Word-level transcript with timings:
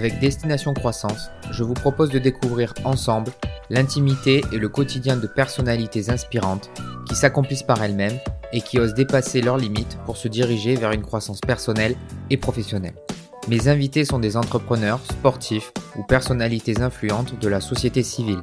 avec 0.00 0.18
Destination 0.18 0.72
Croissance, 0.72 1.30
je 1.50 1.62
vous 1.62 1.74
propose 1.74 2.08
de 2.08 2.18
découvrir 2.18 2.72
ensemble 2.84 3.32
l'intimité 3.68 4.42
et 4.50 4.56
le 4.56 4.70
quotidien 4.70 5.18
de 5.18 5.26
personnalités 5.26 6.08
inspirantes 6.08 6.70
qui 7.06 7.14
s'accomplissent 7.14 7.64
par 7.64 7.84
elles-mêmes 7.84 8.18
et 8.54 8.62
qui 8.62 8.78
osent 8.78 8.94
dépasser 8.94 9.42
leurs 9.42 9.58
limites 9.58 9.98
pour 10.06 10.16
se 10.16 10.26
diriger 10.26 10.74
vers 10.74 10.92
une 10.92 11.02
croissance 11.02 11.42
personnelle 11.42 11.96
et 12.30 12.38
professionnelle. 12.38 12.94
Mes 13.48 13.68
invités 13.68 14.06
sont 14.06 14.18
des 14.18 14.38
entrepreneurs, 14.38 15.00
sportifs 15.04 15.70
ou 15.98 16.02
personnalités 16.02 16.80
influentes 16.80 17.38
de 17.38 17.48
la 17.48 17.60
société 17.60 18.02
civile. 18.02 18.40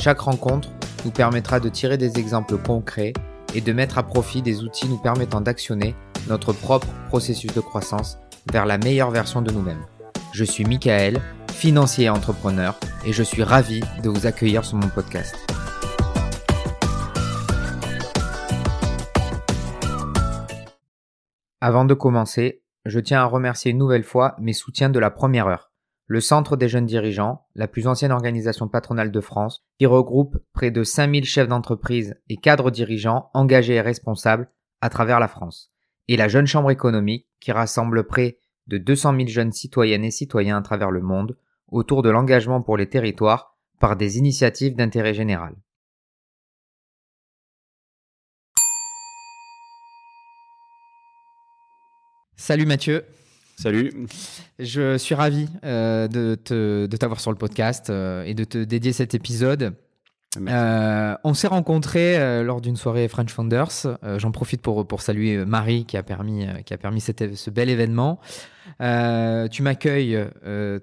Chaque 0.00 0.18
rencontre 0.18 0.70
nous 1.04 1.12
permettra 1.12 1.60
de 1.60 1.68
tirer 1.68 1.98
des 1.98 2.18
exemples 2.18 2.58
concrets 2.58 3.12
et 3.54 3.60
de 3.60 3.72
mettre 3.72 3.98
à 3.98 4.02
profit 4.02 4.42
des 4.42 4.64
outils 4.64 4.88
nous 4.88 4.98
permettant 4.98 5.40
d'actionner 5.40 5.94
notre 6.26 6.52
propre 6.52 6.88
processus 7.10 7.54
de 7.54 7.60
croissance 7.60 8.18
vers 8.52 8.66
la 8.66 8.76
meilleure 8.76 9.12
version 9.12 9.40
de 9.40 9.52
nous-mêmes. 9.52 9.86
Je 10.38 10.44
suis 10.44 10.66
Michael, 10.66 11.18
financier 11.50 12.04
et 12.04 12.10
entrepreneur, 12.10 12.78
et 13.06 13.14
je 13.14 13.22
suis 13.22 13.42
ravi 13.42 13.80
de 14.02 14.10
vous 14.10 14.26
accueillir 14.26 14.66
sur 14.66 14.76
mon 14.76 14.90
podcast. 14.90 15.34
Avant 21.62 21.86
de 21.86 21.94
commencer, 21.94 22.62
je 22.84 23.00
tiens 23.00 23.22
à 23.22 23.24
remercier 23.24 23.70
une 23.70 23.78
nouvelle 23.78 24.04
fois 24.04 24.36
mes 24.38 24.52
soutiens 24.52 24.90
de 24.90 24.98
la 24.98 25.10
première 25.10 25.46
heure. 25.46 25.72
Le 26.06 26.20
Centre 26.20 26.58
des 26.58 26.68
jeunes 26.68 26.84
dirigeants, 26.84 27.46
la 27.54 27.66
plus 27.66 27.86
ancienne 27.86 28.12
organisation 28.12 28.68
patronale 28.68 29.10
de 29.10 29.20
France, 29.22 29.64
qui 29.78 29.86
regroupe 29.86 30.36
près 30.52 30.70
de 30.70 30.84
5000 30.84 31.24
chefs 31.24 31.48
d'entreprise 31.48 32.14
et 32.28 32.36
cadres 32.36 32.70
dirigeants 32.70 33.30
engagés 33.32 33.76
et 33.76 33.80
responsables 33.80 34.50
à 34.82 34.90
travers 34.90 35.18
la 35.18 35.28
France. 35.28 35.72
Et 36.08 36.18
la 36.18 36.28
Jeune 36.28 36.46
Chambre 36.46 36.70
économique, 36.70 37.26
qui 37.40 37.52
rassemble 37.52 38.06
près 38.06 38.36
de 38.68 38.78
200 38.78 39.16
000 39.16 39.28
jeunes 39.28 39.52
citoyennes 39.52 40.04
et 40.04 40.10
citoyens 40.10 40.58
à 40.58 40.62
travers 40.62 40.90
le 40.90 41.00
monde 41.00 41.36
autour 41.68 42.02
de 42.02 42.10
l'engagement 42.10 42.62
pour 42.62 42.76
les 42.76 42.88
territoires 42.88 43.56
par 43.80 43.96
des 43.96 44.18
initiatives 44.18 44.74
d'intérêt 44.74 45.14
général. 45.14 45.54
Salut 52.36 52.66
Mathieu. 52.66 53.04
Salut. 53.56 54.06
Je 54.58 54.98
suis 54.98 55.14
ravi 55.14 55.48
euh, 55.64 56.06
de, 56.08 56.86
t'avoir 56.96 57.20
sur 57.20 57.30
le 57.30 57.38
podcast 57.38 57.88
euh, 57.88 58.22
et 58.24 58.34
de 58.34 58.44
te 58.44 58.58
dédier 58.58 58.92
cet 58.92 59.14
épisode 59.14 59.74
euh, 60.48 61.16
on 61.24 61.34
s'est 61.34 61.46
rencontrés 61.46 62.18
euh, 62.18 62.42
lors 62.42 62.60
d'une 62.60 62.76
soirée 62.76 63.08
French 63.08 63.32
Founders. 63.32 63.86
Euh, 64.04 64.18
j'en 64.18 64.30
profite 64.30 64.62
pour, 64.62 65.00
saluer 65.00 65.44
Marie 65.44 65.84
qui 65.84 65.96
a 65.96 66.02
permis, 66.02 66.46
qui 66.64 66.74
a 66.74 66.78
permis 66.78 67.00
ce 67.00 67.50
bel 67.50 67.68
événement. 67.68 68.18
tu 68.80 69.62
m'accueilles 69.62 70.18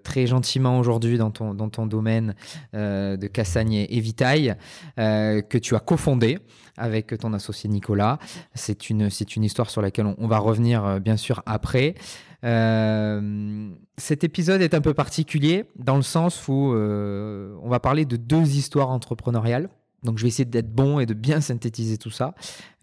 très 0.03 0.27
gentiment 0.27 0.79
aujourd'hui 0.79 1.17
dans 1.17 1.31
ton, 1.31 1.53
dans 1.53 1.69
ton 1.69 1.85
domaine 1.85 2.35
de 2.73 3.27
Cassagne 3.27 3.85
et 3.89 3.99
Vitaille, 3.99 4.55
que 4.97 5.57
tu 5.57 5.75
as 5.75 5.79
cofondé 5.79 6.39
avec 6.77 7.17
ton 7.19 7.33
associé 7.33 7.69
Nicolas. 7.69 8.19
C'est 8.53 8.89
une, 8.89 9.09
une 9.35 9.43
histoire 9.43 9.69
sur 9.69 9.81
laquelle 9.81 10.07
on 10.17 10.27
va 10.27 10.37
revenir 10.37 10.99
bien 11.01 11.17
sûr 11.17 11.41
après. 11.45 11.95
Euh, 12.43 13.69
cet 13.97 14.23
épisode 14.23 14.61
est 14.61 14.73
un 14.73 14.81
peu 14.81 14.93
particulier 14.93 15.65
dans 15.75 15.95
le 15.95 16.01
sens 16.01 16.47
où 16.47 16.73
euh, 16.73 17.55
on 17.61 17.69
va 17.69 17.79
parler 17.79 18.05
de 18.05 18.17
deux 18.17 18.55
histoires 18.55 18.89
entrepreneuriales. 18.89 19.69
Donc 20.03 20.17
je 20.17 20.23
vais 20.23 20.27
essayer 20.27 20.43
d'être 20.43 20.73
bon 20.73 20.99
et 20.99 21.05
de 21.05 21.13
bien 21.13 21.39
synthétiser 21.39 21.97
tout 21.97 22.09
ça, 22.09 22.35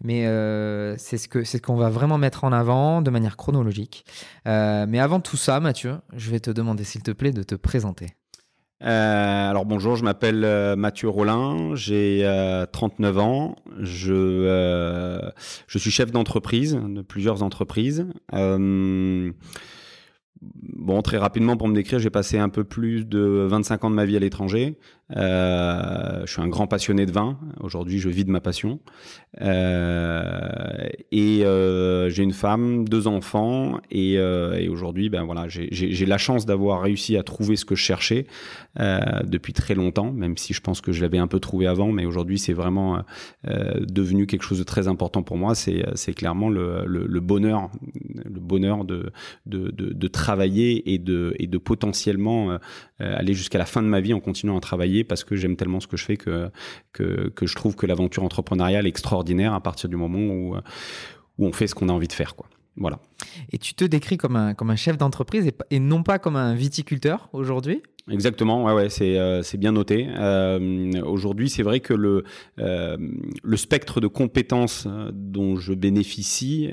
mais 0.03 0.25
euh, 0.25 0.95
c'est 0.97 1.19
ce 1.19 1.27
que 1.27 1.43
c'est 1.43 1.57
ce 1.57 1.61
qu'on 1.61 1.75
va 1.75 1.91
vraiment 1.91 2.17
mettre 2.17 2.45
en 2.45 2.51
avant 2.51 3.03
de 3.03 3.11
manière 3.11 3.37
chronologique. 3.37 4.05
mais 4.45 4.99
avant 4.99 5.19
tout 5.19 5.37
ça, 5.37 5.59
Mathieu, 5.59 5.97
je 6.13 6.31
vais 6.31 6.39
te 6.39 6.49
demander 6.49 6.83
s'il 6.83 7.03
te 7.03 7.11
plaît 7.11 7.31
de 7.31 7.43
te 7.43 7.53
présenter. 7.53 8.15
Euh, 8.83 9.49
alors 9.49 9.65
bonjour, 9.65 9.95
je 9.95 10.03
m'appelle 10.03 10.43
euh, 10.43 10.75
Mathieu 10.75 11.07
Rollin, 11.07 11.75
j'ai 11.75 12.27
39 12.71 13.15
euh, 13.15 13.19
ans, 13.19 13.55
je, 13.79 15.31
je 15.67 15.77
suis 15.77 15.91
chef 15.91 16.11
d'entreprise 16.11 16.79
de 16.83 17.01
plusieurs 17.01 17.43
entreprises. 17.43 18.07
Bon, 20.41 21.03
très 21.03 21.17
rapidement 21.17 21.55
pour 21.55 21.67
me 21.67 21.75
décrire, 21.75 21.99
j'ai 21.99 22.09
passé 22.09 22.39
un 22.39 22.49
peu 22.49 22.63
plus 22.63 23.05
de 23.05 23.45
25 23.47 23.83
ans 23.83 23.91
de 23.91 23.95
ma 23.95 24.05
vie 24.05 24.15
à 24.15 24.19
l'étranger. 24.19 24.79
Euh, 25.15 26.21
je 26.25 26.31
suis 26.31 26.41
un 26.41 26.47
grand 26.47 26.67
passionné 26.67 27.05
de 27.05 27.11
vin. 27.11 27.37
Aujourd'hui, 27.59 27.99
je 27.99 28.09
vis 28.09 28.25
de 28.25 28.31
ma 28.31 28.41
passion. 28.41 28.79
Euh, 29.41 30.87
et 31.11 31.45
euh, 31.45 32.09
j'ai 32.09 32.23
une 32.23 32.33
femme, 32.33 32.87
deux 32.87 33.07
enfants. 33.07 33.79
Et, 33.89 34.17
euh, 34.17 34.53
et 34.53 34.69
aujourd'hui, 34.69 35.09
ben 35.09 35.23
voilà, 35.23 35.47
j'ai 35.47 36.05
la 36.05 36.17
chance 36.17 36.45
d'avoir 36.45 36.81
réussi 36.81 37.17
à 37.17 37.23
trouver 37.23 37.55
ce 37.55 37.65
que 37.65 37.75
je 37.75 37.83
cherchais 37.83 38.25
euh, 38.79 38.99
depuis 39.23 39.53
très 39.53 39.75
longtemps, 39.75 40.11
même 40.11 40.37
si 40.37 40.53
je 40.53 40.61
pense 40.61 40.81
que 40.81 40.91
je 40.91 41.01
l'avais 41.01 41.17
un 41.17 41.27
peu 41.27 41.39
trouvé 41.39 41.67
avant. 41.67 41.91
Mais 41.91 42.05
aujourd'hui, 42.05 42.39
c'est 42.39 42.53
vraiment 42.53 43.03
devenu 43.43 44.27
quelque 44.27 44.43
chose 44.43 44.59
de 44.59 44.63
très 44.63 44.87
important 44.87 45.23
pour 45.23 45.37
moi. 45.37 45.55
C'est 45.55 46.13
clairement 46.13 46.49
le, 46.49 46.85
le, 46.85 47.05
le, 47.05 47.19
bonheur, 47.19 47.69
le 48.23 48.39
bonheur 48.39 48.85
de, 48.85 49.11
de, 49.45 49.71
de, 49.71 49.93
de 49.93 50.07
travailler 50.07 50.93
et 50.93 50.99
de, 50.99 51.33
et 51.39 51.47
de 51.47 51.57
potentiellement 51.57 52.57
aller 53.01 53.33
jusqu'à 53.33 53.57
la 53.57 53.65
fin 53.65 53.81
de 53.81 53.87
ma 53.87 54.01
vie 54.01 54.13
en 54.13 54.19
continuant 54.19 54.57
à 54.57 54.61
travailler 54.61 55.03
parce 55.03 55.23
que 55.23 55.35
j'aime 55.35 55.55
tellement 55.55 55.79
ce 55.79 55.87
que 55.87 55.97
je 55.97 56.05
fais 56.05 56.17
que, 56.17 56.51
que, 56.93 57.45
je 57.45 57.55
trouve 57.55 57.75
que 57.75 57.85
l'aventure 57.85 58.23
entrepreneuriale 58.23 58.85
est 58.85 58.89
extraordinaire 58.89 59.53
à 59.53 59.61
partir 59.61 59.89
du 59.89 59.95
moment 59.95 60.19
où, 60.19 60.55
où 61.37 61.45
on 61.45 61.51
fait 61.51 61.67
ce 61.67 61.75
qu'on 61.75 61.89
a 61.89 61.93
envie 61.93 62.07
de 62.07 62.13
faire. 62.13 62.35
Quoi. 62.35 62.47
Voilà. 62.77 62.99
Et 63.51 63.57
tu 63.57 63.73
te 63.73 63.83
décris 63.83 64.17
comme 64.17 64.35
un, 64.35 64.53
comme 64.53 64.69
un 64.69 64.75
chef 64.75 64.97
d'entreprise 64.97 65.51
et, 65.69 65.79
non 65.79 66.03
pas 66.03 66.19
comme 66.19 66.35
un 66.35 66.55
viticulteur 66.55 67.29
aujourd'hui? 67.33 67.81
Exactement, 68.09 68.63
ouais, 68.63 68.73
ouais, 68.73 68.89
c'est 68.89 69.17
euh, 69.17 69.41
bien 69.57 69.73
noté. 69.73 70.07
Euh, 70.17 71.01
aujourd'hui, 71.03 71.49
c'est 71.49 71.63
vrai 71.63 71.81
que 71.81 71.93
le, 71.93 72.23
euh, 72.59 72.97
le 73.43 73.57
spectre 73.57 74.01
de 74.01 74.07
compétences 74.07 74.87
dont 75.13 75.57
je 75.57 75.73
bénéficie 75.73 76.69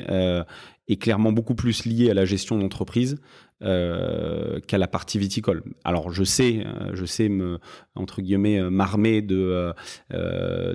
est 0.89 0.97
clairement 0.97 1.33
beaucoup 1.33 1.55
plus 1.55 1.85
lié 1.85 2.11
à 2.11 2.15
la 2.15 2.25
gestion 2.25 2.59
d'entreprise 2.59 3.21
euh, 3.65 4.61
qu'à 4.69 4.79
la 4.79 4.87
partie 4.87 5.19
viticole. 5.19 5.65
Alors 5.83 6.13
je 6.13 6.23
sais, 6.23 6.65
euh, 6.65 6.91
je 6.95 7.05
sais 7.05 7.29
me 7.29 7.59
entre 7.97 8.23
guillemets 8.23 8.61
euh, 8.61 8.71
m'armer 8.71 9.21
de 9.21 9.75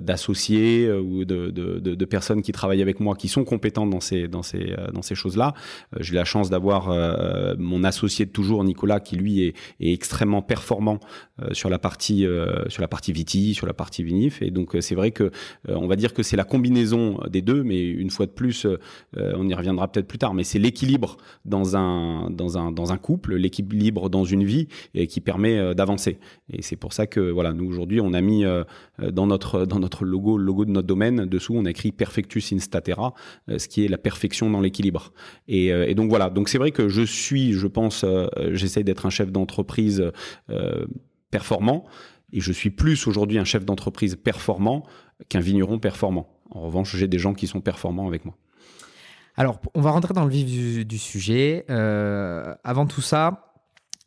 d'associés 0.02 0.92
ou 0.92 1.24
de, 1.24 1.48
de, 1.50 2.04
personnes 2.04 2.42
qui 2.42 2.52
travaillent 2.52 2.82
avec 2.82 3.00
moi 3.00 3.14
qui 3.16 3.28
sont 3.28 3.44
compétentes 3.44 3.88
dans 3.88 4.00
ces 4.00 4.28
dans 4.28 4.42
ces 4.42 4.76
dans 4.92 5.00
ces 5.00 5.14
choses-là. 5.14 5.54
J'ai 5.98 6.14
la 6.14 6.26
chance 6.26 6.50
d'avoir 6.50 6.88
mon 7.58 7.84
associé 7.84 8.26
de 8.26 8.30
toujours 8.30 8.62
Nicolas 8.64 9.00
qui 9.00 9.16
lui 9.16 9.44
est, 9.44 9.54
est 9.80 9.92
extrêmement 9.92 10.42
performant 10.42 11.00
sur 11.52 11.70
la 11.70 11.78
partie 11.78 12.26
sur 12.68 12.82
la 12.82 12.88
partie 12.88 13.12
viti, 13.12 13.54
sur 13.54 13.66
la 13.66 13.72
partie 13.72 14.02
vinif 14.02 14.42
et 14.42 14.50
donc 14.50 14.76
c'est 14.80 14.94
vrai 14.94 15.10
que 15.10 15.30
on 15.68 15.86
va 15.86 15.96
dire 15.96 16.12
que 16.12 16.22
c'est 16.22 16.36
la 16.36 16.44
combinaison 16.44 17.18
des 17.30 17.40
deux, 17.40 17.62
mais 17.62 17.82
une 17.82 18.10
fois 18.10 18.26
de 18.26 18.32
plus, 18.32 18.66
on 19.16 19.48
y 19.48 19.54
reviendra 19.54 19.90
peut-être 19.90 20.06
plus 20.06 20.18
tard, 20.18 20.34
mais 20.34 20.44
c'est 20.44 20.58
l'équilibre 20.58 21.16
dans 21.46 21.76
un 21.76 22.30
dans 22.30 22.58
un 22.58 22.73
dans 22.74 22.92
un 22.92 22.98
couple, 22.98 23.36
l'équilibre 23.36 24.10
dans 24.10 24.24
une 24.24 24.44
vie 24.44 24.68
et 24.94 25.06
qui 25.06 25.20
permet 25.20 25.58
euh, 25.58 25.74
d'avancer. 25.74 26.18
Et 26.52 26.62
c'est 26.62 26.76
pour 26.76 26.92
ça 26.92 27.06
que 27.06 27.20
voilà, 27.20 27.52
nous 27.52 27.66
aujourd'hui, 27.66 28.00
on 28.00 28.12
a 28.12 28.20
mis 28.20 28.44
euh, 28.44 28.64
dans 29.12 29.26
notre 29.26 29.66
dans 29.66 29.78
notre 29.78 30.04
logo, 30.04 30.36
le 30.36 30.44
logo 30.44 30.64
de 30.64 30.70
notre 30.70 30.86
domaine, 30.86 31.26
dessous, 31.26 31.54
on 31.54 31.64
a 31.64 31.70
écrit 31.70 31.92
Perfectus 31.92 32.52
in 32.52 32.58
statera, 32.58 33.14
euh, 33.48 33.58
ce 33.58 33.68
qui 33.68 33.84
est 33.84 33.88
la 33.88 33.98
perfection 33.98 34.50
dans 34.50 34.60
l'équilibre. 34.60 35.12
Et, 35.48 35.68
et, 35.68 35.94
donc 35.94 36.08
voilà, 36.08 36.30
donc 36.30 36.48
c'est 36.48 36.58
vrai 36.58 36.70
que 36.70 36.88
je 36.88 37.02
suis, 37.02 37.52
je 37.52 37.66
pense, 37.66 38.04
j'essaye 38.52 38.84
d'être 38.84 39.06
un 39.06 39.10
chef 39.10 39.30
d'entreprise 39.30 40.10
performant. 41.30 41.84
Et 42.32 42.40
je 42.40 42.52
suis 42.52 42.70
plus 42.70 43.06
aujourd'hui 43.06 43.38
un 43.38 43.44
chef 43.44 43.64
d'entreprise 43.64 44.16
performant 44.16 44.84
qu'un 45.28 45.40
vigneron 45.40 45.78
performant. 45.78 46.28
En 46.50 46.62
revanche, 46.62 46.96
j'ai 46.96 47.08
des 47.08 47.18
gens 47.18 47.34
qui 47.34 47.46
sont 47.46 47.60
performants 47.60 48.08
avec 48.08 48.24
moi. 48.24 48.36
Alors, 49.36 49.60
on 49.74 49.80
va 49.80 49.90
rentrer 49.90 50.14
dans 50.14 50.24
le 50.24 50.30
vif 50.30 50.86
du, 50.86 50.98
sujet. 50.98 51.64
Euh, 51.70 52.54
avant 52.62 52.86
tout 52.86 53.00
ça, 53.02 53.52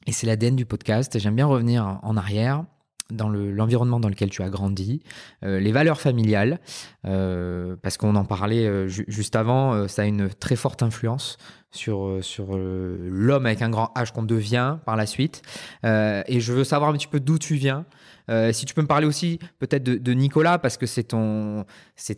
et 0.06 0.12
c'est 0.12 0.26
l'ADN 0.26 0.56
du 0.56 0.66
podcast, 0.66 1.20
j'aime 1.20 1.36
bien 1.36 1.48
revenir 1.48 2.00
en 2.02 2.16
arrière 2.16 2.64
dans 3.12 3.30
l'environnement 3.30 4.00
dans 4.00 4.09
lequel 4.09 4.30
tu 4.30 4.42
as 4.42 4.50
grandi, 4.50 5.01
euh, 5.44 5.59
les 5.59 5.71
valeurs 5.71 6.01
familiales, 6.01 6.59
euh, 7.06 7.75
parce 7.81 7.98
qu'on 7.98 8.15
en 8.15 8.25
parlait 8.25 8.88
juste 8.88 9.36
avant, 9.36 9.88
ça 9.88 10.04
a 10.04 10.06
une 10.06 10.30
très 10.30 10.56
forte 10.56 10.83
influence 10.83 11.38
sur, 11.71 12.19
sur 12.21 12.57
l'homme 12.57 13.45
avec 13.45 13.62
un 13.62 13.69
grand 13.69 13.92
H 13.95 14.12
qu'on 14.12 14.24
devient 14.24 14.77
par 14.86 14.95
la 14.95 15.06
suite. 15.06 15.42
et 15.83 16.39
je 16.39 16.54
veux 16.54 16.63
savoir 16.63 16.89
un 16.89 16.94
petit 16.94 17.07
peu 17.07 17.19
d'où 17.19 17.38
tu 17.38 17.56
viens, 17.56 17.86
euh, 18.30 18.51
si 18.51 18.65
tu 18.65 18.74
peux 18.74 18.81
me 18.81 18.88
parler 18.88 19.07
aussi 19.07 19.39
peut-être 19.59 19.83
de, 19.83 20.13
Nicolas, 20.13 20.57
parce 20.57 20.77
que 20.77 20.86
c'est 20.86 21.04
ton, 21.04 21.65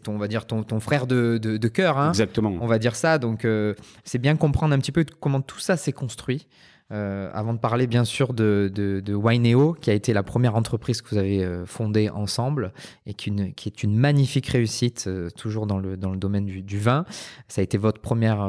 ton, 0.04 0.16
on 0.16 0.18
va 0.18 0.28
dire 0.28 0.46
ton, 0.46 0.64
ton 0.64 0.80
frère 0.80 1.06
de, 1.08 1.38
de, 1.38 1.68
cœur. 1.68 1.98
Hein, 1.98 2.10
Exactement. 2.10 2.54
On 2.62 2.68
va 2.68 2.80
dire 2.80 2.96
ça. 2.96 3.18
Donc, 3.18 3.46
euh, 3.46 3.76
c'est 4.04 4.18
bien 4.18 4.36
comprendre 4.36 4.74
un 4.74 4.80
petit 4.80 4.92
peu 4.92 5.06
comment 5.20 5.42
tout 5.42 5.60
ça 5.60 5.78
s'est 5.78 5.92
construit. 5.92 6.48
Euh, 6.92 7.30
avant 7.36 7.54
de 7.54 7.60
parler 7.60 7.86
bien 7.86 8.04
sûr 8.04 8.34
de, 8.34 8.72
de, 8.74 9.00
de 9.00 9.14
Wineo, 9.14 9.74
qui 9.80 9.92
a 9.92 9.94
été 9.94 10.12
la 10.12 10.24
première 10.24 10.56
entreprise 10.56 11.04
que 11.04 11.10
vous 11.10 11.18
avez 11.18 11.44
euh, 11.44 11.64
fondée 11.68 12.10
ensemble 12.10 12.72
et 13.06 13.14
qui, 13.14 13.30
une, 13.30 13.54
qui 13.54 13.70
est 13.70 13.84
une 13.84 13.96
magnifique 13.96 14.48
réussite, 14.48 15.06
euh, 15.08 15.30
toujours 15.30 15.68
dans 15.68 15.78
le, 15.78 15.98
dans 15.98 16.10
le 16.10 16.18
domaine 16.18 16.46
du, 16.46 16.64
du, 16.64 16.80
vin. 16.80 17.06
Ça 17.48 17.62
a 17.62 17.64
été 17.64 17.78
votre 17.78 18.02
première. 18.02 18.40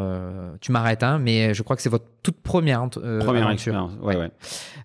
tu 0.62 0.72
m'arrêtes, 0.72 1.02
hein, 1.02 1.18
mais 1.18 1.52
je 1.52 1.62
crois 1.62 1.76
que 1.76 1.82
c'est 1.82 1.90
votre 1.90 2.06
toute 2.22 2.40
première, 2.40 2.88
première 2.90 3.50
expérience. 3.50 3.92
Ouais, 4.02 4.16
ouais. 4.16 4.30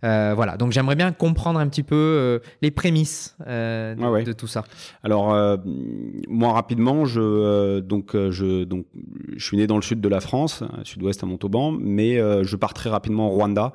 voilà, 0.02 0.56
donc 0.58 0.72
j'aimerais 0.72 0.96
bien 0.96 1.12
comprendre 1.12 1.60
un 1.60 1.68
petit 1.68 1.84
peu 1.84 2.42
les 2.62 2.72
prémices 2.72 3.36
de, 3.40 4.24
de, 4.24 4.34
tout 4.34 4.48
ça. 4.48 4.64
Alors, 5.04 5.36
moi 6.28 6.54
rapidement, 6.54 7.06
je, 7.06 7.80
donc, 7.80 8.12
je, 8.14 8.64
donc, 8.64 8.86
je 9.36 9.46
suis 9.46 9.58
né 9.58 9.68
dans 9.68 9.76
le 9.76 9.82
sud 9.82 10.00
de 10.00 10.10
la 10.10 10.22
France, 10.22 10.64
sud-ouest 10.84 11.24
à 11.24 11.26
Montauban, 11.26 11.72
mais 11.72 12.18
je 12.44 12.56
pars 12.56 12.74
très 12.74 12.90
rapidement 12.90 13.30
au 13.30 13.45
Rwanda 13.46 13.74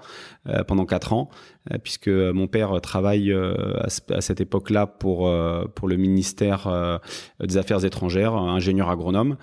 euh, 0.49 0.65
pendant 0.65 0.87
quatre 0.87 1.13
ans, 1.13 1.29
euh, 1.71 1.79
puisque 1.83 2.09
mon 2.09 2.47
père 2.47 2.81
travaille 2.81 3.33
euh, 3.33 3.77
à, 3.81 4.21
cette 4.21 4.41
époque-là 4.41 4.87
pour, 4.87 5.31
pour 5.75 5.89
le 5.89 5.97
ministère 5.97 7.01
des 7.43 7.57
Affaires 7.57 7.85
étrangères, 7.85 8.35
ingénieur 8.35 8.91
agronome. 8.91 9.37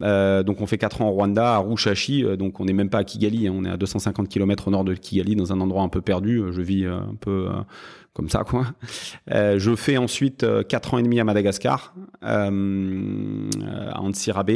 donc 0.00 0.60
on 0.60 0.66
fait 0.66 0.78
quatre 0.78 1.02
ans 1.02 1.08
au 1.08 1.12
Rwanda, 1.12 1.54
à 1.54 1.58
Rushashi, 1.58 2.24
donc 2.36 2.60
on 2.60 2.64
n'est 2.64 2.72
même 2.72 2.90
pas 2.90 2.98
à 2.98 3.04
Kigali, 3.04 3.48
hein. 3.48 3.54
on 3.54 3.64
est 3.64 3.70
à 3.70 3.76
250 3.76 4.28
km 4.28 4.68
au 4.68 4.70
nord 4.70 4.84
de 4.84 4.94
Kigali, 4.94 5.36
dans 5.36 5.52
un 5.52 5.60
endroit 5.60 5.82
un 5.82 5.88
peu 5.88 6.00
perdu. 6.00 6.42
Je 6.50 6.60
vis 6.60 6.86
un 6.86 7.14
peu 7.20 7.48
comme 8.14 8.28
ça 8.28 8.44
quoi. 8.44 8.66
Euh, 9.32 9.58
je 9.58 9.74
fais 9.74 9.96
ensuite 9.96 10.44
euh, 10.44 10.62
quatre 10.62 10.94
ans 10.94 10.98
et 10.98 11.02
demi 11.02 11.18
à 11.18 11.24
Madagascar, 11.24 11.94
euh, 12.22 13.50
à 13.92 14.00
Antsirabe, 14.00 14.50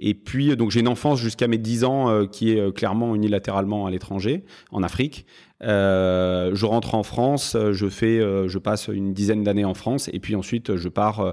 et 0.00 0.14
puis 0.14 0.56
donc 0.56 0.72
j'ai 0.72 0.80
une 0.80 0.88
enfance 0.88 1.20
jusqu'à 1.20 1.46
mes 1.46 1.58
10 1.58 1.84
ans 1.84 2.26
qui 2.26 2.50
est 2.50 2.74
clairement 2.74 3.14
unilatéralement 3.14 3.86
à 3.86 3.90
l'étranger, 3.90 4.44
en 4.72 4.82
Afrique. 4.82 5.26
Euh, 5.62 6.54
je 6.54 6.66
rentre 6.66 6.94
en 6.94 7.02
France, 7.02 7.56
je 7.72 7.88
fais, 7.88 8.20
euh, 8.20 8.48
je 8.48 8.58
passe 8.58 8.88
une 8.88 9.12
dizaine 9.12 9.42
d'années 9.42 9.64
en 9.64 9.74
France, 9.74 10.08
et 10.12 10.20
puis 10.20 10.36
ensuite 10.36 10.76
je 10.76 10.88
pars 10.88 11.20
euh, 11.20 11.32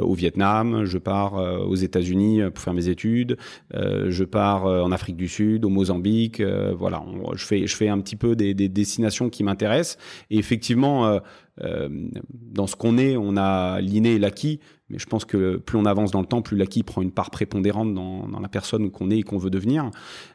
au 0.00 0.14
Vietnam, 0.14 0.84
je 0.84 0.98
pars 0.98 1.34
aux 1.34 1.74
États-Unis 1.74 2.42
pour 2.54 2.62
faire 2.62 2.74
mes 2.74 2.88
études, 2.88 3.36
je 3.72 4.24
pars 4.24 4.64
en 4.64 4.92
Afrique 4.92 5.16
du 5.16 5.28
Sud, 5.28 5.64
au 5.64 5.68
Mozambique, 5.68 6.42
voilà, 6.76 7.02
je 7.34 7.44
fais, 7.44 7.66
je 7.66 7.76
fais 7.76 7.88
un 7.88 8.00
petit 8.00 8.16
peu 8.16 8.36
des, 8.36 8.54
des 8.54 8.68
destinations 8.68 9.30
qui 9.30 9.42
m'intéressent, 9.42 9.98
et 10.30 10.38
effectivement. 10.38 11.20
Dans 11.58 12.66
ce 12.66 12.76
qu'on 12.76 12.98
est, 12.98 13.16
on 13.16 13.36
a 13.36 13.80
l'inné 13.80 14.14
et 14.14 14.18
l'acquis, 14.18 14.60
mais 14.90 14.98
je 14.98 15.06
pense 15.06 15.24
que 15.24 15.56
plus 15.56 15.78
on 15.78 15.86
avance 15.86 16.10
dans 16.10 16.20
le 16.20 16.26
temps, 16.26 16.42
plus 16.42 16.56
l'acquis 16.56 16.82
prend 16.82 17.00
une 17.00 17.10
part 17.10 17.30
prépondérante 17.30 17.94
dans, 17.94 18.28
la 18.40 18.48
personne 18.48 18.90
qu'on 18.90 19.10
est 19.10 19.18
et 19.18 19.22
qu'on 19.22 19.38
veut 19.38 19.50
devenir. 19.50 19.90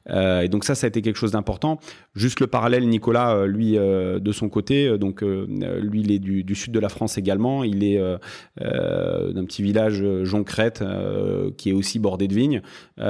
Euh, 0.10 0.42
et 0.42 0.50
donc 0.50 0.63
ça, 0.63 0.74
ça 0.74 0.88
a 0.88 0.89
été 0.89 1.04
quelque 1.04 1.18
chose 1.18 1.31
d'important. 1.31 1.80
Juste 2.16 2.39
le 2.39 2.48
parallèle, 2.48 2.88
Nicolas, 2.89 3.36
euh, 3.36 3.48
lui, 3.48 3.77
euh, 3.77 4.19
de 4.19 4.31
son 4.31 4.50
côté, 4.50 4.88
euh, 4.88 4.98
donc 4.98 5.21
lui, 5.21 6.01
il 6.01 6.12
est 6.12 6.19
du, 6.19 6.56
sud 6.56 6.74
de 6.74 6.80
la 6.80 6.89
France 6.89 7.18
également. 7.18 7.63
Il 7.63 7.83
est 7.83 8.00
d'un 8.57 9.45
petit 9.45 9.62
village 9.62 10.04
Joncrette 10.24 10.83
qui 11.57 11.69
est 11.69 11.74
aussi 11.74 12.00
bordé 12.00 12.27
de 12.27 12.33
vignes. 12.33 12.62
Et, 12.98 13.01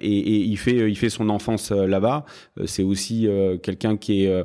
et, 0.00 0.36
il 0.38 0.56
fait, 0.56 0.90
il 0.90 0.96
fait 0.96 1.10
son 1.10 1.28
enfance 1.28 1.70
là-bas. 1.70 2.24
c'est 2.64 2.82
aussi 2.82 3.28
quelqu'un 3.62 3.96
qui 3.96 4.24
est, 4.24 4.44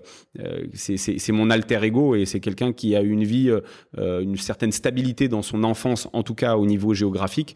c'est 0.74 1.32
mon 1.32 1.50
alter 1.50 1.80
ego 1.84 2.16
et 2.16 2.26
c'est 2.32 2.40
quelqu'un 2.40 2.74
qui 2.74 2.96
a 2.96 3.02
une 3.02 3.24
vie, 3.24 3.52
une 3.98 4.38
certaine 4.38 4.72
stabilité 4.72 5.28
dans 5.28 5.42
son 5.42 5.64
enfance, 5.64 6.08
en 6.14 6.24
tout 6.24 6.36
cas 6.36 6.56
au 6.56 6.66
niveau 6.66 6.94
géographique, 6.94 7.56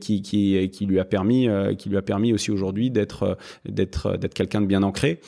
qui, 0.00 0.86
lui 0.86 0.98
a 0.98 1.04
permis, 1.04 1.48
qui 1.78 1.88
lui 1.88 1.96
a 1.96 2.02
permis 2.02 2.32
aussi 2.32 2.50
aujourd'hui 2.50 2.90
d'être 2.90 3.38
d'être 3.68 4.16
d'être 4.16 4.34
quelqu'un 4.34 4.60
de 4.60 4.66
bien 4.66 4.82
ancré. 4.82 5.20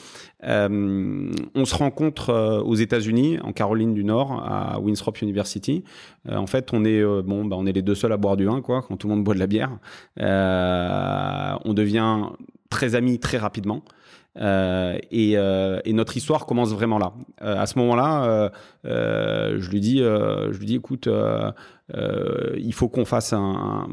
Euh, 0.43 1.31
on 1.55 1.65
se 1.65 1.75
rencontre 1.75 2.29
euh, 2.29 2.61
aux 2.61 2.75
États-Unis, 2.75 3.39
en 3.41 3.51
Caroline 3.51 3.93
du 3.93 4.03
Nord, 4.03 4.43
à 4.45 4.79
Winthrop 4.79 5.13
University. 5.21 5.83
Euh, 6.29 6.35
en 6.35 6.47
fait, 6.47 6.69
on 6.73 6.85
est 6.85 7.03
bon, 7.23 7.45
bah, 7.45 7.55
on 7.57 7.65
est 7.65 7.71
les 7.71 7.81
deux 7.81 7.95
seuls 7.95 8.13
à 8.13 8.17
boire 8.17 8.37
du 8.37 8.45
vin, 8.45 8.61
quoi, 8.61 8.83
quand 8.87 8.97
tout 8.97 9.07
le 9.07 9.15
monde 9.15 9.23
boit 9.23 9.33
de 9.33 9.39
la 9.39 9.47
bière. 9.47 9.71
on 10.17 11.73
devient 11.73 12.27
très 12.69 12.95
amis 12.95 13.19
très 13.19 13.37
rapidement. 13.37 13.83
Euh, 14.37 14.97
et, 15.11 15.37
euh, 15.37 15.79
et, 15.85 15.93
notre 15.93 16.17
histoire 16.17 16.45
commence 16.45 16.73
vraiment 16.73 16.97
là. 16.97 17.13
Euh, 17.41 17.57
à 17.57 17.65
ce 17.65 17.79
moment-là, 17.79 18.51
je 18.83 19.69
lui 19.69 19.79
dis, 19.79 19.99
je 19.99 20.57
lui 20.57 20.65
dis, 20.65 20.75
écoute, 20.75 21.09
euh, 21.93 22.55
il 22.57 22.73
faut 22.73 22.89
qu'on 22.89 23.05
fasse 23.05 23.33
un, 23.33 23.87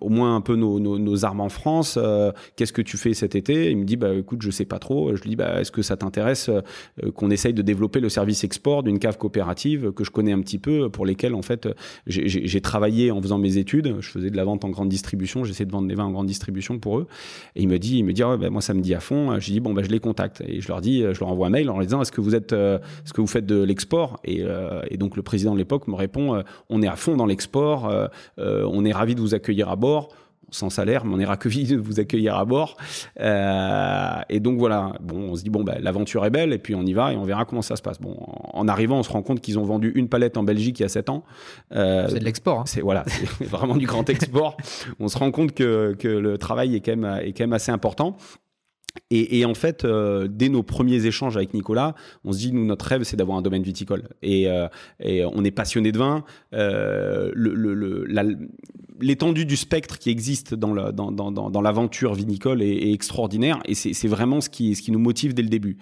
au 0.00 0.08
moins 0.08 0.34
un 0.36 0.40
peu 0.40 0.56
nos, 0.56 1.24
armes 1.24 1.40
en 1.40 1.48
France. 1.48 1.98
Euh, 2.00 2.32
qu'est-ce 2.56 2.72
que 2.72 2.82
tu 2.82 2.96
fais 2.96 3.14
cet 3.14 3.34
été? 3.34 3.70
Il 3.70 3.78
me 3.78 3.84
dit, 3.84 3.96
bah, 3.96 4.14
écoute, 4.14 4.42
je 4.42 4.50
sais 4.50 4.64
pas 4.64 4.78
trop. 4.78 5.14
Je 5.14 5.22
lui 5.22 5.30
dis, 5.30 5.36
bah, 5.36 5.60
est-ce 5.60 5.70
que 5.70 5.82
ça 5.82 5.96
t'intéresse 5.96 6.48
euh, 6.48 7.10
qu'on 7.12 7.30
essaye 7.30 7.54
de 7.54 7.62
développer 7.62 8.00
le 8.00 8.08
service 8.08 8.44
export 8.44 8.82
d'une 8.82 8.98
cave 8.98 9.18
coopérative 9.18 9.92
que 9.92 10.04
je 10.04 10.10
connais 10.10 10.32
un 10.32 10.40
petit 10.40 10.58
peu, 10.58 10.88
pour 10.88 11.06
lesquels 11.06 11.34
en 11.34 11.42
fait 11.42 11.68
j'ai 12.06 12.60
travaillé 12.60 13.10
en 13.10 13.20
faisant 13.20 13.38
mes 13.38 13.58
études. 13.58 13.96
Je 14.00 14.08
faisais 14.08 14.30
de 14.30 14.36
la 14.36 14.44
vente 14.44 14.64
en 14.64 14.70
grande 14.70 14.88
distribution. 14.88 15.44
J'essaie 15.44 15.64
de 15.64 15.72
vendre 15.72 15.88
des 15.88 15.94
vins 15.94 16.04
en 16.04 16.10
grande 16.10 16.26
distribution 16.26 16.78
pour 16.78 16.98
eux. 16.98 17.06
Et 17.56 17.62
il 17.62 17.68
me 17.68 17.78
dit, 17.78 17.98
il 17.98 18.04
me 18.04 18.12
dit, 18.12 18.22
bah, 18.22 18.50
moi 18.50 18.62
ça 18.62 18.74
me 18.74 18.80
dit 18.80 18.94
à 18.94 19.00
fond. 19.00 19.38
Je 19.38 19.50
dis, 19.50 19.60
bon, 19.60 19.74
bah, 19.74 19.82
je 19.84 19.90
les 19.90 20.00
contacte 20.00 20.42
et 20.46 20.60
je 20.60 20.68
leur 20.68 20.80
dis, 20.80 21.00
je 21.00 21.20
leur 21.20 21.28
envoie 21.28 21.46
un 21.46 21.50
mail 21.50 21.68
en 21.70 21.74
leur 21.74 21.86
disant, 21.86 22.02
est-ce 22.02 22.12
que 22.12 22.20
vous 22.20 22.34
êtes, 22.34 22.52
est-ce 22.52 23.12
que 23.12 23.20
vous 23.20 23.26
faites 23.26 23.46
de 23.46 23.62
l'export? 23.62 24.20
Et, 24.24 24.42
et, 24.90 24.96
donc 24.96 25.16
le 25.16 25.22
président 25.22 25.52
de 25.52 25.58
l'époque 25.58 25.88
me 25.88 25.94
répond, 25.94 26.42
on 26.70 26.82
est 26.82 26.88
à 26.88 26.96
fond 26.96 27.16
dans 27.16 27.26
export. 27.26 27.33
Euh, 27.56 28.08
euh, 28.38 28.68
on 28.70 28.84
est 28.84 28.92
ravi 28.92 29.14
de 29.14 29.20
vous 29.20 29.34
accueillir 29.34 29.68
à 29.68 29.76
bord 29.76 30.08
sans 30.50 30.70
salaire, 30.70 31.04
mais 31.04 31.14
on 31.14 31.18
est 31.18 31.24
ravi 31.24 31.64
de 31.64 31.76
vous 31.76 31.98
accueillir 31.98 32.36
à 32.36 32.44
bord. 32.44 32.76
Euh, 33.18 34.20
et 34.28 34.38
donc 34.38 34.58
voilà, 34.58 34.92
bon, 35.00 35.30
on 35.30 35.34
se 35.34 35.42
dit 35.42 35.50
bon, 35.50 35.64
bah, 35.64 35.76
l'aventure 35.80 36.24
est 36.26 36.30
belle, 36.30 36.52
et 36.52 36.58
puis 36.58 36.76
on 36.76 36.82
y 36.82 36.92
va 36.92 37.12
et 37.12 37.16
on 37.16 37.24
verra 37.24 37.44
comment 37.44 37.62
ça 37.62 37.74
se 37.74 37.82
passe. 37.82 38.00
Bon, 38.00 38.16
en 38.52 38.68
arrivant, 38.68 38.98
on 38.98 39.02
se 39.02 39.10
rend 39.10 39.22
compte 39.22 39.40
qu'ils 39.40 39.58
ont 39.58 39.64
vendu 39.64 39.90
une 39.96 40.08
palette 40.08 40.36
en 40.36 40.44
Belgique 40.44 40.78
il 40.78 40.82
y 40.82 40.86
a 40.86 40.88
7 40.88 41.10
ans. 41.10 41.24
c'est 41.72 42.18
de 42.20 42.24
l'export. 42.24 42.60
Hein. 42.60 42.64
C'est 42.66 42.82
voilà, 42.82 43.02
c'est 43.08 43.46
vraiment 43.48 43.74
du 43.74 43.86
grand 43.86 44.08
export. 44.08 44.56
on 45.00 45.08
se 45.08 45.18
rend 45.18 45.32
compte 45.32 45.54
que, 45.54 45.96
que 45.98 46.08
le 46.08 46.38
travail 46.38 46.76
est 46.76 46.80
quand 46.80 46.96
même, 46.96 47.18
est 47.20 47.32
quand 47.32 47.44
même 47.44 47.52
assez 47.54 47.72
important. 47.72 48.16
Et, 49.10 49.44
en 49.44 49.54
fait, 49.54 49.84
euh, 49.84 50.28
dès 50.30 50.48
nos 50.48 50.62
premiers 50.62 51.04
échanges 51.06 51.36
avec 51.36 51.52
Nicolas, 51.52 51.94
on 52.24 52.32
se 52.32 52.38
dit, 52.38 52.52
nous, 52.52 52.64
notre 52.64 52.86
rêve, 52.86 53.02
c'est 53.02 53.16
d'avoir 53.16 53.38
un 53.38 53.42
domaine 53.42 53.62
viticole. 53.62 54.04
Et, 54.22 54.48
euh, 54.48 54.68
on 55.00 55.44
est 55.44 55.50
passionné 55.50 55.92
de 55.92 55.98
vin. 55.98 56.24
Euh, 56.52 57.32
L'étendue 59.00 59.44
du 59.44 59.56
spectre 59.56 59.98
qui 59.98 60.10
existe 60.10 60.54
dans 60.54 60.72
l'aventure 60.72 62.14
vinicole 62.14 62.62
est, 62.62 62.92
extraordinaire. 62.92 63.60
Et 63.66 63.74
c'est 63.74 64.08
vraiment 64.08 64.40
ce 64.40 64.48
qui 64.48 64.90
nous 64.90 65.00
motive 65.00 65.34
dès 65.34 65.42
le 65.42 65.48
début. 65.48 65.76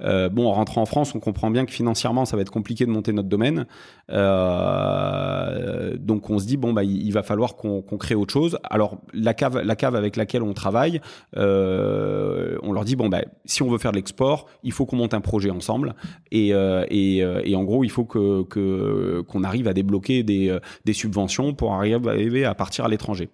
Euh, 0.00 0.28
bon, 0.28 0.48
en 0.48 0.52
rentrant 0.52 0.82
en 0.82 0.86
France, 0.86 1.14
on 1.14 1.20
comprend 1.20 1.50
bien 1.50 1.64
que 1.64 1.72
financièrement, 1.72 2.24
ça 2.24 2.36
va 2.36 2.42
être 2.42 2.50
compliqué 2.50 2.86
de 2.86 2.90
monter 2.90 3.12
notre 3.12 3.28
domaine. 3.28 3.66
Euh, 4.10 5.96
donc, 5.98 6.30
on 6.30 6.38
se 6.38 6.46
dit 6.46 6.56
bon, 6.56 6.72
bah, 6.72 6.84
il, 6.84 7.10
va 7.12 7.22
falloir 7.22 7.56
qu'on 7.56 7.82
crée 7.98 8.14
autre 8.14 8.32
chose. 8.32 8.58
Alors, 8.64 8.98
la 9.12 9.34
cave, 9.34 9.60
la 9.62 9.76
cave 9.76 9.94
avec 9.94 10.16
laquelle 10.16 10.42
on 10.42 10.52
travaille, 10.52 11.00
euh, 11.36 12.58
on 12.62 12.72
leur 12.72 12.84
dit 12.84 12.96
bon, 12.96 13.08
bah, 13.08 13.22
si 13.44 13.62
on 13.62 13.70
veut 13.70 13.78
faire 13.78 13.92
de 13.92 13.96
l'export, 13.96 14.46
il 14.62 14.72
faut 14.72 14.86
qu'on 14.86 14.96
monte 14.96 15.14
un 15.14 15.20
projet 15.20 15.50
ensemble. 15.50 15.94
Et, 16.30 16.54
en 16.54 17.64
gros, 17.64 17.84
il 17.84 17.90
faut 17.90 18.04
qu'on 18.04 19.44
arrive 19.44 19.68
à 19.68 19.72
débloquer 19.72 20.22
des 20.22 20.92
subventions 20.92 21.54
pour 21.54 21.74
arriver 21.74 22.44
à 22.44 22.54
partir 22.54 22.84
à 22.84 22.88
l'étranger 22.88 23.30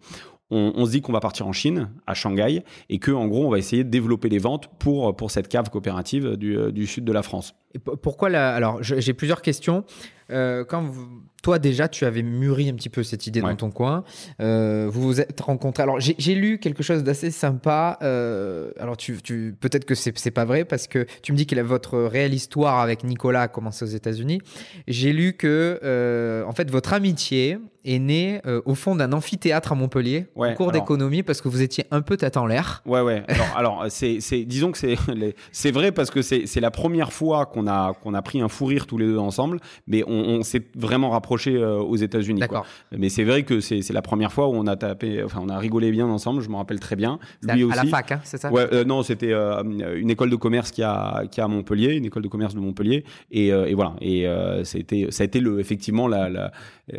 on, 0.51 0.85
se 0.87 0.91
dit 0.91 1.01
qu'on 1.01 1.13
va 1.13 1.21
partir 1.21 1.47
en 1.47 1.53
Chine, 1.53 1.91
à 2.07 2.15
Shanghai, 2.15 2.65
et 2.89 2.99
que 2.99 3.11
en 3.11 3.27
gros, 3.29 3.47
on 3.47 3.51
va 3.51 3.59
essayer 3.59 3.85
de 3.85 3.91
développer 3.91 4.29
les 4.29 4.39
ventes 4.39 4.69
pour, 4.79 5.15
pour 5.17 5.31
cette 5.31 5.49
cave 5.49 5.71
coopérative 5.71 6.37
du, 6.37 6.57
euh, 6.57 6.73
du 6.73 6.87
sud 6.87 7.05
de 7.05 7.13
la 7.13 7.23
France. 7.23 7.55
Et 7.75 7.79
pourquoi 7.79 8.29
la... 8.31 8.55
Alors, 8.55 8.83
j'ai 8.83 9.15
plusieurs 9.15 9.43
questions. 9.43 9.85
Euh, 10.31 10.65
quand 10.65 10.93
toi 11.43 11.59
déjà 11.59 11.89
tu 11.89 12.05
avais 12.05 12.23
mûri 12.23 12.69
un 12.69 12.75
petit 12.75 12.89
peu 12.89 13.03
cette 13.03 13.27
idée 13.27 13.41
dans 13.41 13.55
ton 13.57 13.71
coin, 13.71 14.05
euh, 14.41 14.89
vous 14.91 15.03
vous 15.03 15.21
êtes 15.21 15.41
rencontrés. 15.41 15.83
Alors 15.83 15.99
j'ai 16.01 16.35
lu 16.35 16.59
quelque 16.59 16.83
chose 16.83 17.03
d'assez 17.03 17.31
sympa. 17.31 17.99
Euh, 18.03 18.71
alors 18.79 18.97
tu, 18.97 19.21
tu 19.23 19.55
peut-être 19.59 19.85
que 19.85 19.95
c'est 19.95 20.31
pas 20.31 20.45
vrai 20.45 20.65
parce 20.65 20.87
que 20.87 21.07
tu 21.23 21.33
me 21.33 21.37
dis 21.37 21.47
que 21.47 21.59
votre 21.61 21.99
réelle 21.99 22.35
histoire 22.35 22.81
avec 22.81 23.05
Nicolas 23.05 23.43
a 23.43 23.49
commencé 23.49 23.85
aux 23.85 23.89
États-Unis. 23.89 24.41
J'ai 24.87 25.13
lu 25.13 25.33
que 25.33 26.45
en 26.47 26.53
fait 26.53 26.71
votre 26.71 26.93
amitié 26.93 27.59
est 27.85 27.99
née 27.99 28.41
au 28.65 28.75
fond 28.75 28.95
d'un 28.95 29.13
amphithéâtre 29.13 29.73
à 29.73 29.75
Montpellier, 29.75 30.27
ouais, 30.37 30.55
cours 30.55 30.73
d'économie 30.73 31.23
parce 31.23 31.41
que 31.41 31.49
vous 31.49 31.63
étiez 31.63 31.85
un 31.91 32.03
peu 32.03 32.17
tête 32.17 32.37
en 32.37 32.47
l'air. 32.47 32.83
Ouais 32.87 33.01
ouais. 33.01 33.23
Alors, 33.29 33.57
alors 33.57 33.87
c'est 33.89 34.19
disons 34.45 34.73
que 34.73 34.79
c'est 34.79 34.97
c'est 35.53 35.71
vrai 35.71 35.93
parce 35.93 36.11
que 36.11 36.23
c'est 36.23 36.61
la 36.61 36.71
première 36.71 37.13
fois 37.13 37.47
qu'on 37.47 37.67
a, 37.67 37.95
qu'on 38.03 38.15
a 38.15 38.23
pris 38.23 38.41
un 38.41 38.49
fou 38.49 38.67
rire 38.67 38.87
tous 38.87 38.99
les 38.99 39.07
deux 39.07 39.19
ensemble, 39.19 39.61
mais 39.87 40.03
on, 40.07 40.43
s'est 40.43 40.63
vraiment 40.75 41.11
rapproché 41.11 41.57
aux 41.59 41.97
États-Unis. 41.97 42.41
D'accord. 42.41 42.67
Mais 42.97 43.09
c'est 43.09 43.25
vrai 43.25 43.43
que 43.43 43.61
c'est 43.61 43.93
la 43.93 44.03
première 44.03 44.33
fois 44.33 44.49
où 44.49 44.55
on 44.55 44.67
a 44.67 44.77
tapé, 44.77 45.23
enfin, 45.23 45.41
on 45.43 45.49
a 45.49 45.59
rigolé 45.59 45.91
bien 45.91 46.07
ensemble, 46.07 46.41
je 46.43 46.49
me 46.49 46.57
rappelle 46.57 46.81
très 46.81 46.97
bien. 46.97 47.19
Lui 47.43 47.63
à, 47.63 47.67
aussi. 47.67 47.79
À 47.79 47.85
la 47.85 47.91
fac, 47.91 48.13
hein, 48.13 48.21
c'est 48.25 48.39
ça? 48.39 48.51
Ouais, 48.51 48.85
non, 48.85 49.03
c'était 49.03 49.33
une 49.33 50.11
école 50.11 50.31
de 50.31 50.37
commerce 50.37 50.71
qui 50.71 50.83
a, 50.83 51.25
qui 51.31 51.41
a 51.41 51.45
à 51.45 51.49
Montpellier, 51.49 51.95
une 51.95 52.05
école 52.05 52.23
de 52.23 52.29
commerce 52.29 52.55
de 52.55 52.61
Montpellier. 52.61 53.05
Et, 53.31 53.49
et 53.49 53.75
voilà. 53.75 53.95
Et 54.01 54.25
ça, 54.65 54.77
a 54.77 54.81
été, 54.81 55.11
ça 55.11 55.23
a 55.23 55.27
été 55.27 55.41
le, 55.41 55.61
effectivement 55.61 56.09
la, 56.09 56.29
la 56.29 56.53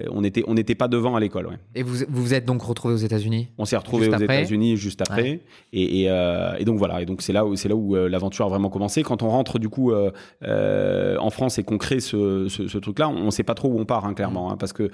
on 0.10 0.22
n'était 0.22 0.44
on 0.48 0.56
n'était 0.72 0.78
pas 0.78 0.88
devant 0.88 1.16
à 1.16 1.20
l'école. 1.20 1.48
Ouais. 1.48 1.58
Et 1.76 1.84
vous 1.84 1.98
vous 2.10 2.34
êtes 2.34 2.46
donc 2.46 2.62
retrouvé 2.62 2.94
aux 2.94 2.98
États-Unis 2.98 3.50
On 3.58 3.66
s'est 3.66 3.78
retrouvé 3.78 4.10
aux 4.10 4.18
États-Unis 4.18 4.78
juste 4.78 5.02
après. 5.02 5.42
Et, 5.74 6.04
et, 6.06 6.66
donc 6.66 6.78
voilà. 6.78 7.02
Et 7.02 7.06
donc 7.06 7.22
c'est 7.22 7.34
là 7.34 7.46
où 7.46 7.54
là 7.54 7.76
où 7.76 7.96
l'aventure 7.96 8.46
a 8.46 8.50
vraiment 8.50 8.70
commencé. 8.70 9.04
Quand 9.04 9.24
on 9.24 9.30
rentre 9.30 9.60
du 9.60 9.70
coup 9.70 9.92
en 9.94 11.30
France 11.30 11.60
et 11.60 11.64
qu'on 11.64 11.78
crée 11.78 12.00
ce, 12.00 12.48
ce, 12.48 12.78
truc-là, 12.78 13.10
on 13.10 13.26
ne 13.26 13.32
sait 13.32 13.44
pas 13.44 13.54
trop 13.54 13.70
où 13.70 13.80
on 13.80 13.86
part, 13.86 14.06
hein, 14.06 14.14
clairement, 14.14 14.52
hein, 14.52 14.58
parce 14.58 14.74
que 14.74 14.90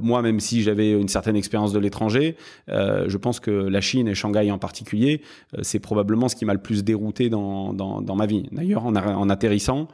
moi, 0.00 0.22
même 0.22 0.40
si 0.40 0.62
j'avais 0.62 0.92
une 0.92 1.08
certaine 1.08 1.36
expérience 1.36 1.72
de 1.72 1.78
l'étranger, 1.78 2.36
je 2.68 3.16
pense 3.16 3.40
que 3.40 3.50
la 3.50 3.80
Chine 3.80 4.08
et 4.08 4.14
Shanghai 4.14 4.50
en 4.50 4.58
particulier, 4.58 5.22
c'est 5.62 5.80
probablement 5.80 6.28
ce 6.28 6.36
qui 6.36 6.44
m'a 6.44 6.54
le 6.54 6.60
plus 6.60 6.84
dérouté 6.84 7.28
dans, 7.28 7.72
dans, 7.72 8.00
dans 8.00 8.16
ma 8.16 8.26
vie. 8.26 8.48
D'ailleurs, 8.52 8.86
en, 8.86 8.94
en 8.94 9.30
atterrissant, 9.30 9.88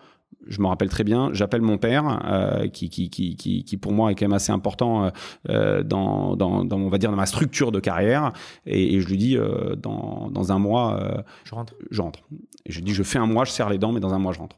je 0.47 0.61
me 0.61 0.67
rappelle 0.67 0.89
très 0.89 1.05
bien, 1.05 1.31
j'appelle 1.33 1.63
mon 1.63 1.79
père, 1.79 2.21
euh, 2.25 2.69
qui, 2.69 2.89
qui, 2.89 3.09
qui, 3.11 3.37
qui, 3.37 3.77
pour 3.77 3.93
moi 3.93 4.11
est 4.11 4.15
quand 4.15 4.27
même 4.27 4.33
assez 4.33 4.53
important 4.53 5.11
euh, 5.49 5.83
dans, 5.83 6.37
dans, 6.37 6.65
dans, 6.65 6.79
on 6.79 6.89
va 6.89 6.99
dire, 6.99 7.11
dans 7.11 7.17
ma 7.17 7.27
structure 7.27 7.73
de 7.73 7.81
carrière, 7.81 8.33
et, 8.67 9.01
je 9.01 9.09
lui 9.09 9.17
dis, 9.17 9.37
euh, 9.37 9.75
dans, 9.77 10.31
dans 10.31 10.53
un 10.53 10.59
mois, 10.59 11.25
je 11.45 11.55
rentre. 11.55 11.75
Je 11.91 12.03
rentre. 12.03 12.21
Et 12.67 12.73
je 12.73 12.79
lui 12.79 12.85
dis, 12.85 12.95
je 12.95 13.03
fais 13.03 13.19
un 13.19 13.27
mois, 13.27 13.45
je 13.45 13.51
serre 13.51 13.69
les 13.69 13.79
dents, 13.79 13.93
mais 13.93 14.01
dans 14.01 14.15
un 14.15 14.19
mois, 14.19 14.33
je 14.33 14.39
rentre. 14.39 14.57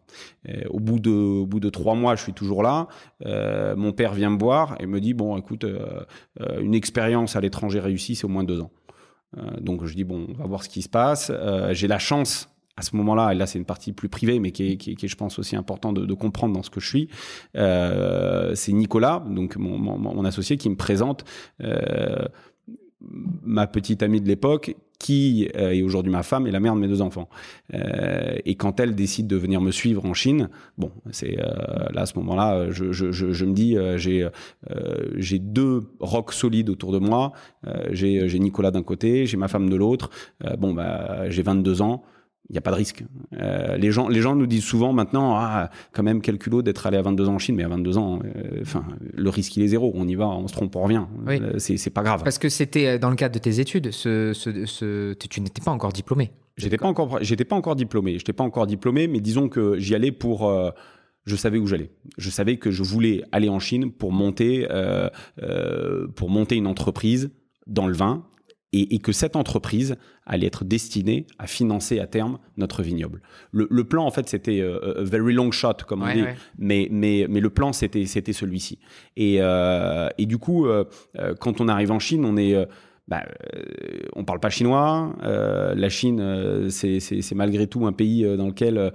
au 0.71 0.81
bout 0.81 1.01
de, 1.01 1.11
au 1.11 1.47
bout 1.47 1.61
de 1.61 1.71
trois 1.71 1.95
mois, 1.95 2.15
je 2.15 2.23
suis 2.23 2.33
toujours 2.33 2.63
là. 2.63 2.89
mon 3.77 3.93
père 3.93 4.15
vient 4.15 4.31
me 4.31 4.39
voir 4.39 4.77
et 4.81 4.87
me 4.87 5.01
dit, 5.01 5.15
bon, 5.15 5.37
écoute, 5.37 5.65
une 6.61 6.75
expérience 6.75 7.37
à 7.37 7.41
l'étranger 7.41 7.81
réussie, 7.81 8.15
c'est 8.15 8.25
au 8.25 8.29
moins 8.29 8.45
deux 8.45 8.61
ans. 8.61 8.71
donc 9.61 9.85
je 9.85 9.95
dis, 9.95 10.05
bon, 10.05 10.27
on 10.31 10.35
va 10.35 10.47
voir 10.47 10.63
ce 10.63 10.69
qui 10.69 10.83
se 10.83 10.89
passe. 10.89 11.33
J'ai 11.73 11.89
la 11.89 11.99
chance 11.99 12.49
à 12.77 12.83
ce 12.83 12.95
moment-là, 12.97 13.33
et 13.33 13.35
là 13.35 13.47
c'est 13.47 13.59
une 13.59 13.65
partie 13.65 13.93
plus 13.93 14.09
privée, 14.09 14.39
mais 14.39 14.53
qui 14.53 14.73
est, 14.73 14.77
qui 14.77 14.97
qui 14.97 15.09
je 15.09 15.17
pense, 15.17 15.39
aussi 15.39 15.57
important 15.57 15.93
de, 15.93 16.05
de, 16.05 16.15
comprendre 16.15 16.55
dans 16.55 16.63
ce 16.63 16.71
que 16.71 16.81
je 16.81 16.89
suis, 16.89 17.09
euh, 17.57 18.55
c'est 18.55 18.73
Nicolas, 18.73 19.25
donc 19.29 19.57
mon, 19.57 19.79
mon, 19.79 19.99
mon, 19.99 20.25
associé, 20.25 20.57
qui 20.57 20.69
me 20.69 20.77
présente 20.77 21.25
euh, 21.63 22.27
ma 23.01 23.67
petite 23.67 24.03
amie 24.03 24.21
de 24.21 24.29
l'époque, 24.29 24.75
qui 24.99 25.49
euh, 25.57 25.73
est 25.73 25.83
aujourd'hui 25.83 26.11
ma 26.11 26.23
femme 26.23 26.47
et 26.47 26.51
la 26.51 26.61
mère 26.61 26.75
de 26.75 26.81
mes 26.81 26.89
deux 26.89 27.03
enfants. 27.03 27.29
Euh, 27.75 28.37
et 28.45 28.55
quand 28.55 28.81
elle 28.81 28.95
décide 28.95 29.27
de 29.27 29.37
venir 29.37 29.61
me 29.61 29.71
suivre 29.71 30.05
en 30.07 30.15
Chine, 30.15 30.49
bon, 30.79 30.91
c'est 31.11 31.39
euh, 31.39 31.45
là 31.93 32.03
à 32.03 32.07
ce 32.07 32.19
moment-là, 32.19 32.71
je, 32.71 32.93
je, 32.93 33.13
je, 33.13 33.33
je, 33.33 33.45
me 33.45 33.53
dis, 33.53 33.77
j'ai 33.97 34.29
j'ai 35.17 35.39
deux 35.39 35.83
rocs 36.01 36.33
solides 36.33 36.71
autour 36.71 36.93
de 36.93 36.99
moi. 36.99 37.33
j'ai 37.91 38.39
Nicolas 38.39 38.71
d'un 38.71 38.83
côté, 38.83 39.27
j'ai 39.27 39.37
ma 39.37 39.49
femme 39.49 39.69
de 39.69 39.77
l'autre. 39.77 40.11
bon, 40.59 40.73
bah, 40.75 41.29
j'ai 41.31 41.43
22 41.43 41.83
ans 41.83 42.03
il 42.49 42.53
n'y 42.53 42.59
a 42.59 42.61
pas 42.61 42.71
de 42.71 42.77
risque. 42.77 43.03
Euh, 43.41 43.77
les, 43.77 43.91
gens, 43.91 44.09
les 44.09 44.21
gens 44.21 44.37
nous 44.37 44.47
disent 44.47 44.65
souvent 44.65 44.93
maintenant, 44.93 45.35
ah, 45.37 45.71
quand 45.93 46.03
même, 46.03 46.21
quel 46.21 46.39
culot 46.39 46.63
d'être 46.63 46.87
allé 46.87 46.97
à 46.97 47.03
22 47.03 47.29
ans 47.29 47.35
en 47.35 47.39
Chine, 47.39 47.57
mais 47.57 47.65
à 47.65 47.69
22 47.69 47.99
ans, 47.99 48.21
euh, 48.25 48.59
enfin, 48.63 48.85
le 49.15 49.31
risque, 49.31 49.57
il 49.57 49.65
est 49.65 49.69
zéro. 49.69 49.93
On 49.95 50.07
y 50.07 50.15
va, 50.15 50.29
on 50.29 50.47
se 50.47 50.53
trompe, 50.53 50.77
on 50.77 50.83
revient. 50.83 51.05
Oui. 51.27 51.41
Euh, 51.43 51.59
c'est 51.59 51.91
pas 51.91 52.03
grave. 52.03 52.23
Parce 52.23 52.39
que 52.39 52.49
c'était 52.49 52.99
dans 52.99 53.11
le 53.11 53.17
cadre 53.17 53.35
de 53.35 53.41
tes 53.41 53.59
études, 53.59 53.91
ce, 53.91 54.33
ce, 54.33 54.65
ce 54.65 55.15
tu 55.15 55.41
n'étais 55.41 55.63
pas 55.63 55.73
encore 55.73 55.93
diplômé. 55.93 56.31
J'étais 56.57 56.79
pas 56.79 56.87
encore, 56.87 57.19
j'étais 57.21 57.45
pas 57.45 57.57
encore 57.57 57.77
diplômé. 57.77 58.19
J'étais 58.19 58.33
pas 58.33 58.45
encore 58.45 58.67
diplômé, 58.67 59.09
mais 59.09 59.21
disons 59.21 59.49
que 59.49 59.79
j'y 59.79 59.95
allais 59.95 60.13
pour. 60.13 60.51
je 61.25 61.37
savais 61.37 61.59
où 61.59 61.67
j'allais. 61.67 61.91
Je 62.17 62.31
savais 62.31 62.57
que 62.57 62.71
je 62.71 62.83
voulais 62.83 63.25
aller 63.33 63.49
en 63.49 63.59
Chine 63.59 63.91
pour 63.91 64.13
monter, 64.13 64.67
pour 66.15 66.31
monter 66.31 66.57
une 66.57 66.67
entreprise 66.67 67.31
dans 67.67 67.89
le 67.89 67.95
vin 67.95 68.25
et, 68.73 68.99
que 68.99 69.13
cette 69.13 69.37
entreprise 69.37 69.97
allait 70.27 70.49
être 70.49 70.65
destinée 70.65 71.27
à 71.39 71.47
financer 71.47 72.01
à 72.01 72.07
terme 72.07 72.39
notre 72.57 72.83
vignoble. 72.83 73.23
Le, 73.53 73.85
plan, 73.85 74.05
en 74.05 74.11
fait, 74.11 74.29
c'était 74.29 74.61
euh, 74.61 75.01
a 75.01 75.05
very 75.05 75.33
long 75.33 75.51
shot, 75.53 75.75
comme 75.87 76.03
on 76.03 76.13
dit, 76.13 76.25
Mais, 76.59 76.89
mais, 76.91 77.27
mais 77.31 77.41
le 77.41 77.51
plan, 77.51 77.73
c'était, 77.73 78.07
c'était 78.07 78.33
celui-ci. 78.33 78.79
Et, 79.17 79.39
euh, 79.41 80.09
et 80.19 80.27
du 80.27 80.39
coup, 80.39 80.67
euh, 80.67 80.85
quand 81.41 81.61
on 81.61 81.69
arrive 81.69 81.93
en 81.93 82.01
Chine, 82.01 82.25
on 82.25 82.37
est... 82.37 82.55
Bah, 83.09 83.23
on 84.17 84.25
parle 84.25 84.41
pas 84.41 84.51
chinois. 84.51 85.15
la 85.23 85.89
Chine, 85.89 86.67
c'est, 86.71 86.99
c'est, 86.99 87.35
malgré 87.37 87.69
tout 87.69 87.87
un 87.87 87.93
pays 87.93 88.25
dans 88.37 88.49
lequel 88.49 88.91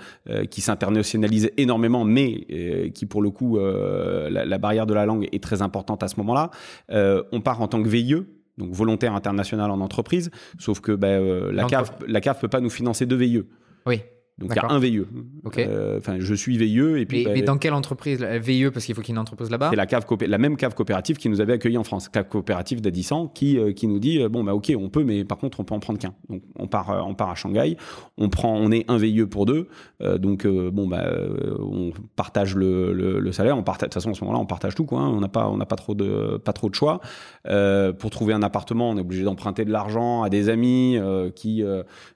qui 0.50 0.59
s'internationalise 0.59 1.50
énormément, 1.55 2.03
mais 2.03 2.91
qui 2.93 3.05
pour 3.05 3.21
le 3.21 3.29
coup, 3.29 3.57
la, 3.57 4.43
la, 4.43 4.57
barrière 4.57 4.85
de 4.85 4.93
la 4.93 5.05
langue 5.05 5.29
est 5.31 5.41
très 5.41 5.61
importante 5.61 6.03
à 6.03 6.09
ce 6.09 6.17
moment-là. 6.17 6.51
on 6.89 7.39
part 7.39 7.61
en 7.61 7.69
tant 7.69 7.81
que 7.81 7.88
veilleux 7.88 8.40
donc 8.61 8.73
volontaire 8.73 9.13
international 9.15 9.71
en 9.71 9.81
entreprise, 9.81 10.31
sauf 10.59 10.79
que 10.79 10.93
ben, 10.93 11.21
euh, 11.21 11.51
la, 11.51 11.65
CAF, 11.65 11.91
la 12.07 12.21
CAF 12.21 12.39
peut 12.39 12.47
pas 12.47 12.61
nous 12.61 12.69
financer 12.69 13.05
deux 13.05 13.15
VIE. 13.15 13.43
Oui. 13.85 14.01
Donc 14.41 14.51
il 14.51 14.55
y 14.55 14.60
a 14.60 14.71
un 14.71 14.79
VIE. 14.79 15.03
Euh, 15.57 15.98
enfin, 16.00 16.15
je 16.19 16.33
suis 16.33 16.57
VIE 16.57 17.00
et 17.00 17.05
puis. 17.05 17.25
Mais, 17.25 17.39
bah, 17.41 17.45
dans 17.45 17.57
quelle 17.57 17.74
entreprise 17.74 18.24
VIE 18.24 18.71
parce 18.71 18.86
qu'il 18.86 18.95
faut 18.95 19.01
qu'il 19.01 19.10
y 19.10 19.12
ait 19.13 19.15
une 19.15 19.21
entreprise 19.21 19.50
là-bas. 19.50 19.69
C'est 19.69 19.75
la 19.75 19.86
cave 19.86 20.05
la 20.27 20.38
même 20.38 20.57
cave 20.57 20.74
coopérative 20.74 21.17
qui 21.17 21.29
nous 21.29 21.41
avait 21.41 21.53
accueillis 21.53 21.77
en 21.77 21.83
France, 21.83 22.10
cave 22.10 22.27
coopérative 22.27 22.81
d'Adissan, 22.81 23.27
qui 23.27 23.57
euh, 23.57 23.71
qui 23.71 23.88
nous 23.88 24.00
dit 24.00 24.21
euh, 24.21 24.29
bon 24.29 24.43
bah 24.43 24.55
ok 24.55 24.74
on 24.77 24.89
peut 24.89 25.03
mais 25.03 25.24
par 25.24 25.38
contre 25.38 25.60
on 25.60 25.63
peut 25.63 25.75
en 25.75 25.79
prendre 25.79 26.00
qu'un. 26.00 26.13
Donc 26.29 26.41
on 26.57 26.67
part 26.67 27.05
on 27.07 27.13
part 27.13 27.29
à 27.29 27.36
Shanghai, 27.36 27.77
on 28.17 28.29
prend 28.29 28.55
on 28.55 28.71
est 28.71 28.89
un 28.89 28.98
VIE 28.98 29.25
pour 29.25 29.45
deux, 29.45 29.67
donc 30.17 30.48
bon 30.48 30.88
bah 30.88 31.05
on 31.60 31.91
partage 32.15 32.55
le, 32.55 32.93
le, 32.93 33.31
salaire, 33.31 33.57
on 33.57 33.63
partage 33.63 33.89
de 33.89 33.93
toute 33.93 34.01
façon 34.01 34.12
à 34.12 34.13
ce 34.13 34.24
moment-là 34.24 34.39
on 34.39 34.45
partage 34.45 34.75
tout 34.75 34.86
quoi, 34.86 35.01
hein. 35.01 35.10
on 35.10 35.19
n'a 35.19 35.27
pas 35.27 35.48
on 35.48 35.57
n'a 35.57 35.65
pas 35.65 35.75
trop 35.75 35.93
de 35.93 36.38
pas 36.38 36.53
trop 36.53 36.69
de 36.69 36.75
choix. 36.75 37.00
pour 37.43 38.10
trouver 38.10 38.33
un 38.33 38.43
appartement 38.43 38.89
on 38.89 38.98
est 38.98 39.01
obligé 39.01 39.24
d'emprunter 39.24 39.65
de 39.65 39.71
l'argent 39.71 40.24
à 40.24 40.29
des 40.29 40.50
amis 40.50 40.98
qui 41.36 41.63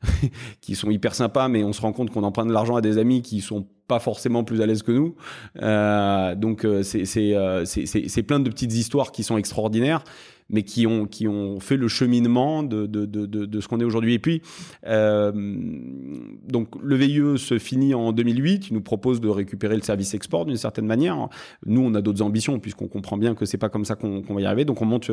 qui 0.61 0.75
sont 0.75 0.89
hyper 0.89 1.15
sympas 1.15 1.47
mais 1.47 1.63
on 1.63 1.73
se 1.73 1.81
rend 1.81 1.93
compte 1.93 2.09
qu'on 2.15 2.23
emprunte 2.23 2.47
de 2.47 2.53
l'argent 2.53 2.75
à 2.75 2.81
des 2.81 2.97
amis 2.97 3.21
qui 3.21 3.41
sont 3.41 3.67
pas 3.87 3.99
forcément 3.99 4.43
plus 4.43 4.61
à 4.61 4.65
l'aise 4.65 4.83
que 4.83 4.91
nous. 4.91 5.15
Euh, 5.61 6.35
donc 6.35 6.65
euh, 6.65 6.81
euh, 7.17 7.65
c'est 7.65 8.23
plein 8.23 8.39
de 8.39 8.49
petites 8.49 8.73
histoires 8.73 9.11
qui 9.11 9.23
sont 9.23 9.37
extraordinaires 9.37 10.03
mais 10.47 10.61
qui 10.61 10.85
ont, 10.85 11.07
qui 11.07 11.27
ont 11.27 11.59
fait 11.59 11.75
le 11.75 11.87
cheminement 11.87 12.61
de, 12.61 12.85
de, 12.85 13.05
de, 13.05 13.25
de 13.25 13.61
ce 13.61 13.67
qu'on 13.67 13.79
est 13.79 13.83
aujourd'hui. 13.83 14.13
Et 14.13 14.19
puis, 14.19 14.43
donc, 14.83 16.69
le 16.79 16.95
VIE 16.95 17.39
se 17.39 17.57
finit 17.57 17.95
en 17.95 18.11
2008. 18.11 18.69
Il 18.69 18.73
nous 18.75 18.81
propose 18.81 19.19
de 19.21 19.27
récupérer 19.27 19.75
le 19.75 19.81
service 19.81 20.13
export 20.13 20.45
d'une 20.45 20.55
certaine 20.55 20.85
manière. 20.85 21.29
Nous, 21.65 21.81
on 21.81 21.95
a 21.95 22.01
d'autres 22.03 22.21
ambitions, 22.21 22.59
puisqu'on 22.59 22.87
comprend 22.87 23.17
bien 23.17 23.33
que 23.33 23.45
c'est 23.45 23.57
pas 23.57 23.69
comme 23.69 23.85
ça 23.85 23.95
qu'on 23.95 24.21
va 24.21 24.39
y 24.39 24.45
arriver. 24.45 24.65
Donc, 24.65 24.83
on 24.83 24.85
monte 24.85 25.09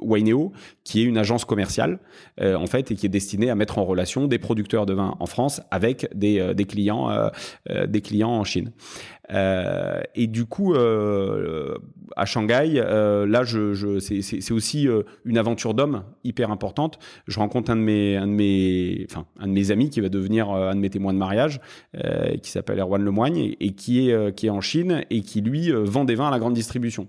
Wineo, 0.00 0.52
qui 0.82 1.02
est 1.02 1.04
une 1.04 1.18
agence 1.18 1.44
commerciale, 1.44 2.00
en 2.42 2.66
fait, 2.66 2.90
et 2.90 2.96
qui 2.96 3.06
est 3.06 3.10
destinée 3.10 3.50
à 3.50 3.54
mettre 3.54 3.78
en 3.78 3.84
relation 3.84 4.26
des 4.26 4.40
producteurs 4.40 4.86
de 4.86 4.94
vin 4.94 5.14
en 5.20 5.26
France 5.26 5.60
avec 5.70 6.08
des, 6.16 6.52
des 6.52 6.64
clients, 6.64 7.30
des 7.68 8.00
clients 8.04 8.30
en 8.30 8.44
Chine. 8.44 8.70
Euh, 9.32 10.00
et 10.14 10.26
du 10.26 10.44
coup, 10.44 10.74
euh, 10.74 11.76
à 12.16 12.26
Shanghai, 12.26 12.74
euh, 12.76 13.26
là, 13.26 13.42
je, 13.44 13.98
c'est 13.98 14.52
aussi 14.52 14.88
une 15.24 15.38
aventure 15.38 15.74
d'homme 15.74 16.04
hyper 16.24 16.50
importante. 16.50 16.98
Je 17.26 17.38
rencontre 17.38 17.70
un 17.70 17.76
de 17.76 17.80
mes 17.80 19.70
amis 19.70 19.90
qui 19.90 20.00
va 20.00 20.08
devenir 20.08 20.50
un 20.50 20.74
de 20.74 20.80
mes 20.80 20.90
témoins 20.90 21.12
de 21.12 21.18
mariage, 21.18 21.60
qui 22.42 22.50
s'appelle 22.50 22.78
Erwan 22.78 23.02
Lemoigne 23.02 23.38
et, 23.38 23.66
et, 23.66 23.72
qui 23.72 24.10
est 24.10 24.34
qui 24.34 24.46
est 24.46 24.50
en 24.50 24.60
Chine 24.60 25.04
et 25.10 25.22
qui 25.22 25.40
lui 25.40 25.70
vend 25.72 26.04
des 26.04 26.14
vins 26.14 26.28
à 26.28 26.30
la 26.30 26.38
grande 26.38 26.54
distribution. 26.54 27.08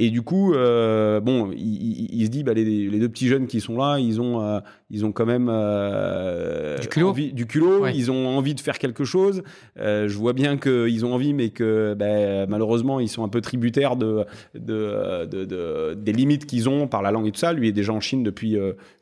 Et 0.00 0.10
du 0.10 0.22
coup, 0.22 0.54
euh, 0.54 1.20
bon, 1.20 1.52
il, 1.56 2.24
se 2.24 2.30
dit, 2.30 2.42
bah, 2.42 2.52
les, 2.52 2.90
deux 2.90 3.08
petits 3.08 3.28
jeunes 3.28 3.46
qui 3.46 3.60
sont 3.60 3.76
là, 3.76 3.98
ils 4.00 4.20
ont, 4.20 4.40
euh, 4.40 4.58
ils 4.90 5.06
ont 5.06 5.12
quand 5.12 5.24
même 5.24 5.48
euh, 5.48 6.78
du 6.78 6.88
culot, 6.88 7.08
envie, 7.10 7.32
du 7.32 7.46
culot 7.46 7.86
ils 7.86 8.10
ont 8.10 8.26
envie 8.26 8.56
de 8.56 8.60
faire 8.60 8.78
quelque 8.80 9.04
chose. 9.04 9.44
je 9.76 10.16
vois 10.16 10.32
bien 10.32 10.56
qu'ils 10.56 11.06
ont 11.06 11.14
envie, 11.14 11.32
mais 11.32 11.50
que 11.50 11.94
bah, 11.94 12.46
malheureusement, 12.48 12.98
ils 12.98 13.08
sont 13.08 13.22
un 13.22 13.28
peu 13.28 13.40
tributaires 13.40 13.94
de, 13.94 14.24
de, 14.56 15.26
de 15.26 15.94
des 15.94 16.12
limites 16.12 16.46
qu'ils 16.46 16.68
ont 16.68 16.88
par 16.88 17.00
la 17.00 17.12
langue 17.12 17.28
et 17.28 17.32
tout 17.32 17.38
ça. 17.38 17.52
Lui 17.52 17.68
est 17.68 17.72
déjà 17.72 17.92
en 17.92 18.00
Chine 18.00 18.24
depuis 18.24 18.56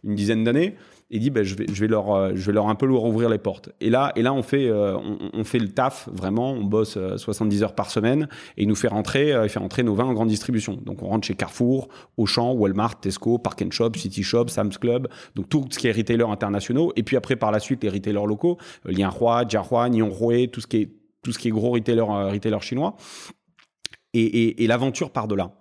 une 0.04 0.14
dizaine 0.14 0.44
d'années 0.44 0.76
et 1.12 1.18
dit 1.18 1.30
ben, 1.30 1.44
je, 1.44 1.54
vais, 1.54 1.86
leur, 1.86 2.10
euh, 2.10 2.32
je 2.34 2.46
vais 2.46 2.52
leur 2.52 2.68
un 2.68 2.74
peu 2.74 2.86
leur 2.86 3.04
ouvrir 3.04 3.28
les 3.28 3.38
portes. 3.38 3.68
Et 3.80 3.90
là, 3.90 4.12
et 4.16 4.22
là 4.22 4.32
on, 4.32 4.42
fait, 4.42 4.66
euh, 4.66 4.96
on, 5.34 5.44
fait 5.44 5.58
le 5.58 5.68
taf, 5.68 6.08
vraiment, 6.10 6.52
on 6.52 6.64
bosse 6.64 6.98
70 7.16 7.60
euh, 7.60 7.64
heures 7.66 7.74
par 7.74 7.90
semaine 7.90 8.28
et 8.56 8.62
il 8.62 8.68
nous 8.68 8.74
fait 8.74 8.88
rentrer, 8.88 9.28
il 9.28 9.84
nos 9.84 9.94
vins 9.94 10.06
en 10.06 10.14
grande 10.14 10.28
distribution. 10.28 10.78
Donc 10.82 11.02
on 11.02 11.08
rentre 11.08 11.26
chez 11.26 11.34
Carrefour, 11.34 11.88
Auchan, 12.16 12.52
Walmart, 12.54 12.98
Tesco, 12.98 13.38
Park 13.38 13.62
Shop, 13.70 13.92
City 13.96 14.22
Shop, 14.22 14.48
Sam's 14.48 14.78
Club, 14.78 15.06
donc 15.34 15.50
tout 15.50 15.66
ce 15.70 15.78
qui 15.78 15.86
est 15.86 15.92
retailer 15.92 16.24
internationaux. 16.24 16.92
Et 16.96 17.02
puis 17.02 17.16
après, 17.16 17.36
par 17.36 17.52
la 17.52 17.60
suite, 17.60 17.84
les 17.84 17.90
retailers 17.90 18.26
locaux, 18.26 18.56
Lianhua, 18.86 19.44
Jiahua, 19.46 19.90
Nihonrui, 19.90 20.48
tout 20.48 20.62
ce 20.62 20.66
qui 20.66 20.78
est, 20.78 20.90
tout 21.22 21.32
ce 21.32 21.38
qui 21.38 21.48
est 21.48 21.52
gros 21.52 21.70
retailer, 21.70 22.02
retailer 22.02 22.60
chinois. 22.62 22.96
Et, 24.14 24.22
et, 24.22 24.64
et 24.64 24.66
l'aventure 24.66 25.10
part 25.10 25.28
de 25.28 25.34
là. 25.34 25.52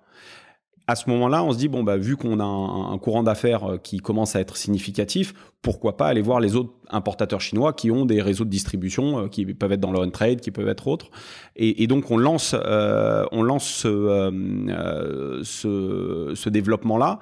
À 0.88 0.96
ce 0.96 1.10
moment-là, 1.10 1.44
on 1.44 1.54
se 1.54 1.58
dit 1.58 1.68
bon 1.68 1.84
bah 1.84 1.98
vu 1.98 2.18
qu'on 2.18 2.40
a 2.40 2.44
un, 2.44 2.98
courant 2.98 3.24
d'affaires 3.24 3.78
qui 3.84 4.00
commence 4.00 4.36
à 4.36 4.42
être 4.42 4.58
significatif, 4.58 5.34
pourquoi 5.62 5.96
pas 5.96 6.08
aller 6.08 6.22
voir 6.22 6.40
les 6.40 6.56
autres 6.56 6.74
importateurs 6.90 7.40
chinois 7.40 7.74
qui 7.74 7.92
ont 7.92 8.06
des 8.06 8.22
réseaux 8.22 8.46
de 8.46 8.50
distribution 8.50 9.30
qui 9.30 9.46
peuvent 9.46 9.72
être 9.72 9.80
dans 9.80 9.92
le 9.92 10.00
on 10.00 10.10
trade, 10.10 10.42
qui 10.42 10.52
peuvent 10.52 10.68
être 10.68 10.88
autres. 10.88 11.12
Et, 11.56 11.88
donc 11.88 12.12
on 12.12 12.18
lance, 12.18 12.56
on 12.56 13.44
lance 13.44 13.66
ce, 13.66 15.42
ce, 15.44 16.32
ce 16.36 16.50
développement-là. 16.50 17.20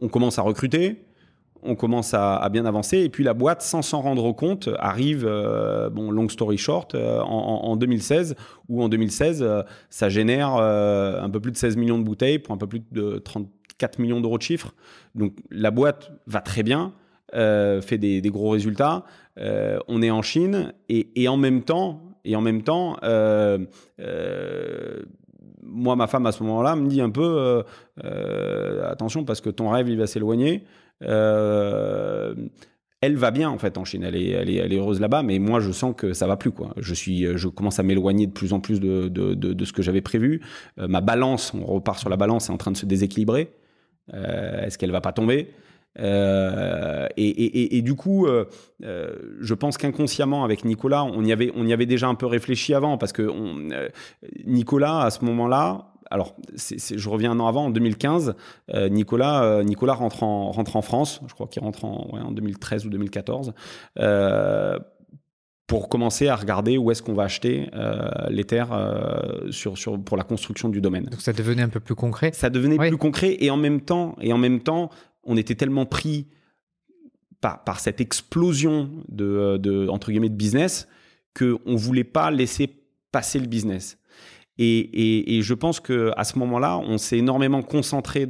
On 0.00 0.08
commence 0.08 0.38
à 0.38 0.42
recruter 0.42 1.07
on 1.62 1.74
commence 1.74 2.14
à, 2.14 2.46
bien 2.50 2.64
avancer. 2.64 2.98
Et 2.98 3.08
puis 3.08 3.24
la 3.24 3.34
boîte, 3.34 3.62
sans 3.62 3.82
s'en 3.82 4.00
rendre 4.00 4.32
compte, 4.32 4.68
arrive, 4.78 5.24
euh, 5.26 5.90
bon, 5.90 6.10
long 6.10 6.28
story 6.28 6.58
short, 6.58 6.94
euh, 6.94 7.20
en, 7.20 7.76
2016, 7.76 8.36
où 8.68 8.82
en 8.82 8.88
2016, 8.88 9.42
euh, 9.42 9.62
ça 9.90 10.08
génère 10.08 10.54
un 10.54 11.30
peu 11.30 11.40
plus 11.40 11.52
de 11.52 11.56
16 11.56 11.76
millions 11.76 11.98
de 11.98 12.04
bouteilles 12.04 12.38
pour 12.38 12.54
un 12.54 12.58
peu 12.58 12.66
plus 12.66 12.82
de 12.92 13.18
34 13.18 13.98
millions 13.98 14.20
d'euros 14.20 14.38
de 14.38 14.42
chiffre. 14.42 14.74
Donc 15.14 15.34
la 15.50 15.70
boîte 15.70 16.12
va 16.26 16.40
très 16.40 16.62
bien, 16.62 16.92
fait 17.32 17.98
des, 17.98 18.22
gros 18.30 18.50
résultats. 18.50 19.04
on 19.36 20.02
est 20.02 20.10
en 20.10 20.22
Chine 20.22 20.72
et, 20.88 21.28
en 21.28 21.36
même 21.36 21.62
temps, 21.62 22.02
et 22.24 22.36
en 22.36 22.40
même 22.40 22.62
temps, 22.62 22.96
moi, 25.70 25.96
ma 25.96 26.06
femme 26.06 26.24
à 26.26 26.32
ce 26.32 26.42
moment-là 26.44 26.76
me 26.76 26.88
dit 26.88 27.00
un 27.00 27.10
peu 27.10 27.62
attention 28.84 29.24
parce 29.24 29.40
que 29.40 29.50
ton 29.50 29.70
rêve 29.70 29.88
il 29.88 29.98
va 29.98 30.06
s'éloigner. 30.06 30.64
Euh, 31.04 32.34
elle 33.00 33.16
va 33.16 33.30
bien 33.30 33.48
en 33.48 33.58
fait 33.58 33.78
en 33.78 33.84
Chine, 33.84 34.02
elle 34.02 34.16
est, 34.16 34.76
heureuse 34.76 35.00
là-bas, 35.00 35.22
mais 35.22 35.38
moi 35.38 35.60
je 35.60 35.70
sens 35.70 35.94
que 35.96 36.12
ça 36.12 36.26
va 36.26 36.36
plus 36.36 36.50
quoi. 36.50 36.74
Je 36.78 37.48
commence 37.48 37.78
à 37.78 37.84
m'éloigner 37.84 38.26
de 38.26 38.32
plus 38.32 38.52
en 38.52 38.60
plus 38.60 38.80
de, 38.80 39.64
ce 39.64 39.72
que 39.72 39.82
j'avais 39.82 40.00
prévu. 40.00 40.40
Euh, 40.78 40.88
ma 40.88 41.00
balance, 41.00 41.52
on 41.54 41.64
repart 41.64 41.98
sur 41.98 42.08
la 42.08 42.16
balance, 42.16 42.48
est 42.48 42.52
en 42.52 42.56
train 42.56 42.72
de 42.72 42.76
se 42.76 42.86
déséquilibrer. 42.86 43.52
Euh, 44.14 44.64
est-ce 44.64 44.78
qu'elle 44.78 44.90
va 44.90 45.00
pas 45.00 45.12
tomber? 45.12 45.48
Et, 45.96 47.82
du 47.82 47.94
coup, 47.94 48.26
je 48.80 49.54
pense 49.54 49.78
qu'inconsciemment 49.78 50.44
avec 50.44 50.64
Nicolas, 50.64 51.04
on 51.04 51.24
y 51.24 51.32
avait, 51.32 51.86
déjà 51.86 52.08
un 52.08 52.14
peu 52.16 52.26
réfléchi 52.26 52.74
avant 52.74 52.98
parce 52.98 53.12
que 53.12 53.30
Nicolas 54.44 55.02
à 55.02 55.10
ce 55.10 55.24
moment-là, 55.24 55.92
alors, 56.10 56.36
je 56.54 57.08
reviens 57.08 57.32
un 57.32 57.40
an 57.40 57.46
avant, 57.46 57.66
en 57.66 57.70
2015, 57.70 58.34
euh, 58.74 58.88
Nicolas, 58.88 59.44
euh, 59.44 59.62
Nicolas 59.62 59.94
rentre 59.94 60.22
en, 60.22 60.50
rentre 60.52 60.76
en 60.76 60.82
France, 60.82 61.20
je 61.26 61.34
crois 61.34 61.46
qu'il 61.46 61.62
rentre 61.62 61.84
en, 61.84 62.08
en, 62.12 62.32
2013 62.32 62.86
ou 62.86 62.90
2014, 62.90 63.52
euh, 63.98 64.78
pour 65.66 65.90
commencer 65.90 66.28
à 66.28 66.36
regarder 66.36 66.78
où 66.78 66.90
est-ce 66.90 67.02
qu'on 67.02 67.12
va 67.12 67.24
acheter 67.24 67.68
les 68.30 68.44
terres 68.44 68.70
sur, 69.50 69.76
sur, 69.76 70.02
pour 70.02 70.16
la 70.16 70.24
construction 70.24 70.70
du 70.70 70.80
domaine. 70.80 71.04
Donc 71.04 71.20
ça 71.20 71.34
devenait 71.34 71.60
un 71.60 71.68
peu 71.68 71.80
plus 71.80 71.94
concret 71.94 72.30
Ça 72.32 72.48
devenait 72.48 72.78
plus 72.78 72.96
concret 72.96 73.36
et 73.38 73.50
en 73.50 73.58
même 73.58 73.82
temps, 73.82 74.16
et 74.18 74.32
en 74.32 74.38
même 74.38 74.60
temps 74.60 74.88
on 75.24 75.36
était 75.36 75.56
tellement 75.56 75.84
pris 75.84 76.26
par, 77.42 77.64
par 77.64 77.80
cette 77.80 78.00
explosion 78.00 78.88
de, 79.08 79.58
de, 79.58 79.88
entre 79.88 80.10
guillemets, 80.10 80.30
de 80.30 80.36
business 80.36 80.88
qu'on 81.38 81.58
ne 81.66 81.76
voulait 81.76 82.02
pas 82.02 82.30
laisser 82.30 82.70
passer 83.12 83.38
le 83.38 83.46
business. 83.46 83.98
Et, 84.58 85.40
je 85.42 85.54
pense 85.54 85.80
que 85.80 86.10
à 86.16 86.24
ce 86.24 86.38
moment-là, 86.38 86.78
on 86.78 86.98
s'est 86.98 87.18
énormément 87.18 87.62
concentré 87.62 88.26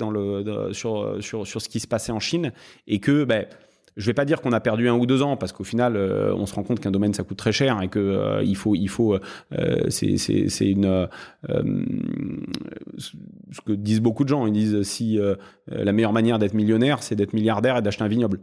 sur, 0.73 1.17
ce 1.23 1.69
qui 1.69 1.81
se 1.81 1.87
passait 1.87 2.13
en 2.13 2.21
Chine 2.21 2.53
et 2.87 3.01
que 3.01 3.25
ben, 3.25 3.47
je 3.99 4.07
vais 4.07 4.15
pas 4.15 4.25
dire 4.25 4.41
qu'on 4.41 4.53
a 4.53 4.61
perdu 4.61 4.89
un 4.89 4.95
ou 4.95 5.07
deux 5.07 5.23
ans 5.23 5.37
parce 5.37 5.53
qu'au 5.53 5.65
final, 5.65 5.97
euh, 5.97 6.33
on 6.35 6.47
se 6.47 6.55
rend 6.55 6.63
compte 6.63 6.79
qu'un 6.79 6.93
domaine 6.93 7.13
ça 7.13 7.25
coûte 7.25 7.37
très 7.37 7.51
cher 7.51 7.83
et 7.83 7.89
que 7.89 7.99
euh, 7.99 8.55
faut, 8.55 8.77
il 8.77 8.89
faut, 8.89 9.15
euh, 9.15 9.91
c'est 9.91 10.71
une 10.71 11.09
ce 12.97 13.61
que 13.67 13.73
disent 13.73 14.01
beaucoup 14.01 14.23
de 14.23 14.29
gens. 14.29 14.47
Ils 14.47 14.53
disent 14.53 14.83
si 14.83 15.19
la 15.67 15.93
meilleure 15.93 16.13
manière 16.13 16.39
d'être 16.39 16.55
millionnaire, 16.55 17.03
c'est 17.03 17.17
d'être 17.17 17.33
milliardaire 17.33 17.77
et 17.77 17.83
d'acheter 17.83 18.05
un 18.05 18.09
vignoble. 18.09 18.41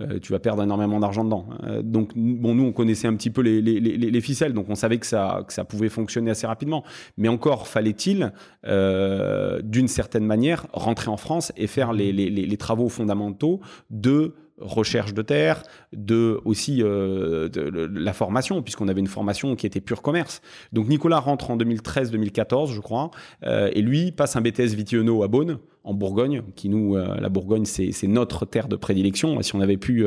Euh, 0.00 0.18
tu 0.20 0.32
vas 0.32 0.38
perdre 0.38 0.62
énormément 0.62 1.00
d'argent 1.00 1.24
dedans. 1.24 1.46
Euh, 1.64 1.80
donc, 1.82 2.12
bon, 2.14 2.54
nous, 2.54 2.64
on 2.64 2.72
connaissait 2.72 3.08
un 3.08 3.14
petit 3.14 3.30
peu 3.30 3.40
les, 3.40 3.62
les, 3.62 3.80
les, 3.80 4.20
ficelles, 4.20 4.52
donc 4.52 4.66
on 4.68 4.74
savait 4.74 4.98
que 4.98 5.06
ça, 5.06 5.44
que 5.46 5.52
ça 5.52 5.64
pouvait 5.64 5.88
fonctionner 5.88 6.30
assez 6.30 6.46
rapidement. 6.46 6.84
Mais 7.16 7.28
encore, 7.28 7.66
fallait-il, 7.66 8.32
euh, 8.66 9.62
d'une 9.62 9.88
certaine 9.88 10.26
manière, 10.26 10.66
rentrer 10.74 11.08
en 11.08 11.16
France 11.16 11.52
et 11.56 11.66
faire 11.66 11.94
les, 11.94 12.56
travaux 12.58 12.90
fondamentaux 12.90 13.60
de 13.90 14.34
recherche 14.60 15.14
de 15.14 15.22
terre, 15.22 15.62
de 15.92 16.40
aussi 16.44 16.82
euh, 16.82 17.48
de, 17.48 17.90
la 17.92 18.12
formation, 18.12 18.62
puisqu'on 18.62 18.88
avait 18.88 19.00
une 19.00 19.06
formation 19.06 19.56
qui 19.56 19.66
était 19.66 19.80
pure 19.80 20.02
commerce. 20.02 20.42
Donc 20.72 20.88
Nicolas 20.88 21.20
rentre 21.20 21.50
en 21.50 21.56
2013-2014, 21.56 22.72
je 22.72 22.80
crois, 22.80 23.10
euh, 23.44 23.70
et 23.72 23.82
lui 23.82 24.12
passe 24.12 24.36
un 24.36 24.40
BTS 24.40 24.74
Vitiono 24.74 25.22
à 25.22 25.28
Beaune, 25.28 25.58
en 25.84 25.94
Bourgogne, 25.94 26.42
qui 26.54 26.68
nous, 26.68 26.96
euh, 26.96 27.16
la 27.18 27.28
Bourgogne, 27.30 27.64
c'est 27.64 28.06
notre 28.06 28.44
terre 28.44 28.68
de 28.68 28.76
prédilection. 28.76 29.40
Si 29.42 29.54
on 29.54 29.60
avait 29.60 29.78
pu, 29.78 30.04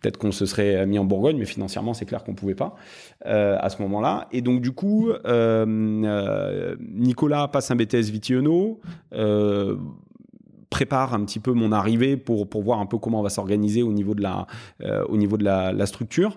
peut-être 0.00 0.18
qu'on 0.18 0.32
se 0.32 0.44
serait 0.44 0.84
mis 0.86 0.98
en 0.98 1.04
Bourgogne, 1.04 1.38
mais 1.38 1.46
financièrement, 1.46 1.94
c'est 1.94 2.04
clair 2.04 2.22
qu'on 2.24 2.34
pouvait 2.34 2.54
pas 2.54 2.74
à 3.24 3.70
ce 3.70 3.80
moment-là. 3.82 4.28
Et 4.32 4.42
donc 4.42 4.60
du 4.60 4.72
coup, 4.72 5.10
Nicolas 6.78 7.48
passe 7.48 7.70
un 7.70 7.76
BTS 7.76 8.10
Vitiono 8.10 8.80
prépare 10.72 11.12
un 11.12 11.22
petit 11.24 11.38
peu 11.38 11.52
mon 11.52 11.70
arrivée 11.70 12.16
pour, 12.16 12.48
pour 12.48 12.62
voir 12.62 12.80
un 12.80 12.86
peu 12.86 12.96
comment 12.96 13.20
on 13.20 13.22
va 13.22 13.28
s'organiser 13.28 13.82
au 13.82 13.92
niveau 13.92 14.14
de 14.14 14.22
la, 14.22 14.46
euh, 14.82 15.04
au 15.04 15.18
niveau 15.18 15.36
de 15.36 15.44
la, 15.44 15.86
structure. 15.86 16.34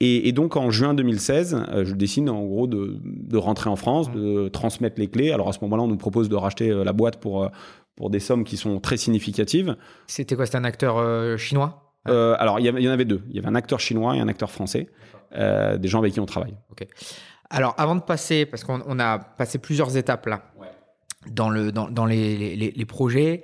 Et, 0.00 0.32
donc 0.32 0.56
en 0.56 0.70
juin 0.70 0.94
2016, 0.94 1.54
euh, 1.54 1.84
je 1.84 1.94
décide 1.94 2.28
en 2.28 2.44
gros 2.44 2.66
de, 2.66 2.98
de, 3.02 3.36
rentrer 3.36 3.70
en 3.70 3.76
France, 3.76 4.10
de 4.10 4.48
transmettre 4.48 5.00
les 5.00 5.08
clés. 5.08 5.30
Alors 5.30 5.48
à 5.48 5.52
ce 5.52 5.60
moment-là, 5.62 5.84
on 5.84 5.88
nous 5.88 5.96
propose 5.96 6.28
de 6.28 6.34
racheter 6.34 6.70
euh, 6.70 6.82
la 6.84 6.92
boîte 6.92 7.20
pour, 7.20 7.48
pour 7.94 8.10
des 8.10 8.20
sommes 8.20 8.44
qui 8.44 8.56
sont 8.56 8.80
très 8.80 8.96
significatives. 8.96 9.76
C'était 10.08 10.34
quoi? 10.34 10.44
C'était 10.44 10.58
un 10.58 10.64
acteur 10.64 11.38
chinois? 11.38 11.84
Alors 12.04 12.58
il 12.58 12.66
y, 12.66 12.88
en 12.88 12.92
avait 12.92 13.04
deux. 13.04 13.22
Il 13.28 13.36
y 13.36 13.38
avait 13.38 13.48
un 13.48 13.54
acteur 13.54 13.80
chinois 13.80 14.16
et 14.16 14.20
un 14.20 14.28
acteur 14.28 14.50
français, 14.50 14.88
des 15.32 15.88
gens 15.88 15.98
avec 15.98 16.14
qui 16.14 16.20
on 16.20 16.26
travaille. 16.26 16.56
Ok. 16.70 16.86
Alors 17.50 17.74
avant 17.78 17.96
de 17.96 18.02
passer, 18.02 18.44
parce 18.44 18.64
qu'on 18.64 18.98
a 18.98 19.18
passé 19.18 19.58
plusieurs 19.58 19.96
étapes 19.96 20.26
là 20.26 20.42
dans, 21.26 21.50
le, 21.50 21.72
dans, 21.72 21.88
dans 21.88 22.06
les, 22.06 22.56
les, 22.56 22.70
les, 22.70 22.84
projets. 22.84 23.42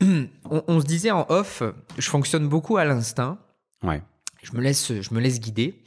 On, 0.50 0.80
se 0.80 0.86
disait 0.86 1.10
en 1.10 1.26
off, 1.28 1.62
je 1.98 2.08
fonctionne 2.08 2.48
beaucoup 2.48 2.76
à 2.76 2.84
l'instinct. 2.84 3.38
Ouais. 3.82 4.02
Je 4.42 4.52
me 4.56 4.60
laisse, 4.60 5.00
je 5.00 5.14
me 5.14 5.20
laisse 5.20 5.40
guider. 5.40 5.82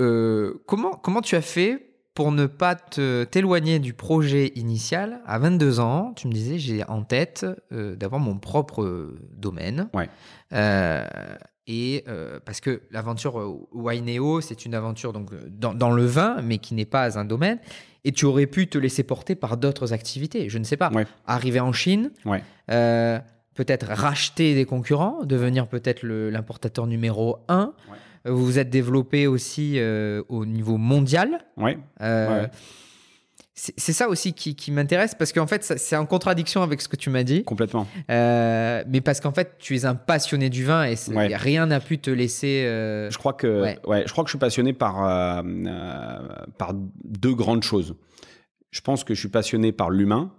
Euh, 0.00 0.62
comment, 0.66 0.92
comment 0.92 1.20
tu 1.22 1.36
as 1.36 1.42
fait 1.42 1.88
pour 2.14 2.30
ne 2.30 2.46
pas 2.46 2.74
t'éloigner 2.74 3.78
du 3.78 3.94
projet 3.94 4.52
initial 4.54 5.22
À 5.24 5.38
22 5.38 5.80
ans, 5.80 6.12
tu 6.14 6.28
me 6.28 6.32
disais, 6.32 6.58
j'ai 6.58 6.84
en 6.84 7.02
tête 7.04 7.46
euh, 7.72 7.96
d'avoir 7.96 8.20
mon 8.20 8.38
propre 8.38 9.14
domaine. 9.32 9.88
Ouais. 9.94 10.10
Euh, 10.52 11.06
et 11.66 12.04
parce 12.44 12.60
que 12.60 12.82
l'aventure 12.90 13.36
Wineo, 13.72 14.40
c'est 14.40 14.66
une 14.66 14.74
aventure 14.74 15.12
donc 15.12 15.30
dans, 15.48 15.72
dans, 15.72 15.92
le 15.92 16.04
vin, 16.04 16.42
mais 16.42 16.58
qui 16.58 16.74
n'est 16.74 16.84
pas 16.84 17.18
un 17.18 17.24
domaine 17.24 17.60
et 18.04 18.12
tu 18.12 18.24
aurais 18.24 18.46
pu 18.46 18.66
te 18.66 18.78
laisser 18.78 19.02
porter 19.02 19.34
par 19.34 19.56
d'autres 19.56 19.92
activités. 19.92 20.48
Je 20.48 20.58
ne 20.58 20.64
sais 20.64 20.76
pas. 20.76 20.90
Arriver 21.26 21.60
en 21.60 21.72
Chine, 21.72 22.10
euh, 22.70 23.18
peut-être 23.54 23.86
racheter 23.86 24.54
des 24.54 24.64
concurrents, 24.64 25.24
devenir 25.24 25.66
peut-être 25.66 26.04
l'importateur 26.04 26.86
numéro 26.86 27.38
un. 27.48 27.72
Vous 28.24 28.44
vous 28.44 28.58
êtes 28.58 28.70
développé 28.70 29.26
aussi 29.26 29.74
euh, 29.76 30.22
au 30.28 30.46
niveau 30.46 30.76
mondial. 30.76 31.44
Euh, 32.00 32.46
c'est 33.54 33.92
ça 33.92 34.08
aussi 34.08 34.32
qui, 34.32 34.72
m'intéresse 34.72 35.14
parce 35.14 35.32
qu'en 35.32 35.46
fait, 35.46 35.62
c'est 35.62 35.96
en 35.96 36.06
contradiction 36.06 36.62
avec 36.62 36.80
ce 36.80 36.88
que 36.88 36.96
tu 36.96 37.10
m'as 37.10 37.22
dit. 37.22 37.44
Complètement. 37.44 37.86
Euh, 38.10 38.82
mais 38.88 39.02
parce 39.02 39.20
qu'en 39.20 39.32
fait, 39.32 39.56
tu 39.58 39.76
es 39.76 39.84
un 39.84 39.94
passionné 39.94 40.48
du 40.48 40.64
vin 40.64 40.84
et 40.84 40.96
rien 41.36 41.66
n'a 41.66 41.80
pu 41.80 41.98
te 41.98 42.10
laisser. 42.10 42.64
Euh, 42.64 43.10
je 43.10 43.18
crois 43.18 43.34
que, 43.34 43.62
ouais. 43.86 44.04
je 44.06 44.12
crois 44.12 44.24
que 44.24 44.28
je 44.28 44.32
suis 44.32 44.38
passionné 44.38 44.72
par 44.72 45.06
euh, 45.06 45.42
par 46.56 46.72
deux 47.04 47.34
grandes 47.34 47.62
choses. 47.62 47.94
Je 48.70 48.80
pense 48.80 49.04
que 49.04 49.12
je 49.12 49.20
suis 49.20 49.28
passionné 49.28 49.70
par 49.70 49.90
l'humain 49.90 50.32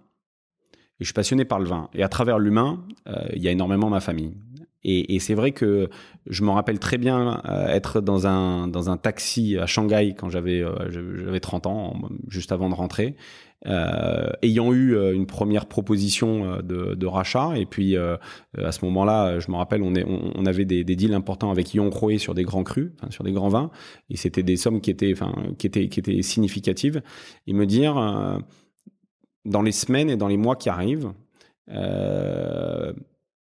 et 1.00 1.04
je 1.04 1.06
suis 1.06 1.14
passionné 1.14 1.46
par 1.46 1.60
le 1.60 1.66
vin. 1.66 1.90
Et 1.94 2.02
à 2.02 2.10
travers 2.10 2.40
l'humain, 2.40 2.84
il 3.34 3.44
y 3.44 3.48
a 3.48 3.52
énormément 3.52 3.92
ma 3.92 4.00
famille. 4.00 4.34
Et, 4.86 5.20
c'est 5.20 5.34
vrai 5.34 5.52
que 5.52 5.90
je 6.28 6.44
me 6.44 6.50
rappelle 6.50 6.80
très 6.80 6.98
bien 6.98 7.42
euh, 7.46 7.68
être 7.68 8.02
dans 8.02 8.28
un, 8.28 8.68
dans 8.68 8.90
un 8.90 8.98
taxi 8.98 9.58
à 9.58 9.66
Shanghai 9.66 10.14
quand 10.18 10.30
j'avais 10.30 10.62
euh, 10.62 10.92
j'avais 10.92 11.40
30 11.40 11.68
ans, 11.68 11.94
juste 12.28 12.52
avant 12.52 12.70
de 12.70 12.76
rentrer, 12.76 13.16
euh, 13.66 14.30
ayant 14.42 14.74
eu 14.74 14.98
une 15.14 15.26
première 15.26 15.68
proposition 15.68 16.58
de, 16.62 17.06
rachat. 17.06 17.54
Et 17.56 17.66
puis 17.66 17.96
à 17.96 18.72
ce 18.72 18.84
moment-là, 18.86 19.40
je 19.40 19.50
me 19.52 19.56
rappelle, 19.56 19.84
on, 19.84 19.96
est, 19.96 20.06
on, 20.06 20.46
avait 20.46 20.66
des, 20.66 20.84
deals 20.84 21.14
importants 21.14 21.52
avec 21.52 21.74
Yon 21.74 21.90
Croé 21.90 22.18
sur 22.18 22.34
des 22.34 22.44
grands 22.44 22.64
crus, 22.64 22.92
sur 23.10 23.24
des 23.24 23.32
grands 23.32 23.50
vins, 23.50 23.72
et 24.10 24.18
c'était 24.18 24.44
des 24.44 24.58
sommes 24.58 24.82
qui 24.82 24.92
étaient, 24.92 25.14
enfin, 25.14 25.34
qui 25.58 25.68
étaient, 25.68 25.88
qui 25.88 26.00
étaient 26.00 26.22
significatives. 26.22 27.02
Et 27.48 27.54
me 27.54 27.66
dire, 27.66 27.96
dans 29.46 29.62
les 29.62 29.72
semaines 29.72 30.10
et 30.10 30.18
dans 30.18 30.28
les 30.28 30.38
mois 30.38 30.56
qui 30.56 30.70
arrivent, 30.70 31.14
euh, 31.70 32.94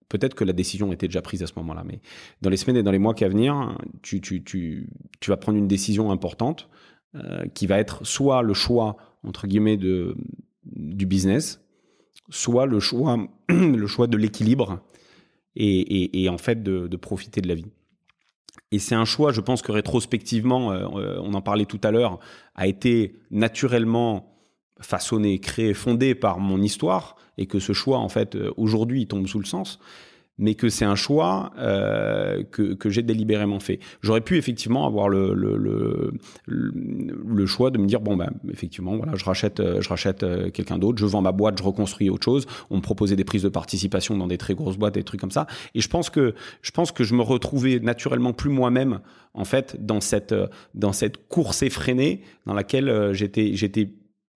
Peut-être 0.10 0.34
que 0.34 0.44
la 0.44 0.54
décision 0.54 0.92
était 0.92 1.08
déjà 1.08 1.22
prise 1.22 1.44
à 1.44 1.48
ce 1.48 1.54
moment-là, 1.58 1.84
mais 1.86 2.02
dans 2.42 2.50
les 2.50 2.58
semaines 2.58 2.78
et 2.78 2.84
dans 2.84 2.92
les 2.92 3.00
mois 3.00 3.14
qui 3.14 3.24
à 3.24 3.30
venir, 3.30 3.78
tu, 4.02 4.90
vas 5.28 5.38
prendre 5.38 5.58
une 5.58 5.68
décision 5.68 6.12
importante 6.12 6.68
euh, 7.16 7.46
qui 7.54 7.68
va 7.68 7.78
être 7.78 8.06
soit 8.06 8.42
le 8.42 8.56
choix, 8.56 8.98
entre 9.24 9.46
guillemets, 9.48 9.78
de, 9.78 10.18
du 10.66 11.06
business, 11.06 11.62
soit 12.30 12.66
le 12.66 12.80
choix, 12.80 13.18
le 13.50 13.88
choix 13.88 14.08
de 14.08 14.18
l'équilibre 14.18 14.82
et, 15.56 16.28
en 16.30 16.38
fait 16.38 16.64
de, 16.64 16.96
profiter 16.98 17.42
de 17.42 17.48
la 17.48 17.56
vie. 17.56 17.68
Et 18.72 18.80
c'est 18.80 18.96
un 18.96 19.06
choix, 19.06 19.32
je 19.32 19.42
pense 19.42 19.62
que 19.62 19.72
rétrospectivement, 19.72 20.72
euh, 20.72 20.88
euh, 20.96 21.22
on 21.24 21.34
en 21.34 21.42
parlait 21.42 21.66
tout 21.66 21.80
à 21.84 21.92
l'heure, 21.92 22.20
a 22.56 22.68
été 22.68 23.16
naturellement 23.32 24.39
façonné, 24.80 25.40
créé, 25.40 25.74
fondé 25.74 26.16
par 26.16 26.40
mon 26.40 26.62
histoire, 26.62 27.16
et 27.38 27.46
que 27.46 27.60
ce 27.60 27.74
choix, 27.74 27.98
en 27.98 28.10
fait, 28.10 28.36
euh, 28.36 28.52
aujourd'hui, 28.58 29.08
tombe 29.08 29.28
sous 29.28 29.40
le 29.40 29.46
sens 29.46 29.80
mais 30.42 30.56
que 30.56 30.70
c'est 30.70 30.86
un 30.86 30.96
choix 30.96 31.52
euh, 31.58 32.44
que, 32.50 32.90
j'ai 32.90 33.04
délibérément 33.04 33.60
fait. 33.60 33.80
J'aurais 34.02 34.22
pu 34.22 34.38
effectivement 34.38 34.88
avoir 34.88 35.10
le, 35.10 35.34
le, 35.34 35.58
le, 35.58 36.14
le, 36.48 37.46
choix 37.46 37.72
de 37.72 37.78
me 37.78 37.86
dire 37.86 38.00
bon 38.00 38.16
ben 38.16 38.32
effectivement 38.50 38.96
voilà 38.96 39.16
je 39.16 39.26
rachète 39.26 39.60
euh, 39.60 39.82
je 39.82 39.90
rachète 39.90 40.26
quelqu'un 40.54 40.80
d'autre, 40.80 40.98
je 40.98 41.06
vends 41.06 41.22
ma 41.22 41.34
boîte, 41.34 41.58
je 41.58 41.64
reconstruis 41.64 42.10
autre 42.10 42.24
chose. 42.24 42.48
On 42.70 42.78
me 42.78 42.82
proposait 42.82 43.18
des 43.18 43.26
prises 43.26 43.44
de 43.44 43.50
participation 43.50 44.16
dans 44.16 44.28
des 44.28 44.38
très 44.38 44.56
grosses 44.56 44.78
boîtes, 44.78 44.94
des 44.94 45.04
trucs 45.04 45.20
comme 45.20 45.30
ça. 45.30 45.46
Et 45.76 45.82
je 45.82 45.90
pense 45.90 46.10
que 46.10 46.34
je 46.62 46.72
pense 46.72 46.94
que 46.94 47.04
je 47.04 47.16
me 47.16 47.22
retrouvais 47.22 47.80
naturellement 47.80 48.32
plus 48.32 48.50
moi-même 48.50 49.02
en 49.34 49.44
fait 49.44 49.86
dans 49.86 50.00
cette 50.00 50.34
dans 50.74 50.94
cette 50.94 51.28
course 51.28 51.64
effrénée 51.64 52.22
dans 52.46 52.54
laquelle 52.54 53.10
j'étais 53.12 53.56
j'étais 53.56 53.90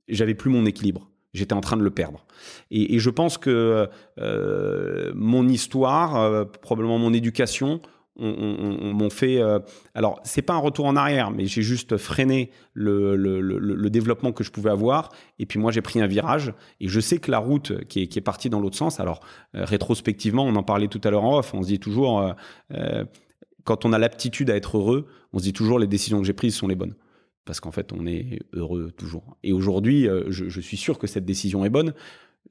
j'avais 0.07 0.33
plus 0.35 0.49
mon 0.49 0.65
équilibre. 0.65 1.09
J'étais 1.33 1.53
en 1.53 1.61
train 1.61 1.77
de 1.77 1.83
le 1.83 1.89
perdre. 1.89 2.25
Et, 2.69 2.99
je 2.99 3.09
pense 3.09 3.39
que 3.39 3.89
euh, 4.19 5.11
mon 5.15 5.47
histoire, 5.47 6.15
euh, 6.15 6.45
probablement 6.45 6.99
mon 6.99 7.11
éducation, 7.11 7.81
on, 8.15 8.93
m'ont 8.93 9.09
fait. 9.09 9.41
Euh, 9.41 9.59
alors, 9.95 10.19
c'est 10.23 10.41
pas 10.41 10.53
un 10.53 10.59
retour 10.59 10.85
en 10.85 10.95
arrière, 10.95 11.31
mais 11.31 11.45
j'ai 11.45 11.61
juste 11.61 11.97
freiné 11.97 12.51
le, 12.73 13.89
développement 13.89 14.31
que 14.31 14.43
je 14.43 14.51
pouvais 14.51 14.69
avoir. 14.69 15.09
Et 15.39 15.45
puis 15.45 15.59
moi, 15.59 15.71
j'ai 15.71 15.81
pris 15.81 16.01
un 16.01 16.07
virage. 16.07 16.53
Et 16.79 16.87
je 16.87 16.99
sais 16.99 17.17
que 17.17 17.31
la 17.31 17.39
route 17.39 17.83
qui 17.85 18.03
est, 18.03 18.07
qui 18.07 18.19
est 18.19 18.23
partie 18.23 18.49
dans 18.49 18.59
l'autre 18.59 18.77
sens. 18.77 18.99
Alors, 18.99 19.21
euh, 19.55 19.65
rétrospectivement, 19.65 20.45
on 20.45 20.55
en 20.55 20.63
parlait 20.63 20.87
tout 20.87 21.01
à 21.03 21.09
l'heure 21.09 21.23
en 21.23 21.39
off. 21.39 21.53
On 21.53 21.63
se 21.63 21.67
dit 21.67 21.79
toujours, 21.79 22.33
quand 23.63 23.85
on 23.85 23.93
a 23.93 23.97
l'aptitude 23.97 24.49
à 24.49 24.55
être 24.55 24.77
heureux, 24.77 25.07
on 25.31 25.39
se 25.39 25.43
dit 25.43 25.53
toujours 25.53 25.79
les 25.79 25.87
décisions 25.87 26.19
que 26.19 26.27
j'ai 26.27 26.33
prises 26.33 26.55
sont 26.55 26.67
les 26.67 26.75
bonnes 26.75 26.95
parce 27.45 27.59
qu'en 27.59 27.71
fait, 27.71 27.91
on 27.93 28.05
est 28.05 28.39
heureux 28.53 28.91
toujours. 28.91 29.37
Et 29.43 29.51
aujourd'hui, 29.51 30.07
euh, 30.07 30.25
je, 30.29 30.59
suis 30.59 30.77
sûr 30.77 30.97
que 30.97 31.07
cette 31.07 31.25
décision 31.25 31.65
est 31.65 31.69
bonne. 31.69 31.93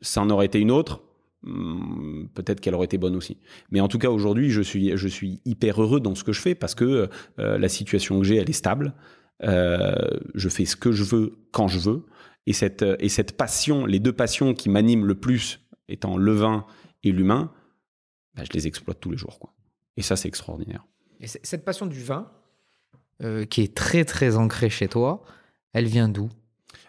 Ça 0.00 0.20
en 0.20 0.30
aurait 0.30 0.46
été 0.46 0.60
une 0.60 0.70
autre, 0.70 1.02
hmm, 1.42 2.26
peut-être 2.34 2.60
qu'elle 2.60 2.74
aurait 2.74 2.86
été 2.86 2.98
bonne 2.98 3.16
aussi. 3.16 3.38
Mais 3.70 3.80
en 3.80 3.88
tout 3.88 3.98
cas, 3.98 4.10
aujourd'hui, 4.10 4.50
je 4.50 4.60
suis, 4.60 5.40
hyper 5.44 5.82
heureux 5.82 6.00
dans 6.00 6.14
ce 6.14 6.24
que 6.24 6.32
je 6.32 6.40
fais 6.40 6.54
parce 6.54 6.74
que 6.74 7.08
euh, 7.38 7.58
la 7.58 7.68
situation 7.68 8.18
que 8.18 8.24
j'ai, 8.24 8.36
elle 8.36 8.50
est 8.50 8.54
stable. 8.54 8.94
Euh, 9.44 9.94
je 10.34 10.48
fais 10.48 10.66
ce 10.66 10.76
que 10.76 10.92
je 10.92 11.04
veux 11.04 11.38
quand 11.50 11.68
je 11.68 11.78
veux. 11.78 12.04
Et 12.46 12.52
cette, 12.52 12.84
et 12.98 13.08
cette 13.08 13.36
passion, 13.36 13.86
les 13.86 14.00
deux 14.00 14.12
passions 14.12 14.52
qui 14.52 14.68
m'animent 14.68 15.06
le 15.06 15.14
plus, 15.14 15.60
étant 15.88 16.16
le 16.16 16.32
vin 16.32 16.66
et 17.04 17.12
l'humain, 17.12 17.52
bah, 18.34 18.42
je 18.44 18.52
les 18.52 18.66
exploite 18.66 18.98
tous 19.00 19.10
les 19.10 19.16
jours. 19.16 19.38
Quoi. 19.38 19.52
Et 19.96 20.02
ça, 20.02 20.16
c'est 20.16 20.28
extraordinaire. 20.28 20.86
Et 21.20 21.26
cette 21.26 21.64
passion 21.64 21.86
du 21.86 22.00
vin, 22.02 22.30
euh, 23.22 23.44
qui 23.44 23.62
est 23.62 23.74
très 23.74 24.04
très 24.04 24.36
ancrée 24.36 24.70
chez 24.70 24.88
toi, 24.88 25.22
elle 25.72 25.86
vient 25.86 26.08
d'où? 26.08 26.28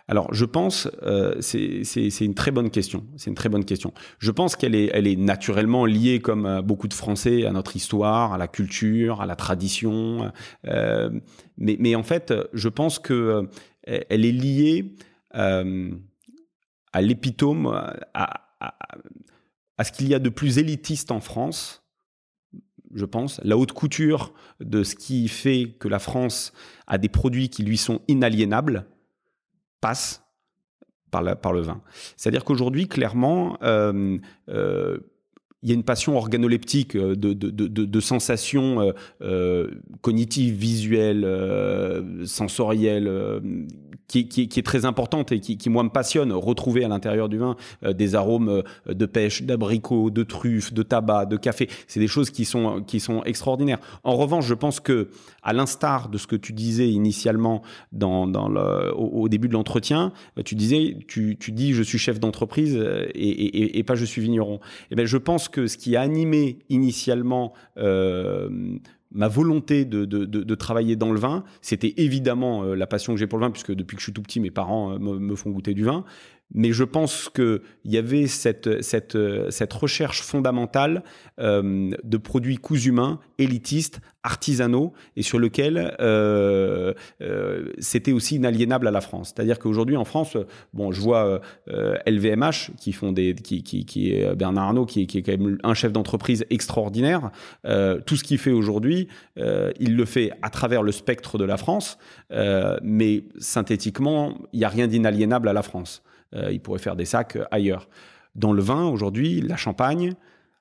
Alors, 0.08 0.34
je 0.34 0.46
pense, 0.46 0.89
euh, 1.04 1.39
c'est 1.41 2.26
une 2.26 2.34
très 2.34 2.52
bonne 2.52 2.69
question. 2.69 3.06
C'est 3.17 3.30
une 3.30 3.36
très 3.36 3.50
bonne 3.50 3.65
question. 3.65 3.93
Je 4.19 4.32
pense 4.32 4.56
qu'elle 4.56 4.76
est, 4.76 4.89
elle 4.93 5.08
est 5.08 5.15
naturellement 5.15 5.86
liée, 5.86 6.19
comme 6.19 6.46
euh, 6.46 6.62
beaucoup 6.62 6.88
de 6.88 6.93
Français, 6.93 7.46
à 7.46 7.52
notre 7.52 7.76
histoire, 7.76 8.34
à 8.34 8.38
la 8.38 8.48
culture, 8.48 9.22
à 9.22 9.26
la 9.26 9.36
tradition. 9.36 10.32
Mais, 10.63 11.78
mais, 11.80 11.96
en 11.96 12.04
fait, 12.04 12.34
je 12.54 12.69
pense 12.69 13.00
que 13.00 13.48
elle 13.86 14.26
est 14.26 14.32
liée 14.32 14.96
à 15.32 17.02
l'épitome, 17.02 17.67
à, 18.13 18.41
à, 19.78 19.84
ce 19.84 19.91
qu'il 19.91 20.08
y 20.08 20.15
a 20.15 20.19
de 20.19 20.30
plus 20.30 20.58
élitiste 20.58 21.12
en 21.12 21.19
France 21.19 21.83
je 22.93 23.06
pense. 23.06 23.39
La 23.43 23.58
haute 23.58 23.71
couture 23.71 24.34
de 24.60 24.84
ce 24.84 24.95
qui 24.95 25.27
fait 25.27 25.75
que 25.79 25.88
la 25.88 25.99
France 25.99 26.53
a 26.88 26.97
des 26.97 27.10
produits 27.10 27.49
qui 27.49 27.63
lui 27.63 27.77
sont 27.77 28.01
inaliénables 28.08 28.86
passe 29.82 30.23
par, 31.12 31.53
le 31.53 31.62
vin. 31.62 31.82
C'est-à-dire 32.17 32.43
qu'aujourd'hui, 32.43 32.88
clairement, 32.88 33.58
euh, 33.62 34.17
euh, 34.49 34.97
il 35.63 35.69
y 35.69 35.71
a 35.71 35.76
une 35.76 35.84
passion 35.84 36.17
organoleptique 36.17 36.95
euh, 36.95 37.15
de, 37.15 37.34
de, 37.34 37.49
de, 37.49 37.99
sensations 37.99 38.93
cognitives, 40.02 40.56
visuelles, 40.56 41.26
sensorielles, 42.26 43.10
qui, 44.08 44.28
qui, 44.47 44.60
est 44.60 44.63
très 44.63 44.86
importante 44.86 45.32
et 45.32 45.39
qui, 45.39 45.69
moi 45.69 45.84
me 45.84 45.89
passionne, 45.89 46.32
retrouver 46.32 46.84
à 46.84 46.88
l'intérieur 46.88 47.30
du 47.30 47.38
vin 47.38 47.56
euh, 47.84 47.93
des 47.93 48.15
arômes 48.15 48.49
euh, 48.49 48.93
de 48.93 49.06
pêche, 49.06 49.43
d'abricot, 49.43 50.10
de 50.10 50.23
truffes, 50.23 50.73
de 50.73 50.84
tabac, 50.84 51.26
de 51.26 51.38
café. 51.38 51.69
C'est 51.88 51.99
des 51.99 52.08
choses 52.08 52.30
qui 52.30 52.45
sont, 52.45 52.84
qui 52.84 52.99
sont 52.99 53.23
extraordinaires. 53.23 53.80
En 54.04 54.15
revanche, 54.15 54.45
je 54.45 54.54
pense 54.54 54.80
que, 54.80 55.10
à 55.41 55.54
l'instar 55.54 56.10
de 56.10 56.17
ce 56.17 56.28
que 56.28 56.36
tu 56.36 56.54
disais 56.54 56.89
initialement 56.89 57.63
dans, 57.91 58.28
dans 58.28 58.49
le, 58.49 58.93
au, 58.95 59.28
début 59.30 59.47
de 59.47 59.54
l'entretien, 59.54 60.13
euh, 60.38 60.43
tu 60.43 60.56
disais, 60.56 60.97
tu, 61.08 61.38
tu 61.39 61.52
dis 61.52 61.73
je 61.73 61.84
suis 61.84 61.97
chef 61.97 62.19
d'entreprise 62.19 62.76
et, 62.76 63.30
et, 63.30 63.80
et, 63.80 63.84
pas 63.84 63.95
je 63.95 64.06
suis 64.06 64.21
vigneron. 64.21 64.56
Et 64.56 64.60
eh 64.91 64.95
ben, 64.95 65.06
je 65.06 65.17
pense 65.17 65.49
que 65.53 65.67
ce 65.67 65.77
qui 65.77 65.95
a 65.95 66.01
animé 66.01 66.57
initialement 66.69 67.53
euh, 67.77 68.49
ma 69.11 69.27
volonté 69.27 69.85
de, 69.85 70.55
travailler 70.55 70.95
dans 70.95 71.11
le 71.11 71.19
vin, 71.19 71.43
c'était 71.61 71.93
évidemment 71.97 72.63
euh, 72.63 72.75
la 72.75 72.87
passion 72.87 73.13
que 73.13 73.19
j'ai 73.19 73.27
pour 73.27 73.37
le 73.37 73.45
vin, 73.45 73.51
puisque 73.51 73.73
depuis 73.73 73.95
que 73.95 74.01
je 74.01 74.05
suis 74.05 74.13
tout 74.13 74.23
petit, 74.23 74.39
mes 74.39 74.51
parents 74.51 74.93
euh, 74.93 74.99
me, 74.99 75.35
font 75.35 75.51
goûter 75.51 75.73
du 75.73 75.83
vin. 75.83 76.03
Mais 76.53 76.71
je 76.71 76.84
pense 76.84 77.29
qu'il 77.29 77.62
y 77.86 77.97
avait 77.97 78.27
cette, 78.27 78.67
recherche 79.73 80.21
fondamentale 80.21 81.03
euh, 81.39 81.91
de 82.03 82.17
produits 82.17 82.58
coups 82.58 82.86
humains, 82.86 83.19
élitistes, 83.39 84.01
artisanaux, 84.21 84.93
et 85.17 85.23
sur 85.23 85.39
lequel 85.39 85.95
euh, 85.99 86.93
euh, 87.21 87.73
c'était 87.79 88.12
aussi 88.12 88.36
inaliénable 88.36 88.88
à 88.88 88.91
la 88.91 89.01
France. 89.01 89.34
C'est-à-dire 89.36 89.58
qu'aujourd'hui 89.58 89.97
en 89.97 90.06
France, 90.06 90.38
bon, 90.73 90.91
je 90.91 91.01
vois 91.01 91.41
LVMH 91.67 92.71
qui 92.77 92.93
font 92.93 93.12
des, 93.12 93.34
qui, 93.34 94.12
est 94.12 94.36
Bernard 94.36 94.65
Arnault, 94.65 94.86
qui 94.86 95.01
est 95.01 95.21
quand 95.21 95.32
même 95.32 95.58
un 95.63 95.73
chef 95.73 95.91
d'entreprise 95.91 96.45
extraordinaire. 96.51 97.32
tout 98.06 98.15
ce 98.15 98.23
qu'il 98.23 98.38
fait 98.38 98.51
aujourd'hui, 98.51 99.08
il 99.36 99.95
le 99.95 100.06
fait 100.06 100.32
à 100.41 100.49
travers 100.49 100.84
le 100.84 100.91
spectre 100.91 101.38
de 101.38 101.45
la 101.45 101.58
France, 101.58 101.97
mais 102.84 103.23
synthétiquement, 103.39 104.38
il 104.53 104.60
n'y 104.60 104.65
a 104.65 104.69
rien 104.69 104.88
d'inaliénable 104.88 105.49
à 105.49 105.53
la 105.53 105.63
France. 105.63 106.03
Euh, 106.36 106.52
il 106.52 106.60
pourrait 106.60 106.80
faire 106.80 106.96
des 106.96 107.06
sacs 107.06 107.36
euh, 107.36 107.46
ailleurs. 107.52 107.88
Dans 108.36 108.54
le 108.54 108.62
vin, 108.62 108.86
aujourd'hui, 108.86 109.41
la 109.41 109.56
Champagne, 109.56 110.15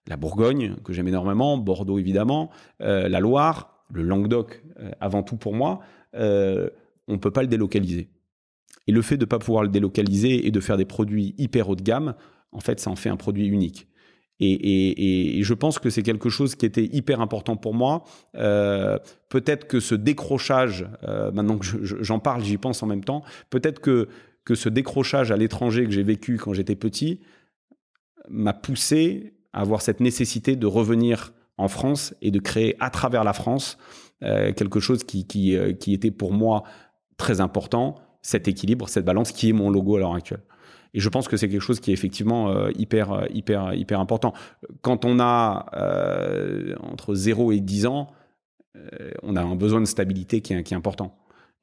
la 0.07 0.17
Bourgogne, 0.17 0.77
que 0.85 0.93
j'aime 0.93 1.09
énormément, 1.09 1.57
Bordeaux 1.57 1.99
évidemment, 1.99 2.51
euh, 2.83 3.09
la 3.09 3.21
Loire, 3.21 3.85
le 3.91 4.03
Languedoc, 4.03 4.63
avant 5.01 5.23
tout 5.23 5.37
pour 5.37 5.55
moi, 5.55 5.81
on 6.15 7.13
ne 7.13 7.17
peut 7.17 7.31
pas 7.31 7.43
le 7.43 7.49
délocaliser. 7.49 8.09
Et 8.87 8.93
le 8.93 9.03
fait 9.03 9.19
de 9.19 9.25
ne 9.25 9.29
pas 9.29 9.39
pouvoir 9.39 9.65
le 9.65 9.69
délocaliser 9.69 10.47
et 10.47 10.51
de 10.51 10.61
faire 10.61 10.79
des 10.79 10.87
produits 10.87 11.35
hyper 11.37 11.69
haut 11.69 11.77
de 11.77 11.83
gamme, 11.83 12.15
en 12.53 12.61
fait, 12.61 12.81
ça 12.81 12.91
en 12.91 12.97
fait 12.97 13.11
un 13.11 13.17
produit 13.17 13.47
unique. 13.47 13.89
Et, 14.41 15.41
je 15.43 15.55
pense 15.55 15.79
que 15.79 15.91
c'est 15.91 16.03
quelque 16.03 16.31
chose 16.31 16.55
qui 16.55 16.65
était 16.65 16.87
hyper 16.87 17.21
important 17.21 17.57
pour 17.57 17.75
moi. 17.75 18.05
peut-être 18.33 19.67
que 19.67 19.79
ce 19.79 19.95
décrochage, 19.95 20.87
maintenant 21.35 21.59
que 21.59 21.67
j'en 21.83 22.19
parle, 22.19 22.43
j'y 22.43 22.57
pense 22.57 22.83
en 22.83 22.87
même 22.87 23.05
temps, 23.05 23.23
peut-être 23.51 23.81
que 23.81 24.09
que 24.45 24.55
ce 24.55 24.69
décrochage 24.69 25.31
à 25.31 25.37
l'étranger 25.37 25.85
que 25.85 25.91
j'ai 25.91 26.03
vécu 26.03 26.37
quand 26.37 26.53
j'étais 26.53 26.77
petit 26.77 27.21
m'a 28.29 28.53
poussé 28.53 29.35
à 29.53 29.61
avoir 29.61 29.83
cette 29.83 30.01
nécessité 30.01 30.57
de 30.57 30.67
revenir 30.67 31.33
en 31.59 31.69
France 31.69 32.15
et 32.23 32.31
de 32.31 32.39
créer 32.39 32.77
à 32.81 32.91
travers 32.91 33.25
la 33.25 33.33
France 33.33 33.79
euh, 34.23 34.53
quelque 34.53 34.81
chose 34.81 35.05
qui, 35.05 35.57
euh, 35.57 35.73
qui, 35.73 35.93
était 35.93 36.11
pour 36.11 36.33
moi 36.33 36.63
très 37.17 37.41
important, 37.41 37.97
cet 38.23 38.49
équilibre, 38.49 38.89
cette 38.89 39.05
balance 39.05 39.33
qui 39.33 39.51
est 39.51 39.53
mon 39.53 39.71
logo 39.71 39.97
à 39.97 39.99
l'heure 39.99 40.15
actuelle. 40.15 40.43
Et 40.95 41.01
je 41.01 41.09
pense 41.09 41.27
que 41.27 41.37
c'est 41.37 41.49
quelque 41.49 41.63
chose 41.63 41.81
qui 41.81 41.91
est 41.91 41.95
effectivement 41.95 42.51
euh, 42.51 42.71
hyper, 42.77 43.27
hyper, 43.33 43.75
hyper 43.75 43.99
important. 43.99 44.33
Quand 44.83 45.05
on 45.05 45.19
a 45.21 45.67
entre 46.81 47.15
0 47.15 47.53
et 47.53 47.61
10 47.61 47.87
ans, 47.87 48.09
on 49.23 49.37
a 49.37 49.43
un 49.43 49.55
besoin 49.55 49.81
de 49.81 49.87
stabilité 49.87 50.41
qui 50.41 50.53
est 50.53 50.73
important. 50.73 51.17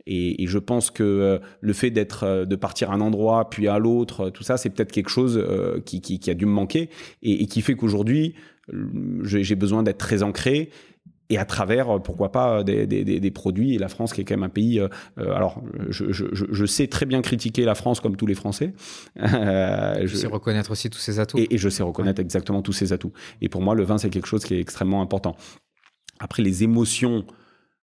Et, 0.05 0.47
je 0.47 0.57
pense 0.57 0.91
que 0.91 1.03
euh, 1.03 1.39
le 1.62 1.73
fait 1.73 1.91
d'être, 1.91 2.23
euh, 2.23 2.45
de 2.45 2.55
partir 2.55 2.91
à 2.91 2.95
un 2.95 3.01
endroit 3.01 3.49
puis 3.49 3.67
à 3.67 3.79
l'autre, 3.79 4.27
euh, 4.27 4.29
tout 4.31 4.43
ça, 4.43 4.57
c'est 4.57 4.69
peut-être 4.69 4.91
quelque 4.91 5.09
chose 5.09 5.43
qui, 5.85 6.01
qui, 6.01 6.29
a 6.29 6.33
dû 6.33 6.45
me 6.45 6.51
manquer 6.51 6.89
et, 7.21 7.45
qui 7.47 7.62
fait 7.62 7.75
qu'aujourd'hui, 7.75 8.35
j'ai 9.23 9.55
besoin 9.55 9.83
d'être 9.83 9.97
très 9.97 10.23
ancré 10.23 10.69
et 11.31 11.38
à 11.38 11.45
travers, 11.45 12.01
pourquoi 12.01 12.31
pas, 12.31 12.63
des, 12.63 12.88
des, 12.88 13.03
des, 13.03 13.31
produits. 13.31 13.75
Et 13.75 13.77
la 13.77 13.88
France, 13.88 14.13
qui 14.13 14.21
est 14.21 14.23
quand 14.23 14.33
même 14.33 14.43
un 14.43 14.49
pays. 14.49 14.81
alors, 15.17 15.62
je, 15.89 16.12
je, 16.12 16.25
je, 16.31 16.65
sais 16.65 16.88
très 16.88 17.05
bien 17.05 17.21
critiquer 17.21 17.65
la 17.65 17.75
France 17.75 17.99
comme 17.99 18.15
tous 18.15 18.25
les 18.25 18.33
Français. 18.33 18.73
je 19.15 20.12
sais 20.15 20.25
reconnaître 20.25 20.71
aussi 20.71 20.89
tous 20.89 20.97
ses 20.97 21.19
atouts. 21.19 21.38
Et, 21.38 21.57
je 21.57 21.69
sais 21.69 21.83
reconnaître 21.83 22.19
exactement 22.19 22.63
tous 22.63 22.73
ses 22.73 22.93
atouts. 22.93 23.13
Et 23.41 23.49
pour 23.49 23.62
moi, 23.62 23.75
le 23.75 23.83
vin, 23.83 23.99
c'est 23.99 24.09
quelque 24.09 24.27
chose 24.27 24.43
qui 24.43 24.55
est 24.55 24.59
extrêmement 24.59 25.03
important. 25.03 25.35
Après, 26.19 26.41
les 26.41 26.63
émotions 26.63 27.25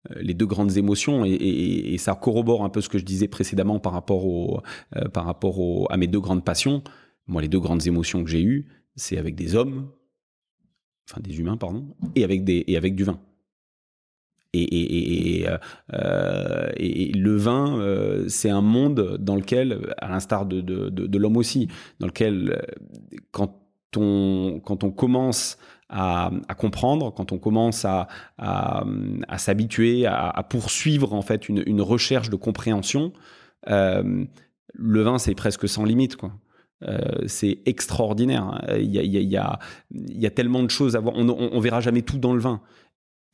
les 0.08 0.34
deux 0.34 0.46
grandes 0.46 0.76
émotions 0.76 1.24
et, 1.24 1.96
ça 1.98 2.14
corrobore 2.14 2.64
un 2.64 2.70
peu 2.70 2.80
ce 2.80 2.88
que 2.88 2.98
je 2.98 3.04
disais 3.04 3.28
précédemment 3.28 3.78
par 3.78 3.92
rapport, 3.92 4.24
au, 4.26 4.62
euh, 4.96 5.08
par 5.08 5.24
rapport 5.24 5.90
à 5.90 5.96
mes 5.96 6.06
deux 6.06 6.20
grandes 6.20 6.44
passions. 6.44 6.82
Moi, 7.26 7.42
les 7.42 7.48
deux 7.48 7.60
grandes 7.60 7.86
émotions 7.86 8.24
que 8.24 8.30
j'ai 8.30 8.42
eues, 8.42 8.66
c'est 8.96 9.18
avec 9.18 9.34
des 9.34 9.54
hommes, 9.54 9.90
enfin 11.08 11.20
des 11.20 11.38
humains, 11.38 11.56
pardon, 11.56 11.94
et 12.14 12.24
avec, 12.24 12.44
des, 12.44 12.64
et 12.66 12.76
avec 12.76 12.94
du 12.94 13.04
vin. 13.04 13.20
Et, 14.52 15.42
et, 15.42 15.48
euh, 15.92 16.70
le 16.76 17.36
vin, 17.36 17.78
euh, 17.78 18.28
c'est 18.28 18.50
un 18.50 18.62
monde 18.62 19.16
dans 19.20 19.36
lequel, 19.36 19.94
à 19.98 20.08
l'instar 20.08 20.44
de, 20.44 20.60
de, 20.60 20.88
de, 20.88 21.18
l'homme 21.18 21.36
aussi, 21.36 21.68
dans 22.00 22.08
lequel, 22.08 22.50
euh, 22.50 23.16
quand 23.30 23.60
quand 23.94 24.84
on 24.84 24.90
commence 24.90 25.58
à, 25.88 26.30
comprendre, 26.56 27.12
quand 27.12 27.32
on 27.32 27.38
commence 27.38 27.84
à, 27.84 28.08
s'habituer, 29.36 30.06
à, 30.06 30.42
poursuivre 30.48 31.12
en 31.14 31.22
fait 31.22 31.48
une, 31.48 31.82
recherche 31.82 32.30
de 32.30 32.36
compréhension, 32.36 33.12
euh, 33.68 34.24
le 34.74 35.02
vin, 35.02 35.18
c'est 35.18 35.34
presque 35.34 35.68
sans 35.68 35.84
limite, 35.84 36.16
quoi. 36.16 36.32
Euh, 36.82 36.98
c'est 37.26 37.58
extraordinaire. 37.66 38.64
Il 38.78 38.94
y, 38.94 39.36
a, 39.36 40.30
tellement 40.30 40.62
de 40.62 40.70
choses 40.70 40.96
à 40.96 41.00
voir. 41.00 41.14
On, 41.16 41.28
on, 41.28 41.60
verra 41.60 41.80
jamais 41.80 42.00
tout 42.00 42.16
dans 42.16 42.32
le 42.32 42.40
vin. 42.40 42.62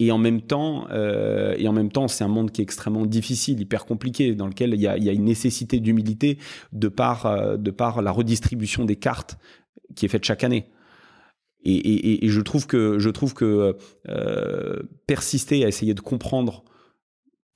Et 0.00 0.10
en 0.10 0.18
même 0.18 0.42
temps, 0.42 0.86
euh, 0.90 1.54
et 1.56 1.68
en 1.68 1.72
même 1.72 1.92
temps, 1.92 2.08
c'est 2.08 2.24
un 2.24 2.28
monde 2.28 2.50
qui 2.50 2.60
est 2.60 2.64
extrêmement 2.64 3.06
difficile, 3.06 3.60
hyper 3.60 3.86
compliqué, 3.86 4.34
dans 4.34 4.48
lequel 4.48 4.74
il 4.74 4.80
y 4.80 4.88
a, 4.88 4.96
une 4.96 5.24
nécessité 5.24 5.78
d'humilité 5.78 6.38
de 6.72 6.88
par 6.88 8.02
la 8.02 8.10
redistribution 8.10 8.84
des 8.84 8.96
cartes 8.96 9.38
qui 9.94 10.06
est 10.06 10.08
faite 10.08 10.24
chaque 10.24 10.44
année. 10.44 10.66
Et, 11.68 12.24
et, 12.24 12.28
je 12.28 12.40
trouve 12.40 12.68
que, 12.68 13.00
je 13.00 13.10
trouve 13.10 13.34
que 13.34 13.76
euh, 14.08 14.82
persister 15.08 15.64
à 15.64 15.68
essayer 15.68 15.94
de 15.94 16.00
comprendre 16.00 16.62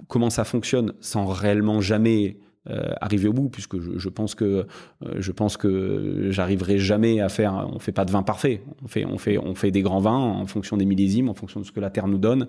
comment 0.08 0.30
ça 0.30 0.42
fonctionne 0.42 0.94
sans 1.00 1.26
réellement 1.26 1.80
jamais 1.80 2.38
euh, 2.68 2.92
arriver 3.00 3.28
au 3.28 3.32
bout, 3.32 3.50
puisque 3.50 3.78
je, 3.78 3.98
je 3.98 4.08
pense 4.08 4.34
que 4.34 4.66
euh, 5.04 6.30
j'arriverai 6.32 6.78
jamais 6.78 7.20
à 7.20 7.28
faire. 7.28 7.68
On 7.72 7.78
fait 7.78 7.92
pas 7.92 8.04
de 8.04 8.10
vin 8.10 8.24
parfait. 8.24 8.64
On 8.82 8.88
fait 8.88 9.04
on 9.04 9.16
fait 9.16 9.38
on 9.38 9.54
fait 9.54 9.70
des 9.70 9.82
grands 9.82 10.00
vins 10.00 10.18
en 10.18 10.46
fonction 10.46 10.76
des 10.76 10.86
millésimes, 10.86 11.28
en 11.28 11.34
fonction 11.34 11.60
de 11.60 11.64
ce 11.64 11.70
que 11.70 11.80
la 11.80 11.90
terre 11.90 12.08
nous 12.08 12.18
donne. 12.18 12.48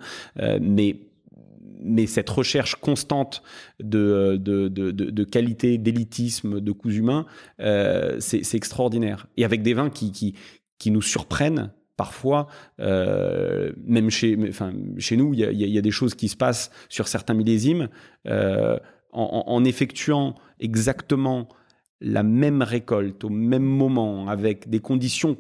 Mais 0.60 1.11
mais 1.82 2.06
cette 2.06 2.30
recherche 2.30 2.76
constante 2.76 3.44
de, 3.80 5.24
qualité, 5.24 5.78
d'élitisme, 5.78 6.60
de 6.60 6.72
coûts 6.72 6.92
humains, 6.92 7.26
euh, 7.60 8.18
c'est 8.20 8.56
extraordinaire. 8.56 9.28
Et 9.38 9.46
avec 9.46 9.62
des 9.64 9.74
vins 9.74 9.90
qui, 9.90 10.12
qui, 10.12 10.36
qui 10.78 10.92
nous 10.92 11.02
surprennent 11.02 11.72
parfois, 11.98 12.48
euh, 12.80 13.72
même 13.86 14.10
chez, 14.10 14.36
nous, 14.36 15.34
il 15.34 15.40
y 15.40 15.78
a, 15.78 15.82
des 15.82 15.92
choses 15.92 16.16
qui 16.16 16.30
se 16.30 16.36
passent 16.36 16.72
sur 16.90 17.08
certains 17.08 17.34
millésimes. 17.34 17.90
Euh, 18.28 18.78
en, 19.14 19.66
effectuant 19.66 20.36
exactement 20.62 21.50
la 22.02 22.24
même 22.24 22.64
récolte 22.64 23.24
au 23.24 23.30
même 23.30 23.64
moment, 23.64 24.28
avec 24.28 24.70
des 24.70 24.80
conditions 24.80 25.38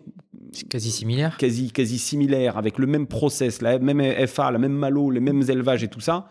quasi 0.69 0.91
similaires, 0.91 1.38
quasi, 1.38 1.71
quasi 1.71 1.97
similaires, 1.97 2.58
avec 2.58 2.78
le 2.78 2.86
même 2.86 3.08
process, 3.08 3.62
la 3.62 3.80
même 3.80 4.02
FA, 4.28 4.52
la 4.52 4.60
même 4.60 4.74
malo, 4.74 5.10
les 5.10 5.19
mêmes 5.19 5.41
élevages 5.50 5.84
et 5.84 5.88
tout 5.88 6.00
ça, 6.00 6.30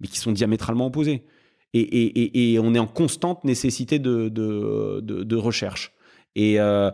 mais 0.00 0.06
qui 0.06 0.18
sont 0.18 0.32
diamétralement 0.32 0.86
opposés. 0.86 1.24
Et, 1.72 1.80
et, 1.80 2.52
et, 2.52 2.58
on 2.58 2.74
est 2.74 2.80
en 2.80 2.88
constante 2.88 3.44
nécessité 3.44 4.00
de, 4.00 4.28
de, 4.28 5.00
de, 5.02 5.22
de 5.22 5.36
recherche. 5.36 5.92
Et 6.34 6.60
euh, 6.60 6.90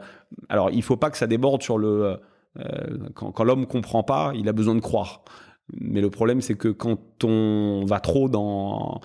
alors, 0.50 0.70
il 0.70 0.82
faut 0.82 0.98
pas 0.98 1.10
que 1.10 1.16
ça 1.16 1.26
déborde 1.26 1.62
sur 1.62 1.78
le... 1.78 2.18
Euh, 2.58 2.98
quand, 3.14 3.32
quand 3.32 3.44
l'homme 3.44 3.66
comprend 3.66 4.02
pas, 4.02 4.32
il 4.34 4.48
a 4.48 4.52
besoin 4.52 4.74
de 4.74 4.80
croire. 4.80 5.24
Mais 5.72 6.00
le 6.00 6.10
problème, 6.10 6.40
c'est 6.42 6.56
que 6.56 6.68
quand 6.68 7.24
on 7.24 7.84
va 7.86 8.00
trop 8.00 8.28
dans, 8.28 9.00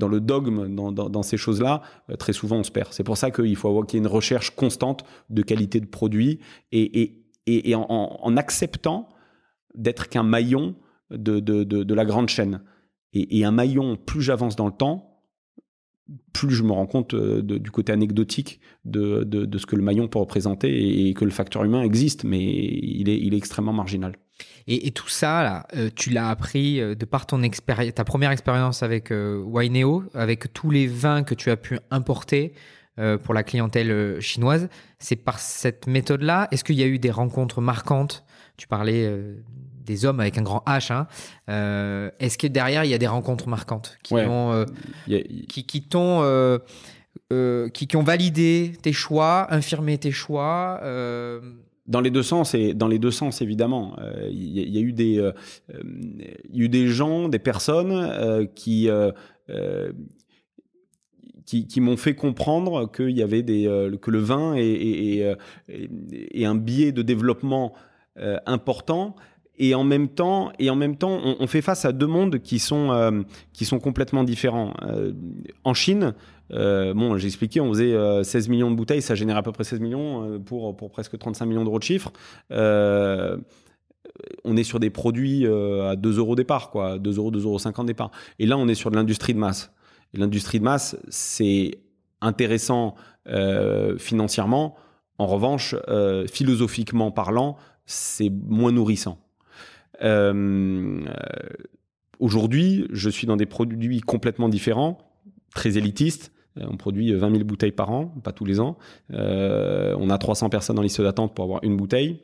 dans 0.00 0.08
le 0.08 0.20
dogme, 0.20 0.74
dans, 0.74 1.22
ces 1.22 1.36
choses-là, 1.36 1.82
euh, 2.10 2.16
très 2.16 2.32
souvent 2.32 2.56
on 2.56 2.64
se 2.64 2.72
perd. 2.72 2.92
C'est 2.92 3.04
pour 3.04 3.16
ça 3.16 3.30
qu'il 3.30 3.54
faut 3.54 3.68
avoir 3.68 3.86
qu'il 3.86 3.98
y 3.98 4.02
ait 4.02 4.04
une 4.04 4.12
recherche 4.12 4.50
constante 4.56 5.04
de 5.28 5.42
qualité 5.42 5.78
de 5.78 5.86
produit 5.86 6.40
et, 6.72 7.22
en, 7.74 8.36
acceptant 8.36 9.08
d'être 9.74 10.08
qu'un 10.08 10.24
maillon 10.24 10.74
de, 11.10 11.94
la 11.94 12.04
grande 12.04 12.28
chaîne. 12.28 12.62
Et, 13.12 13.44
un 13.44 13.52
maillon, 13.52 13.96
plus 13.96 14.22
j'avance 14.22 14.56
dans 14.56 14.66
le 14.66 14.72
temps, 14.72 15.22
plus 16.32 16.50
je 16.50 16.64
me 16.64 16.72
rends 16.72 16.86
compte 16.86 17.14
euh, 17.14 17.40
du 17.42 17.70
côté 17.70 17.92
anecdotique 17.92 18.60
de, 18.84 19.48
ce 19.56 19.66
que 19.66 19.76
le 19.76 19.82
maillon 19.82 20.08
peut 20.08 20.18
représenter 20.18 21.08
et, 21.08 21.14
que 21.14 21.24
le 21.24 21.30
facteur 21.30 21.62
humain 21.62 21.82
existe, 21.82 22.24
mais 22.24 22.42
il 22.42 23.08
est 23.08 23.36
extrêmement 23.36 23.72
marginal. 23.72 24.16
Et, 24.66 24.86
et 24.86 24.90
tout 24.92 25.08
ça, 25.08 25.42
là, 25.42 25.66
euh, 25.76 25.90
tu 25.94 26.10
l'as 26.10 26.28
appris 26.30 26.80
euh, 26.80 26.94
de 26.94 27.04
par 27.04 27.26
ton 27.26 27.42
expérience, 27.42 27.94
ta 27.94 28.04
première 28.04 28.30
expérience 28.30 28.82
avec 28.82 29.10
euh, 29.10 29.42
Wineo, 29.44 30.04
avec 30.14 30.52
tous 30.52 30.70
les 30.70 30.86
vins 30.86 31.22
que 31.22 31.34
tu 31.34 31.50
as 31.50 31.56
pu 31.56 31.78
importer 31.90 32.52
pour 33.24 33.32
la 33.32 33.42
clientèle 33.42 34.20
chinoise. 34.20 34.68
C'est 34.98 35.16
par 35.16 35.38
cette 35.38 35.86
méthode-là. 35.86 36.48
Est-ce 36.50 36.64
qu'il 36.64 36.76
y 36.76 36.82
a 36.82 36.86
eu 36.86 36.98
des 36.98 37.10
rencontres 37.10 37.62
marquantes? 37.62 38.24
Tu 38.58 38.66
parlais 38.66 39.10
des 39.86 40.04
hommes 40.04 40.20
avec 40.20 40.36
un 40.36 40.42
grand 40.42 40.62
H. 40.66 40.92
Hein. 40.92 41.06
Est-ce 42.18 42.36
que 42.36 42.46
derrière, 42.46 42.84
il 42.84 42.90
y 42.90 42.94
a 42.94 42.98
des 42.98 43.06
rencontres 43.06 43.48
marquantes 43.48 43.96
qui 44.02 44.12
Ouais. 44.12 44.26
ont, 44.28 44.66
qui, 45.48 45.64
qui 45.64 45.82
t'ont, 45.82 46.58
qui, 47.72 47.86
qui 47.86 47.96
ont 47.96 48.02
validé 48.02 48.72
tes 48.82 48.92
choix, 48.92 49.46
infirmé 49.48 49.96
tes 49.96 50.12
choix 50.12 50.80
Dans 51.90 52.00
les 52.00 52.10
deux 52.10 52.22
sens, 52.22 52.54
et 52.54 52.72
dans 52.72 52.86
les 52.86 53.00
deux 53.00 53.10
sens 53.10 53.42
évidemment, 53.42 53.96
Euh, 53.98 54.28
il 54.30 54.56
y, 54.56 54.78
a- 54.78 54.80
eu 54.80 54.92
des, 54.92 55.18
euh, 55.18 55.32
euh, 55.74 55.82
il 56.52 56.62
eu 56.62 56.68
des 56.68 56.86
gens, 56.86 57.28
des 57.28 57.40
personnes 57.40 58.48
qui 58.54 58.88
qui, 61.46 61.80
m'ont 61.80 61.96
fait 61.96 62.14
comprendre 62.14 62.90
qu'il 62.92 63.10
y 63.10 63.22
avait 63.22 63.42
des 63.42 63.64
que 64.00 64.10
le 64.12 64.20
vin 64.20 64.54
est, 64.54 65.34
est- 66.38 66.44
un 66.44 66.54
biais 66.54 66.92
de 66.92 67.02
développement 67.02 67.72
important. 68.46 69.16
Et 69.62 69.74
en 69.74 69.84
même 69.84 70.08
temps, 70.08 70.52
et 70.58 70.70
en 70.70 70.76
même 70.76 70.96
temps, 70.96 71.18
on, 71.38 71.46
fait 71.46 71.60
face 71.60 71.84
à 71.84 71.92
deux 71.92 72.06
mondes 72.06 72.38
qui 72.38 72.58
sont 72.60 73.24
qui 73.52 73.64
sont 73.64 73.80
complètement 73.80 74.22
différents. 74.22 74.74
En 75.64 75.74
Chine, 75.74 76.14
euh, 76.52 76.94
bon, 76.94 77.16
j'ai 77.16 77.26
expliqué, 77.26 77.60
on 77.60 77.68
faisait 77.72 77.92
euh, 77.92 78.22
16 78.22 78.48
millions 78.48 78.70
de 78.70 78.76
bouteilles, 78.76 79.02
ça 79.02 79.14
génère 79.14 79.36
à 79.36 79.42
peu 79.42 79.52
près 79.52 79.64
16 79.64 79.80
millions 79.80 80.24
euh, 80.24 80.38
pour, 80.38 80.76
pour 80.76 80.90
presque 80.90 81.18
35 81.18 81.46
millions 81.46 81.64
d'euros 81.64 81.78
de 81.78 81.84
chiffre. 81.84 82.12
Euh, 82.50 83.36
on 84.44 84.56
est 84.56 84.64
sur 84.64 84.80
des 84.80 84.90
produits 84.90 85.46
à 85.46 85.96
2 85.96 86.18
euros 86.18 86.34
départ, 86.34 86.70
quoi, 86.70 86.98
2 86.98 87.16
euros, 87.16 87.30
2,50 87.30 87.72
euros 87.72 87.84
départ. 87.84 88.10
Et 88.38 88.46
là, 88.46 88.58
on 88.58 88.68
est 88.68 88.74
sur 88.74 88.90
de 88.90 88.96
l'industrie 88.96 89.34
de 89.34 89.38
masse. 89.38 89.72
L'industrie 90.12 90.58
de 90.58 90.64
masse, 90.64 90.96
c'est 91.08 91.78
intéressant 92.20 92.96
financièrement. 93.98 94.74
En 95.16 95.26
revanche, 95.26 95.74
philosophiquement 96.30 97.12
parlant, 97.12 97.56
c'est 97.86 98.30
moins 98.30 98.72
nourrissant. 98.72 99.18
Aujourd'hui, 102.18 102.86
je 102.90 103.08
suis 103.08 103.26
dans 103.26 103.36
des 103.36 103.46
produits 103.46 104.00
complètement 104.00 104.50
différents, 104.50 104.98
très 105.54 105.78
élitistes. 105.78 106.32
Euh, 106.58 106.66
On 106.68 106.76
produit 106.76 107.12
20 107.12 107.30
000 107.32 107.44
bouteilles 107.44 107.72
par 107.72 107.90
an, 107.90 108.06
pas 108.22 108.32
tous 108.32 108.44
les 108.44 108.60
ans. 108.60 108.76
Euh, 109.12 109.94
on 109.98 110.10
a 110.10 110.18
300 110.18 110.48
personnes 110.50 110.78
en 110.78 110.82
liste 110.82 111.00
d'attente 111.00 111.34
pour 111.34 111.44
avoir 111.44 111.60
une 111.62 111.76
bouteille. 111.76 112.20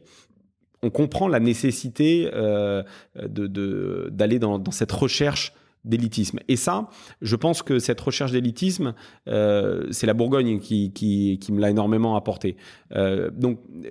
On 0.82 0.90
comprend 0.90 1.28
la 1.28 1.40
nécessité 1.40 2.30
euh, 2.34 2.82
de- 3.16 4.08
d'aller 4.12 4.38
dans, 4.38 4.62
cette 4.70 4.92
recherche 4.92 5.52
d'élitisme. 5.84 6.40
Et 6.48 6.56
ça, 6.56 6.88
je 7.22 7.36
pense 7.36 7.62
que 7.62 7.78
cette 7.78 8.00
recherche 8.00 8.32
d'élitisme, 8.32 8.94
euh, 9.28 9.86
c'est 9.90 10.06
la 10.06 10.14
Bourgogne 10.14 10.58
qui, 10.58 10.92
qui, 10.92 11.38
qui 11.40 11.52
me 11.52 11.60
l'a 11.60 11.70
énormément 11.70 12.16
apporté. 12.16 12.56
Euh, 12.92 13.30
donc, 13.30 13.60
euh, 13.84 13.88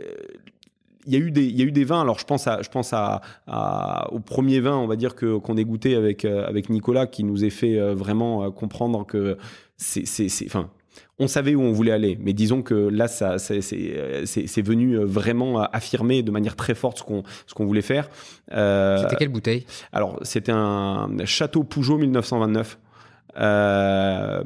il 1.06 1.14
y 1.14 1.16
a 1.16 1.20
eu 1.20 1.32
des 1.32 1.44
il 1.46 1.58
y 1.58 1.62
a 1.62 1.66
eu 1.66 1.72
des 1.72 1.84
vins. 1.84 2.02
Alors 2.02 2.20
je 2.20 2.26
pense 2.26 2.48
à 2.48 2.62
je 2.62 2.70
pense 2.70 2.94
à, 2.94 3.22
à 3.48 4.12
au 4.12 4.20
premier 4.20 4.60
vin 4.60 4.76
on 4.76 4.88
va 4.88 4.96
dire 4.96 5.16
que 5.16 5.38
qu'on 5.38 5.58
ait 5.58 5.64
goûté 5.66 5.96
avec 5.96 6.26
euh, 6.26 6.46
avec 6.48 6.70
Nicolas 6.70 7.08
qui 7.08 7.24
nous 7.24 7.44
ait 7.46 7.50
fait 7.50 7.78
euh, 7.80 7.94
vraiment 7.96 8.44
euh, 8.44 8.50
comprendre 8.50 9.06
que 9.06 9.38
c'est 9.78 10.06
c'est 10.06 10.30
c'est 10.30 10.46
enfin 10.46 10.70
on 11.20 11.28
savait 11.28 11.56
où 11.56 11.62
on 11.62 11.72
voulait 11.72 11.92
aller. 11.92 12.18
Mais 12.22 12.34
disons 12.34 12.62
que 12.62 12.74
là 12.74 13.08
ça 13.08 13.38
c'est 13.38 13.62
c'est 13.62 14.26
c'est 14.26 14.48
c'est 14.48 14.62
venu 14.62 14.98
vraiment 14.98 15.62
affirmer 15.62 16.24
de 16.24 16.32
manière 16.32 16.56
très 16.56 16.76
forte 16.76 17.00
ce 17.00 17.04
qu'on 17.04 17.24
ce 17.48 17.54
qu'on 17.54 17.66
voulait 17.66 17.82
faire. 17.82 18.10
Euh, 18.54 18.98
C'était 19.02 19.16
quelle 19.16 19.30
bouteille? 19.30 19.66
alors, 19.94 20.20
c'était 20.24 20.52
un 20.52 21.10
château 21.26 21.64
Peugeot 21.64 21.98
1929 21.98 22.78
euh, 23.38 24.44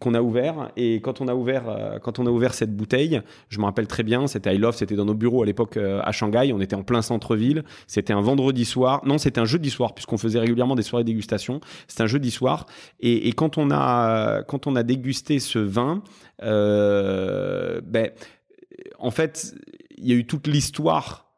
qu'on 0.00 0.14
a 0.14 0.22
ouvert. 0.22 0.72
Et 0.76 1.00
quand 1.00 1.20
on 1.20 1.28
a 1.28 1.34
ouvert, 1.34 1.68
euh, 1.68 1.98
quand 1.98 2.18
on 2.18 2.26
a 2.26 2.30
ouvert 2.30 2.54
cette 2.54 2.74
bouteille, 2.74 3.20
je 3.48 3.58
me 3.58 3.64
rappelle 3.64 3.86
très 3.86 4.02
bien, 4.02 4.26
c'était 4.26 4.54
I 4.54 4.58
Love, 4.58 4.74
c'était 4.74 4.96
dans 4.96 5.04
nos 5.04 5.14
bureaux 5.14 5.42
à 5.42 5.46
l'époque 5.46 5.76
euh, 5.76 6.00
à 6.02 6.10
Shanghai. 6.10 6.52
On 6.52 6.60
était 6.60 6.74
en 6.74 6.82
plein 6.82 7.02
centre-ville. 7.02 7.62
C'était 7.86 8.12
un 8.12 8.22
vendredi 8.22 8.64
soir. 8.64 9.02
Non, 9.04 9.18
c'était 9.18 9.40
un 9.40 9.44
jeudi 9.44 9.70
soir 9.70 9.94
puisqu'on 9.94 10.18
faisait 10.18 10.40
régulièrement 10.40 10.74
des 10.74 10.82
soirées 10.82 11.04
dégustation. 11.04 11.60
C'était 11.86 12.02
un 12.02 12.08
jeudi 12.08 12.30
soir. 12.30 12.66
Et, 13.00 13.32
quand 13.32 13.58
on 13.58 13.70
a 13.70 14.42
quand 14.42 14.66
on 14.66 14.74
a 14.74 14.82
dégusté 14.82 15.38
ce 15.38 15.58
vin, 15.58 16.02
euh, 16.42 17.80
ben 17.84 18.10
en 18.98 19.10
fait, 19.10 19.54
il 19.96 20.08
y 20.08 20.12
a 20.12 20.14
eu 20.14 20.26
toute 20.26 20.46
l'histoire 20.46 21.29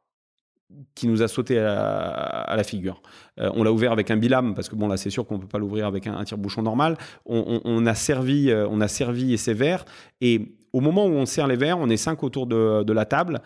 qui 0.94 1.06
nous 1.08 1.22
a 1.22 1.28
sauté 1.28 1.58
à, 1.58 2.54
la 2.56 2.64
figure. 2.64 3.02
Euh, 3.38 3.50
on 3.54 3.62
l'a 3.62 3.72
ouvert 3.72 3.92
avec 3.92 4.10
un 4.10 4.16
bilam 4.16 4.54
parce 4.54 4.68
que 4.68 4.76
bon 4.76 4.88
là 4.88 4.96
c'est 4.96 5.10
sûr 5.10 5.26
qu'on 5.26 5.38
peut 5.38 5.46
pas 5.46 5.58
l'ouvrir 5.58 5.86
avec 5.86 6.06
un, 6.06 6.22
tire-bouchon 6.24 6.62
normal. 6.62 6.96
On, 7.26 7.86
a 7.86 7.94
servi, 7.94 8.50
euh, 8.50 8.66
on 8.70 8.80
a 8.80 8.88
servi 8.88 9.38
ces 9.38 9.54
verres 9.54 9.84
et 10.20 10.54
au 10.72 10.80
moment 10.80 11.06
où 11.06 11.10
on 11.10 11.26
sert 11.26 11.46
les 11.46 11.56
verres, 11.56 11.78
on 11.78 11.88
est 11.88 11.96
cinq 11.96 12.22
autour 12.22 12.46
de, 12.46 12.92
la 12.92 13.04
table. 13.04 13.40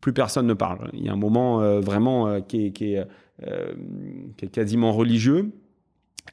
plus 0.00 0.12
personne 0.12 0.46
ne 0.46 0.54
parle. 0.54 0.90
Il 0.92 1.04
y 1.04 1.08
a 1.08 1.12
un 1.12 1.16
moment 1.16 1.80
vraiment 1.80 2.40
qui 2.40 2.72
est, 2.76 3.06
quasiment 4.52 4.92
religieux. 4.92 5.52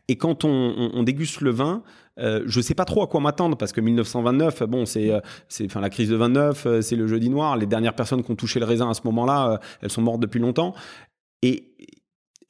Et 0.07 0.15
quand 0.15 0.43
on, 0.43 1.03
déguste 1.03 1.41
le 1.41 1.51
vin, 1.51 1.83
je 2.17 2.57
ne 2.57 2.61
sais 2.61 2.75
pas 2.75 2.85
trop 2.85 3.01
à 3.03 3.07
quoi 3.07 3.19
m'attendre 3.19 3.57
parce 3.57 3.71
que 3.71 3.81
1929, 3.81 4.63
bon, 4.63 4.85
c'est, 4.85 5.11
c'est, 5.47 5.65
enfin, 5.65 5.81
la 5.81 5.89
crise 5.89 6.09
de 6.09 6.15
29, 6.15 6.81
c'est 6.81 6.95
le 6.95 7.07
jeudi 7.07 7.29
noir. 7.29 7.57
Les 7.57 7.65
dernières 7.65 7.95
personnes 7.95 8.23
qui 8.23 8.31
ont 8.31 8.35
touché 8.35 8.59
le 8.59 8.65
raisin 8.65 8.89
à 8.89 8.93
ce 8.93 9.01
moment-là, 9.05 9.59
elles 9.81 9.91
sont 9.91 10.01
mortes 10.01 10.19
depuis 10.19 10.39
longtemps. 10.39 10.75
Et 11.41 11.73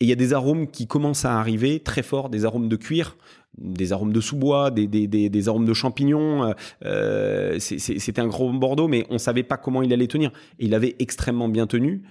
il 0.03 0.09
y 0.09 0.11
a 0.11 0.15
des 0.15 0.33
arômes 0.33 0.67
qui 0.67 0.85
commencent 0.85 1.25
à 1.25 1.39
arriver 1.39 1.79
très 1.79 2.03
forts, 2.03 2.29
des 2.29 2.43
arômes 2.43 2.67
de 2.67 2.75
cuir, 2.75 3.15
des 3.57 3.93
arômes 3.93 4.11
de 4.11 4.19
sous-bois, 4.19 4.69
des, 4.71 4.87
des, 4.87 5.07
des, 5.07 5.47
arômes 5.47 5.65
de 5.65 5.73
champignons. 5.73 6.43
Euh, 6.43 6.53
euh 6.85 7.59
C'était 7.59 8.19
un 8.19 8.27
gros 8.27 8.51
Bordeaux, 8.51 8.87
mais 8.87 9.05
on 9.09 9.17
savait 9.17 9.43
pas 9.43 9.57
comment 9.57 9.81
il 9.81 9.93
allait 9.93 10.07
tenir. 10.07 10.31
Et 10.59 10.65
il 10.65 10.75
avait 10.75 10.95
extrêmement 10.99 11.47
bien 11.47 11.67
tenu. 11.67 12.03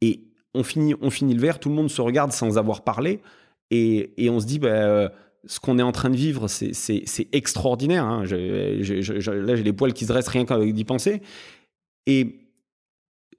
Et 0.00 0.24
on 0.54 0.62
finit, 0.62 0.94
on 1.00 1.10
finit 1.10 1.34
le 1.34 1.40
verre, 1.40 1.58
tout 1.58 1.68
le 1.68 1.74
monde 1.74 1.90
se 1.90 2.00
regarde 2.00 2.32
sans 2.32 2.58
avoir 2.58 2.82
parlé. 2.82 3.20
Et, 3.70 4.12
et 4.16 4.30
on 4.30 4.40
se 4.40 4.46
dit, 4.46 4.58
bah, 4.58 4.68
euh, 4.68 5.08
ce 5.44 5.60
qu'on 5.60 5.78
est 5.78 5.82
en 5.82 5.92
train 5.92 6.10
de 6.10 6.16
vivre, 6.16 6.48
c'est 6.48 7.28
extraordinaire. 7.32 8.04
Hein. 8.04 8.24
là, 8.24 8.26
j'ai 8.76 9.62
les 9.62 9.72
poils 9.72 9.92
qui 9.92 10.04
se 10.04 10.12
dressent 10.12 10.28
rien 10.28 10.44
d'y 10.44 10.84
penser. 10.84 11.22
Et 12.06 12.42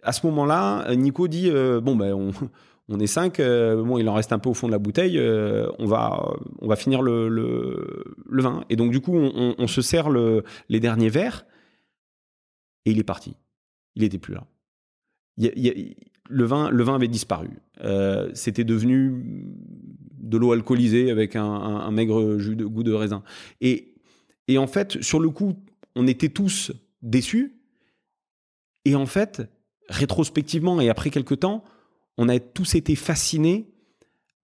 à 0.04 0.12
ce 0.12 0.26
moment-là, 0.28 0.94
Nico 0.96 1.28
dit 1.28 1.50
euh, 1.50 1.82
bon 1.82 1.96
ben 1.96 2.14
on, 2.90 3.00
est 3.00 3.08
cinq, 3.08 3.40
euh, 3.40 3.84
bon 3.84 3.98
il 3.98 4.08
en 4.10 4.14
reste 4.14 4.34
un 4.34 4.40
peu 4.40 4.50
au 4.50 4.54
fond 4.54 4.68
de 4.68 4.74
la 4.74 4.80
bouteille, 4.80 5.18
euh, 5.18 5.70
on 5.80 5.86
va 5.86 6.34
on 6.60 6.68
va 6.68 6.76
finir 6.76 7.02
le, 7.02 8.14
vin. 8.30 8.64
Et 8.70 8.76
donc 8.76 8.92
du 8.92 9.00
coup 9.00 9.16
on, 9.16 9.68
se 9.68 9.82
sert 9.82 10.10
le, 10.10 10.44
les 10.70 10.80
derniers 10.80 11.10
verres 11.10 11.46
et 12.86 12.92
il 12.92 13.00
est 13.00 13.04
parti. 13.04 13.36
Il 13.96 14.04
était 14.04 14.18
plus 14.18 14.34
là. 14.34 14.46
le 15.38 16.46
vin 16.46 16.70
le 16.70 16.84
vin 16.84 16.96
avait 16.96 17.08
disparu. 17.08 17.50
C'était 18.34 18.66
devenu 18.66 19.24
de 20.24 20.38
l'eau 20.38 20.52
alcoolisée 20.52 21.12
avec 21.12 21.36
un, 21.36 21.92
maigre 21.92 22.38
jus 22.40 22.56
de 22.56 22.66
goût 22.66 22.84
de 22.84 22.94
raisin. 22.94 23.24
Et 23.62 23.94
et 24.48 24.58
en 24.58 24.68
fait 24.68 25.02
sur 25.02 25.20
le 25.20 25.30
coup 25.30 25.56
on 25.96 26.08
était 26.08 26.30
tous 26.30 26.72
déçus. 27.02 27.60
Et 28.86 28.96
en 28.96 29.06
fait, 29.06 29.44
rétrospectivement 29.90 30.82
et 30.82 30.90
après 30.90 31.10
quelques 31.10 31.40
temps, 31.40 31.64
on 32.18 32.30
a 32.30 32.40
tous 32.40 32.76
été 32.76 32.96
fascinés 32.96 33.72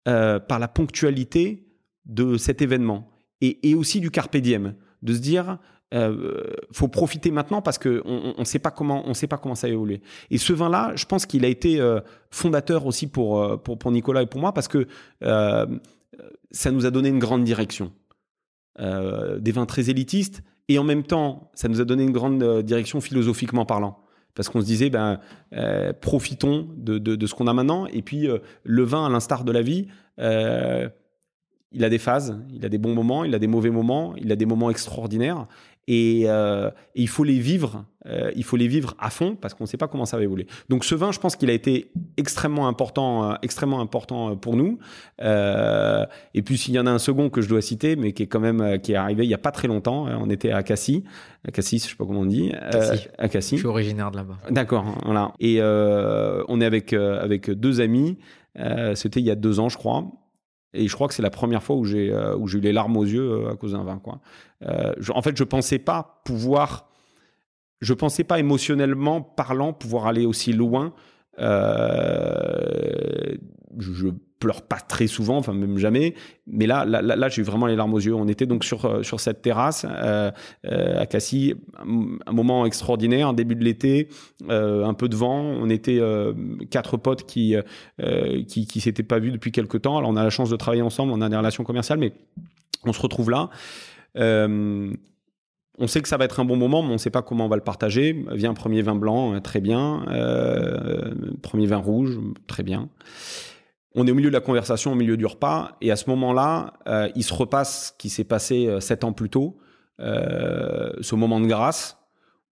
euh, 0.09 0.39
par 0.39 0.59
la 0.59 0.69
ponctualité 0.69 1.67
de 2.05 2.37
cet 2.37 2.63
événement 2.63 3.11
et, 3.41 3.75
aussi 3.75 4.01
du 4.01 4.11
carpe 4.11 4.37
diem, 4.37 4.75
de 5.03 5.13
se 5.13 5.19
dire 5.19 5.59
euh, 5.95 6.45
faut 6.73 6.89
profiter 6.89 7.31
maintenant 7.31 7.63
parce 7.63 7.79
que 7.79 8.03
on 8.05 8.35
ne 8.39 8.45
sait 8.45 8.59
pas 8.59 8.71
comment 8.71 9.05
on 9.07 9.15
sait 9.15 9.27
pas 9.27 9.39
comment 9.39 9.55
ça 9.55 9.67
a 9.67 9.71
évolué. 9.71 10.03
Et 10.31 10.39
ce 10.39 10.53
vin-là, 10.53 10.93
je 10.97 11.05
pense 11.05 11.27
qu'il 11.27 11.45
a 11.45 11.49
été 11.49 11.81
euh, 11.81 12.01
fondateur 12.31 12.87
aussi 12.87 13.07
pour, 13.07 13.41
euh, 13.41 13.57
pour, 13.57 13.79
pour 13.79 13.93
Nicolas 13.93 14.23
et 14.23 14.27
pour 14.27 14.41
moi 14.41 14.53
parce 14.53 14.69
que 14.69 14.87
ça 16.51 16.71
nous 16.71 16.87
a 16.87 16.91
donné 16.91 17.09
une 17.09 17.19
grande 17.19 17.45
direction. 17.45 17.93
des 18.79 19.53
vins 19.53 19.67
très 19.67 19.91
élitistes 19.91 20.43
et 20.69 20.79
en 20.79 20.85
même 20.85 21.05
temps, 21.05 21.51
ça 21.55 21.69
nous 21.69 21.81
a 21.81 21.85
donné 21.85 22.03
une 22.05 22.13
grande 22.13 22.63
direction 22.63 23.01
philosophiquement 23.01 23.65
parlant 23.65 23.99
parce 24.37 24.51
qu'on 24.51 24.61
se 24.61 24.67
disait, 24.67 24.91
ben, 24.91 25.19
euh, 25.55 25.93
profitons 25.93 26.69
de, 26.77 26.99
de, 26.99 27.27
ce 27.27 27.35
qu'on 27.35 27.49
a 27.49 27.55
maintenant. 27.55 27.87
Et 27.87 28.03
puis, 28.03 28.29
euh, 28.29 28.39
le 28.63 28.85
vin, 28.85 29.07
à 29.07 29.09
l'instar 29.09 29.43
de 29.43 29.51
la 29.51 29.63
vie, 29.63 29.89
euh, 30.21 30.89
il 31.73 31.83
a 31.85 31.89
des 31.89 31.99
phases, 31.99 32.39
il 32.53 32.65
a 32.65 32.69
des 32.69 32.79
bons 32.79 32.95
moments, 32.95 33.25
il 33.25 33.35
a 33.35 33.39
des 33.39 33.49
mauvais 33.49 33.71
moments, 33.71 34.15
il 34.17 34.31
a 34.31 34.37
des 34.37 34.47
moments 34.47 34.71
extraordinaires. 34.71 35.47
Et, 35.89 36.27
il 36.95 37.09
faut 37.09 37.25
les 37.25 37.39
vivre, 37.39 37.85
il 38.35 38.45
faut 38.45 38.57
les 38.57 38.69
vivre 38.69 38.95
à 38.99 39.11
fond 39.11 39.37
parce 39.37 39.55
qu'on 39.55 39.65
ne 39.65 39.69
sait 39.69 39.77
pas 39.77 39.89
comment 39.89 40.07
ça 40.07 40.17
va 40.17 40.23
évoluer. 40.23 40.47
Donc 40.69 40.85
ce 40.85 40.95
vin, 40.95 41.13
je 41.13 41.19
pense 41.19 41.37
qu'il 41.37 41.51
a 41.51 41.53
été 41.53 41.91
extrêmement 42.17 42.69
important, 42.69 43.37
extrêmement 43.43 43.81
important 43.81 44.37
pour 44.37 44.57
nous. 44.57 44.79
et 45.21 46.43
puis 46.43 46.59
s'il 46.59 46.75
y 46.75 46.79
en 46.79 46.87
a 46.87 46.91
un 46.91 46.99
second 46.99 47.31
que 47.31 47.41
je 47.41 47.49
dois 47.49 47.63
citer, 47.63 47.97
mais 47.97 48.13
qui 48.13 48.25
est 48.25 48.27
quand 48.27 48.41
même 48.41 48.81
qui 48.81 48.93
est 48.93 48.97
arrivé 48.97 49.25
il 49.25 49.31
y 49.31 49.35
a 49.35 49.39
pas 49.39 49.53
très 49.53 49.69
longtemps, 49.69 50.07
on 50.07 50.31
était 50.31 50.51
à 50.51 50.63
Cassis, 50.63 51.03
à 51.47 51.51
Cassis, 51.51 51.85
je 51.85 51.91
sais 51.91 51.97
pas 51.97 52.05
comment 52.05 52.21
on 52.21 52.27
dit, 52.27 52.53
à 53.19 53.29
Cassis. 53.29 53.57
Je 53.57 53.61
suis 53.61 53.69
originaire 53.69 54.11
de 54.11 54.17
là-bas. 54.17 54.39
D'accord, 54.51 54.87
voilà. 55.05 55.33
Et 55.41 55.61
on 55.63 56.61
est 56.61 56.67
avec 56.67 56.93
avec 56.93 57.51
deux 57.51 57.81
amis. 57.81 58.19
C'était 58.95 59.21
il 59.21 59.27
y 59.27 59.31
a 59.31 59.37
deux 59.37 59.61
ans, 59.61 59.69
je 59.69 59.77
crois. 59.77 60.05
Et 60.77 60.89
je 60.89 60.95
crois 60.95 61.09
que 61.09 61.15
c'est 61.15 61.23
la 61.23 61.31
première 61.31 61.63
fois 61.63 61.77
où 61.77 61.85
j'ai 61.85 62.13
euh, 62.13 62.37
où 62.37 62.49
eu 62.49 62.61
les 62.61 62.73
larmes 62.73 62.97
aux 62.97 63.05
yeux 63.05 63.31
euh, 63.31 63.53
à 63.53 63.57
cause 63.57 63.73
d'un 63.73 63.85
vin. 63.85 63.99
Quoi. 63.99 64.21
Euh, 64.63 64.95
en 65.15 65.23
fait, 65.23 65.37
je 65.37 65.45
pensais 65.45 65.79
pas 65.79 66.21
pouvoir, 66.25 66.89
je 67.81 67.95
pensais 67.95 68.25
pas 68.25 68.39
émotionnellement 68.39 69.23
parlant 69.23 69.73
pouvoir 69.73 70.07
aller 70.07 70.27
aussi 70.27 70.53
loin. 70.53 70.93
je, 71.39 71.47
pleure 74.39 74.63
pas 74.63 74.77
très 74.77 75.07
souvent, 75.07 75.39
enfin 75.39 75.55
même 75.55 75.79
jamais. 75.79 76.15
Mais 76.47 76.67
là, 76.67 76.85
là, 76.85 77.01
là, 77.01 77.29
j'ai 77.29 77.43
eu 77.43 77.45
vraiment 77.45 77.67
les 77.67 77.77
larmes 77.77 77.95
aux 77.95 78.01
yeux. 78.01 78.15
On 78.15 78.29
était 78.29 78.47
donc 78.47 78.65
sur 78.65 78.85
euh, 78.85 79.03
sur 79.03 79.19
cette 79.19 79.43
terrasse 79.43 79.87
euh, 79.89 80.31
euh, 80.67 81.01
à 81.01 81.07
Cassis, 81.07 81.55
un, 81.79 82.33
moment 82.33 82.67
extraordinaire, 82.67 83.33
début 83.33 83.55
de 83.55 83.65
l'été, 83.65 84.09
un 84.49 84.95
peu 84.95 85.09
de 85.09 85.17
vent. 85.17 85.41
On 85.41 85.71
était 85.71 86.01
quatre 86.71 86.97
potes 86.97 87.25
qui 87.25 87.57
qui 88.47 88.67
qui 88.67 88.81
s'étaient 88.81 89.03
pas 89.03 89.19
vus 89.19 89.33
depuis 89.33 89.53
quelques 89.53 89.83
temps. 89.83 89.97
Alors 89.97 90.11
on 90.11 90.17
a 90.17 90.25
la 90.25 90.31
chance 90.31 90.51
de 90.51 90.57
travailler 90.57 90.83
ensemble, 90.83 91.13
on 91.13 91.21
a 91.21 91.29
des 91.29 91.37
relations 91.37 91.65
commerciales, 91.65 91.99
mais 91.99 92.13
on 92.85 92.93
se 92.93 93.01
retrouve 93.01 93.31
là. 93.31 93.51
On 95.79 95.87
sait 95.87 96.01
que 96.01 96.09
ça 96.09 96.17
va 96.17 96.25
être 96.25 96.41
un 96.41 96.47
bon 96.47 96.57
moment, 96.57 96.83
mais 96.83 96.89
on 96.89 96.95
ne 96.95 96.99
sait 96.99 97.11
pas 97.11 97.21
comment 97.21 97.45
on 97.45 97.49
va 97.49 97.57
le 97.57 97.63
partager. 97.63 98.25
Vient 98.33 98.51
un 98.51 98.55
premier 98.55 98.81
vin 98.81 98.95
blanc, 98.95 99.39
très 99.41 99.61
bien. 99.61 100.05
premier 101.43 101.67
vin 101.67 101.79
rouge, 101.79 102.19
très 102.47 102.63
bien 102.63 102.89
on 103.97 104.07
est 104.07 104.11
au 104.11 104.15
milieu 104.15 104.29
de 104.29 104.35
la 104.35 104.41
conversation, 104.41 104.93
au 104.93 104.95
milieu 104.95 105.17
du 105.17 105.25
repas, 105.25 105.77
et 105.81 105.91
à 105.91 105.97
ce 105.97 106.09
moment-là, 106.11 106.75
euh, 106.87 107.09
il 107.17 107.25
se 107.25 107.33
repasse 107.33 107.89
ce 107.89 107.93
qui 107.99 108.11
s'est 108.11 108.25
passé 108.25 108.67
euh, 108.67 108.79
sept 108.79 109.05
ans 109.05 109.13
plus 109.15 109.31
tôt, 109.31 109.57
euh, 110.01 110.93
ce 111.01 111.15
moment 111.15 111.41
de 111.41 111.47
grâce 111.47 111.97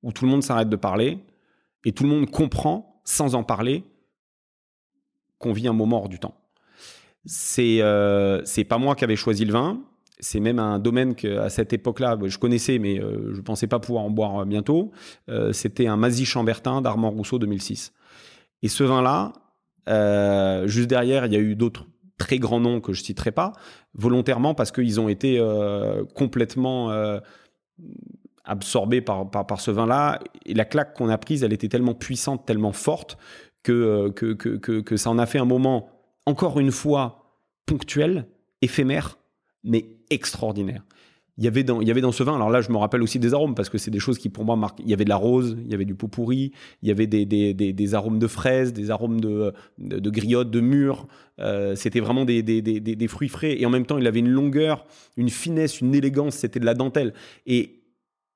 où 0.02 0.10
tout 0.10 0.24
le 0.24 0.30
monde 0.30 0.42
s'arrête 0.42 0.70
de 0.70 0.76
parler 0.76 1.18
et 1.84 1.92
tout 1.92 2.04
le 2.04 2.08
monde 2.08 2.30
comprend, 2.30 3.02
sans 3.04 3.34
en 3.34 3.44
parler, 3.44 3.84
qu'on 5.38 5.52
vit 5.52 5.68
un 5.68 5.74
moment 5.74 5.98
hors 5.98 6.08
du 6.08 6.18
temps. 6.18 6.34
C'est 7.26 7.80
pas 8.68 8.78
moi 8.78 8.94
qui 8.94 9.04
avais 9.04 9.16
choisi 9.16 9.44
le 9.44 9.52
vin, 9.52 9.82
c'est 10.20 10.40
même 10.40 10.58
un 10.58 10.78
domaine 10.78 11.14
que 11.14 11.38
à 11.38 11.50
cette 11.50 11.74
époque-là 11.74 12.16
je 12.24 12.38
connaissais, 12.38 12.78
mais 12.78 12.96
je 12.96 13.40
pensais 13.40 13.66
pas 13.66 13.78
pouvoir 13.78 14.04
en 14.04 14.10
boire 14.10 14.44
bientôt. 14.46 14.92
C'était 15.52 15.86
un 15.86 15.96
Mazy 15.96 16.24
Chambertin 16.26 16.82
d'Armand 16.82 17.10
Rousseau 17.10 17.38
2006. 17.38 17.92
Et 18.62 18.68
ce 18.68 18.84
vin-là, 18.84 19.32
euh, 19.88 20.66
juste 20.66 20.88
derrière, 20.88 21.26
il 21.26 21.32
y 21.32 21.36
a 21.36 21.40
eu 21.40 21.54
d'autres 21.54 21.86
très 22.18 22.38
grands 22.38 22.60
noms 22.60 22.80
que 22.80 22.92
je 22.92 23.02
citerai 23.02 23.32
pas, 23.32 23.52
volontairement 23.94 24.54
parce 24.54 24.70
qu'ils 24.70 25.00
ont 25.00 25.08
été 25.08 25.38
euh, 25.38 26.04
complètement 26.14 26.90
euh, 26.90 27.18
absorbés 28.44 29.00
par, 29.00 29.60
ce 29.60 29.70
vin-là. 29.70 30.20
Et 30.46 30.54
la 30.54 30.64
claque 30.64 30.94
qu'on 30.94 31.08
a 31.08 31.18
prise, 31.18 31.42
elle 31.42 31.52
était 31.52 31.68
tellement 31.68 31.94
puissante, 31.94 32.46
tellement 32.46 32.72
forte, 32.72 33.18
que 33.62 34.12
ça 34.96 35.10
en 35.10 35.18
a 35.18 35.26
fait 35.26 35.38
un 35.38 35.46
moment, 35.46 35.88
encore 36.26 36.60
une 36.60 36.70
fois, 36.70 37.40
ponctuel, 37.66 38.26
éphémère, 38.60 39.18
mais 39.64 39.86
extraordinaire 40.10 40.82
il 41.36 41.44
y 41.44 41.48
avait 41.48 41.64
dans 41.64 41.80
il 41.80 41.88
y 41.88 41.90
avait 41.90 42.00
dans 42.00 42.12
ce 42.12 42.22
vin 42.22 42.34
alors 42.34 42.50
là 42.50 42.60
je 42.60 42.70
me 42.70 42.76
rappelle 42.76 43.02
aussi 43.02 43.18
des 43.18 43.34
arômes 43.34 43.54
parce 43.54 43.68
que 43.68 43.78
c'est 43.78 43.90
des 43.90 43.98
choses 43.98 44.18
qui 44.18 44.28
pour 44.28 44.44
moi 44.44 44.56
marquent 44.56 44.78
il 44.80 44.88
y 44.88 44.94
avait 44.94 45.04
de 45.04 45.08
la 45.08 45.16
rose 45.16 45.56
il 45.64 45.70
y 45.70 45.74
avait 45.74 45.84
du 45.84 45.94
pot 45.94 46.08
pourri 46.08 46.52
il 46.82 46.88
y 46.88 46.92
avait 46.92 47.06
des, 47.06 47.26
des, 47.26 47.54
des, 47.54 47.94
arômes 47.94 48.18
de 48.18 48.26
fraises 48.26 48.72
des 48.72 48.90
arômes 48.90 49.20
de 49.20 49.52
de, 49.78 49.98
de 49.98 50.10
griotte 50.10 50.50
de 50.50 50.60
mûre 50.60 51.06
euh, 51.40 51.74
c'était 51.74 52.00
vraiment 52.00 52.24
des, 52.24 52.42
des, 52.42 53.08
fruits 53.08 53.28
frais 53.28 53.60
et 53.60 53.66
en 53.66 53.70
même 53.70 53.86
temps 53.86 53.98
il 53.98 54.06
avait 54.06 54.20
une 54.20 54.30
longueur 54.30 54.86
une 55.16 55.28
finesse 55.28 55.80
une 55.80 55.94
élégance 55.94 56.36
c'était 56.36 56.60
de 56.60 56.66
la 56.66 56.74
dentelle 56.74 57.12
et 57.46 57.80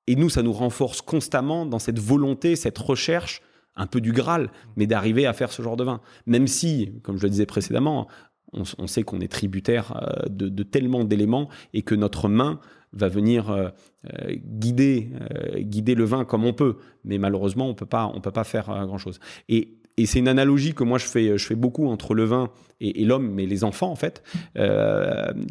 et 0.09 0.17
nous 0.17 0.31
ça 0.31 0.43
nous 0.43 0.53
renforce 0.53 1.01
constamment 1.01 1.67
dans 1.67 1.79
cette 1.79 2.01
volonté 2.01 2.57
cette 2.57 2.79
recherche 2.79 3.43
un 3.81 3.87
peu 3.87 4.01
du 4.01 4.11
Graal, 4.11 4.51
mais 4.75 4.89
d'arriver 4.89 5.25
à 5.25 5.33
faire 5.33 5.53
ce 5.53 5.63
genre 5.63 5.77
de 5.77 5.85
vin. 5.85 6.01
Même 6.27 6.49
si, 6.49 6.91
comme 7.05 7.17
je 7.17 7.23
le 7.23 7.31
disais 7.31 7.47
précédemment, 7.47 8.09
on, 8.53 8.87
sait 8.89 9.05
qu'on 9.05 9.21
est 9.21 9.31
tributaire 9.31 9.97
euh, 10.03 10.27
de 10.29 10.63
tellement 10.65 11.05
d'éléments 11.05 11.49
et 11.75 11.83
que 11.83 11.95
notre 11.95 12.29
main 12.29 12.59
va 12.93 13.09
venir 13.09 13.51
euh, 13.51 13.69
euh, 14.07 14.35
guider, 14.45 15.11
euh, 15.21 15.61
guider 15.61 15.95
le 15.95 16.05
vin 16.05 16.25
comme 16.25 16.45
on 16.45 16.53
peut. 16.53 16.77
Mais 17.05 17.19
malheureusement, 17.19 17.69
on 17.69 17.75
peut 17.75 17.87
pas, 17.87 18.11
on 18.15 18.21
peut 18.21 18.31
pas 18.31 18.45
faire 18.45 18.67
grand-chose. 18.87 19.21
Et, 19.49 19.75
et 19.97 20.07
c'est 20.07 20.21
une 20.21 20.29
analogie 20.29 20.75
que 20.75 20.85
moi 20.85 20.99
je 20.99 21.07
fais, 21.07 21.37
je 21.37 21.45
fais 21.45 21.57
beaucoup 21.57 21.89
entre 21.89 22.15
le 22.15 22.25
vin 22.25 22.51
et, 22.81 23.05
l'homme, 23.05 23.33
mais 23.33 23.47
les 23.47 23.65
enfants 23.65 23.91
en 23.91 23.97
fait, 23.97 24.23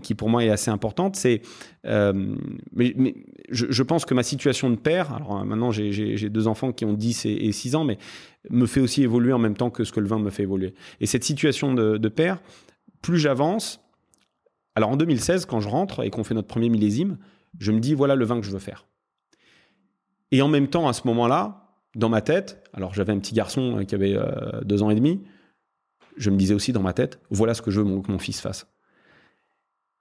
qui 0.01 0.15
pour 0.15 0.29
moi 0.29 0.45
est 0.45 0.49
assez 0.49 0.71
importante. 0.71 1.17
C'est, 1.17 1.41
mais, 1.83 3.15
je, 3.49 3.83
pense 3.83 4.05
que 4.05 4.13
ma 4.13 4.23
situation 4.23 4.69
de 4.69 4.77
père, 4.77 5.11
alors 5.11 5.43
maintenant 5.43 5.71
j'ai 5.71 6.29
deux 6.29 6.47
enfants 6.47 6.71
qui 6.71 6.85
ont 6.85 6.93
10 6.93 7.25
et, 7.25 7.51
6 7.51 7.75
ans, 7.75 7.83
mais 7.83 7.97
me 8.49 8.67
fait 8.67 8.79
aussi 8.79 9.03
évoluer 9.03 9.33
en 9.33 9.39
même 9.39 9.57
temps 9.57 9.69
que 9.69 9.83
ce 9.83 9.91
que 9.91 9.99
le 9.99 10.07
vin 10.07 10.19
me 10.19 10.29
fait 10.29 10.43
évoluer. 10.43 10.73
Et 11.01 11.07
cette 11.07 11.25
situation 11.25 11.73
de 11.73 12.07
père, 12.07 12.39
plus 13.01 13.19
j'avance, 13.19 13.81
alors 14.77 14.91
en 14.91 14.95
2016, 14.95 15.47
quand 15.47 15.59
je 15.59 15.69
rentre 15.69 16.05
et 16.05 16.11
qu'on 16.11 16.23
fait 16.23 16.35
notre 16.35 16.47
premier 16.47 16.69
millésime, 16.69 17.17
je 17.57 17.71
me 17.71 17.79
dis 17.79 17.95
voilà 17.95 18.13
le 18.13 18.25
vin 18.25 18.39
que 18.39 18.45
je 18.45 18.51
veux 18.51 18.59
faire. 18.59 18.85
Et 20.29 20.43
en 20.43 20.47
même 20.49 20.67
temps, 20.67 20.87
à 20.87 20.93
ce 20.93 21.01
moment-là, 21.07 21.73
dans 21.95 22.09
ma 22.09 22.21
tête, 22.21 22.63
alors 22.73 22.93
j'avais 22.93 23.11
un 23.11 23.17
petit 23.17 23.33
garçon 23.33 23.83
qui 23.87 23.95
avait 23.95 24.15
deux 24.65 24.83
ans 24.83 24.91
et 24.91 24.95
demi, 24.95 25.23
je 26.15 26.29
me 26.29 26.37
disais 26.37 26.53
aussi 26.53 26.73
dans 26.73 26.83
ma 26.83 26.93
tête, 26.93 27.19
voilà 27.31 27.55
ce 27.55 27.63
que 27.63 27.71
je 27.71 27.81
veux 27.81 28.01
que 28.03 28.11
mon 28.11 28.19
fils 28.19 28.39
fasse. 28.39 28.67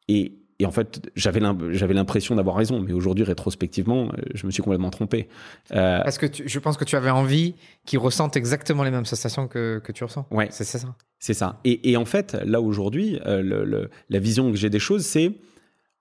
Et, 0.09 0.43
en 0.65 0.71
fait, 0.71 1.11
j'avais 1.15 1.41
l'impression 1.41 2.35
d'avoir 2.35 2.57
raison, 2.57 2.81
mais 2.81 2.93
aujourd'hui, 2.95 3.25
rétrospectivement, 3.25 4.11
je 4.35 4.47
me 4.47 4.51
suis 4.51 4.63
complètement 4.63 4.89
trompé. 4.89 5.29
Euh, 5.73 6.01
Parce 6.03 6.17
que 6.17 6.27
je 6.33 6.59
pense 6.59 6.79
que 6.79 6.85
tu 6.85 6.97
avais 6.97 7.11
envie 7.11 7.55
qu'il 7.85 7.99
ressente 7.99 8.37
exactement 8.37 8.83
les 8.83 8.91
mêmes 8.91 9.05
sensations 9.05 9.49
que, 9.49 9.83
tu 9.93 10.05
ressens. 10.05 10.27
Ouais, 10.31 10.49
c'est 10.51 10.65
ça. 10.65 10.79
C'est 11.19 11.35
ça. 11.35 11.61
Et, 11.65 11.97
en 11.97 12.07
fait, 12.07 12.35
là 12.45 12.61
aujourd'hui, 12.61 13.21
euh, 13.27 13.87
la 14.09 14.19
vision 14.19 14.51
que 14.51 14.57
j'ai 14.57 14.71
des 14.71 14.79
choses, 14.79 15.05
c'est 15.05 15.33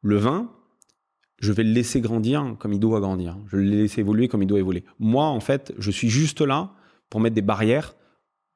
le 0.01 0.17
vin. 0.17 0.49
Je 1.39 1.51
vais 1.51 1.63
le 1.63 1.71
laisser 1.71 1.99
grandir 1.99 2.55
comme 2.57 2.71
il 2.71 2.79
doit 2.79 3.01
grandir. 3.01 3.37
Je 3.47 3.57
vais 3.57 3.63
le 3.63 3.69
laisser 3.69 3.99
évoluer 3.99 4.29
comme 4.29 4.41
il 4.41 4.47
doit 4.47 4.59
évoluer. 4.59 4.85
Moi, 4.99 5.25
en 5.25 5.41
fait, 5.41 5.73
je 5.77 5.91
suis 5.91 6.09
juste 6.09 6.39
là 6.39 6.71
pour 7.09 7.19
mettre 7.19 7.35
des 7.35 7.41
barrières 7.41 7.95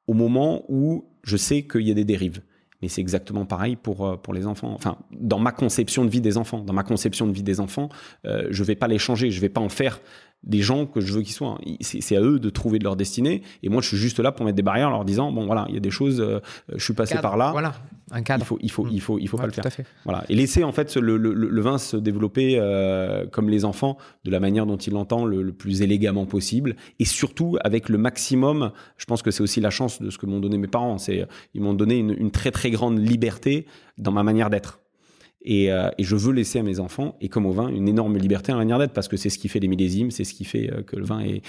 au 0.08 0.14
moment 0.14 0.64
où 0.70 1.10
je 1.24 1.36
sais 1.36 1.64
qu'il 1.64 1.82
y 1.82 1.92
a 1.92 1.94
des 1.94 2.06
dérives. 2.06 2.42
Mais 2.82 2.88
c'est 2.88 3.02
exactement 3.02 3.46
pareil 3.46 3.76
pour, 3.76 4.06
euh, 4.06 4.16
pour 4.16 4.34
les 4.34 4.48
enfants. 4.48 4.72
Enfin, 4.74 4.98
dans 5.12 5.40
ma 5.40 5.52
conception 5.52 6.06
de 6.06 6.10
vie 6.10 6.22
des 6.22 6.38
enfants, 6.38 6.64
dans 6.64 6.74
ma 6.74 6.84
conception 6.84 7.28
de 7.28 7.32
vie 7.32 7.44
des 7.44 7.60
enfants, 7.60 7.90
euh, 8.26 8.48
je 8.50 8.62
ne 8.62 8.68
vais 8.68 8.76
pas 8.76 8.88
les 8.88 9.00
changer, 9.00 9.32
je 9.32 9.38
ne 9.38 9.42
vais 9.42 9.50
pas 9.50 9.62
en 9.62 9.70
faire 9.70 10.00
des 10.44 10.62
gens 10.62 10.86
que 10.86 11.02
je 11.02 11.12
veux 11.14 11.22
qu'ils 11.22 11.34
soient. 11.34 11.58
C'est 11.82 12.16
à 12.16 12.22
eux 12.22 12.40
de 12.40 12.50
trouver 12.50 12.80
de 12.80 12.84
leur 12.84 12.96
destinée. 12.96 13.42
Et 13.62 13.70
moi, 13.70 13.82
je 13.82 13.90
suis 13.90 13.98
juste 13.98 14.20
là 14.20 14.32
pour 14.32 14.46
mettre 14.46 14.56
des 14.56 14.62
barrières 14.62 14.88
en 14.88 14.92
leur 14.92 15.06
disant 15.06 15.32
bon, 15.32 15.46
voilà, 15.46 15.66
il 15.68 15.74
y 15.74 15.78
a 15.78 15.82
des 15.82 15.92
choses, 15.92 16.22
euh, 16.22 16.40
je 16.74 16.84
suis 16.84 16.94
passé 16.94 17.18
par 17.22 17.36
là. 17.36 17.52
Voilà, 17.52 17.74
un 18.12 18.22
cadre. 18.22 18.44
Il 18.44 18.48
faut, 18.48 18.58
il 18.62 18.72
faut, 18.72 18.88
il 18.88 19.02
faut, 19.02 19.20
il 19.20 19.28
faut 19.28 19.38
pas 19.38 19.46
le 19.46 19.52
faire. 19.52 19.66
Fait. 19.72 19.86
Voilà. 20.06 20.24
Et 20.30 20.36
laisser 20.36 20.64
en 20.64 20.72
fait 20.72 20.96
le, 20.96 21.18
le, 21.18 21.34
le 21.34 21.62
vin 21.62 21.78
se 21.78 21.98
développer 21.98 22.56
euh, 22.58 23.26
comme 23.28 23.50
les 23.50 23.66
enfants, 23.66 23.98
de 24.24 24.32
la 24.32 24.40
manière 24.40 24.66
dont 24.66 24.78
il 24.78 24.94
l'entend, 24.94 25.26
le, 25.26 25.52
plus 25.52 25.82
élégamment 25.82 26.26
possible. 26.26 26.76
Et 27.00 27.06
surtout 27.06 27.58
avec 27.62 27.90
le 27.90 27.98
maximum. 27.98 28.72
Je 28.98 29.06
pense 29.06 29.22
que 29.22 29.32
c'est 29.32 29.44
aussi 29.44 29.60
la 29.60 29.72
chance 29.72 30.02
de 30.02 30.10
ce 30.10 30.18
que 30.18 30.26
m'ont 30.26 30.40
donné 30.40 30.58
mes 30.58 30.68
parents. 30.68 30.98
C'est 30.98 31.28
ils 31.54 31.62
m'ont 31.62 31.74
donné 31.74 31.98
une, 31.98 32.12
une 32.12 32.32
très 32.32 32.52
très 32.52 32.69
grande 32.72 33.00
liberté 33.00 33.66
dans 33.98 34.12
ma 34.12 34.24
manière 34.24 34.50
d'être. 34.50 34.80
Euh, 35.48 35.90
et, 35.98 36.04
je 36.04 36.16
veux 36.16 36.34
laisser 36.34 36.60
à 36.60 36.64
mes 36.64 36.80
enfants, 36.80 37.16
et 37.22 37.30
comme 37.30 37.46
au 37.46 37.52
vin, 37.52 37.70
une 37.70 37.88
énorme 37.88 38.18
liberté 38.18 38.52
en 38.52 38.58
manière 38.58 38.78
d'être, 38.78 38.94
parce 38.94 39.08
que 39.08 39.18
c'est 39.18 39.30
ce 39.30 39.38
qui 39.38 39.48
fait 39.48 39.60
les 39.60 39.68
millésimes, 39.68 40.12
c'est 40.12 40.24
ce 40.24 40.34
qui 40.34 40.44
fait 40.46 40.72
euh, 40.72 40.84
que 40.84 40.96
le 40.96 41.06
vin 41.06 41.22
est, 41.22 41.42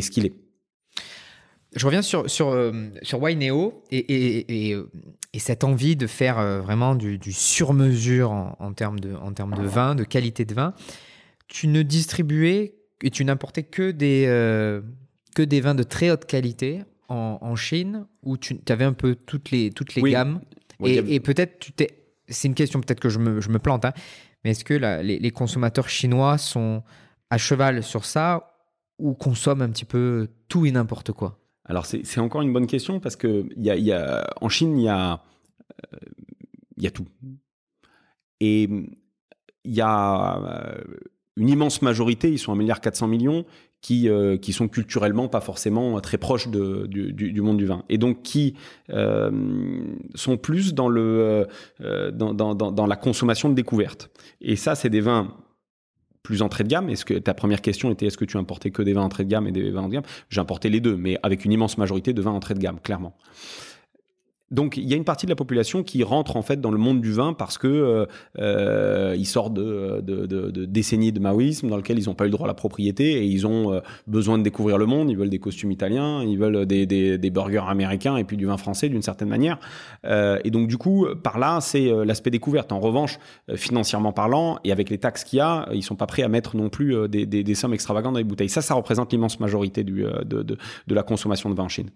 ce 0.00 0.10
qu'il 0.10 0.26
est. 0.26 0.34
Je 1.74 1.86
reviens 1.86 2.02
sur, 2.02 2.24
euh, 2.52 2.90
Wineo 3.14 3.82
et, 3.90 4.70
et, 4.70 4.76
cette 5.38 5.64
envie 5.64 5.96
de 5.96 6.06
faire 6.06 6.62
vraiment 6.62 6.94
du, 6.94 7.18
sur-mesure 7.32 8.30
en, 8.30 8.72
termes 8.72 9.00
de, 9.00 9.14
en 9.14 9.32
de 9.32 9.66
vin, 9.66 9.96
de 9.96 10.04
qualité 10.04 10.44
de 10.44 10.54
vin. 10.54 10.72
Tu 11.48 11.66
ne 11.66 11.82
distribuais 11.82 12.76
et 13.02 13.10
tu 13.10 13.24
n'importais 13.24 13.64
que 13.64 13.90
des 13.90 15.60
vins 15.60 15.74
de 15.74 15.82
très 15.82 16.12
haute 16.12 16.26
qualité 16.26 16.82
en, 17.14 17.56
Chine, 17.56 18.06
où 18.22 18.36
tu 18.36 18.58
avais 18.68 18.84
un 18.84 18.92
peu 18.92 19.14
toutes 19.14 19.50
les, 19.50 19.70
toutes 19.70 19.94
les 19.94 20.02
gammes. 20.02 20.40
et, 20.84 20.96
et 21.14 21.20
peut-être 21.20 21.58
tu 21.58 21.72
t'es 21.72 22.04
c'est 22.28 22.48
une 22.48 22.54
question 22.54 22.80
peut-être 22.80 23.00
que 23.00 23.08
je 23.08 23.18
me, 23.18 23.40
je 23.40 23.50
me 23.50 23.58
plante, 23.58 23.84
hein, 23.84 23.92
mais 24.44 24.50
est-ce 24.50 24.64
que 24.64 24.74
les, 24.74 25.30
consommateurs 25.30 25.88
chinois 25.88 26.38
sont 26.38 26.82
à 27.30 27.38
cheval 27.38 27.82
sur 27.82 28.04
ça 28.04 28.50
ou 28.98 29.14
consomment 29.14 29.62
un 29.62 29.70
petit 29.70 29.84
peu 29.84 30.28
tout 30.48 30.66
et 30.66 30.70
n'importe 30.70 31.12
quoi? 31.12 31.40
Alors 31.64 31.86
c'est 31.86 32.20
encore 32.20 32.42
une 32.42 32.52
bonne 32.52 32.66
question 32.66 33.00
parce 33.00 33.16
que 33.16 33.48
y 33.56 33.70
a, 33.70 33.76
y 33.76 33.92
a, 33.92 34.26
en 34.40 34.48
Chine, 34.50 34.78
il 34.78 34.84
y 34.84 34.88
a, 34.88 35.22
euh, 35.94 35.98
y 36.76 36.86
a 36.86 36.90
tout. 36.90 37.06
Et 38.40 38.64
il 38.64 39.72
y 39.72 39.80
a 39.80 40.38
euh, 40.38 40.84
une 41.36 41.48
immense 41.48 41.80
majorité, 41.80 42.30
ils 42.30 42.38
sont 42.38 42.54
1,4 42.54 42.58
milliard 42.58 43.08
millions, 43.08 43.46
qui, 43.84 44.08
euh, 44.08 44.38
qui 44.38 44.54
sont 44.54 44.66
culturellement 44.66 45.28
pas 45.28 45.42
forcément 45.42 46.00
très 46.00 46.16
proches 46.16 46.48
du, 46.48 47.42
monde 47.42 47.58
du 47.58 47.66
vin. 47.66 47.84
Et 47.90 47.98
donc 47.98 48.22
qui 48.22 48.54
euh, 48.88 49.30
sont 50.14 50.38
plus 50.38 50.72
dans, 50.72 50.88
le, 50.88 51.46
euh, 51.82 52.10
dans, 52.10 52.86
la 52.86 52.96
consommation 52.96 53.50
de 53.50 53.54
découverte. 53.54 54.08
Et 54.40 54.56
ça, 54.56 54.74
c'est 54.74 54.88
des 54.88 55.02
vins 55.02 55.34
plus 56.22 56.40
entrée 56.40 56.64
de 56.64 56.70
gamme 56.70 56.88
Est-ce 56.88 57.04
que 57.04 57.12
ta 57.12 57.34
première 57.34 57.60
question 57.60 57.90
était 57.90 58.06
est-ce 58.06 58.16
que 58.16 58.24
tu 58.24 58.38
importais 58.38 58.70
que 58.70 58.80
des 58.80 58.94
vins 58.94 59.02
entrée 59.02 59.24
de 59.24 59.28
gamme 59.28 59.46
et 59.48 59.52
des 59.52 59.70
vins 59.70 59.86
de 59.86 59.92
gamme? 59.92 60.04
J'ai 60.30 60.40
importé 60.40 60.70
les 60.70 60.80
deux, 60.80 60.96
mais 60.96 61.18
avec 61.22 61.44
une 61.44 61.52
immense 61.52 61.76
majorité 61.76 62.14
de 62.14 62.22
vins 62.22 62.32
entrée 62.32 62.54
de 62.54 62.60
gamme, 62.60 62.80
clairement. 62.80 63.14
Donc 64.50 64.76
il 64.76 64.84
y 64.84 64.92
a 64.92 64.96
une 64.96 65.04
partie 65.04 65.24
de 65.24 65.30
la 65.30 65.36
population 65.36 65.82
qui 65.82 66.02
rentre 66.02 66.36
en 66.36 66.42
fait 66.42 66.60
dans 66.60 66.70
le 66.70 66.76
monde 66.76 67.00
du 67.00 67.12
vin 67.12 67.32
parce 67.32 67.56
que 67.56 67.66
euh, 67.66 68.06
euh 68.38 69.14
ils 69.16 69.24
sortent 69.26 69.54
de, 69.54 70.66
décennies 70.66 71.12
de 71.12 71.20
maoïsme 71.20 71.68
dans 71.68 71.78
lequel 71.78 71.98
ils 71.98 72.06
n'ont 72.06 72.14
pas 72.14 72.24
eu 72.24 72.28
le 72.28 72.32
droit 72.32 72.46
à 72.46 72.48
la 72.48 72.54
propriété 72.54 73.12
et 73.12 73.24
ils 73.24 73.46
ont 73.46 73.72
euh, 73.72 73.80
besoin 74.06 74.36
de 74.36 74.42
découvrir 74.42 74.76
le 74.76 74.84
monde. 74.84 75.10
Ils 75.10 75.16
veulent 75.16 75.30
des 75.30 75.38
costumes 75.38 75.72
italiens, 75.72 76.22
ils 76.22 76.38
veulent 76.38 76.66
des, 76.66 77.30
burgers 77.30 77.64
américains 77.66 78.16
et 78.16 78.24
puis 78.24 78.36
du 78.36 78.44
vin 78.44 78.58
français 78.58 78.88
d'une 78.88 79.02
certaine 79.02 79.28
manière. 79.28 79.58
Et 80.04 80.50
donc 80.50 80.68
du 80.68 80.76
coup 80.76 81.06
par 81.22 81.38
là 81.38 81.60
c'est 81.62 81.90
l'aspect 82.04 82.30
découverte. 82.30 82.70
En 82.70 82.80
revanche 82.80 83.18
financièrement 83.54 84.12
parlant 84.12 84.58
et 84.62 84.72
avec 84.72 84.90
les 84.90 84.98
taxes 84.98 85.24
qu'il 85.24 85.38
y 85.38 85.40
a, 85.40 85.68
ils 85.72 85.82
sont 85.82 85.96
pas 85.96 86.06
prêts 86.06 86.22
à 86.22 86.28
mettre 86.28 86.56
non 86.56 86.68
plus 86.68 87.08
des, 87.08 87.54
sommes 87.54 87.72
extravagantes 87.72 88.12
dans 88.12 88.18
les 88.18 88.24
bouteilles. 88.24 88.50
Ça 88.50 88.60
ça 88.60 88.74
représente 88.74 89.10
l'immense 89.12 89.40
majorité 89.40 89.84
de 89.84 90.58
la 90.88 91.02
consommation 91.02 91.48
de 91.48 91.54
vin 91.54 91.64
en 91.64 91.68
Chine. 91.68 91.88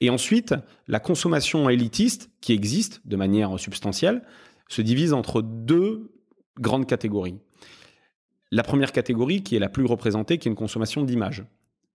Et 0.00 0.10
ensuite 0.10 0.54
la 0.88 0.98
consommation 0.98 1.68
élite 1.70 1.91
qui 2.40 2.52
existe 2.52 3.00
de 3.04 3.16
manière 3.16 3.58
substantielle, 3.58 4.22
se 4.68 4.82
divise 4.82 5.12
entre 5.12 5.42
deux 5.42 6.10
grandes 6.58 6.86
catégories. 6.86 7.38
La 8.50 8.62
première 8.62 8.92
catégorie, 8.92 9.42
qui 9.42 9.56
est 9.56 9.58
la 9.58 9.68
plus 9.68 9.86
représentée, 9.86 10.38
qui 10.38 10.48
est 10.48 10.50
une 10.50 10.56
consommation 10.56 11.02
d'images. 11.02 11.44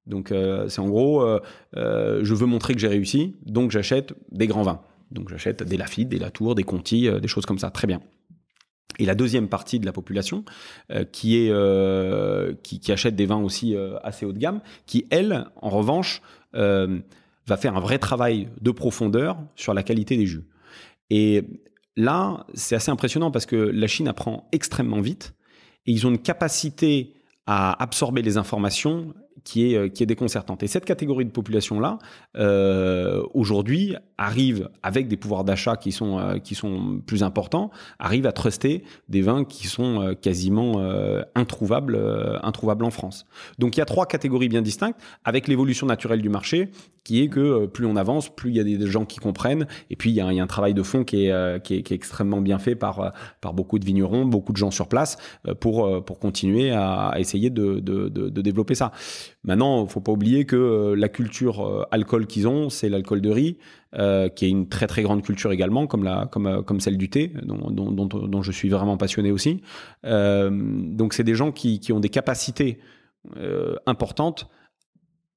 Donc 0.07 0.31
euh, 0.31 0.69
c'est 0.69 0.79
en 0.79 0.87
gros, 0.87 1.21
euh, 1.21 1.39
euh, 1.75 2.21
je 2.23 2.33
veux 2.33 2.45
montrer 2.45 2.73
que 2.73 2.79
j'ai 2.79 2.87
réussi, 2.87 3.35
donc 3.45 3.71
j'achète 3.71 4.13
des 4.31 4.47
grands 4.47 4.63
vins. 4.63 4.81
Donc 5.11 5.29
j'achète 5.29 5.63
des 5.63 5.77
Lafite, 5.77 6.09
des 6.09 6.19
Latour, 6.19 6.55
des 6.55 6.63
Conti, 6.63 7.09
des 7.09 7.27
choses 7.27 7.45
comme 7.45 7.59
ça. 7.59 7.69
Très 7.69 7.87
bien. 7.87 8.01
Et 8.99 9.05
la 9.05 9.15
deuxième 9.15 9.47
partie 9.47 9.79
de 9.79 9.85
la 9.85 9.91
population, 9.91 10.43
qui, 11.11 11.37
est, 11.37 11.53
qui, 12.63 12.91
achète 12.91 13.15
des 13.15 13.25
vins 13.25 13.41
aussi 13.41 13.75
assez 14.03 14.25
haut 14.25 14.33
de 14.33 14.39
gamme, 14.39 14.59
qui, 14.85 15.05
elle, 15.11 15.45
en 15.61 15.69
revanche, 15.69 16.21
va 17.47 17.57
faire 17.57 17.75
un 17.75 17.79
vrai 17.79 17.97
travail 17.97 18.49
de 18.61 18.71
profondeur 18.71 19.37
sur 19.55 19.73
la 19.73 19.83
qualité 19.83 20.17
des 20.17 20.25
jus. 20.25 20.47
Et 21.09 21.43
là, 21.95 22.45
c'est 22.53 22.75
assez 22.75 22.91
impressionnant 22.91 23.31
parce 23.31 23.45
que 23.45 23.55
la 23.55 23.87
Chine 23.87 24.07
apprend 24.07 24.47
extrêmement 24.51 25.01
vite 25.01 25.33
et 25.85 25.91
ils 25.91 26.05
ont 26.05 26.09
une 26.09 26.21
capacité 26.21 27.13
à 27.45 27.81
absorber 27.81 28.21
les 28.21 28.37
informations 28.37 29.13
qui 29.47 29.73
est, 29.73 29.93
qui 29.93 30.03
est 30.03 30.05
déconcertante. 30.05 30.61
Et 30.61 30.67
cette 30.67 30.83
catégorie 30.83 31.23
de 31.23 31.31
population-là, 31.31 31.99
euh, 32.35 33.23
aujourd'hui, 33.33 33.95
arrive 34.17 34.69
avec 34.83 35.07
des 35.07 35.15
pouvoirs 35.15 35.45
d'achat 35.45 35.77
qui 35.77 35.93
sont, 35.93 36.19
euh, 36.19 36.37
qui 36.39 36.53
sont 36.53 37.01
plus 37.05 37.23
importants, 37.23 37.71
arrive 37.97 38.25
à 38.27 38.33
truster 38.33 38.83
des 39.07 39.21
vins 39.21 39.45
qui 39.45 39.67
sont 39.67 40.01
euh, 40.01 40.13
quasiment 40.15 40.81
euh, 40.81 41.21
introuvables, 41.35 41.95
euh, 41.95 42.37
introuvables 42.41 42.83
en 42.83 42.91
France. 42.91 43.25
Donc 43.57 43.77
il 43.77 43.79
y 43.79 43.83
a 43.83 43.85
trois 43.85 44.05
catégories 44.05 44.49
bien 44.49 44.61
distinctes, 44.61 44.99
avec 45.23 45.47
l'évolution 45.47 45.87
naturelle 45.87 46.21
du 46.21 46.29
marché, 46.29 46.71
qui 47.05 47.21
est 47.21 47.29
que 47.29 47.67
plus 47.67 47.85
on 47.85 47.95
avance, 47.95 48.27
plus 48.27 48.49
il 48.49 48.57
y 48.57 48.59
a 48.59 48.65
des 48.65 48.85
gens 48.85 49.05
qui 49.05 49.19
comprennent, 49.19 49.65
et 49.89 49.95
puis 49.95 50.09
il 50.09 50.15
y 50.15 50.19
a, 50.19 50.33
y 50.33 50.41
a 50.41 50.43
un 50.43 50.47
travail 50.47 50.73
de 50.73 50.83
fond 50.83 51.05
qui 51.05 51.27
est, 51.27 51.63
qui 51.63 51.75
est, 51.75 51.81
qui 51.83 51.93
est 51.93 51.95
extrêmement 51.95 52.41
bien 52.41 52.59
fait 52.59 52.75
par, 52.75 53.13
par 53.39 53.53
beaucoup 53.53 53.79
de 53.79 53.85
vignerons, 53.85 54.25
beaucoup 54.25 54.51
de 54.51 54.57
gens 54.57 54.71
sur 54.71 54.89
place, 54.89 55.15
pour, 55.61 56.03
pour 56.03 56.19
continuer 56.19 56.71
à, 56.71 57.07
à 57.07 57.19
essayer 57.19 57.49
de, 57.49 57.79
de, 57.79 58.09
de, 58.09 58.27
de 58.27 58.41
développer 58.41 58.75
ça. 58.75 58.91
Maintenant, 59.43 59.85
il 59.85 59.89
faut 59.89 60.01
pas 60.01 60.11
oublier 60.11 60.45
que 60.45 60.55
euh, 60.55 60.95
la 60.95 61.09
culture 61.09 61.65
euh, 61.65 61.83
alcool 61.91 62.27
qu'ils 62.27 62.47
ont, 62.47 62.69
c'est 62.69 62.89
l'alcool 62.89 63.21
de 63.21 63.29
riz, 63.29 63.57
euh, 63.95 64.29
qui 64.29 64.45
est 64.45 64.49
une 64.49 64.67
très 64.67 64.87
très 64.87 65.03
grande 65.03 65.23
culture 65.23 65.51
également, 65.51 65.87
comme, 65.87 66.03
la, 66.03 66.27
comme, 66.31 66.63
comme 66.63 66.79
celle 66.79 66.97
du 66.97 67.09
thé, 67.09 67.31
dont, 67.43 67.71
dont, 67.71 67.91
dont, 67.91 68.05
dont 68.05 68.41
je 68.41 68.51
suis 68.51 68.69
vraiment 68.69 68.97
passionné 68.97 69.31
aussi. 69.31 69.61
donc, 70.03 71.13
c'est 71.13 71.23
des 71.23 71.35
gens 71.35 71.51
qui, 71.51 71.79
qui, 71.79 71.93
ont 71.93 71.99
des 71.99 72.09
capacités 72.09 72.79
importantes 73.85 74.49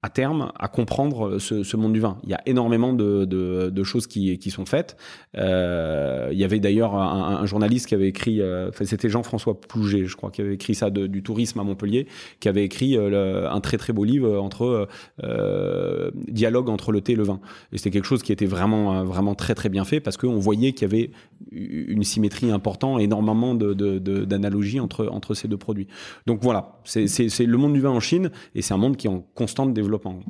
à 0.03 0.09
terme 0.09 0.51
à 0.59 0.69
comprendre 0.69 1.39
ce, 1.39 1.77
monde 1.77 1.93
du 1.93 2.01
vin. 2.01 2.19
Il 2.25 2.31
y 2.31 2.35
a 2.35 2.41
énormément 2.47 2.95
de, 2.95 3.83
choses 3.85 4.07
qui, 4.07 4.51
sont 4.51 4.65
faites. 4.65 4.97
Euh, 5.37 6.29
il 6.33 6.39
y 6.39 6.45
avait 6.45 6.59
d'ailleurs 6.59 6.95
un, 6.95 7.45
journaliste 7.45 7.87
qui 7.87 7.95
avait 7.95 8.09
écrit, 8.09 8.41
euh, 8.41 8.71
c'était 8.73 9.09
Jean-François 9.09 9.61
Plouget, 9.61 10.07
je 10.07 10.17
crois, 10.17 10.31
qui 10.31 10.41
avait 10.41 10.55
écrit 10.55 10.75
ça 10.75 10.91
du 10.91 11.23
tourisme 11.23 11.61
à 11.61 11.65
Montpellier, 11.65 12.07
qui 12.41 12.49
avait 12.49 12.65
écrit 12.65 12.97
euh, 12.97 13.51
un 13.51 13.61
très 13.61 13.77
très 13.77 13.93
beau 13.93 14.05
livre 14.05 14.41
entre 14.41 14.89
euh, 15.23 16.11
dialogue 16.15 16.71
entre 16.71 16.93
le 16.93 17.03
thé 17.03 17.13
et 17.13 17.17
le 17.17 17.25
vin. 17.25 17.41
Et 17.73 17.79
c'était 17.79 17.91
quelque 17.91 18.07
chose 18.07 18.23
qui 18.23 18.33
était 18.33 18.47
vraiment 18.47 19.05
vraiment 19.05 19.35
très 19.35 19.55
très 19.55 19.69
bien 19.69 19.85
fait 19.85 20.01
parce 20.01 20.17
qu'on 20.17 20.39
voyait 20.39 20.73
qu'il 20.73 20.91
y 20.91 20.91
avait 20.91 21.11
une 21.51 22.05
symétrie 22.05 22.51
importante, 22.51 23.01
énormément 23.01 23.55
d'analogies 23.55 24.77
de, 24.77 24.79
de, 24.79 24.85
entre 24.85 25.09
entre 25.09 25.35
ces 25.35 25.49
deux 25.49 25.57
produits. 25.57 25.89
Donc 26.27 26.43
voilà, 26.43 26.81
c'est 26.85 27.47
le 27.47 27.57
monde 27.57 27.73
du 27.73 27.81
vin 27.81 27.91
en 27.91 28.01
Chine 28.01 28.31
et 28.55 28.63
c'est 28.63 28.75
un 28.75 28.79
monde 28.79 28.97
qui 28.97 29.07
est 29.07 29.11
en 29.11 29.21
constante 29.21 29.73
développement 29.75 30.21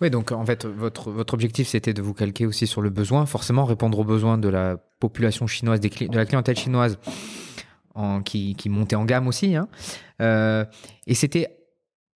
oui, 0.00 0.08
donc 0.10 0.32
en 0.32 0.46
fait, 0.46 0.64
votre, 0.64 1.10
votre 1.10 1.34
objectif, 1.34 1.68
c'était 1.68 1.92
de 1.92 2.00
vous 2.00 2.14
calquer 2.14 2.46
aussi 2.46 2.66
sur 2.66 2.80
le 2.80 2.90
besoin, 2.90 3.26
forcément 3.26 3.64
répondre 3.64 3.98
aux 3.98 4.04
besoins 4.04 4.38
de 4.38 4.48
la 4.48 4.78
population 5.00 5.46
chinoise, 5.46 5.80
de 5.80 6.16
la 6.16 6.24
clientèle 6.24 6.56
chinoise 6.56 6.98
en, 7.94 8.22
qui, 8.22 8.54
qui, 8.54 8.68
montait 8.68 8.96
en 8.96 9.04
gamme 9.04 9.26
aussi. 9.26 9.56
Hein. 9.56 9.68
et 11.06 11.14
c'était 11.14 11.58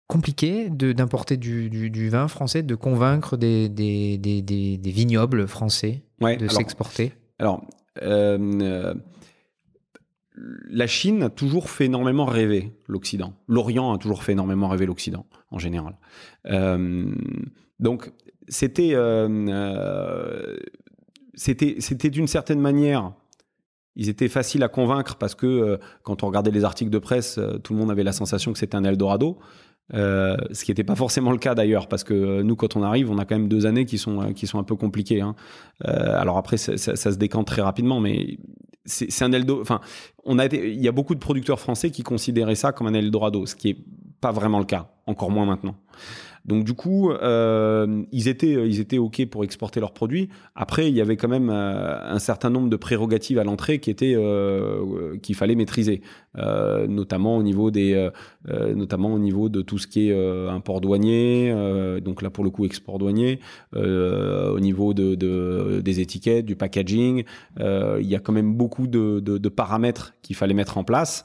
compliqué 0.06 0.68
d'importer 0.70 1.36
du, 1.36 1.70
du, 1.70 2.08
vin 2.10 2.28
français, 2.28 2.62
de 2.62 2.74
convaincre 2.74 3.36
des, 3.36 3.68
des, 3.68 4.18
des, 4.18 4.42
des 4.42 4.90
vignobles 4.90 5.48
français 5.48 6.02
de 6.20 6.48
s'exporter? 6.48 7.12
Alors, 7.38 7.64
la 10.36 10.86
Chine 10.86 11.22
a 11.24 11.30
toujours 11.30 11.70
fait 11.70 11.86
énormément 11.86 12.24
rêver 12.24 12.72
l'Occident. 12.86 13.34
L'Orient 13.48 13.92
a 13.92 13.98
toujours 13.98 14.22
fait 14.22 14.32
énormément 14.32 14.68
rêver 14.68 14.86
l'Occident, 14.86 15.26
en 15.50 15.58
général. 15.58 15.96
Euh, 16.46 17.12
donc, 17.80 18.12
c'était, 18.48 18.94
euh, 18.94 19.28
euh, 19.48 20.56
c'était, 21.34 21.76
c'était 21.80 22.10
d'une 22.10 22.26
certaine 22.26 22.60
manière, 22.60 23.12
ils 23.94 24.08
étaient 24.08 24.28
faciles 24.28 24.62
à 24.62 24.68
convaincre 24.68 25.16
parce 25.16 25.34
que 25.34 25.78
quand 26.02 26.22
on 26.22 26.28
regardait 26.28 26.50
les 26.50 26.64
articles 26.64 26.90
de 26.90 26.98
presse, 26.98 27.38
tout 27.62 27.74
le 27.74 27.78
monde 27.78 27.90
avait 27.90 28.04
la 28.04 28.12
sensation 28.12 28.52
que 28.52 28.58
c'était 28.58 28.76
un 28.76 28.84
Eldorado. 28.84 29.38
Euh, 29.94 30.36
ce 30.52 30.64
qui 30.64 30.70
n'était 30.70 30.84
pas 30.84 30.94
forcément 30.94 31.32
le 31.32 31.38
cas 31.38 31.54
d'ailleurs, 31.54 31.88
parce 31.88 32.04
que 32.04 32.42
nous, 32.42 32.56
quand 32.56 32.76
on 32.76 32.82
arrive, 32.82 33.10
on 33.10 33.18
a 33.18 33.24
quand 33.24 33.34
même 33.34 33.48
deux 33.48 33.66
années 33.66 33.84
qui 33.84 33.98
sont, 33.98 34.32
qui 34.32 34.46
sont 34.46 34.58
un 34.58 34.64
peu 34.64 34.76
compliquées. 34.76 35.20
Hein. 35.20 35.34
alors 35.84 36.38
après, 36.38 36.56
ça, 36.56 36.76
se 36.96 37.16
décante 37.16 37.46
très 37.46 37.62
rapidement, 37.62 38.00
mais 38.00 38.38
c'est 38.84 39.22
un 39.22 39.32
Eldorado. 39.32 39.62
Enfin, 39.62 39.80
il 40.26 40.80
y 40.80 40.88
a 40.88 40.92
beaucoup 40.92 41.14
de 41.14 41.20
producteurs 41.20 41.60
français 41.60 41.90
qui 41.90 42.02
considéraient 42.02 42.54
ça 42.54 42.72
comme 42.72 42.86
un 42.86 42.94
Eldorado, 42.94 43.46
ce 43.46 43.54
qui 43.54 43.70
est 43.70 43.76
pas 44.20 44.32
vraiment 44.32 44.60
le 44.60 44.64
cas, 44.64 44.88
encore 45.06 45.30
moins 45.30 45.44
maintenant. 45.44 45.76
Donc 46.44 46.64
du 46.64 46.74
coup, 46.74 47.10
euh, 47.10 48.02
ils 48.10 48.28
étaient 48.28 48.68
ils 48.68 48.80
étaient 48.80 48.98
ok 48.98 49.26
pour 49.26 49.44
exporter 49.44 49.78
leurs 49.78 49.92
produits. 49.92 50.28
Après, 50.56 50.88
il 50.88 50.94
y 50.94 51.00
avait 51.00 51.16
quand 51.16 51.28
même 51.28 51.50
euh, 51.50 51.98
un 52.02 52.18
certain 52.18 52.50
nombre 52.50 52.68
de 52.68 52.76
prérogatives 52.76 53.38
à 53.38 53.44
l'entrée 53.44 53.78
qui 53.78 53.90
étaient 53.90 54.14
euh, 54.16 55.16
qu'il 55.18 55.36
fallait 55.36 55.54
maîtriser, 55.54 56.02
notamment 56.34 57.36
au 57.36 57.42
niveau 57.42 57.70
des 57.70 58.10
notamment 58.48 59.12
au 59.12 59.18
niveau 59.18 59.48
de 59.48 59.62
tout 59.62 59.78
ce 59.78 59.86
qui 59.86 60.08
est 60.08 60.48
import 60.48 60.80
douanier. 60.80 61.54
donc 62.02 62.22
là 62.22 62.30
pour 62.30 62.42
le 62.42 62.50
coup 62.50 62.64
export 62.64 62.98
douanier, 62.98 63.38
au 63.74 64.60
niveau 64.60 64.94
de, 64.94 65.80
des 65.80 66.00
étiquettes, 66.00 66.46
du 66.46 66.56
packaging, 66.56 67.24
il 67.60 68.06
y 68.06 68.14
a 68.14 68.18
quand 68.18 68.32
même 68.32 68.54
beaucoup 68.54 68.86
de 68.86 69.48
paramètres 69.48 70.14
qu'il 70.22 70.36
fallait 70.36 70.54
mettre 70.54 70.78
en 70.78 70.84
place 70.84 71.24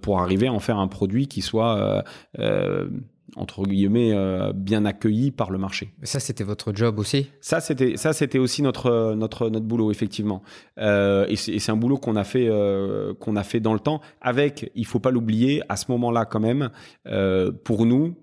pour 0.00 0.20
arriver 0.20 0.46
à 0.48 0.52
en 0.52 0.60
faire 0.60 0.78
un 0.78 0.88
produit 0.88 1.28
qui 1.28 1.42
soit 1.42 2.02
entre 3.36 3.64
guillemets 3.64 4.12
euh, 4.12 4.52
bien 4.54 4.84
accueilli 4.84 5.30
par 5.30 5.50
le 5.50 5.58
marché. 5.58 5.92
Ça 6.02 6.20
c'était 6.20 6.44
votre 6.44 6.74
job 6.74 6.98
aussi? 6.98 7.30
Ça 7.40 7.60
c'était 7.60 7.96
ça 7.96 8.12
c'était 8.12 8.38
aussi 8.38 8.62
notre 8.62 9.14
notre 9.14 9.50
notre 9.50 9.66
boulot 9.66 9.90
effectivement. 9.90 10.42
Euh, 10.78 11.26
et 11.28 11.36
c'est 11.36 11.70
un 11.70 11.76
boulot 11.76 11.98
qu'on 11.98 12.16
a 12.16 12.24
fait 12.24 12.48
euh, 12.48 13.14
qu'on 13.14 13.36
a 13.36 13.44
fait 13.44 13.60
dans 13.60 13.74
le 13.74 13.80
temps 13.80 14.00
avec 14.20 14.72
il 14.74 14.86
faut 14.86 15.00
pas 15.00 15.10
l'oublier 15.10 15.62
à 15.68 15.76
ce 15.76 15.90
moment-là 15.92 16.24
quand 16.24 16.40
même 16.40 16.70
pour 17.64 17.86
nous 17.86 18.14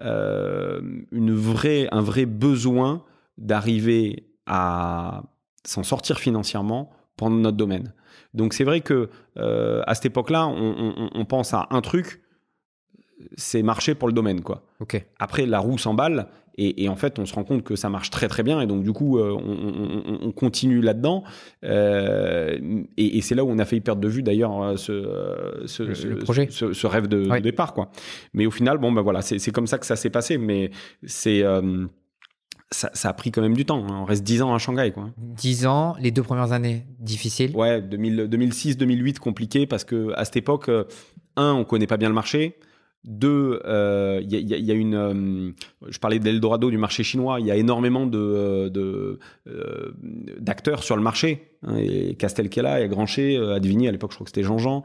une 0.00 1.34
vraie 1.34 1.88
un 1.90 2.00
vrai 2.00 2.26
besoin 2.26 3.04
d'arriver 3.36 4.28
à 4.46 5.22
s'en 5.64 5.82
sortir 5.82 6.18
financièrement 6.18 6.90
pendant 7.16 7.36
notre 7.36 7.56
domaine. 7.56 7.92
Donc 8.34 8.54
c'est 8.54 8.64
vrai 8.64 8.80
que 8.80 9.08
à 9.36 9.94
cette 9.94 10.06
époque-là 10.06 10.46
on, 10.46 11.10
on 11.12 11.24
pense 11.24 11.54
à 11.54 11.66
un 11.70 11.80
truc 11.80 12.23
c'est 13.36 13.62
marché 13.62 13.94
pour 13.94 14.08
le 14.08 14.14
domaine, 14.14 14.40
quoi. 14.42 14.62
Après, 15.18 15.46
la 15.46 15.58
roue 15.58 15.78
s'emballe 15.78 16.28
et, 16.56 16.88
en 16.88 16.94
fait, 16.94 17.18
on 17.18 17.26
se 17.26 17.34
rend 17.34 17.42
compte 17.42 17.64
que 17.64 17.74
ça 17.74 17.88
marche 17.88 18.10
très 18.10 18.28
très 18.28 18.44
bien 18.44 18.60
et 18.60 18.66
donc 18.66 18.84
du 18.84 18.92
coup, 18.92 19.18
euh, 19.18 19.32
on, 19.32 20.30
continue 20.30 20.80
là-dedans. 20.80 21.24
Euh, 21.64 22.56
et, 22.96 23.20
c'est 23.22 23.34
là 23.34 23.44
où 23.44 23.50
on 23.50 23.58
a 23.58 23.64
failli 23.64 23.80
perdre 23.80 24.00
de 24.00 24.08
vue 24.08 24.22
d'ailleurs 24.22 24.62
euh, 24.62 24.76
ce, 24.76 25.64
ce, 25.66 26.14
projet, 26.22 26.46
ce, 26.50 26.86
rêve 26.86 27.08
de, 27.08 27.40
départ, 27.40 27.74
quoi. 27.74 27.90
Mais 28.34 28.46
au 28.46 28.52
final, 28.52 28.78
bon 28.78 28.92
ben 28.92 29.02
voilà, 29.02 29.20
c'est 29.20 29.50
comme 29.50 29.66
ça 29.66 29.78
que 29.78 29.86
ça 29.86 29.96
s'est 29.96 30.10
passé. 30.10 30.38
Mais 30.38 30.70
c'est 31.04 31.42
ça, 32.70 32.90
a 33.08 33.12
pris 33.12 33.32
quand 33.32 33.42
même 33.42 33.56
du 33.56 33.64
temps. 33.64 33.84
Hein. 33.88 34.00
On 34.02 34.04
reste 34.04 34.22
10 34.22 34.42
ans 34.42 34.54
à 34.54 34.58
Shanghai. 34.58 34.92
Quoi. 34.92 35.10
10 35.16 35.66
ans, 35.66 35.96
les 36.00 36.12
deux 36.12 36.22
premières 36.22 36.52
années 36.52 36.86
difficiles 37.00 37.50
Ouais, 37.56 37.80
2006-2008 37.80 39.18
compliqué 39.18 39.66
parce 39.66 39.82
que 39.82 40.12
à 40.14 40.24
cette 40.24 40.36
époque, 40.36 40.70
un, 41.36 41.52
on 41.52 41.64
connaît 41.64 41.88
pas 41.88 41.96
bien 41.96 42.08
le 42.08 42.14
marché. 42.14 42.58
Deux, 43.04 43.60
euh, 43.66 44.22
y, 44.24 44.70
a 44.70 44.74
une. 44.74 44.94
Euh, 44.94 45.52
je 45.86 45.98
parlais 45.98 46.18
d'Eldorado 46.18 46.70
du 46.70 46.78
marché 46.78 47.02
chinois. 47.02 47.38
Il 47.38 47.44
y 47.44 47.50
a 47.50 47.56
énormément 47.56 48.06
de, 48.06 48.70
euh, 49.46 49.92
d'acteurs 50.38 50.82
sur 50.82 50.96
le 50.96 51.02
marché. 51.02 51.53
Hein, 51.66 51.76
et 51.78 52.14
Castel 52.14 52.48
qui 52.48 52.60
est 52.60 52.62
là, 52.62 52.78
il 52.78 52.82
y 52.82 52.84
a 52.84 52.88
Grancher, 52.88 53.36
Advini 53.54 53.88
à 53.88 53.92
l'époque, 53.92 54.12
je 54.12 54.16
crois 54.16 54.24
que 54.24 54.30
c'était 54.30 54.42
Jean-Jean, 54.42 54.82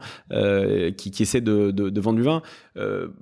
qui, 0.96 1.10
qui 1.10 1.22
essaie 1.22 1.40
de, 1.40 2.00
vendre 2.00 2.16
du 2.16 2.22
vin. 2.22 2.42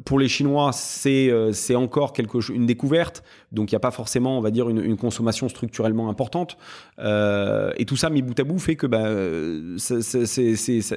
pour 0.05 0.19
les 0.19 0.29
Chinois, 0.29 0.71
c'est 0.73 1.75
encore 1.75 2.13
une 2.51 2.67
découverte. 2.67 3.23
Donc 3.53 3.73
il 3.73 3.75
n'y 3.75 3.79
a 3.79 3.81
pas 3.81 3.91
forcément, 3.91 4.39
on 4.39 4.41
va 4.41 4.51
dire, 4.51 4.69
une, 4.69 4.97
consommation 4.97 5.49
structurellement 5.49 6.09
importante. 6.09 6.57
et 6.99 7.85
tout 7.87 7.97
ça 7.97 8.11
mis 8.11 8.23
bout 8.23 8.39
à 8.39 8.45
bout 8.45 8.59
fait 8.59 8.77
que 8.77 8.87
bah, 8.87 9.09
ça, 9.79 10.01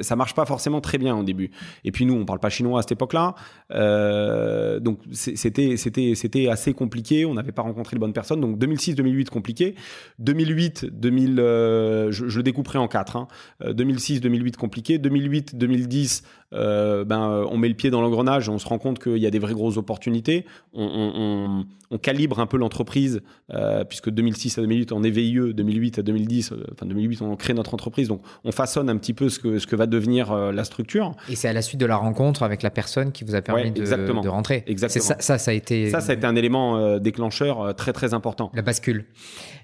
ça 0.04 0.16
marche 0.16 0.34
pas 0.34 0.46
forcément 0.46 0.82
très 0.82 0.98
bien 0.98 1.16
au 1.16 1.24
début. 1.24 1.52
Et 1.84 1.92
puis 1.92 2.06
nous, 2.06 2.14
on 2.14 2.26
parle 2.26 2.40
pas 2.40 2.50
chinois 2.50 2.80
à 2.80 2.82
cette 2.82 2.94
époque-là. 2.94 3.36
Euh, 3.72 4.80
donc 4.80 5.00
c'était 5.12 6.48
assez 6.50 6.74
compliqué. 6.74 7.26
On 7.26 7.34
n'avait 7.34 7.52
pas 7.52 7.62
rencontré 7.62 7.96
les 7.96 8.00
bonnes 8.00 8.14
personnes. 8.14 8.42
Donc 8.42 8.58
2006-2008 8.58 9.30
compliqué. 9.30 9.76
2008 10.20 10.86
2000 10.92 11.40
euh, 11.40 12.12
je, 12.12 12.26
le 12.38 12.44
découperai 12.52 12.78
en 12.80 12.88
quatre. 12.88 13.28
2006 13.66 14.22
2008 14.22 14.58
compliqué. 14.58 14.98
2008 14.98 15.58
2010 15.58 16.24
euh, 16.54 17.06
ben, 17.06 17.46
on 17.50 17.58
met 17.58 17.70
le 17.70 17.76
pied 17.76 17.90
dans 17.90 18.02
l'engrenage 18.02 18.50
on 18.50 18.60
se 18.60 18.68
rend 18.68 18.78
compte 18.78 19.00
qu'il 19.00 19.18
y 19.18 19.26
a 19.26 19.32
des 19.32 19.40
vraies 19.40 19.54
grosses 19.54 19.78
opportunités. 19.78 20.46
On, 20.74 21.66
calibre 22.02 22.40
un 22.40 22.46
peu 22.46 22.56
l'entreprise, 22.56 23.22
euh, 23.54 23.84
puisque 23.84 24.10
2006 24.10 24.58
à 24.58 24.62
2008, 24.62 24.94
on 24.94 25.04
est 25.04 25.10
VIE, 25.10 25.54
2008 25.54 26.00
à 26.00 26.02
2010, 26.02 26.54
euh, 26.54 26.64
enfin 26.72 26.86
2008, 26.86 27.22
on 27.22 27.36
crée 27.36 27.54
notre 27.54 27.74
entreprise, 27.74 28.08
donc 28.08 28.22
on 28.46 28.54
façonne 28.54 28.90
un 28.90 28.96
petit 28.96 29.14
peu 29.14 29.28
ce 29.28 29.40
que, 29.40 29.60
ce 29.60 29.68
que 29.68 29.76
va 29.76 29.88
devenir 29.88 30.34
la 30.34 30.64
structure. 30.64 31.14
Et 31.30 31.36
c'est 31.36 31.50
à 31.50 31.54
la 31.54 31.62
suite 31.62 31.82
de 31.82 31.86
la 31.86 31.98
rencontre 31.98 32.44
avec 32.44 32.64
la 32.64 32.70
personne 32.70 33.12
qui 33.12 33.26
vous 33.26 33.36
a 33.36 33.42
permis 33.42 33.72
de, 33.72 34.30
rentrer. 34.30 34.64
Exactement. 34.68 35.04
Ça, 35.04 35.18
ça, 35.20 35.38
ça, 35.38 35.52
a 35.52 35.54
été... 35.54 35.90
Ça, 35.90 36.00
ça 36.00 36.14
a 36.14 36.16
été 36.16 36.26
un 36.26 36.36
élément 36.36 36.98
déclencheur 37.00 37.76
très 37.76 37.92
très 37.92 38.14
important. 38.14 38.52
La 38.54 38.62
bascule. 38.62 39.06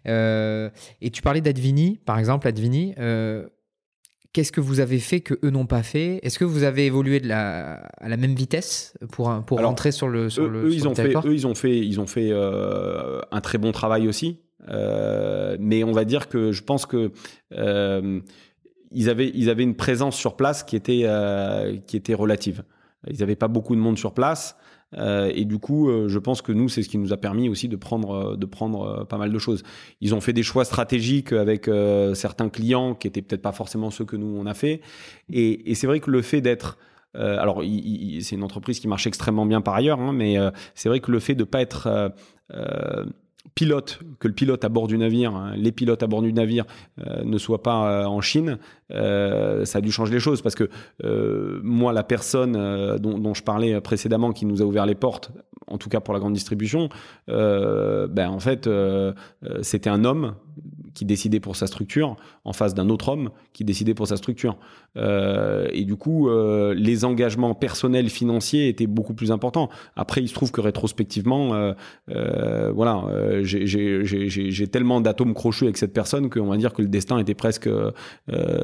et 0.06 1.10
tu 1.14 1.22
parlais 1.22 1.42
d'Advini, 1.42 2.00
par 2.06 2.20
exemple, 2.20 2.48
Advini. 2.48 2.94
Qu'est-ce 4.38 4.52
que 4.52 4.62
vous 4.62 4.82
avez 4.82 5.00
fait 5.00 5.22
que 5.22 5.34
eux 5.44 5.50
n'ont 5.50 5.66
pas 5.66 5.82
fait? 5.82 6.20
Est-ce 6.22 6.38
que 6.38 6.46
vous 6.46 6.62
avez 6.62 6.86
évolué 6.86 7.20
de 7.20 7.28
la, 7.28 7.78
à 8.00 8.08
la 8.08 8.18
même 8.18 8.36
vitesse 8.36 8.94
pour, 9.12 9.34
pour 9.48 9.60
rentrer 9.60 9.92
sur 9.92 10.10
le 10.10 10.30
sur 10.30 10.44
eux, 10.44 10.70
ils 10.72 10.88
ont 10.88 10.94
fait, 10.94 11.16
eux, 11.26 11.34
ils 11.34 11.48
ont 11.48 11.56
fait, 11.56 11.80
ils 11.80 12.00
ont 12.00 12.06
fait 12.06 12.30
euh, 12.32 13.20
un 13.32 13.42
très 13.42 13.58
bon 13.58 13.72
travail 13.72 14.08
aussi. 14.08 14.38
Euh, 14.70 15.58
mais 15.60 15.84
on 15.84 15.92
va 15.92 16.06
dire 16.06 16.30
que 16.30 16.52
je 16.52 16.62
pense 16.62 16.86
que 16.86 17.12
euh, 17.54 18.20
ils 18.92 19.10
avaient, 19.10 19.32
ils 19.34 19.50
avaient 19.50 19.64
une 19.64 19.76
présence 19.76 20.16
sur 20.16 20.36
place 20.36 20.62
qui 20.62 20.76
était, 20.76 21.08
qui 21.88 21.98
était 21.98 22.14
relative. 22.14 22.62
Ils 23.10 23.20
n'avaient 23.20 23.36
pas 23.36 23.48
beaucoup 23.48 23.76
de 23.76 23.82
monde 23.82 23.98
sur 23.98 24.14
place. 24.14 24.56
Euh, 24.96 25.32
et 25.36 25.46
du 25.46 25.60
coup, 25.60 25.90
euh, 25.90 26.08
je 26.08 26.20
pense 26.20 26.42
que 26.42 26.52
nous, 26.52 26.70
c'est 26.70 26.82
ce 26.82 26.90
qui 26.90 26.98
nous 26.98 27.12
a 27.12 27.18
permis 27.18 27.50
aussi 27.50 27.68
de 27.68 27.76
prendre, 27.76 28.12
euh, 28.12 28.38
de 28.38 28.46
prendre 28.46 29.06
pas 29.06 29.18
mal 29.18 29.32
de 29.32 29.40
choses. 29.40 29.64
Ils 30.02 30.16
ont 30.16 30.22
fait 30.22 30.34
des 30.34 30.44
choix 30.44 30.66
stratégiques 30.66 31.34
avec 31.34 31.70
certains 32.14 32.50
clients 32.50 32.96
qui 32.96 33.08
étaient 33.08 33.22
peut-être 33.22 33.42
pas 33.42 33.52
forcément 33.52 33.92
ceux 33.92 34.06
que 34.06 34.16
nous 34.16 34.38
on 34.38 34.46
a 34.46 34.54
fait. 34.54 34.82
Et, 35.30 35.76
c'est 35.76 35.88
vrai 35.88 36.00
que 36.00 36.12
le 36.12 36.22
fait 36.22 36.42
d'être 36.42 36.78
alors, 37.14 37.64
c'est 37.64 38.36
une 38.36 38.44
entreprise 38.44 38.80
qui 38.80 38.88
marche 38.88 39.08
extrêmement 39.08 39.48
bien 39.48 39.60
par 39.60 39.74
ailleurs, 39.74 40.00
hein, 40.00 40.14
mais 40.14 40.36
c'est 40.76 40.88
vrai 40.88 41.00
que 41.00 41.12
le 41.12 41.20
fait 41.20 41.34
de 41.34 41.44
pas 41.44 41.62
être 41.62 42.14
pilote, 43.56 44.00
que 44.20 44.28
le 44.28 44.34
pilote 44.34 44.64
à 44.64 44.70
bord 44.70 44.88
du 44.88 44.98
navire, 44.98 45.36
hein, 45.36 45.54
les 45.56 45.72
pilotes 45.72 46.04
à 46.04 46.08
bord 46.08 46.22
du 46.22 46.34
navire 46.34 46.66
ne 47.24 47.38
soient 47.38 47.64
pas 47.64 48.08
en 48.08 48.22
Chine, 48.22 48.58
euh, 48.94 49.66
ça 49.66 49.80
a 49.80 49.82
dû 49.82 49.92
changer 49.92 50.14
les 50.14 50.20
choses 50.20 50.42
parce 50.42 50.56
que 50.56 50.70
euh, 51.04 51.60
moi, 51.64 51.94
la 51.94 52.04
personne 52.04 52.56
euh, 52.56 52.98
dont, 52.98 53.18
dont, 53.18 53.34
je 53.34 53.44
parlais 53.44 53.80
précédemment, 53.82 54.32
qui 54.32 54.46
nous 54.46 54.62
a 54.62 54.66
ouvert 54.66 54.86
les 54.86 54.96
portes, 54.96 55.32
en 55.68 55.78
tout 55.78 55.90
cas 55.90 56.00
pour 56.00 56.14
la 56.14 56.20
grande 56.20 56.34
distribution, 56.34 56.90
euh, 57.30 58.08
ben 58.08 58.30
en 58.30 58.40
fait, 58.40 58.68
euh, 58.68 59.14
c'était 59.62 59.90
un 59.90 60.06
homme 60.06 60.36
qui 60.98 61.06
décidait 61.06 61.40
pour 61.40 61.56
sa 61.56 61.68
structure 61.68 62.16
en 62.44 62.54
face 62.54 62.74
d'un 62.74 62.90
autre 62.90 63.10
homme 63.10 63.30
qui 63.54 63.64
décidait 63.64 63.94
pour 63.94 64.08
sa 64.08 64.18
structure. 64.18 64.58
et 64.96 65.84
du 65.86 65.96
coup, 65.96 66.28
les 66.74 67.06
engagements 67.06 67.54
personnels 67.54 68.10
financiers 68.10 68.68
étaient 68.68 68.88
beaucoup 68.88 69.14
plus 69.14 69.32
importants. 69.32 69.70
Après, 69.96 70.22
il 70.22 70.28
se 70.28 70.34
trouve 70.34 70.52
que 70.52 70.62
rétrospectivement, 70.62 71.74
voilà, 72.08 73.04
j'ai 73.44 74.68
tellement 74.72 75.02
d'atomes 75.02 75.36
crochus 75.36 75.66
avec 75.66 75.78
cette 75.78 75.94
personne 75.94 76.30
qu'on 76.30 76.48
va 76.48 76.58
dire 76.58 76.74
que 76.74 76.82
le 76.82 76.88
destin 76.88 77.20
était 77.20 77.36
presque 77.36 77.70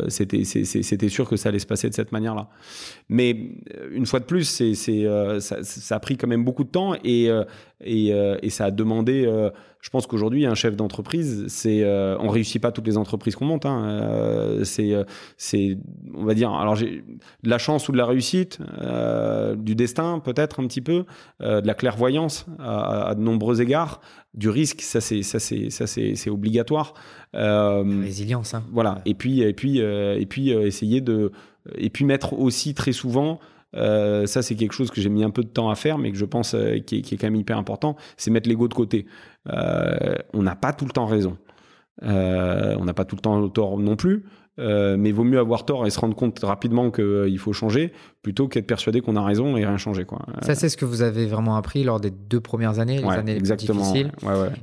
c'était 0.10 1.10
sûr 1.10 1.30
que 1.30 1.36
ça 1.36 1.50
allait 1.50 1.60
se 1.60 1.68
passer 1.68 1.90
de 1.90 1.94
cette 1.94 2.12
manière-là. 2.12 2.48
Mais 3.10 3.36
euh, 3.76 3.90
une 3.92 4.06
fois 4.06 4.20
de 4.20 4.26
plus, 4.26 4.44
c'est 4.44 5.06
euh, 5.06 5.40
ça, 5.40 5.96
a 5.96 6.00
pris 6.00 6.18
quand 6.18 6.28
même 6.28 6.44
beaucoup 6.44 6.64
de 6.64 6.70
temps 6.70 6.96
et 7.04 7.30
euh, 7.30 7.44
et, 7.86 8.14
et, 8.42 8.50
ça 8.50 8.66
a 8.66 8.72
demandé 8.72 9.30
je 9.84 9.90
pense 9.90 10.08
qu'aujourd'hui, 10.08 10.46
un 10.46 10.56
chef 10.56 10.78
d'entreprise, 10.78 11.44
c'est, 11.50 11.84
euh, 11.84 12.16
on 12.22 12.30
réussit 12.30 12.62
pas 12.62 12.72
toutes 12.72 12.88
les 12.88 12.98
entreprises 12.98 13.36
qu'on 13.36 13.44
monte. 13.44 13.66
Hein, 13.66 13.84
euh, 13.84 14.64
c'est, 14.64 14.94
euh, 14.94 15.04
c'est, 15.36 15.78
on 16.16 16.24
va 16.24 16.34
dire, 16.34 16.54
alors 16.54 16.78
j'ai 16.78 17.04
de 17.44 17.50
la 17.50 17.58
chance 17.58 17.90
ou 17.90 17.92
de 17.92 17.98
la 17.98 18.06
réussite, 18.06 18.60
du 19.58 19.76
destin 19.76 20.20
peut-être 20.20 20.62
un 20.62 20.68
petit 20.68 20.80
peu, 20.80 21.04
de 21.42 21.68
la 21.68 21.74
clairvoyance 21.74 22.46
à, 22.60 23.14
de 23.14 23.20
nombreux 23.20 23.62
égards, 23.62 24.00
du 24.34 24.48
risque, 24.48 24.80
ça 24.80 25.02
c'est, 25.02 25.22
ça 25.22 25.40
c'est, 25.40 25.70
ça 25.70 25.86
c'est, 25.86 26.16
c'est 26.16 26.30
obligatoire. 26.30 26.94
Résilience. 27.34 28.54
Hein. 28.54 28.64
Voilà. 28.72 29.02
Et 29.06 29.16
puis, 29.16 29.42
et 29.42 29.54
puis, 29.54 29.80
et 29.80 30.26
puis 30.26 30.52
essayer 30.52 31.02
de, 31.02 31.34
et 31.76 31.90
puis 31.90 32.06
mettre 32.06 32.40
aussi 32.40 32.74
très 32.74 32.94
souvent 32.94 33.42
euh, 33.76 34.26
ça, 34.26 34.42
c'est 34.42 34.56
quelque 34.56 34.74
chose 34.74 34.92
que 34.92 35.02
j'ai 35.02 35.10
mis 35.10 35.24
un 35.24 35.30
peu 35.30 35.44
de 35.44 35.48
temps 35.48 35.70
à 35.70 35.76
faire, 35.76 35.98
mais 35.98 36.12
que 36.12 36.18
je 36.18 36.26
pense 36.26 36.54
euh, 36.54 36.80
qui, 36.80 36.98
est, 36.98 37.02
qui, 37.02 37.16
est, 37.16 37.18
quand 37.18 37.28
même 37.28 37.36
hyper 37.36 37.58
important, 37.58 37.96
c'est 38.18 38.32
mettre 38.32 38.50
l'ego 38.50 38.68
de 38.68 38.74
côté. 38.74 39.06
Euh, 39.50 40.16
on 40.34 40.44
n'a 40.44 40.56
pas 40.56 40.74
tout 40.74 40.86
le 40.86 40.92
temps 40.92 41.06
raison. 41.06 41.38
on 42.02 42.86
n'a 42.86 42.94
pas 42.94 43.06
tout 43.06 43.16
le 43.16 43.22
temps 43.22 43.50
tort 43.50 43.78
non 43.78 43.96
plus. 43.96 44.26
mais 44.58 45.12
vaut 45.12 45.24
mieux 45.24 45.40
avoir 45.40 45.66
tort 45.66 45.86
et 45.86 45.90
se 45.90 46.00
rendre 46.00 46.16
compte 46.16 46.40
rapidement 46.44 46.92
qu'il 46.92 47.40
faut 47.40 47.54
changer 47.54 47.92
plutôt 48.22 48.48
qu'être 48.48 48.68
persuadé 48.68 49.02
qu'on 49.02 49.16
a 49.16 49.24
raison 49.24 49.58
et 49.58 49.66
rien 49.66 49.78
changer. 49.78 50.06
Quoi. 50.06 50.20
Ça, 50.42 50.56
c'est 50.56 50.70
ce 50.70 50.78
que 50.78 50.86
vous 50.86 51.02
avez 51.02 51.26
vraiment 51.26 51.56
appris 51.56 51.84
lors 51.84 52.00
des 52.00 52.12
deux 52.12 52.42
premières 52.42 52.80
années, 52.80 53.02
les 53.02 53.10
années 53.10 53.36
exactement. 53.36 53.82
difficiles. 53.82 54.12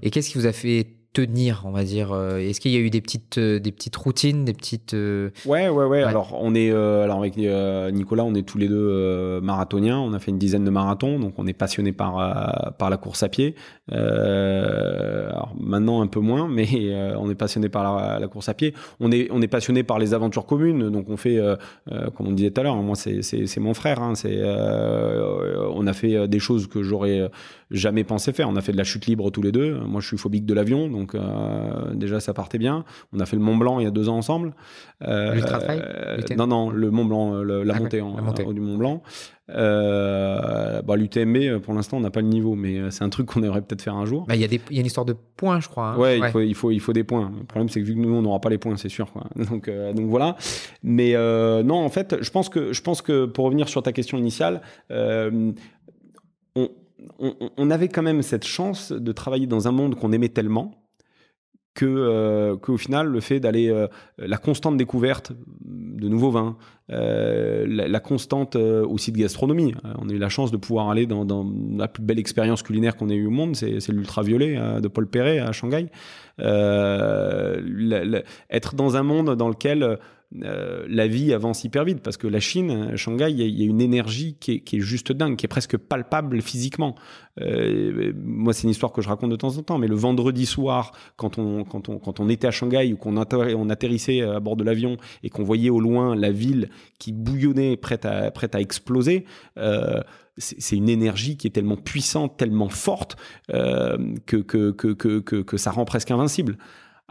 et 0.02 0.10
qu'est-ce 0.10 0.30
qui 0.30 0.38
vous 0.38 0.46
a 0.46 0.52
fait 0.52 0.99
tenir, 1.12 1.62
on 1.64 1.72
va 1.72 1.82
dire 1.82 2.12
euh, 2.12 2.38
Est-ce 2.38 2.60
qu'il 2.60 2.70
y 2.70 2.76
a 2.76 2.80
eu 2.80 2.90
des 2.90 3.00
petites, 3.00 3.38
euh, 3.38 3.58
des 3.58 3.72
petites 3.72 3.96
routines, 3.96 4.44
des 4.44 4.52
petites 4.52 4.94
euh, 4.94 5.30
Ouais, 5.44 5.68
ouais, 5.68 5.84
ouais, 5.84 6.02
Alors 6.02 6.38
on 6.40 6.54
est, 6.54 6.70
alors 6.70 7.18
avec 7.18 7.36
Nicolas, 7.36 8.24
on 8.24 8.34
est 8.34 8.46
tous 8.46 8.58
les 8.58 8.68
deux 8.68 9.40
marathoniens. 9.40 9.98
On 9.98 10.12
a 10.12 10.18
fait 10.18 10.30
une 10.30 10.38
dizaine 10.38 10.64
de 10.64 10.70
marathons, 10.70 11.18
donc 11.18 11.34
on 11.38 11.46
est 11.46 11.52
passionné 11.52 11.92
par 11.92 12.74
par 12.78 12.90
la 12.90 12.96
course 12.96 13.22
à 13.22 13.28
pied. 13.28 13.54
alors 13.90 15.54
maintenant 15.58 16.02
un 16.02 16.06
peu 16.06 16.20
moins, 16.20 16.48
mais 16.50 16.68
on 17.16 17.28
est 17.30 17.34
passionné 17.34 17.68
par 17.68 18.20
la, 18.20 18.28
course 18.28 18.48
à 18.48 18.54
pied. 18.54 18.74
On 19.00 19.10
est, 19.10 19.28
on 19.30 19.42
est 19.42 19.48
passionné 19.48 19.82
par 19.82 19.98
les 19.98 20.14
aventures 20.14 20.46
communes, 20.46 20.90
donc 20.90 21.08
on 21.08 21.16
fait, 21.16 21.40
comme 22.14 22.28
on 22.28 22.32
disait 22.32 22.50
tout 22.50 22.60
à 22.60 22.64
l'heure, 22.64 22.76
hein, 22.76 22.82
moi 22.82 22.96
c'est 22.96 23.58
mon 23.58 23.74
frère. 23.74 24.00
Hein, 24.02 24.14
c'est, 24.14 24.40
on 24.42 25.86
a 25.86 25.92
fait 25.92 26.28
des 26.28 26.38
choses 26.38 26.68
que 26.68 26.82
j'aurais 26.82 27.30
jamais 27.70 28.04
pensé 28.04 28.32
faire. 28.32 28.48
On 28.48 28.56
a 28.56 28.60
fait 28.60 28.72
de 28.72 28.76
la 28.76 28.84
chute 28.84 29.06
libre 29.06 29.30
tous 29.30 29.42
les 29.42 29.52
deux. 29.52 29.78
Moi, 29.80 30.00
je 30.00 30.06
suis 30.06 30.18
phobique 30.18 30.46
de 30.46 30.54
l'avion, 30.54 30.88
donc 30.88 31.14
euh, 31.14 31.94
déjà 31.94 32.20
ça 32.20 32.34
partait 32.34 32.58
bien. 32.58 32.84
On 33.12 33.20
a 33.20 33.26
fait 33.26 33.36
le 33.36 33.42
Mont 33.42 33.56
Blanc 33.56 33.78
il 33.80 33.84
y 33.84 33.86
a 33.86 33.90
deux 33.90 34.08
ans 34.08 34.16
ensemble. 34.16 34.54
Euh, 35.02 35.40
Non, 36.36 36.46
non, 36.46 36.70
le 36.70 36.90
Mont 36.90 37.04
Blanc, 37.04 37.42
la, 37.42 37.74
ah, 37.74 37.80
montée 37.80 38.00
en, 38.00 38.52
du 38.52 38.60
Mont 38.60 38.76
Blanc. 38.76 39.02
Euh, 39.54 40.82
bah, 40.82 40.96
L'UTMB, 40.96 41.58
pour 41.60 41.74
l'instant, 41.74 41.96
on 41.96 42.00
n'a 42.00 42.10
pas 42.10 42.20
le 42.20 42.28
niveau, 42.28 42.54
mais 42.54 42.78
euh, 42.78 42.90
c'est 42.90 43.04
un 43.04 43.08
truc 43.08 43.26
qu'on 43.26 43.42
aimerait 43.42 43.62
peut-être 43.62 43.82
faire 43.82 43.94
un 43.94 44.04
jour. 44.04 44.24
Bah, 44.26 44.36
il 44.36 44.40
y, 44.40 44.44
y, 44.44 44.76
a 44.76 44.80
une 44.80 44.86
histoire 44.86 45.04
de 45.04 45.14
points, 45.36 45.60
je 45.60 45.68
crois. 45.68 45.90
Hein. 45.90 45.98
Ouais, 45.98 46.18
Il, 46.18 46.24
faut, 46.26 46.40
il, 46.40 46.54
faut, 46.54 46.70
il 46.70 46.80
faut 46.80 46.92
des 46.92 47.04
points. 47.04 47.32
Le 47.36 47.44
problème, 47.44 47.68
c'est 47.68 47.80
que 47.80 47.86
vu 47.86 47.94
que 47.94 48.00
nous, 48.00 48.14
on 48.14 48.22
n'aura 48.22 48.40
pas 48.40 48.50
les 48.50 48.58
points, 48.58 48.76
c'est 48.76 48.88
sûr. 48.88 49.12
Quoi. 49.12 49.24
Donc, 49.50 49.68
euh, 49.68 49.92
donc 49.92 50.06
voilà. 50.08 50.36
Mais 50.82 51.14
euh, 51.14 51.62
non, 51.62 51.76
en 51.76 51.88
fait, 51.88 52.16
je 52.20 52.30
pense, 52.30 52.48
que, 52.48 52.72
je 52.72 52.82
pense 52.82 53.02
que 53.02 53.26
pour 53.26 53.46
revenir 53.46 53.68
sur 53.68 53.82
ta 53.82 53.92
question 53.92 54.18
initiale, 54.18 54.60
on, 57.18 57.70
avait 57.70 57.88
quand 57.88 58.02
même 58.02 58.22
cette 58.22 58.44
chance 58.44 58.92
de 58.92 59.12
travailler 59.12 59.46
dans 59.46 59.68
un 59.68 59.72
monde 59.72 59.94
qu'on 59.94 60.12
aimait 60.12 60.28
tellement 60.28 60.72
que 61.74 61.86
euh, 61.86 62.56
qu'au 62.56 62.76
final 62.76 63.06
le 63.06 63.20
fait 63.20 63.38
d'aller 63.38 63.68
euh, 63.68 63.86
la 64.18 64.38
constante 64.38 64.76
découverte 64.76 65.32
de 65.64 66.08
nouveaux 66.08 66.30
vins 66.30 66.56
euh, 66.90 67.64
la, 67.68 68.00
constante 68.00 68.56
aussi 68.56 69.12
de 69.12 69.18
gastronomie 69.18 69.74
on 69.98 70.08
a 70.08 70.12
eu 70.12 70.18
la 70.18 70.28
chance 70.28 70.50
de 70.50 70.56
pouvoir 70.56 70.90
aller 70.90 71.06
dans, 71.06 71.46
la 71.76 71.86
plus 71.86 72.02
belle 72.02 72.18
expérience 72.18 72.64
culinaire 72.64 72.96
qu'on 72.96 73.08
ait 73.08 73.14
eu 73.14 73.26
au 73.26 73.30
monde 73.30 73.54
c'est 73.54 73.88
l'ultraviolet 73.88 74.80
de 74.80 74.88
Paul 74.88 75.06
Perret 75.06 75.38
à 75.38 75.52
Shanghai. 75.52 75.86
Être 78.50 78.74
dans 78.74 78.96
un 78.96 79.02
monde 79.04 79.36
dans 79.36 79.48
lequel 79.48 79.98
euh, 80.44 80.86
la 80.88 81.08
vie 81.08 81.34
avance 81.34 81.64
hyper 81.64 81.84
vite 81.84 82.00
parce 82.02 82.16
que 82.16 82.28
la 82.28 82.38
Chine, 82.38 82.96
Shanghai, 82.96 83.32
il 83.32 83.40
y, 83.40 83.62
a 83.62 83.66
une 83.66 83.80
énergie 83.80 84.36
qui 84.38 84.62
est, 84.64 84.80
juste 84.80 85.10
dingue, 85.10 85.36
qui 85.36 85.46
est 85.46 85.48
presque 85.48 85.76
palpable 85.76 86.40
physiquement. 86.40 86.94
Euh, 87.40 88.12
moi, 88.16 88.52
c'est 88.52 88.64
une 88.64 88.70
histoire 88.70 88.92
que 88.92 89.02
je 89.02 89.08
raconte 89.08 89.30
de 89.30 89.36
temps 89.36 89.56
en 89.56 89.62
temps, 89.62 89.78
mais 89.78 89.88
le 89.88 89.96
vendredi 89.96 90.46
soir, 90.46 90.92
quand 91.16 91.38
on, 91.38 91.64
quand 91.64 91.88
on, 91.88 91.98
quand 91.98 92.20
on 92.20 92.28
était 92.28 92.46
à 92.46 92.52
Shanghai 92.52 92.92
ou 92.92 92.96
qu'on 92.96 93.16
on 93.16 93.70
atterrissait 93.70 94.22
à 94.22 94.38
bord 94.38 94.56
de 94.56 94.62
l'avion 94.62 94.98
et 95.24 95.30
qu'on 95.30 95.42
voyait 95.42 95.70
au 95.70 95.80
loin 95.80 96.14
la 96.14 96.30
ville 96.30 96.70
qui 97.00 97.12
bouillonnait, 97.12 97.76
prête 97.76 98.04
à, 98.04 98.30
prête 98.30 98.54
à 98.54 98.60
exploser, 98.60 99.24
euh, 99.58 100.00
c'est 100.38 100.76
une 100.76 100.88
énergie 100.88 101.36
qui 101.36 101.48
est 101.48 101.50
tellement 101.50 101.76
puissante, 101.76 102.36
tellement 102.36 102.70
forte 102.70 103.16
que, 103.48 104.36
que, 104.36 104.70
que, 104.70 105.18
que 105.20 105.56
ça 105.58 105.70
rend 105.70 105.84
presque 105.84 106.10
invincible. 106.12 106.56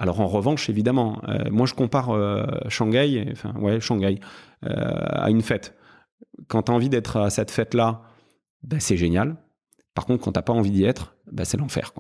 Alors 0.02 0.22
en 0.22 0.28
revanche, 0.28 0.70
évidemment, 0.70 1.22
euh, 1.28 1.50
moi 1.52 1.66
je 1.66 1.74
compare 1.74 2.12
euh, 2.12 2.46
Shanghai, 2.70 3.28
enfin 3.34 3.54
ouais, 3.60 3.82
Shanghai, 3.82 4.22
euh, 4.64 4.70
à 4.72 5.30
une 5.30 5.42
fête. 5.42 5.76
Quand 6.48 6.64
tu 6.64 6.72
as 6.72 6.76
envie 6.76 6.88
d'être 6.88 7.18
à 7.18 7.30
cette 7.30 7.52
fête-là, 7.52 8.02
ben, 8.64 8.80
c'est 8.80 8.96
génial. 8.96 9.36
Par 9.94 10.06
contre, 10.06 10.24
quand 10.24 10.32
t'as 10.32 10.42
pas 10.42 10.54
envie 10.54 10.72
d'y 10.72 10.86
être, 10.86 11.18
ben, 11.30 11.44
c'est 11.44 11.58
l'enfer. 11.58 11.92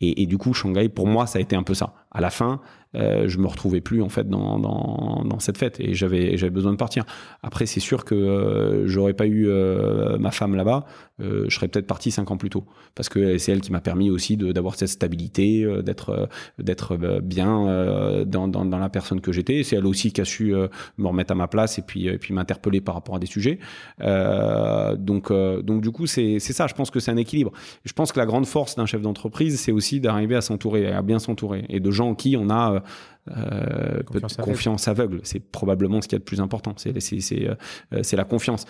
Et, 0.00 0.22
et, 0.22 0.26
du 0.26 0.36
coup, 0.36 0.52
Shanghai, 0.52 0.88
pour 0.88 1.06
moi, 1.06 1.28
ça 1.28 1.38
a 1.38 1.42
été 1.42 1.54
un 1.54 1.62
peu 1.62 1.74
ça. 1.74 1.94
À 2.10 2.20
la 2.20 2.30
fin, 2.30 2.60
euh, 2.94 3.28
je 3.28 3.38
me 3.38 3.46
retrouvais 3.46 3.80
plus 3.80 4.02
en 4.02 4.08
fait 4.08 4.28
dans, 4.28 4.58
dans, 4.58 5.38
cette 5.40 5.58
fête 5.58 5.80
et 5.80 5.94
j'avais 5.94 6.36
j'avais 6.36 6.50
besoin 6.50 6.72
de 6.72 6.76
partir. 6.76 7.04
Après, 7.42 7.66
c'est 7.66 7.80
sûr 7.80 8.04
que 8.04 8.14
euh, 8.14 8.86
j'aurais 8.86 9.14
pas 9.14 9.26
eu 9.26 9.48
euh, 9.48 10.16
ma 10.18 10.30
femme 10.30 10.54
là-bas, 10.54 10.86
euh, 11.20 11.44
je 11.48 11.54
serais 11.54 11.68
peut-être 11.68 11.86
parti 11.86 12.10
cinq 12.10 12.30
ans 12.30 12.36
plus 12.36 12.50
tôt 12.50 12.64
parce 12.94 13.08
que 13.08 13.36
c'est 13.38 13.52
elle 13.52 13.60
qui 13.60 13.72
m'a 13.72 13.80
permis 13.80 14.10
aussi 14.10 14.36
d'avoir 14.36 14.76
cette 14.76 14.88
stabilité, 14.88 15.66
d'être 15.82 16.28
d'être 16.58 16.96
bien 17.22 18.24
dans, 18.26 18.48
dans, 18.48 18.64
dans, 18.64 18.78
la 18.78 18.88
personne 18.88 19.20
que 19.20 19.32
j'étais. 19.32 19.62
C'est 19.62 19.76
elle 19.76 19.86
aussi 19.86 20.12
qui 20.12 20.20
a 20.20 20.24
su 20.24 20.54
me 20.98 21.06
remettre 21.06 21.32
à 21.32 21.34
ma 21.34 21.48
place 21.48 21.78
et 21.78 21.82
puis 21.82 22.06
et 22.06 22.18
puis 22.18 22.32
m'interpeller 22.32 22.80
par 22.80 22.94
rapport 22.94 23.16
à 23.16 23.18
des 23.18 23.26
sujets. 23.26 23.58
donc 24.00 25.32
donc 25.32 25.80
du 25.82 25.90
coup, 25.90 26.06
c'est 26.06 26.38
c'est 26.38 26.52
ça. 26.52 26.66
Je 26.66 26.74
pense 26.74 26.90
que 26.90 27.00
c'est 27.00 27.10
un 27.10 27.16
équilibre. 27.16 27.52
Je 27.84 27.92
pense 27.92 28.12
que 28.12 28.18
la 28.18 28.26
grande 28.26 28.46
force 28.46 28.76
d'un 28.76 28.86
chef 28.86 29.02
d'entreprise, 29.02 29.60
c'est 29.60 29.72
aussi 29.72 30.00
d'arriver 30.00 30.36
à 30.36 30.40
s'entourer, 30.40 30.92
à 30.92 31.02
bien 31.02 31.18
s'entourer 31.18 31.64
et 31.68 31.80
de 31.80 31.90
gens 31.90 32.10
en 32.10 32.14
qui 32.14 32.36
on 32.36 32.50
a 32.50 32.82
euh, 33.30 34.02
confiance, 34.02 34.88
aveugle. 34.88 35.20
C'est 35.22 35.40
probablement 35.40 36.02
ce 36.02 36.08
qu'il 36.08 36.16
y 36.16 36.16
a 36.16 36.18
de 36.18 36.24
plus 36.24 36.40
important. 36.40 36.74
C'est 36.76 36.92
euh, 36.92 38.02
la 38.12 38.24
confiance. 38.24 38.66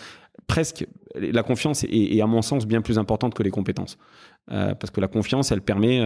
Presque, 0.47 0.87
la 1.15 1.43
confiance 1.43 1.85
est, 1.85 2.21
à 2.21 2.27
mon 2.27 2.43
sens 2.43 2.67
bien 2.67 2.81
plus 2.81 2.99
importante 2.99 3.35
que 3.35 3.43
les 3.43 3.51
compétences. 3.51 3.99
Euh, 4.51 4.75
parce 4.75 4.91
que 4.91 5.01
la 5.01 5.09
confiance, 5.09 5.51
elle 5.53 5.63
permet 5.63 6.01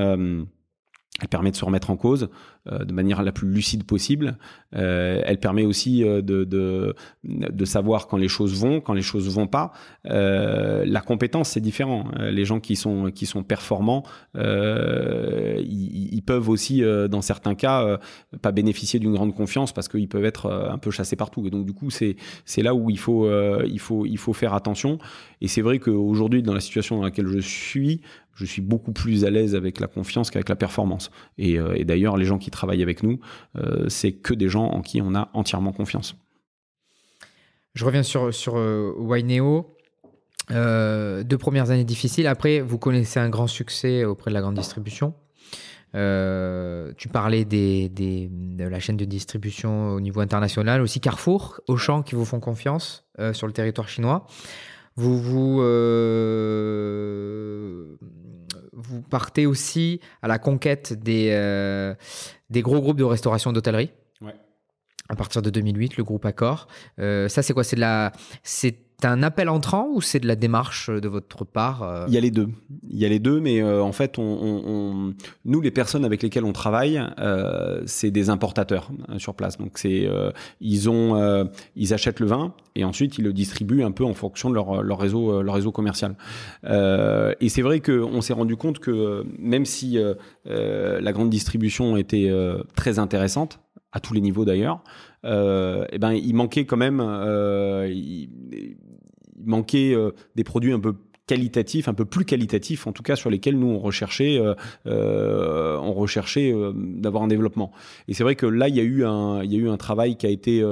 elle 1.21 1.29
permet 1.29 1.51
de 1.51 1.57
se 1.57 1.65
remettre 1.65 1.91
en 1.91 1.97
cause 1.97 2.29
euh, 2.71 2.85
de 2.85 2.93
manière 2.93 3.23
la 3.23 3.33
plus 3.33 3.49
lucide 3.49 3.85
possible. 3.85 4.37
Euh, 4.77 5.21
elle 5.25 5.39
permet 5.39 5.65
aussi 5.65 6.05
euh, 6.05 6.23
de, 6.23 6.45
de, 6.45 6.95
de, 7.25 7.65
savoir 7.65 8.07
quand 8.07 8.17
les 8.17 8.29
choses 8.29 8.55
vont, 8.61 8.81
quand 8.81 8.93
les 8.93 9.03
choses 9.03 9.29
vont 9.29 9.47
pas. 9.47 9.73
La 10.05 11.01
compétence, 11.01 11.51
c'est 11.51 11.61
différent. 11.61 12.05
Les 12.19 12.45
gens 12.45 12.61
qui 12.61 12.77
sont, 12.77 13.11
qui 13.11 13.27
sont 13.27 13.43
performants, 13.43 14.05
ils, 14.35 16.09
ils, 16.13 16.23
peuvent 16.23 16.49
aussi, 16.49 16.83
dans 17.11 17.21
certains 17.21 17.55
cas, 17.55 17.99
pas 18.43 18.53
bénéficier 18.53 19.01
d'une 19.01 19.13
grande 19.13 19.35
confiance 19.35 19.73
parce 19.73 19.89
qu'ils 19.89 20.09
peuvent 20.09 20.25
être 20.25 20.51
un 20.51 20.79
peu 20.79 20.91
chassés 20.91 21.17
partout. 21.17 21.47
Et 21.47 21.51
donc, 21.51 21.67
du 21.67 21.73
coup, 21.73 21.91
c'est 21.91 22.17
là 22.59 22.75
où 22.75 22.91
il 22.91 22.99
faut, 22.99 23.29
il, 23.65 23.81
faut, 23.81 24.07
il 24.07 24.19
faut 24.19 24.33
faire 24.33 24.55
attention. 24.55 24.99
Et 25.41 25.49
c'est 25.49 25.63
vrai 25.63 25.79
qu'aujourd'hui, 25.79 26.43
dans 26.43 26.55
la 26.55 26.61
situation 26.61 26.97
dans 26.97 27.03
laquelle 27.03 27.29
je 27.29 27.39
suis, 27.39 28.01
je 28.35 28.45
suis 28.45 28.63
beaucoup 28.63 28.93
plus 28.93 29.25
à 29.25 29.31
l'aise 29.31 29.55
avec 29.55 29.81
la 29.81 29.87
confiance 29.87 30.31
qu'avec 30.31 30.49
la 30.49 30.57
performance. 30.57 31.11
Et, 31.39 31.59
euh, 31.59 31.83
d'ailleurs, 31.85 32.17
les 32.17 32.25
gens 32.25 32.39
qui 32.39 32.51
travaillent 32.51 32.83
avec 32.83 33.03
nous, 33.03 33.19
euh, 33.57 33.89
c'est 33.89 34.13
que 34.13 34.33
des 34.35 34.49
gens 34.49 34.67
en 34.67 34.81
qui 34.81 35.03
on 35.03 35.15
a 35.15 35.29
entièrement 35.35 35.73
confiance. 35.73 36.17
Je 37.75 37.85
reviens 37.85 38.03
sur, 38.03 38.33
sur 38.35 38.57
euh, 38.57 38.93
deux 41.23 41.39
premières 41.39 41.71
années 41.71 41.85
difficiles. 41.85 42.27
Après, 42.27 42.61
vous 42.61 42.79
connaissez 42.79 43.21
un 43.21 43.29
grand 43.29 43.47
succès 43.47 44.05
auprès 44.05 44.31
de 44.31 44.35
la 44.35 44.41
grande 44.41 44.55
distribution. 44.57 45.15
tu 45.93 47.09
parlais 47.09 47.45
des, 47.45 47.89
de 47.89 48.65
la 48.65 48.81
chaîne 48.81 48.97
de 48.97 49.05
distribution 49.05 49.91
au 49.91 50.01
niveau 50.01 50.21
international, 50.21 50.81
aussi 50.81 51.01
Carrefour, 51.01 51.61
Auchan 51.69 52.03
qui 52.03 52.15
vous 52.15 52.25
font 52.25 52.41
confiance 52.41 53.05
sur 53.33 53.47
le 53.47 53.53
territoire 53.53 53.89
chinois. 53.89 54.27
Vous 54.99 55.17
vous 55.21 55.63
vous 58.73 59.03
partez 59.03 59.47
aussi 59.47 60.01
à 60.23 60.29
la 60.29 60.39
conquête 60.39 60.93
des, 60.93 61.31
euh, 61.33 61.95
des 62.51 62.63
gros 62.63 62.81
groupes 62.81 62.97
de 62.97 63.05
restauration 63.05 63.53
d'hôtellerie. 63.53 63.91
À 65.11 65.17
partir 65.17 65.41
de 65.41 65.49
2008, 65.49 65.97
le 65.97 66.05
groupe 66.05 66.27
Accor. 66.27 66.69
Euh, 66.99 67.29
ça, 67.29 67.43
c'est 67.43 67.55
quoi? 67.55 67.65
C'est 67.65 67.77
de 67.77 67.81
la, 67.81 68.13
c'est 68.43 68.77
un 69.07 69.23
appel 69.23 69.49
entrant 69.49 69.89
ou 69.93 70.01
c'est 70.01 70.19
de 70.19 70.27
la 70.27 70.35
démarche 70.35 70.91
de 70.91 71.09
votre 71.09 71.45
part 71.45 71.83
euh 71.83 72.05
Il 72.09 72.15
y 72.15 72.17
a 72.17 72.21
les 72.21 72.31
deux. 72.31 72.49
Il 72.91 72.99
y 72.99 73.05
a 73.05 73.09
les 73.09 73.21
deux, 73.21 73.39
mais 73.41 73.63
euh, 73.63 73.81
en 73.83 73.93
fait, 73.93 74.19
on, 74.19 75.15
nous, 75.45 75.61
les 75.61 75.71
personnes 75.71 76.05
avec 76.05 76.23
lesquelles 76.23 76.45
on 76.45 76.53
travaille, 76.53 77.01
euh, 77.19 77.81
c'est 77.87 78.11
des 78.11 78.29
importateurs 78.29 78.91
sur 79.19 79.35
place. 79.35 79.57
Donc, 79.59 79.79
c'est 79.79 80.09
ils 80.61 80.91
ont, 80.91 81.49
ils 81.77 81.95
achètent 81.95 82.21
le 82.21 82.27
vin 82.27 82.55
et 82.75 82.85
ensuite 82.85 83.19
ils 83.19 83.25
le 83.25 83.33
distribuent 83.33 83.83
un 83.83 83.93
peu 83.93 84.05
en 84.05 84.15
fonction 84.15 84.51
de 84.51 84.55
leur, 84.55 84.99
réseau, 84.99 85.43
leur 85.43 85.55
réseau 85.55 85.73
commercial. 85.73 86.17
et 86.65 87.49
c'est 87.49 87.63
vrai 87.63 87.81
qu'on 87.81 88.21
s'est 88.21 88.33
rendu 88.33 88.57
compte 88.57 88.79
que 88.79 89.25
même 89.39 89.65
si 89.65 89.99
la 90.45 91.13
grande 91.13 91.31
distribution 91.31 91.97
était 91.97 92.31
très 92.75 92.99
intéressante 92.99 93.61
à 93.93 94.01
tous 94.01 94.15
les 94.15 94.21
niveaux 94.21 94.45
d'ailleurs, 94.45 94.83
euh, 95.25 95.85
eh 95.91 95.99
ben 95.99 96.13
il 96.13 96.35
manquait 96.35 96.65
quand 96.65 96.77
même, 96.77 97.01
euh, 97.01 97.93
il, 99.39 99.49
manquait 99.49 99.95
euh, 99.95 100.11
des 100.35 100.45
produits 100.45 100.73
un 100.73 100.81
peu 100.81 100.95
qualitatifs, 101.27 101.89
un 101.89 101.95
peu 101.95 102.07
plus 102.07 102.25
qualitatifs, 102.25 102.87
en 102.87 102.93
tout 102.93 103.03
cas 103.03 103.15
sur 103.15 103.29
lesquels 103.29 103.59
nous 103.59 103.67
on 103.67 103.79
recherchait, 103.79 104.41
on 104.87 105.93
recherchait 105.93 106.55
d'avoir 106.75 107.23
un 107.23 107.29
développement. 107.29 107.71
Et 108.09 108.15
c'est 108.15 108.23
vrai 108.23 108.35
que 108.35 108.47
là 108.47 108.69
il 108.69 108.77
y 108.77 108.81
a 108.81 108.83
eu 108.83 109.05
un, 109.05 109.77
travail 109.77 110.17
qui 110.17 110.25
a 110.25 110.31
été, 110.31 110.65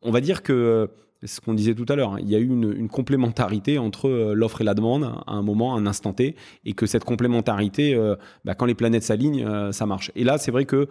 on 0.00 0.10
va 0.10 0.22
dire 0.22 0.42
que 0.42 0.88
ce 1.24 1.40
qu'on 1.40 1.54
disait 1.54 1.74
tout 1.74 1.86
à 1.88 1.96
l'heure, 1.96 2.14
hein. 2.14 2.18
il 2.20 2.30
y 2.30 2.34
a 2.34 2.38
eu 2.38 2.46
une, 2.46 2.88
complémentarité 2.88 3.78
entre 3.78 4.08
euh, 4.08 4.34
l'offre 4.34 4.60
et 4.60 4.64
la 4.64 4.74
demande 4.74 5.04
à 5.26 5.32
un 5.32 5.42
moment, 5.42 5.74
à 5.74 5.78
un 5.78 5.86
instant 5.86 6.12
T, 6.12 6.36
et 6.64 6.72
que 6.74 6.86
cette 6.86 7.04
complémentarité, 7.04 7.94
euh, 7.94 8.16
bah, 8.44 8.54
quand 8.54 8.66
les 8.66 8.74
planètes 8.74 9.02
s'alignent, 9.02 9.44
euh, 9.44 9.72
ça 9.72 9.86
marche. 9.86 10.12
Et 10.14 10.24
là, 10.24 10.38
c'est 10.38 10.50
vrai 10.50 10.64
que 10.64 10.88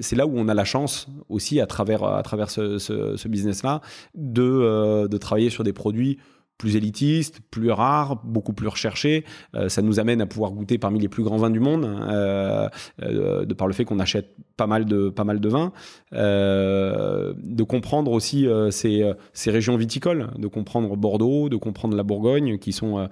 c'est 0.00 0.16
là 0.16 0.26
où 0.26 0.32
on 0.34 0.48
a 0.48 0.54
la 0.54 0.64
chance 0.64 1.08
aussi, 1.28 1.60
à 1.60 1.66
travers, 1.66 2.20
ce, 2.50 3.28
business-là, 3.28 3.80
de 4.14 5.16
travailler 5.18 5.50
sur 5.50 5.64
des 5.64 5.72
produits 5.72 6.18
plus 6.62 6.76
élitiste, 6.76 7.40
plus 7.50 7.72
rare, 7.72 8.20
beaucoup 8.22 8.52
plus 8.52 8.68
recherché. 8.68 9.24
Euh, 9.56 9.68
ça 9.68 9.82
nous 9.82 9.98
amène 9.98 10.20
à 10.20 10.26
pouvoir 10.26 10.52
goûter 10.52 10.78
parmi 10.78 11.00
les 11.00 11.08
plus 11.08 11.24
grands 11.24 11.38
vins 11.38 11.50
du 11.50 11.58
monde, 11.58 11.84
euh, 11.84 12.68
euh, 13.02 13.44
de 13.44 13.52
par 13.52 13.66
le 13.66 13.72
fait 13.72 13.84
qu'on 13.84 13.98
achète 13.98 14.36
pas 14.56 14.68
mal 14.68 14.84
de 14.84 15.08
pas 15.08 15.24
mal 15.24 15.40
de 15.40 15.48
vins, 15.48 15.72
de 16.12 17.62
comprendre 17.64 18.12
aussi 18.12 18.46
ces, 18.70 19.12
ces, 19.32 19.50
régions 19.50 19.76
viticoles, 19.76 20.30
de 20.38 20.46
comprendre 20.46 20.96
Bordeaux, 20.96 21.48
de 21.48 21.56
comprendre 21.56 21.96
la 21.96 22.04
Bourgogne, 22.04 22.58
qui 22.58 22.72
sont 22.72 23.08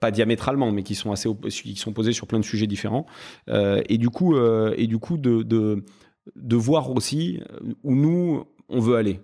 pas 0.00 0.10
diamétralement, 0.10 0.72
mais 0.72 0.82
qui 0.82 0.96
sont 0.96 1.12
assez 1.12 1.28
qui 1.48 1.76
sont 1.76 1.92
posés 1.92 2.12
sur 2.12 2.26
plein 2.26 2.40
de 2.40 2.44
sujets 2.44 2.66
différents. 2.66 3.06
et 3.46 3.98
du 3.98 4.10
coup, 4.10 4.36
et 4.36 4.86
du 4.88 4.98
coup 4.98 5.16
de, 5.16 5.44
de, 5.44 5.84
de 6.34 6.56
voir 6.56 6.90
aussi 6.90 7.40
où 7.84 7.94
nous 7.94 8.44
on 8.68 8.80
veut 8.80 8.96
aller. 8.96 9.20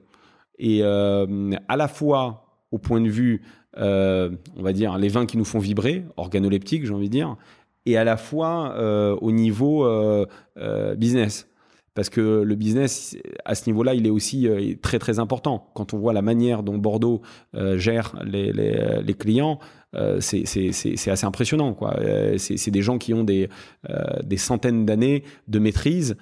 Et 0.61 0.85
à 0.85 1.76
la 1.76 1.89
fois 1.89 2.44
au 2.75 2.79
point 2.79 3.01
de 3.01 3.09
vue, 3.09 3.41
euh, 3.79 4.31
on 4.57 4.62
va 4.62 4.72
dire, 4.72 4.99
les 4.99 5.09
vins 5.09 5.27
qui 5.27 5.37
nous 5.37 5.45
font 5.45 5.61
vibrer, 5.61 6.05
organoleptiques, 6.16 6.85
j'ai 6.85 6.93
envie 6.93 7.09
de 7.09 7.12
dire, 7.12 7.37
et 7.87 7.97
à 7.97 8.03
la 8.03 8.16
fois 8.16 8.75
euh, 8.77 9.16
au 9.20 9.31
niveau 9.31 9.87
euh, 9.87 10.27
business. 10.97 11.49
Parce 11.95 12.09
que 12.09 12.43
le 12.43 12.55
business, 12.57 13.16
à 13.45 13.55
ce 13.55 13.70
niveau-là, 13.70 13.95
il 13.95 14.05
est 14.09 14.11
aussi 14.11 14.49
très 14.83 14.99
très 14.99 15.20
important. 15.20 15.70
Quand 15.77 15.95
on 15.95 15.99
voit 15.99 16.12
la 16.12 16.22
manière 16.22 16.64
dont 16.64 16.77
Bordeaux 16.77 17.22
gère 17.77 18.16
les, 18.25 18.53
les, 18.53 19.14
clients, 19.14 19.61
c'est 20.18 20.43
assez 20.43 21.25
impressionnant. 21.25 21.72
quoi. 21.72 21.97
C'est 22.37 22.72
des 22.72 22.83
gens 22.83 22.99
qui 22.99 23.14
ont 23.14 23.22
des, 23.22 23.49
des 24.25 24.37
centaines 24.39 24.85
d'années 24.85 25.22
de 25.47 25.61
maîtrise 25.61 26.16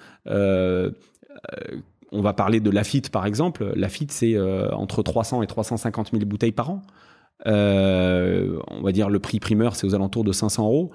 on 2.13 2.21
va 2.21 2.33
parler 2.33 2.59
de 2.59 2.69
Lafitte 2.69 3.09
par 3.09 3.25
exemple. 3.25 3.73
Lafitte, 3.75 4.11
c'est 4.11 4.35
euh, 4.35 4.71
entre 4.71 5.03
300 5.03 5.41
et 5.41 5.47
350 5.47 6.11
000 6.11 6.25
bouteilles 6.25 6.51
par 6.51 6.69
an. 6.69 6.81
Euh, 7.47 8.59
on 8.67 8.81
va 8.81 8.91
dire 8.91 9.09
le 9.09 9.19
prix 9.19 9.39
primeur, 9.39 9.75
c'est 9.75 9.85
aux 9.85 9.95
alentours 9.95 10.23
de 10.23 10.31
500 10.31 10.63
euros. 10.63 10.91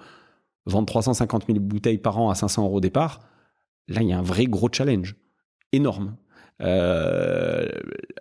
Vendre 0.67 0.87
350 0.87 1.47
000 1.47 1.59
bouteilles 1.61 1.99
par 1.99 2.19
an 2.19 2.31
à 2.31 2.35
500 2.35 2.65
euros 2.65 2.81
départ, 2.81 3.21
là, 3.89 4.03
il 4.03 4.09
y 4.09 4.13
a 4.13 4.19
un 4.19 4.23
vrai 4.23 4.47
gros 4.47 4.69
challenge. 4.71 5.17
Énorme. 5.73 6.17
Euh, 6.61 7.67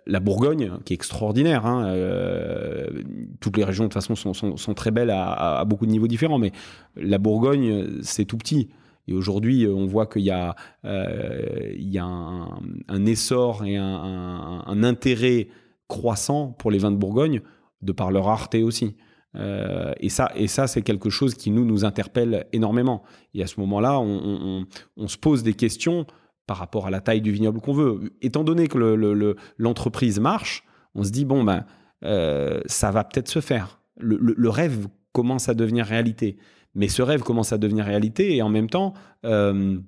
la 0.06 0.20
Bourgogne, 0.20 0.72
qui 0.84 0.92
est 0.92 0.96
extraordinaire. 0.96 1.66
Hein, 1.66 1.94
toutes 3.40 3.56
les 3.56 3.64
régions, 3.64 3.84
de 3.84 3.88
toute 3.88 4.02
façon, 4.02 4.34
sont, 4.34 4.74
très 4.74 4.90
belles 4.90 5.10
à, 5.10 5.62
beaucoup 5.66 5.86
de 5.86 5.90
niveaux 5.90 6.06
différents, 6.06 6.38
mais 6.38 6.52
la 6.96 7.18
Bourgogne, 7.18 8.00
c'est 8.02 8.24
tout 8.24 8.38
petit. 8.38 8.68
Et 9.08 9.14
aujourd'hui, 9.14 9.64
euh, 9.64 9.72
on 9.72 9.86
voit 9.86 10.06
qu'il 10.06 10.22
y 10.22 10.30
a, 10.30 10.54
euh, 10.84 11.72
un, 12.88 13.06
essor 13.06 13.64
et 13.64 13.76
un, 13.76 14.82
intérêt 14.84 15.48
croissant 15.88 16.48
pour 16.48 16.70
les 16.70 16.78
vins 16.78 16.90
de 16.90 16.96
Bourgogne, 16.96 17.40
de 17.80 17.92
par 17.92 18.10
leur 18.12 18.26
rareté 18.26 18.62
aussi. 18.62 18.96
Euh, 19.34 19.92
et 20.00 20.10
ça, 20.10 20.30
et 20.36 20.46
ça 20.46 20.66
c'est 20.66 20.82
quelque 20.82 21.10
chose 21.10 21.34
qui 21.34 21.50
nous, 21.50 21.64
nous 21.64 21.86
interpelle 21.86 22.46
énormément. 22.52 23.02
Et 23.34 23.42
à 23.42 23.46
ce 23.46 23.58
moment-là, 23.60 23.98
on, 23.98 24.66
se 25.06 25.16
pose 25.16 25.42
des 25.42 25.54
questions 25.54 26.06
par 26.46 26.58
rapport 26.58 26.86
à 26.86 26.90
la 26.90 27.00
taille 27.00 27.22
du 27.22 27.32
vignoble 27.32 27.60
qu'on 27.60 27.72
veut. 27.72 28.12
Étant 28.20 28.44
donné 28.44 28.68
que 28.68 29.36
l'entreprise 29.56 30.20
marche, 30.20 30.64
on 30.94 31.02
se 31.02 31.10
dit, 31.10 31.24
bon, 31.24 31.44
ben, 31.44 31.64
ça 32.02 32.90
va 32.90 33.04
peut-être 33.04 33.28
se 33.28 33.40
faire. 33.40 33.80
le, 33.96 34.48
rêve 34.50 34.86
commence 35.12 35.48
à 35.48 35.54
devenir 35.54 35.86
réalité. 35.86 36.36
Mais 36.78 36.88
ce 36.88 37.02
rêve 37.02 37.22
commence 37.22 37.52
à 37.52 37.58
devenir 37.58 37.84
réalité 37.84 38.34
et 38.36 38.42
en 38.42 38.48
même 38.48 38.70
temps, 38.70 38.94
euh, 39.24 39.78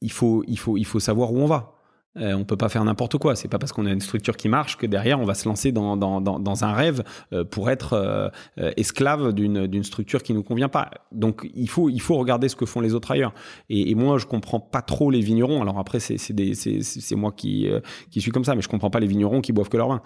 il, 0.00 0.12
faut, 0.12 0.44
il, 0.46 0.58
faut, 0.58 0.76
il 0.76 0.86
faut 0.86 1.00
savoir 1.00 1.32
où 1.32 1.38
on 1.38 1.46
va. 1.46 1.74
Euh, 2.16 2.34
on 2.34 2.44
peut 2.44 2.56
pas 2.56 2.68
faire 2.68 2.84
n'importe 2.84 3.18
quoi. 3.18 3.36
C'est 3.36 3.46
pas 3.46 3.58
parce 3.58 3.72
qu'on 3.72 3.86
a 3.86 3.92
une 3.92 4.00
structure 4.00 4.36
qui 4.36 4.48
marche 4.48 4.76
que 4.76 4.86
derrière 4.86 5.20
on 5.20 5.24
va 5.24 5.34
se 5.34 5.48
lancer 5.48 5.70
dans, 5.70 5.96
dans, 5.96 6.20
dans, 6.20 6.64
un 6.64 6.72
rêve 6.72 7.04
euh, 7.32 7.44
pour 7.44 7.70
être 7.70 7.92
euh, 7.92 8.28
esclave 8.76 9.32
d'une 9.32 9.84
structure 9.84 10.22
qui 10.22 10.34
nous 10.34 10.42
convient 10.42 10.68
pas. 10.68 10.90
Donc 11.12 11.48
il 11.54 11.68
faut 11.68 11.88
il 11.88 12.00
faut 12.00 12.16
regarder 12.16 12.48
ce 12.48 12.56
que 12.56 12.66
font 12.66 12.80
les 12.80 12.94
autres 12.94 13.12
ailleurs. 13.12 13.32
Et, 13.68 13.94
moi 13.94 14.18
je 14.18 14.26
comprends 14.26 14.60
pas 14.60 14.82
trop 14.82 15.10
les 15.10 15.20
vignerons. 15.20 15.62
Alors 15.62 15.78
après 15.78 16.00
c'est 16.00 17.14
moi 17.14 17.32
qui 17.32 17.68
qui 18.10 18.20
suis 18.20 18.32
comme 18.32 18.44
ça, 18.44 18.56
mais 18.56 18.62
je 18.62 18.68
comprends 18.68 18.90
pas 18.90 19.00
les 19.00 19.06
vignerons 19.06 19.40
qui 19.40 19.52
boivent 19.52 19.68
que 19.68 19.76
leur 19.76 19.88
vin. 19.88 20.02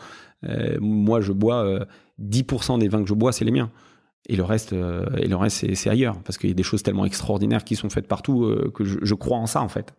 moi 0.81 1.21
je 1.23 1.33
bois 1.33 1.87
10% 2.21 2.79
des 2.79 2.89
vins 2.89 3.03
que 3.03 3.09
je 3.09 3.15
bois 3.15 3.33
c'est 3.33 3.45
les 3.45 3.53
miens. 3.53 3.71
Et 4.27 4.37
le 4.37 4.43
reste, 4.43 4.73
euh, 4.73 5.05
et 5.19 5.29
le 5.29 5.37
reste, 5.37 5.75
c'est 5.75 5.91
ailleurs, 5.91 6.19
parce 6.21 6.39
qu'il 6.39 6.49
y 6.49 6.53
a 6.53 6.55
des 6.55 6.63
choses 6.63 6.83
tellement 6.83 7.05
extraordinaires 7.05 7.63
qui 7.63 7.77
sont 7.77 7.91
faites 7.91 8.09
partout 8.09 8.45
euh, 8.45 8.73
que 8.75 8.85
je, 8.85 8.99
je, 9.03 9.15
crois 9.15 9.37
en 9.37 9.47
ça 9.47 9.61
en 9.61 9.69
fait. 9.69 9.95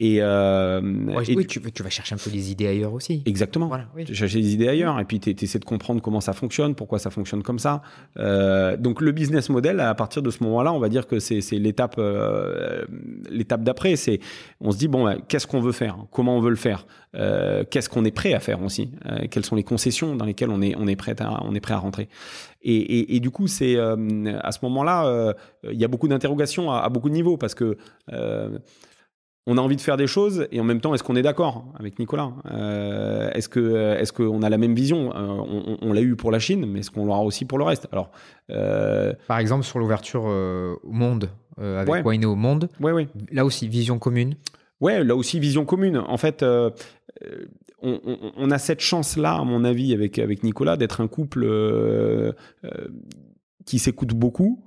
Et, 0.00 0.18
euh, 0.20 0.80
oui, 0.82 1.46
tu, 1.46 1.60
tu, 1.60 1.82
vas 1.82 1.90
chercher 1.90 2.14
un 2.14 2.18
peu 2.18 2.30
des 2.30 2.50
idées 2.50 2.66
ailleurs 2.66 2.92
aussi. 2.92 3.22
Exactement. 3.26 3.68
Voilà, 3.68 3.86
oui. 3.94 4.04
Tu 4.04 4.14
cherches 4.14 4.34
des 4.34 4.52
idées 4.52 4.68
ailleurs, 4.68 4.98
et 4.98 5.04
puis 5.04 5.20
tu 5.20 5.30
essaies 5.30 5.58
de 5.58 5.64
comprendre 5.64 6.00
comment 6.02 6.20
ça 6.20 6.32
fonctionne, 6.32 6.74
pourquoi 6.74 6.98
ça 6.98 7.10
fonctionne 7.10 7.42
comme 7.42 7.58
ça. 7.58 7.82
Euh, 8.18 8.76
donc 8.76 9.00
le 9.00 9.12
business 9.12 9.48
model, 9.50 9.80
à 9.80 9.94
partir 9.94 10.22
de 10.22 10.30
ce 10.30 10.42
moment-là, 10.44 10.72
on 10.72 10.78
va 10.78 10.88
dire 10.88 11.06
que 11.06 11.18
c'est 11.18 11.40
l'étape, 11.52 11.96
euh, 11.98 12.84
l'étape 13.30 13.62
d'après. 13.62 13.96
C'est, 13.96 14.20
on 14.60 14.70
se 14.70 14.78
dit 14.78 14.88
bon, 14.88 15.04
bah, 15.04 15.16
qu'est-ce 15.28 15.46
qu'on 15.46 15.60
veut 15.60 15.72
faire, 15.72 15.96
comment 16.10 16.36
on 16.36 16.40
veut 16.40 16.50
le 16.50 16.56
faire, 16.56 16.86
qu'est-ce 17.70 17.88
qu'on 17.88 18.04
est 18.04 18.10
prêt 18.10 18.34
à 18.34 18.40
faire 18.40 18.62
aussi, 18.62 18.90
quelles 19.30 19.44
sont 19.44 19.56
les 19.56 19.62
concessions 19.62 20.16
dans 20.16 20.24
lesquelles 20.24 20.50
on 20.50 20.60
est, 20.60 20.74
on 20.76 20.86
est 20.86 20.96
prêt 20.96 21.14
à, 21.20 21.44
on 21.44 21.54
est 21.54 21.60
prêt 21.60 21.74
à 21.74 21.78
rentrer? 21.78 22.08
Et, 22.66 23.20
du 23.20 23.30
coup, 23.30 23.46
c'est 23.46 23.78
à 23.78 24.52
ce 24.52 24.58
moment-là, 24.62 25.34
il 25.70 25.78
y 25.78 25.84
a 25.84 25.88
beaucoup 25.88 26.08
d'interrogations 26.08 26.72
à, 26.72 26.88
beaucoup 26.88 27.08
de 27.08 27.14
niveaux 27.14 27.36
parce 27.36 27.54
que 27.54 27.76
on 29.46 29.58
a 29.58 29.60
envie 29.60 29.76
de 29.76 29.80
faire 29.80 29.96
des 29.96 30.06
choses 30.06 30.46
et 30.52 30.60
en 30.60 30.64
même 30.64 30.80
temps, 30.80 30.94
est-ce 30.94 31.02
qu'on 31.02 31.16
est 31.16 31.22
d'accord 31.22 31.66
avec 31.78 31.98
Nicolas? 31.98 32.32
Est-ce 33.34 33.48
que 33.48 33.94
est-ce 33.98 34.12
qu'on 34.12 34.42
a 34.42 34.48
la 34.48 34.58
même 34.58 34.74
vision? 34.74 35.12
On, 35.14 35.92
l'a 35.92 36.00
eu 36.00 36.16
pour 36.16 36.30
la 36.30 36.38
Chine, 36.38 36.64
mais 36.66 36.80
est-ce 36.80 36.90
qu'on 36.90 37.04
l'aura 37.04 37.22
aussi 37.22 37.44
pour 37.44 37.58
le 37.58 37.64
reste? 37.64 37.86
Alors, 37.92 38.10
par 39.28 39.38
exemple, 39.38 39.64
sur 39.64 39.78
l'ouverture 39.78 40.24
au 40.24 40.92
monde 40.92 41.28
avec 41.58 42.06
ouais. 42.06 42.24
au 42.24 42.34
monde, 42.34 42.68
ouais, 42.80 42.92
ouais. 42.92 43.08
là 43.30 43.44
aussi 43.44 43.68
vision 43.68 43.98
commune? 43.98 44.34
Ouais, 44.80 45.04
là 45.04 45.14
aussi 45.14 45.38
vision 45.38 45.66
commune. 45.66 45.98
En 45.98 46.16
fait, 46.16 46.42
on, 47.84 48.50
a 48.50 48.58
cette 48.58 48.80
chance-là, 48.80 49.34
à 49.34 49.44
mon 49.44 49.64
avis, 49.64 49.92
avec, 49.92 50.18
avec 50.18 50.42
Nicolas, 50.42 50.76
d'être 50.76 51.00
un 51.00 51.08
couple 51.08 51.44
euh, 51.44 52.32
euh, 52.64 52.88
qui 53.66 53.78
s'écoute 53.78 54.14
beaucoup 54.14 54.64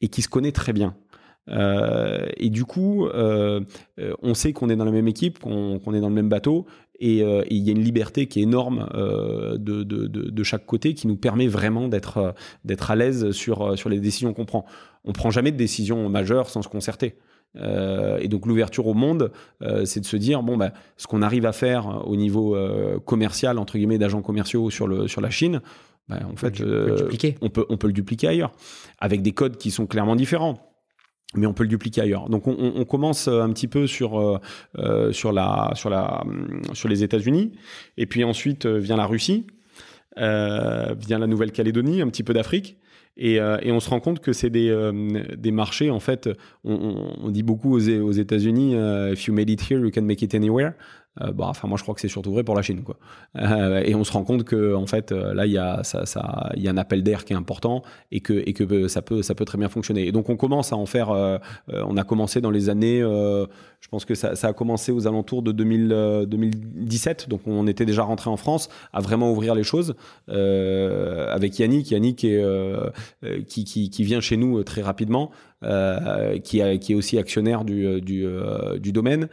et 0.00 0.08
qui 0.08 0.22
se 0.22 0.28
connaît 0.28 0.52
très 0.52 0.72
bien. 0.72 0.96
Euh, 1.48 2.26
et 2.36 2.50
du 2.50 2.64
coup, 2.64 3.08
on 4.22 4.34
sait 4.34 4.52
qu'on 4.52 4.68
est 4.68 4.76
dans 4.76 4.84
la 4.84 4.92
même 4.92 5.08
équipe, 5.08 5.38
qu'on 5.38 5.94
est 5.94 6.00
dans 6.00 6.08
le 6.08 6.14
même 6.14 6.28
bateau, 6.28 6.66
et 6.98 7.18
il 7.18 7.56
y 7.56 7.68
a 7.68 7.72
une 7.72 7.82
liberté 7.82 8.26
qui 8.26 8.40
est 8.40 8.42
énorme 8.42 8.88
de, 8.94 9.82
de, 9.82 10.42
chaque 10.42 10.66
côté 10.66 10.94
qui 10.94 11.06
nous 11.06 11.16
permet 11.16 11.48
vraiment 11.48 11.88
d'être 11.88 12.34
à 12.90 12.96
l'aise 12.96 13.32
sur, 13.32 13.76
sur 13.76 13.88
les 13.88 14.00
décisions 14.00 14.32
qu'on 14.32 14.44
prend. 14.44 14.64
On 15.04 15.12
prend 15.12 15.30
jamais 15.30 15.50
de 15.50 15.56
décision 15.56 16.08
majeure 16.08 16.48
sans 16.48 16.62
se 16.62 16.68
concerter. 16.68 17.16
Euh, 17.56 18.18
et 18.20 18.28
donc 18.28 18.46
l'ouverture 18.46 18.86
au 18.86 18.94
monde, 18.94 19.30
euh, 19.62 19.84
c'est 19.84 20.00
de 20.00 20.06
se 20.06 20.16
dire 20.16 20.42
bon 20.42 20.56
bah, 20.56 20.72
ce 20.96 21.06
qu'on 21.06 21.22
arrive 21.22 21.46
à 21.46 21.52
faire 21.52 22.02
au 22.06 22.16
niveau 22.16 22.56
euh, 22.56 22.98
commercial 23.00 23.58
entre 23.58 23.76
guillemets 23.76 23.98
d'agents 23.98 24.22
commerciaux 24.22 24.70
sur 24.70 24.86
le 24.86 25.06
sur 25.08 25.20
la 25.20 25.30
Chine, 25.30 25.60
bah, 26.08 26.20
en 26.30 26.36
fait, 26.36 26.62
on 27.40 27.48
peut, 27.48 27.66
on 27.68 27.76
peut 27.76 27.86
le 27.86 27.92
dupliquer 27.92 28.28
ailleurs 28.28 28.52
avec 28.98 29.22
des 29.22 29.32
codes 29.32 29.56
qui 29.56 29.70
sont 29.70 29.86
clairement 29.86 30.16
différents. 30.16 30.71
Mais 31.34 31.46
on 31.46 31.54
peut 31.54 31.62
le 31.62 31.68
dupliquer 31.68 32.02
ailleurs. 32.02 32.28
Donc 32.28 32.46
on, 32.46 32.56
on 32.58 32.84
commence 32.84 33.28
un 33.28 33.50
petit 33.50 33.68
peu 33.68 33.86
sur 33.86 34.18
euh, 34.18 34.38
euh, 34.78 35.12
sur 35.12 35.32
la 35.32 35.70
sur 35.74 35.90
la 35.90 36.24
sur 36.72 36.88
les 36.88 37.02
États-Unis, 37.02 37.52
et 37.96 38.06
puis 38.06 38.24
ensuite 38.24 38.66
vient 38.66 38.96
la 38.96 39.06
Russie, 39.06 39.46
euh, 40.18 40.94
vient 40.98 41.18
la 41.18 41.26
Nouvelle-Calédonie, 41.26 42.02
un 42.02 42.08
petit 42.08 42.22
peu 42.22 42.34
d'Afrique. 42.34 42.76
Et, 43.18 43.34
et, 43.34 43.70
on 43.70 43.78
se 43.78 43.90
rend 43.90 44.00
compte 44.00 44.20
que 44.20 44.32
c'est 44.32 44.48
des, 44.48 44.74
des 45.36 45.50
marchés, 45.50 45.90
en 45.90 46.00
fait, 46.00 46.30
on, 46.64 47.12
on 47.22 47.28
dit 47.28 47.42
beaucoup 47.42 47.76
aux, 47.76 47.90
aux 48.00 48.10
États-Unis, 48.10 48.74
if 49.12 49.26
you 49.26 49.34
made 49.34 49.50
it 49.50 49.60
here, 49.70 49.80
you 49.80 49.90
can 49.90 50.00
make 50.00 50.22
it 50.22 50.34
anywhere. 50.34 50.72
Euh, 51.20 51.32
bah, 51.32 51.46
enfin, 51.48 51.68
moi, 51.68 51.76
je 51.76 51.82
crois 51.82 51.94
que 51.94 52.00
c'est 52.00 52.08
surtout 52.08 52.32
vrai 52.32 52.42
pour 52.42 52.54
la 52.54 52.62
Chine, 52.62 52.82
quoi. 52.82 52.96
Euh, 53.36 53.82
et 53.84 53.94
on 53.94 54.02
se 54.02 54.12
rend 54.12 54.24
compte 54.24 54.44
que, 54.44 54.74
en 54.74 54.86
fait, 54.86 55.12
euh, 55.12 55.34
là, 55.34 55.44
il 55.44 55.52
y 55.52 55.58
a 55.58 55.84
ça, 55.84 56.06
ça, 56.06 56.50
y 56.56 56.68
a 56.68 56.70
un 56.70 56.78
appel 56.78 57.02
d'air 57.02 57.24
qui 57.24 57.34
est 57.34 57.36
important 57.36 57.82
et 58.10 58.20
que 58.20 58.32
et 58.46 58.54
que 58.54 58.88
ça 58.88 59.02
peut 59.02 59.22
ça 59.22 59.34
peut 59.34 59.44
très 59.44 59.58
bien 59.58 59.68
fonctionner. 59.68 60.06
Et 60.06 60.12
donc, 60.12 60.30
on 60.30 60.36
commence 60.36 60.72
à 60.72 60.76
en 60.76 60.86
faire. 60.86 61.10
on 61.68 61.96
a 61.96 62.04
commencé 62.04 62.40
dans 62.40 62.50
les 62.50 62.68
années. 62.70 63.00
je 63.00 63.88
pense 63.90 64.04
que 64.04 64.14
ça, 64.14 64.32
a 64.42 64.52
commencé 64.52 64.92
aux 64.92 65.06
alentours 65.06 65.42
de 65.42 65.52
2000, 65.52 66.26
2017. 66.28 67.28
Donc, 67.28 67.42
on 67.46 67.66
était 67.66 67.84
déjà 67.84 68.02
rentré 68.04 68.30
en 68.30 68.36
France 68.36 68.68
à 68.92 69.00
vraiment 69.00 69.30
ouvrir 69.32 69.54
les 69.54 69.64
choses 69.64 69.94
avec 70.28 71.58
Yannick. 71.58 71.90
Yannick 71.90 72.24
est, 72.24 72.42
qui, 73.48 73.64
qui 73.64 74.04
vient 74.04 74.20
chez 74.20 74.36
nous 74.36 74.62
très 74.62 74.82
rapidement. 74.82 75.30
Euh, 75.64 76.38
qui, 76.38 76.60
qui, 76.80 76.92
est 76.92 76.94
aussi 76.94 77.18
actionnaire 77.18 77.64
du, 77.64 77.86
euh, 77.86 78.00
du, 78.00 78.24
euh, 78.26 78.78
du 78.78 78.92
domaine, 78.92 79.28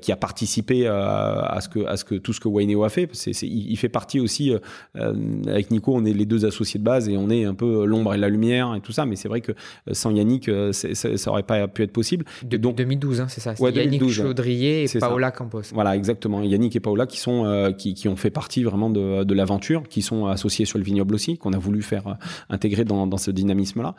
qui 0.00 0.12
a 0.12 0.16
participé 0.16 0.86
à, 0.86 1.58
ce 1.60 1.68
que, 1.68 1.84
à 1.86 1.96
ce 1.96 2.04
que 2.04 2.14
tout 2.14 2.32
ce 2.32 2.40
que 2.40 2.48
Wayneo 2.48 2.84
a 2.84 2.88
fait. 2.88 3.08
C'est, 3.12 3.32
il, 3.42 3.76
fait 3.76 3.88
partie 3.88 4.20
aussi, 4.20 4.52
avec 4.94 5.70
Nico, 5.70 5.92
on 5.94 6.04
est 6.04 6.12
les 6.12 6.26
deux 6.26 6.46
associés 6.46 6.78
de 6.78 6.84
base 6.84 7.08
et 7.08 7.16
on 7.16 7.28
est 7.30 7.44
un 7.44 7.54
peu 7.54 7.84
l'ombre 7.84 8.14
et 8.14 8.18
la 8.18 8.28
lumière 8.28 8.74
et 8.74 8.80
tout 8.80 8.92
ça. 8.92 9.04
Mais 9.04 9.16
c'est 9.16 9.28
vrai 9.28 9.40
que 9.40 9.52
sans 9.92 10.10
Yannick, 10.10 10.50
ça 10.72 11.30
aurait 11.30 11.42
pas 11.42 11.68
pu 11.68 11.82
être 11.82 11.92
possible. 11.92 12.24
De, 12.42 12.56
Donc 12.56 12.76
2012, 12.76 13.20
hein, 13.20 13.26
c'est 13.28 13.40
ça. 13.40 13.54
Ouais, 13.60 13.72
Yannick 13.72 14.00
2012, 14.00 14.12
Chaudrier 14.14 14.84
et 14.84 14.98
Paola 14.98 15.30
Campos. 15.30 15.62
Voilà, 15.72 15.96
exactement. 15.96 16.42
Yannick 16.42 16.74
et 16.76 16.80
Paola 16.80 17.06
qui 17.06 17.20
sont 17.20 17.74
qui, 17.76 17.94
qui, 17.94 18.08
ont 18.08 18.16
fait 18.16 18.30
partie 18.30 18.62
vraiment 18.62 18.90
de, 18.90 19.24
de 19.24 19.34
l'aventure, 19.34 19.82
qui 19.88 20.02
sont 20.02 20.26
associés 20.26 20.64
sur 20.64 20.78
le 20.78 20.84
vignoble 20.84 21.14
aussi, 21.14 21.36
qu'on 21.36 21.52
a 21.52 21.58
voulu 21.58 21.82
faire 21.82 22.16
intégrer 22.48 22.84
dans, 22.84 23.06
dans 23.06 23.18
ce 23.18 23.30
dynamisme-là. 23.30 23.94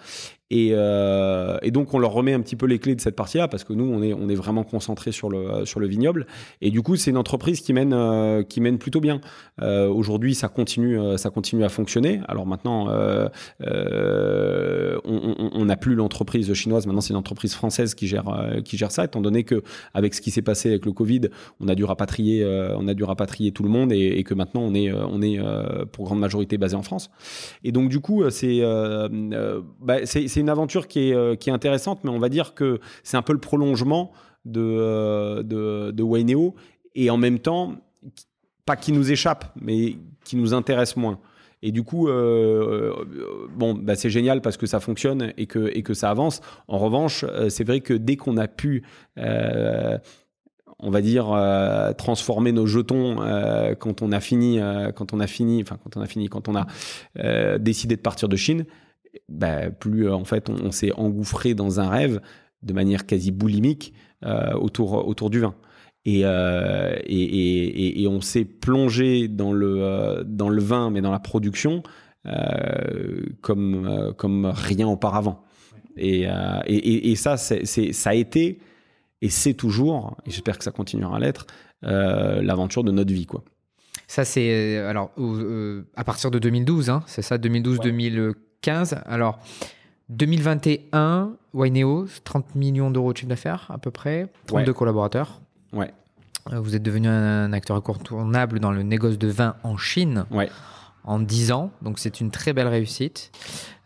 Et, 0.52 0.70
euh, 0.74 1.58
et, 1.64 1.72
donc 1.72 1.96
on 1.96 1.98
leur 1.98 2.12
remet 2.12 2.34
un 2.34 2.40
petit 2.40 2.56
peu 2.56 2.68
les 2.68 2.78
clés 2.78 2.94
de 2.94 3.02
cette 3.02 3.16
partie-là 3.16 3.48
parce 3.48 3.64
que 3.64 3.74
nous 3.74 3.86
on 3.86 4.04
est 4.04 4.14
on 4.14 4.30
est 4.30 4.36
vraiment 4.36 4.64
concentré 4.64 5.12
sur 5.12 5.28
le 5.28 5.66
sur 5.66 5.80
le 5.80 5.88
vignoble 5.88 6.28
et 6.62 6.70
du 6.70 6.84
coup 6.84 6.98
c'est 6.98 7.10
une 7.10 7.18
entreprise 7.18 7.62
qui 7.62 7.74
mène 7.74 7.94
euh, 7.94 8.44
qui 8.44 8.62
mène 8.62 8.78
plutôt 8.78 9.00
bien. 9.00 9.22
Euh, 9.64 9.88
Aujourd'hui 9.88 10.36
ça 10.36 10.48
continue 10.48 11.00
euh, 11.00 11.18
ça 11.18 11.32
continue 11.32 11.64
à 11.64 11.70
fonctionner. 11.70 12.22
Alors 12.28 12.46
maintenant 12.46 12.90
euh, 12.90 13.28
euh, 13.62 15.00
on 15.04 15.66
n'a 15.66 15.78
plus 15.78 15.96
l'entreprise 15.96 16.54
chinoise 16.54 16.86
maintenant 16.86 17.02
c'est 17.02 17.14
une 17.14 17.20
entreprise 17.20 17.56
française 17.56 17.96
qui 17.96 18.06
gère 18.06 18.26
qui 18.64 18.78
gère 18.78 18.92
ça 18.92 19.06
étant 19.06 19.22
donné 19.22 19.46
que 19.46 19.64
avec 19.96 20.14
ce 20.14 20.22
qui 20.22 20.30
s'est 20.30 20.44
passé 20.44 20.70
avec 20.70 20.86
le 20.86 20.92
Covid 20.92 21.22
on 21.60 21.68
a 21.68 21.74
dû 21.74 21.86
rapatrier 21.86 22.46
on 22.78 22.88
a 22.88 22.94
dû 22.94 23.04
rapatrier 23.04 23.52
tout 23.52 23.64
le 23.64 23.70
monde 23.70 23.92
et, 23.92 24.20
et 24.20 24.24
que 24.24 24.36
maintenant 24.36 24.62
on 24.62 24.76
est 24.76 24.92
on 24.92 25.24
est 25.24 25.40
pour 25.92 26.06
grande 26.06 26.20
majorité 26.20 26.60
basé 26.60 26.76
en 26.76 26.84
France. 26.84 27.10
Et 27.64 27.72
donc 27.72 27.90
du 27.90 28.00
coup 28.00 28.30
c'est 28.30 28.62
bah, 29.82 30.06
c'est 30.36 30.42
une 30.42 30.50
aventure 30.50 30.90
qui 30.90 31.12
est, 31.12 31.14
euh, 31.14 31.36
qui 31.38 31.50
est 31.50 31.54
intéressante, 31.54 32.04
mais 32.04 32.10
on 32.10 32.20
va 32.20 32.28
dire 32.28 32.56
que 32.56 32.82
c'est 33.04 33.16
un 33.16 33.22
peu 33.22 33.32
le 33.32 33.40
prolongement 33.40 34.12
de, 34.44 34.60
euh, 34.60 35.44
de, 35.44 35.92
de 35.92 36.52
et 36.94 37.10
en 37.10 37.16
même 37.16 37.40
temps, 37.40 37.76
pas 38.66 38.76
qui 38.76 38.92
nous 38.92 39.14
échappe, 39.14 39.46
mais 39.62 39.96
qui 40.26 40.36
nous 40.36 40.54
intéresse 40.54 40.98
moins. 40.98 41.20
Et 41.62 41.72
du 41.72 41.84
coup, 41.84 42.10
euh, 42.10 42.94
bon, 43.56 43.76
bah 43.76 43.96
c'est 43.96 44.10
génial 44.10 44.42
parce 44.42 44.58
que 44.58 44.66
ça 44.66 44.82
fonctionne 44.82 45.32
et 45.38 45.46
que, 45.46 45.72
et 45.74 45.84
que 45.84 45.94
ça 45.94 46.10
avance. 46.10 46.42
En 46.68 46.80
revanche, 46.80 47.24
c'est 47.48 47.64
vrai 47.64 47.80
que 47.80 47.94
dès 47.94 48.18
qu'on 48.18 48.36
a 48.36 48.50
pu, 48.50 48.84
on 49.18 50.90
va 50.92 51.02
dire, 51.02 51.28
transformer 51.98 52.52
nos 52.52 52.68
jetons 52.68 53.16
quand 53.80 54.02
on 54.02 54.12
a 54.12 54.20
fini, 54.20 54.60
quand 54.96 55.14
on 55.14 55.22
a 55.22 55.28
fini, 55.28 55.62
enfin 55.62 55.78
quand 55.82 55.96
on 55.98 56.02
a 56.02 56.08
fini, 56.08 56.28
quand 56.28 56.50
on 56.50 56.56
a 56.56 57.58
décidé 57.58 57.96
de 57.96 58.02
partir 58.02 58.28
de 58.28 58.36
Chine, 58.36 58.66
bah, 59.30 59.70
plus 59.72 60.08
euh, 60.08 60.14
en 60.14 60.26
fait 60.26 60.50
on, 60.50 60.72
s'est 60.72 60.92
engouffré 60.94 61.54
dans 61.54 61.80
un 61.80 61.90
rêve 61.90 62.22
de 62.64 62.74
manière 62.74 63.06
quasi 63.06 63.32
boulimique 63.32 63.94
euh, 64.26 64.54
autour, 64.54 65.08
autour 65.08 65.30
du 65.30 65.40
vin. 65.40 65.56
Euh, 66.08 66.96
et, 67.04 67.24
et, 67.24 68.04
et, 68.04 68.08
on 68.08 68.22
s'est 68.22 68.46
plongé 68.46 69.28
dans 69.28 69.52
le, 69.52 70.24
dans 70.24 70.50
le 70.50 70.62
vin, 70.62 70.92
mais 70.92 71.02
dans 71.02 71.12
la 71.12 71.20
production, 71.20 71.82
comme, 73.42 74.14
comme 74.16 74.46
rien 74.46 74.88
auparavant. 74.88 75.44
Et, 75.98 76.28
et, 76.68 77.16
ça, 77.16 77.38
c'est, 77.38 77.66
ça 77.66 78.10
a 78.12 78.14
été, 78.14 78.60
et 79.24 79.30
c'est 79.30 79.56
toujours, 79.56 80.16
et 80.28 80.32
j'espère 80.32 80.60
que 80.60 80.64
ça 80.64 80.72
continuera 80.72 81.18
à 81.18 81.20
l'être, 81.20 81.48
l'aventure 81.82 82.84
de 82.84 82.92
notre 82.92 83.12
vie. 83.12 83.26
Quoi. 83.26 83.44
Ça, 84.08 84.26
c'est 84.26 84.78
alors 84.78 85.12
à 85.96 86.04
partir 86.04 86.30
de 86.30 86.38
2012, 86.38 86.92
hein, 86.92 87.04
c'est 87.08 87.24
ça, 87.24 87.38
2012-2015. 87.38 88.36
15. 88.66 88.98
Alors, 89.06 89.38
2021, 90.10 91.34
Waineo, 91.54 92.08
30 92.24 92.56
millions 92.56 92.90
d'euros 92.90 93.14
de 93.14 93.18
chiffre 93.18 93.30
d'affaires 93.30 93.68
à 93.70 93.78
peu 93.78 93.92
près, 93.92 94.28
32 94.48 94.74
collaborateurs. 94.74 95.40
Ouais. 95.72 95.94
Euh, 96.52 96.60
vous 96.60 96.76
êtes 96.76 96.82
devenu 96.82 97.08
un 97.08 97.54
acteur 97.54 97.78
incontournable 97.78 98.60
dans 98.60 98.72
le 98.72 98.82
négoce 98.82 99.20
de 99.20 99.28
vin 99.28 99.56
en 99.62 99.78
Chine 99.78 100.26
ouais. 100.32 100.50
en 101.04 101.20
10 101.20 101.52
ans, 101.52 101.70
donc 101.84 102.00
c'est 102.00 102.20
une 102.20 102.32
très 102.32 102.54
belle 102.54 102.68
réussite. 102.68 103.32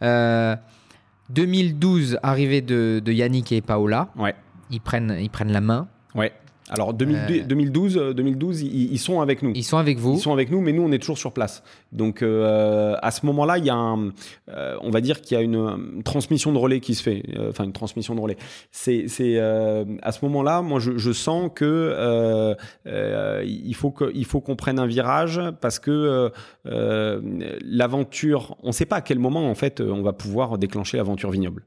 2012, 0.02 2.14
euh, 2.14 2.18
arrivée 2.24 2.62
de, 2.62 3.02
de, 3.04 3.12
Yannick 3.12 3.52
et 3.52 3.60
Paola. 3.60 4.08
Ouais. 4.16 4.34
Ils 4.72 4.80
prennent, 4.80 5.18
ils 5.20 5.30
prennent 5.30 5.52
la 5.52 5.62
main. 5.62 5.90
Ouais. 6.16 6.32
Alors 6.70 6.94
2012, 6.94 8.16
2012 8.16 8.64
euh, 8.64 8.68
ils, 8.72 9.00
sont 9.00 9.22
avec 9.22 9.42
nous. 9.42 9.52
Ils 9.56 9.64
sont 9.64 9.78
avec 9.78 9.98
vous. 9.98 10.14
Ils 10.14 10.20
sont 10.20 10.32
avec 10.32 10.52
nous, 10.52 10.62
mais 10.62 10.72
nous 10.72 10.84
on 10.84 10.92
est 10.92 11.00
toujours 11.00 11.18
sur 11.18 11.34
place. 11.34 11.64
Donc 11.92 12.22
euh, 12.22 12.96
à 13.02 13.12
ce 13.12 13.26
moment-là, 13.26 13.58
il 13.58 13.66
y 13.66 13.70
a 13.70 13.76
un, 13.76 14.12
euh, 14.50 14.78
on 14.82 14.92
va 14.92 15.02
dire 15.02 15.22
qu'il 15.22 15.36
y 15.36 15.40
a 15.40 15.44
une, 15.44 16.04
transmission 16.04 16.52
de 16.52 16.58
relais 16.58 16.80
qui 16.80 16.94
se 16.96 17.04
fait. 17.04 17.24
Enfin 17.50 17.64
une 17.64 17.74
transmission 17.74 18.14
de 18.14 18.22
relais. 18.22 18.38
C'est, 18.72 19.08
c'est 19.08 19.40
à 19.40 20.12
ce 20.12 20.24
moment-là, 20.26 20.62
moi 20.62 20.80
je, 20.80 20.98
je 20.98 21.12
sens 21.12 21.50
que 21.54 22.56
il 22.86 23.76
faut 23.76 23.92
que, 23.92 24.12
il 24.14 24.26
faut 24.26 24.42
qu'on 24.42 24.56
prenne 24.56 24.80
un 24.80 24.88
virage 24.88 25.42
parce 25.62 25.80
que 25.80 26.32
l'aventure, 26.66 28.58
on 28.64 28.68
ne 28.68 28.74
sait 28.74 28.86
pas 28.86 28.98
à 28.98 29.02
quel 29.02 29.20
moment 29.20 29.50
en 29.50 29.56
fait 29.56 29.82
on 29.82 30.02
va 30.02 30.14
pouvoir 30.14 30.58
déclencher 30.58 30.98
l'aventure 30.98 31.32
vignoble. 31.32 31.64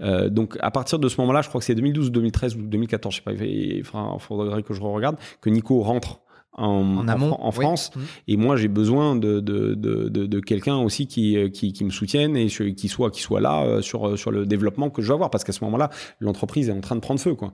Euh, 0.00 0.28
donc 0.28 0.56
à 0.60 0.70
partir 0.70 0.98
de 0.98 1.08
ce 1.08 1.20
moment-là, 1.20 1.42
je 1.42 1.48
crois 1.48 1.60
que 1.60 1.64
c'est 1.64 1.74
2012, 1.74 2.10
2013 2.10 2.56
ou 2.56 2.62
2014, 2.62 3.14
je 3.14 3.20
sais 3.20 3.22
pas, 3.22 3.32
il 3.44 3.84
faudrait 3.84 4.62
que 4.62 4.74
je 4.74 4.80
regarde, 4.80 5.16
que 5.40 5.50
Nico 5.50 5.80
rentre 5.82 6.20
en, 6.54 7.08
en, 7.08 7.50
France. 7.50 7.90
Mmh. 7.94 8.00
Et 8.28 8.36
moi, 8.36 8.56
j'ai 8.56 8.68
besoin 8.68 9.16
de, 9.16 9.40
de, 9.40 9.74
de, 9.74 10.08
de, 10.08 10.40
quelqu'un 10.40 10.76
aussi 10.76 11.06
qui, 11.06 11.36
euh, 11.36 11.48
qui, 11.48 11.72
qui, 11.72 11.84
me 11.84 11.90
soutienne 11.90 12.36
et 12.36 12.46
qui 12.48 12.88
soit, 12.88 13.10
qui 13.10 13.22
soit 13.22 13.40
là 13.40 13.62
euh, 13.62 13.80
sur, 13.80 14.18
sur 14.18 14.30
le 14.30 14.44
développement 14.44 14.90
que 14.90 15.02
je 15.02 15.08
veux 15.08 15.14
avoir. 15.14 15.30
Parce 15.30 15.44
qu'à 15.44 15.52
ce 15.52 15.64
moment-là, 15.64 15.90
l'entreprise 16.20 16.68
est 16.68 16.72
en 16.72 16.80
train 16.80 16.96
de 16.96 17.00
prendre 17.00 17.20
feu. 17.20 17.34
Quoi. 17.34 17.52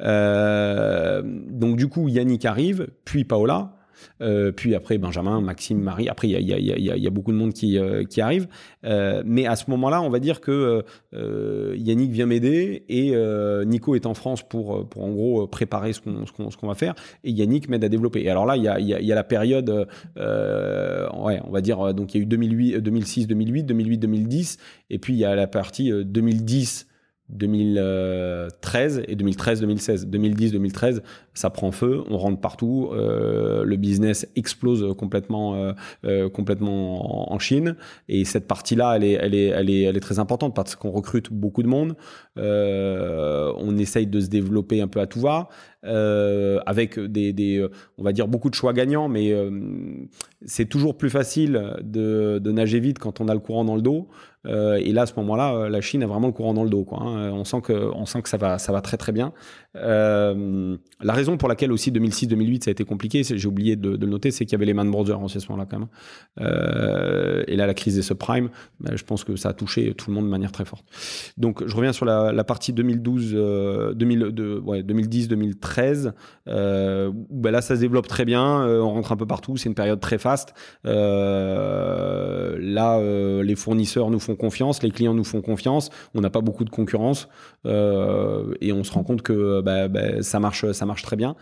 Euh, 0.00 1.22
donc 1.24 1.76
du 1.76 1.88
coup, 1.88 2.08
Yannick 2.08 2.44
arrive, 2.44 2.88
puis 3.04 3.24
Paola. 3.24 3.75
Euh, 4.20 4.52
puis 4.52 4.74
après 4.74 4.98
Benjamin, 4.98 5.40
Maxime, 5.40 5.80
Marie. 5.80 6.08
Après, 6.08 6.28
il 6.28 6.40
y 6.40 7.06
a, 7.06 7.10
beaucoup 7.10 7.32
de 7.32 7.36
monde 7.36 7.52
qui, 7.52 7.78
euh, 7.78 8.04
arrive. 8.18 8.48
Euh, 8.84 9.22
mais 9.24 9.46
à 9.46 9.56
ce 9.56 9.70
moment-là, 9.70 10.02
on 10.02 10.10
va 10.10 10.18
dire 10.18 10.40
que 10.40 10.84
Yannick 11.12 12.10
vient 12.10 12.26
m'aider 12.26 12.84
et 12.88 13.14
Nico 13.66 13.94
est 13.94 14.06
en 14.06 14.14
France 14.14 14.46
pour, 14.46 14.86
en 14.96 15.10
gros 15.10 15.46
préparer 15.46 15.92
ce 15.92 16.00
qu'on 16.00 16.66
va 16.66 16.74
faire. 16.74 16.94
Et 17.24 17.30
Yannick 17.30 17.68
m'aide 17.68 17.84
à 17.84 17.88
développer. 17.88 18.22
Et 18.22 18.30
alors 18.30 18.46
là, 18.46 18.56
il 18.56 18.62
y 18.62 19.12
a, 19.12 19.14
la 19.14 19.24
période, 19.24 19.86
on 20.16 21.50
va 21.50 21.60
dire, 21.60 21.94
donc 21.94 22.14
il 22.14 22.18
y 22.18 22.20
a 22.20 22.22
eu 22.22 22.26
2008, 22.26 22.78
2006, 22.78 23.26
2008, 23.26 23.64
2008, 23.64 23.98
2010. 23.98 24.58
Et 24.90 24.98
puis 24.98 25.14
il 25.14 25.18
y 25.18 25.24
a 25.24 25.34
la 25.34 25.46
partie 25.46 25.90
2010. 25.90 26.86
2013 27.28 29.02
et 29.08 29.16
2013-2016. 29.16 30.06
2010-2013, 30.06 31.00
ça 31.36 31.50
prend 31.50 31.70
feu, 31.70 32.02
on 32.08 32.16
rentre 32.16 32.40
partout, 32.40 32.90
euh, 32.92 33.62
le 33.64 33.76
business 33.76 34.26
explose 34.36 34.94
complètement, 34.96 35.54
euh, 35.54 35.72
euh, 36.04 36.28
complètement 36.30 37.32
en, 37.32 37.38
Chine. 37.38 37.76
Et 38.08 38.24
cette 38.24 38.48
partie-là, 38.48 38.96
elle 38.96 39.04
est, 39.04 39.12
elle, 39.12 39.34
est, 39.34 39.48
elle, 39.48 39.96
est, 39.96 40.00
très 40.00 40.18
importante 40.18 40.54
parce 40.54 40.74
qu'on 40.74 40.90
recrute 40.90 41.30
beaucoup 41.30 41.62
de 41.62 41.68
monde, 41.68 41.94
on 42.36 43.78
essaye 43.78 44.06
de 44.06 44.20
se 44.20 44.28
développer 44.28 44.80
un 44.80 44.88
peu 44.88 45.00
à 45.00 45.06
tout 45.06 45.20
va, 45.20 45.48
avec 45.82 46.98
des, 46.98 47.34
des, 47.34 47.66
on 47.98 48.02
va 48.02 48.12
dire 48.12 48.26
beaucoup 48.26 48.48
de 48.48 48.54
choix 48.54 48.72
gagnants, 48.72 49.08
mais 49.08 49.34
c'est 50.46 50.64
toujours 50.64 50.96
plus 50.96 51.10
facile 51.10 51.76
de, 51.82 52.40
nager 52.50 52.80
vite 52.80 52.98
quand 52.98 53.20
on 53.20 53.28
a 53.28 53.34
le 53.34 53.40
courant 53.40 53.64
dans 53.64 53.76
le 53.76 53.82
dos. 53.82 54.08
Et 54.46 54.92
là, 54.92 55.02
à 55.02 55.06
ce 55.06 55.14
moment-là, 55.16 55.68
la 55.68 55.80
Chine 55.80 56.02
a 56.02 56.06
vraiment 56.06 56.28
le 56.28 56.32
courant 56.32 56.54
dans 56.54 56.64
le 56.64 56.70
dos. 56.70 56.84
Quoi, 56.84 57.02
hein. 57.02 57.30
On 57.32 57.44
sent 57.44 57.60
que, 57.62 57.72
on 57.72 58.06
sent 58.06 58.22
que 58.22 58.28
ça 58.28 58.38
va, 58.38 58.58
ça 58.58 58.72
va 58.72 58.80
très 58.80 58.96
très 58.96 59.12
bien. 59.12 59.32
La 59.74 61.12
raison 61.12 61.25
pour 61.36 61.48
laquelle 61.48 61.72
aussi 61.72 61.90
2006-2008 61.90 62.64
ça 62.64 62.70
a 62.70 62.72
été 62.72 62.84
compliqué, 62.84 63.22
j'ai 63.24 63.48
oublié 63.48 63.76
de, 63.76 63.90
le 63.90 64.06
noter, 64.06 64.30
c'est 64.30 64.44
qu'il 64.44 64.52
y 64.52 64.56
avait 64.56 64.66
les 64.66 64.74
man 64.74 64.90
brothers 64.90 65.18
en 65.20 65.28
ce 65.28 65.38
moment-là 65.48 65.66
quand 65.70 65.78
même. 65.80 65.88
Euh, 66.40 67.42
et 67.46 67.56
là, 67.56 67.66
la 67.66 67.74
crise 67.74 67.96
des 67.96 68.02
subprimes, 68.02 68.50
ben, 68.80 68.96
je 68.96 69.04
pense 69.04 69.24
que 69.24 69.36
ça 69.36 69.50
a 69.50 69.52
touché 69.52 69.94
tout 69.94 70.10
le 70.10 70.14
monde 70.14 70.24
de 70.26 70.30
manière 70.30 70.52
très 70.52 70.64
forte. 70.64 70.84
Donc, 71.36 71.66
je 71.66 71.74
reviens 71.74 71.92
sur 71.92 72.04
la, 72.04 72.44
partie 72.44 72.72
2012, 72.72 73.32
euh, 73.34 73.92
2000, 73.94 74.60
ouais, 74.64 74.82
2010-2013. 74.82 76.12
Euh, 76.48 77.10
ben 77.30 77.50
là, 77.50 77.60
ça 77.60 77.74
se 77.76 77.80
développe 77.80 78.06
très 78.06 78.24
bien. 78.24 78.64
on 78.66 78.90
rentre 78.90 79.12
un 79.12 79.16
peu 79.16 79.26
partout. 79.26 79.56
C'est 79.56 79.68
une 79.68 79.74
période 79.74 80.00
très 80.00 80.18
faste. 80.18 80.54
là, 80.84 81.00
les 83.42 83.56
fournisseurs 83.56 84.10
nous 84.10 84.20
font 84.20 84.36
confiance, 84.36 84.82
les 84.82 84.90
clients 84.90 85.14
nous 85.14 85.24
font 85.24 85.40
confiance. 85.40 85.90
On 86.14 86.20
n'a 86.20 86.30
pas 86.30 86.40
beaucoup 86.40 86.64
de 86.64 86.70
concurrence 86.70 87.28
et 87.64 88.72
on 88.72 88.84
se 88.84 88.92
rend 88.92 89.02
compte 89.02 89.22
que 89.22 89.60
bah, 89.60 89.88
bah, 89.88 90.22
ça, 90.22 90.38
marche, 90.40 90.70
ça 90.72 90.86
marche 90.86 91.02
très 91.02 91.15
bien. 91.16 91.36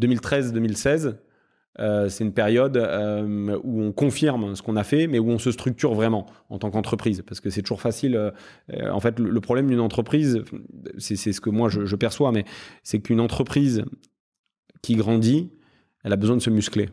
2013-2016, 0.00 1.16
euh, 1.78 2.08
c'est 2.08 2.24
une 2.24 2.32
période 2.32 2.76
euh, 2.76 3.56
où 3.62 3.82
on 3.82 3.92
confirme 3.92 4.56
ce 4.56 4.62
qu'on 4.62 4.76
a 4.76 4.84
fait, 4.84 5.06
mais 5.06 5.18
où 5.18 5.30
on 5.30 5.38
se 5.38 5.52
structure 5.52 5.94
vraiment 5.94 6.26
en 6.48 6.58
tant 6.58 6.70
qu'entreprise. 6.70 7.22
Parce 7.26 7.40
que 7.40 7.50
c'est 7.50 7.62
toujours 7.62 7.80
facile. 7.80 8.16
Euh, 8.16 8.30
en 8.90 9.00
fait, 9.00 9.18
le, 9.18 9.40
problème 9.40 9.68
d'une 9.68 9.80
entreprise, 9.80 10.42
c'est 10.98 11.16
ce 11.16 11.40
que 11.40 11.50
moi 11.50 11.68
je, 11.68 11.96
perçois, 11.96 12.32
mais 12.32 12.44
c'est 12.82 13.00
qu'une 13.00 13.20
entreprise 13.20 13.84
qui 14.82 14.96
grandit, 14.96 15.50
elle 16.02 16.12
a 16.12 16.16
besoin 16.16 16.36
de 16.36 16.42
se 16.42 16.50
muscler. 16.50 16.88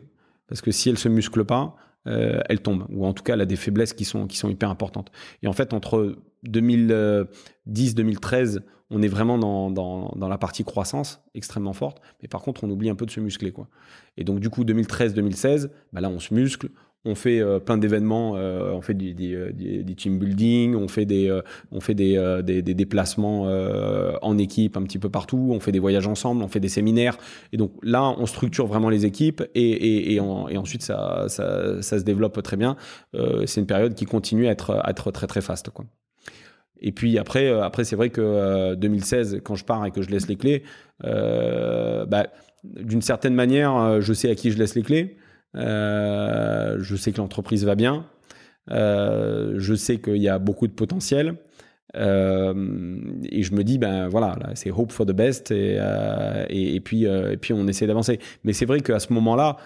Parce 0.46 0.62
que 0.62 0.70
si 0.70 0.88
elle 0.88 0.98
se 0.98 1.08
muscle 1.08 1.44
pas, 1.44 1.76
elle 2.04 2.62
tombe. 2.62 2.86
Ou 2.88 3.04
en 3.04 3.12
tout 3.12 3.22
cas, 3.22 3.34
elle 3.34 3.42
a 3.42 3.46
des 3.46 3.56
faiblesses 3.56 3.92
qui 3.92 4.06
sont 4.06 4.26
hyper 4.48 4.70
importantes. 4.70 5.12
Et 5.42 5.46
en 5.46 5.52
fait, 5.52 5.74
entre 5.74 6.16
2010-2013, 6.46 8.60
on 8.90 9.02
est 9.02 9.08
vraiment 9.08 9.38
dans, 9.38 9.70
dans, 9.70 10.28
la 10.28 10.38
partie 10.38 10.64
croissance 10.64 11.22
extrêmement 11.34 11.72
forte, 11.72 12.00
mais 12.22 12.28
par 12.28 12.42
contre, 12.42 12.64
on 12.64 12.70
oublie 12.70 12.88
un 12.88 12.94
peu 12.94 13.06
de 13.06 13.10
se 13.10 13.20
muscler. 13.20 13.52
Quoi. 13.52 13.68
Et 14.16 14.24
donc, 14.24 14.40
du 14.40 14.50
coup, 14.50 14.64
2013-2016, 14.64 15.70
bah 15.92 16.00
là, 16.00 16.08
on 16.08 16.18
se 16.18 16.32
muscle, 16.32 16.70
on 17.04 17.14
fait 17.14 17.40
euh, 17.40 17.58
plein 17.58 17.78
d'événements, 17.78 18.34
euh, 18.36 18.72
on 18.72 18.80
fait 18.80 18.94
du, 18.94 19.14
euh, 19.34 19.52
team 19.96 20.18
building, 20.18 20.74
on 20.74 20.88
fait 20.88 21.04
des, 21.04 21.40
on 21.70 21.80
fait 21.80 21.94
des, 21.94 22.40
des, 22.42 22.74
déplacements 22.74 23.42
en 24.22 24.38
équipe 24.38 24.76
un 24.76 24.82
petit 24.82 24.98
peu 24.98 25.08
partout, 25.08 25.50
on 25.52 25.60
fait 25.60 25.72
des 25.72 25.78
voyages 25.78 26.06
ensemble, 26.06 26.42
on 26.42 26.48
fait 26.48 26.60
des 26.60 26.68
séminaires. 26.68 27.18
Et 27.52 27.56
donc 27.56 27.72
là, 27.82 28.14
on 28.18 28.26
structure 28.26 28.66
vraiment 28.66 28.90
les 28.90 29.06
équipes 29.06 29.42
et, 29.54 30.14
et, 30.14 30.20
ensuite, 30.20 30.82
ça, 30.82 31.26
ça, 31.28 31.82
ça, 31.82 31.98
se 31.98 32.04
développe 32.04 32.42
très 32.42 32.56
bien. 32.56 32.76
c'est 33.46 33.60
une 33.60 33.66
période 33.66 33.94
qui 33.94 34.04
continue 34.04 34.46
à 34.46 34.50
être, 34.50 34.74
à 34.82 34.90
être 34.90 35.10
très, 35.10 35.26
très 35.26 35.40
faste. 35.40 35.70
Et 36.80 36.92
puis 36.92 37.18
après, 37.18 37.46
euh, 37.46 37.62
après 37.62 37.84
c'est 37.84 37.96
vrai 37.96 38.10
que 38.10 38.74
2016, 38.74 39.34
euh, 39.34 39.40
quand 39.40 39.54
je 39.54 39.64
pars 39.64 39.84
et 39.86 39.90
que 39.90 40.02
je 40.02 40.10
laisse 40.10 40.28
les 40.28 40.36
clés, 40.36 40.62
euh, 41.04 42.06
bah, 42.06 42.28
d'une 42.64 43.02
certaine 43.02 43.34
manière, 43.34 44.00
je 44.00 44.12
sais 44.12 44.30
à 44.30 44.34
qui 44.34 44.50
je 44.50 44.58
laisse 44.58 44.74
les 44.74 44.82
clés. 44.82 45.16
je 45.54 46.96
sais 46.96 47.12
que 47.12 47.18
l'entreprise 47.18 47.64
va 47.64 47.74
bien. 47.74 48.06
je 48.68 49.74
sais 49.76 49.98
qu'il 49.98 50.16
y 50.16 50.28
a 50.28 50.38
beaucoup 50.38 50.66
de 50.66 50.72
potentiel. 50.72 51.36
et 51.94 51.98
je 51.98 53.54
me 53.54 53.62
dis, 53.62 53.78
ben 53.78 54.08
voilà, 54.08 54.36
c'est 54.54 54.72
hope 54.72 54.90
for 54.90 55.06
the 55.06 55.12
best. 55.12 55.52
Et, 55.52 55.78
et, 56.48 56.80
puis, 56.80 57.04
et 57.04 57.36
puis, 57.36 57.52
on 57.52 57.66
essaie 57.68 57.86
d'avancer. 57.86 58.18
Mais 58.42 58.52
c'est 58.52 58.66
vrai 58.66 58.80
qu'à 58.80 58.98
ce 58.98 59.12
moment-là, 59.12 59.56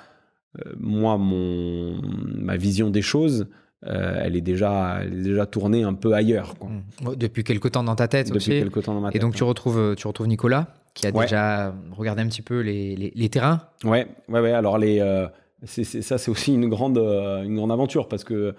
moi, 0.79 1.17
mon, 1.17 1.99
ma 2.03 2.59
vision 2.59 2.91
des 2.91 3.03
choses, 3.03 3.47
euh, 3.87 4.21
elle, 4.23 4.37
est 4.37 4.41
déjà, 4.41 5.01
elle 5.03 5.13
est 5.13 5.23
déjà 5.23 5.47
tournée 5.47 5.83
un 5.83 5.95
peu 5.95 6.13
ailleurs. 6.13 6.55
Quoi. 6.59 6.71
Mmh. 6.71 7.17
Depuis 7.17 7.45
quelque 7.45 7.69
temps 7.69 7.83
dans 7.83 7.97
ta 7.97 8.09
tête 8.09 8.29
Depuis 8.29 8.37
aussi. 8.37 8.51
quelque 8.51 8.81
temps 8.81 8.95
dans 8.95 9.01
ma 9.01 9.11
tête. 9.11 9.17
Et 9.17 9.19
donc 9.19 9.35
tu 9.35 9.45
retrouves, 9.45 9.95
tu 9.97 10.07
retrouves 10.07 10.29
Nicolas 10.29 10.69
qui 10.95 11.07
a 11.07 11.13
déjà 11.13 11.75
regardé 11.93 12.23
un 12.23 12.29
petit 12.29 12.43
peu 12.43 12.61
les, 12.61 12.95
les, 13.15 13.29
terrains. 13.29 13.63
Ouais, 13.83 14.07
ouais, 14.29 14.41
ouais. 14.41 14.53
Alors 14.53 14.77
les, 14.77 15.01
euh, 15.01 15.27
ça 15.65 16.19
c'est 16.19 16.31
aussi 16.31 16.53
une 16.55 16.69
grande, 16.69 16.99
euh, 16.99 17.43
une 17.43 17.57
grande 17.57 17.73
aventure 17.73 18.09
parce 18.09 18.25
que 18.25 18.55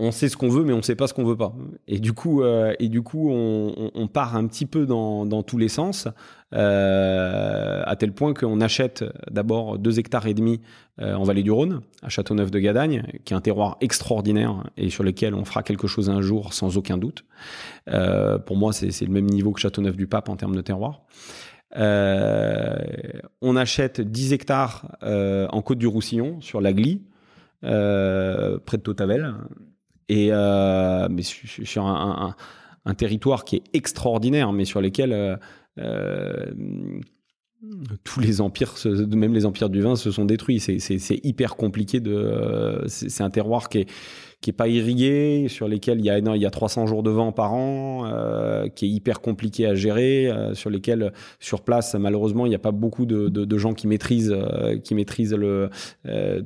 on 0.00 0.12
sait 0.12 0.28
ce 0.28 0.36
qu'on 0.36 0.48
veut, 0.48 0.62
mais 0.62 0.72
on 0.72 0.78
ne 0.78 0.82
sait 0.82 0.94
pas 0.94 1.08
ce 1.08 1.14
qu'on 1.14 1.24
veut 1.24 1.36
pas. 1.36 1.52
Et 1.88 1.98
du 1.98 2.12
coup, 2.12 2.42
euh, 2.42 2.72
on, 2.80 4.06
part 4.06 4.36
un 4.36 4.46
petit 4.46 4.64
peu 4.64 4.86
dans, 4.86 5.42
tous 5.42 5.58
les 5.58 5.68
sens, 5.68 6.06
euh, 6.54 7.82
à 7.84 7.96
tel 7.96 8.12
point 8.12 8.32
qu'on 8.32 8.60
achète 8.60 9.04
d'abord 9.28 9.78
deux 9.78 9.98
hectares 9.98 10.26
et 10.26 10.34
demi 10.34 10.60
euh, 11.00 11.14
en 11.14 11.24
vallée 11.24 11.42
du 11.42 11.50
Rhône, 11.50 11.80
à 12.02 12.08
Châteauneuf 12.08 12.52
de 12.52 12.60
Gadagne, 12.60 13.02
qui 13.24 13.34
est 13.34 13.36
un 13.36 13.40
terroir 13.40 13.76
extraordinaire 13.80 14.70
et 14.76 14.88
sur 14.88 15.02
lequel 15.02 15.34
on 15.34 15.44
fera 15.44 15.64
quelque 15.64 15.88
chose 15.88 16.08
un 16.10 16.20
jour 16.20 16.52
sans 16.54 16.76
aucun 16.76 16.96
doute. 16.96 17.24
pour 18.46 18.56
moi, 18.56 18.72
c'est 18.72 19.02
le 19.02 19.12
même 19.12 19.26
niveau 19.26 19.50
que 19.50 19.60
Châteauneuf 19.60 19.96
du 19.96 20.06
Pape 20.06 20.28
en 20.28 20.36
termes 20.36 20.54
de 20.54 20.60
terroir. 20.60 21.02
on 21.74 23.56
achète 23.56 24.00
10 24.00 24.32
hectares 24.32 24.96
en 25.02 25.60
Côte 25.60 25.78
du 25.78 25.88
Roussillon, 25.88 26.40
sur 26.40 26.60
la 26.60 26.72
Glie, 26.72 27.02
près 27.62 28.76
de 28.76 28.82
Totavel, 28.82 29.34
et 30.08 30.28
euh, 30.32 31.08
mais 31.10 31.22
sur 31.22 31.86
un, 31.86 32.34
territoire 32.96 33.44
qui 33.44 33.56
est 33.56 33.62
extraordinaire, 33.74 34.52
mais 34.52 34.64
sur 34.64 34.80
lesquels 34.80 35.12
euh, 35.12 35.36
euh, 35.78 36.46
tous 38.02 38.20
les 38.20 38.40
empires, 38.40 38.74
même 39.10 39.34
les 39.34 39.44
empires 39.44 39.68
du 39.68 39.82
vin, 39.82 39.96
se 39.96 40.10
sont 40.10 40.24
détruits. 40.24 40.60
C'est 40.60 41.20
hyper 41.24 41.56
compliqué 41.56 42.00
de. 42.00 42.84
C'est 42.86 43.22
un 43.22 43.28
terroir 43.28 43.68
qui 43.68 43.86
est 44.46 44.52
pas 44.52 44.68
irrigué, 44.68 45.48
sur 45.48 45.68
lesquels 45.68 45.98
il 45.98 46.06
y 46.06 46.10
a 46.10 46.18
il 46.18 46.40
y 46.40 46.46
a 46.46 46.50
300 46.50 46.86
jours 46.86 47.02
de 47.02 47.10
vent 47.10 47.32
par 47.32 47.52
an, 47.52 48.04
qui 48.74 48.86
est 48.86 48.88
hyper 48.88 49.20
compliqué 49.20 49.66
à 49.66 49.74
gérer, 49.74 50.32
sur 50.54 50.70
lesquels 50.70 51.12
sur 51.40 51.62
place 51.62 51.94
malheureusement 51.94 52.46
il 52.46 52.50
n'y 52.50 52.54
a 52.54 52.60
pas 52.60 52.70
beaucoup 52.70 53.04
de, 53.04 53.58
gens 53.58 53.74
qui 53.74 53.86
maîtrisent 53.86 54.34
qui 54.82 54.94
maîtrisent 54.94 55.34
le 55.34 55.68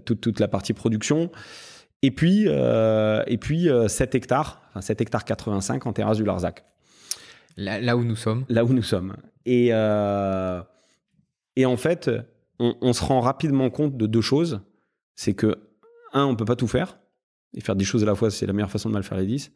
toute 0.05 0.41
la 0.41 0.49
partie 0.49 0.73
production. 0.73 1.31
Et 2.03 2.11
puis, 2.11 2.45
euh, 2.49 3.23
et 3.29 3.39
puis 3.39 3.69
7 3.87 4.15
euh, 4.15 4.19
hectares, 4.19 4.61
enfin 4.71 4.81
7 4.81 5.01
hectares 5.01 5.25
85 5.25 5.87
en 5.87 5.93
terrasse 5.93 6.17
du 6.17 6.25
Larzac. 6.25 6.65
Là, 7.57 7.97
où 7.97 8.05
nous 8.05 8.17
sommes. 8.17 8.45
Là 8.49 8.65
où 8.65 8.73
nous 8.73 8.83
sommes. 8.83 9.17
Et, 9.45 9.69
euh, 9.73 10.61
et 11.55 11.67
en 11.67 11.77
fait, 11.77 12.11
on, 12.59 12.93
se 12.93 13.05
rend 13.05 13.21
rapidement 13.21 13.71
compte 13.71 13.97
de 13.97 14.07
deux 14.07 14.21
choses. 14.21 14.63
C'est 15.15 15.35
que, 15.35 15.59
un, 16.13 16.25
on 16.25 16.35
peut 16.35 16.45
pas 16.45 16.57
tout 16.57 16.67
faire. 16.67 16.99
Et 17.55 17.61
faire 17.61 17.77
des 17.77 17.85
choses 17.85 18.03
à 18.03 18.07
la 18.07 18.15
fois, 18.15 18.31
c'est 18.31 18.47
la 18.47 18.55
meilleure 18.55 18.71
façon 18.71 18.89
de 18.89 18.95
mal 18.95 19.03
faire 19.03 19.19
les 19.19 19.27
10. 19.27 19.53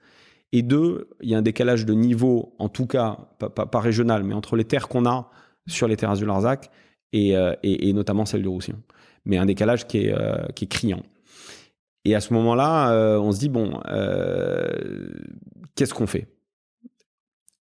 Et 0.52 0.62
deux, 0.62 1.08
il 1.22 1.30
y 1.30 1.34
a 1.34 1.38
un 1.38 1.42
décalage 1.42 1.86
de 1.86 1.94
niveau, 1.94 2.54
en 2.58 2.68
tout 2.68 2.86
cas, 2.86 3.16
pas, 3.38 3.80
régional, 3.80 4.22
mais 4.22 4.34
entre 4.34 4.54
les 4.54 4.64
terres 4.64 4.88
qu'on 4.88 5.06
a 5.06 5.30
sur 5.66 5.88
les 5.88 5.96
terrasses 5.96 6.18
du 6.18 6.26
Larzac 6.26 6.70
et, 7.12 7.34
et, 7.62 7.92
notamment 7.94 8.26
celles 8.26 8.42
du 8.42 8.48
Roussillon. 8.48 8.80
Mais 9.24 9.38
un 9.38 9.46
décalage 9.46 9.86
qui 9.86 10.06
est, 10.06 10.14
qui 10.54 10.66
est 10.66 10.68
criant. 10.68 11.02
Et 12.06 12.14
à 12.14 12.20
ce 12.20 12.32
moment-là, 12.34 12.92
euh, 12.92 13.18
on 13.18 13.32
se 13.32 13.40
dit, 13.40 13.48
bon, 13.48 13.80
euh, 13.88 14.68
qu'est-ce 15.74 15.92
qu'on 15.92 16.06
fait? 16.06 16.28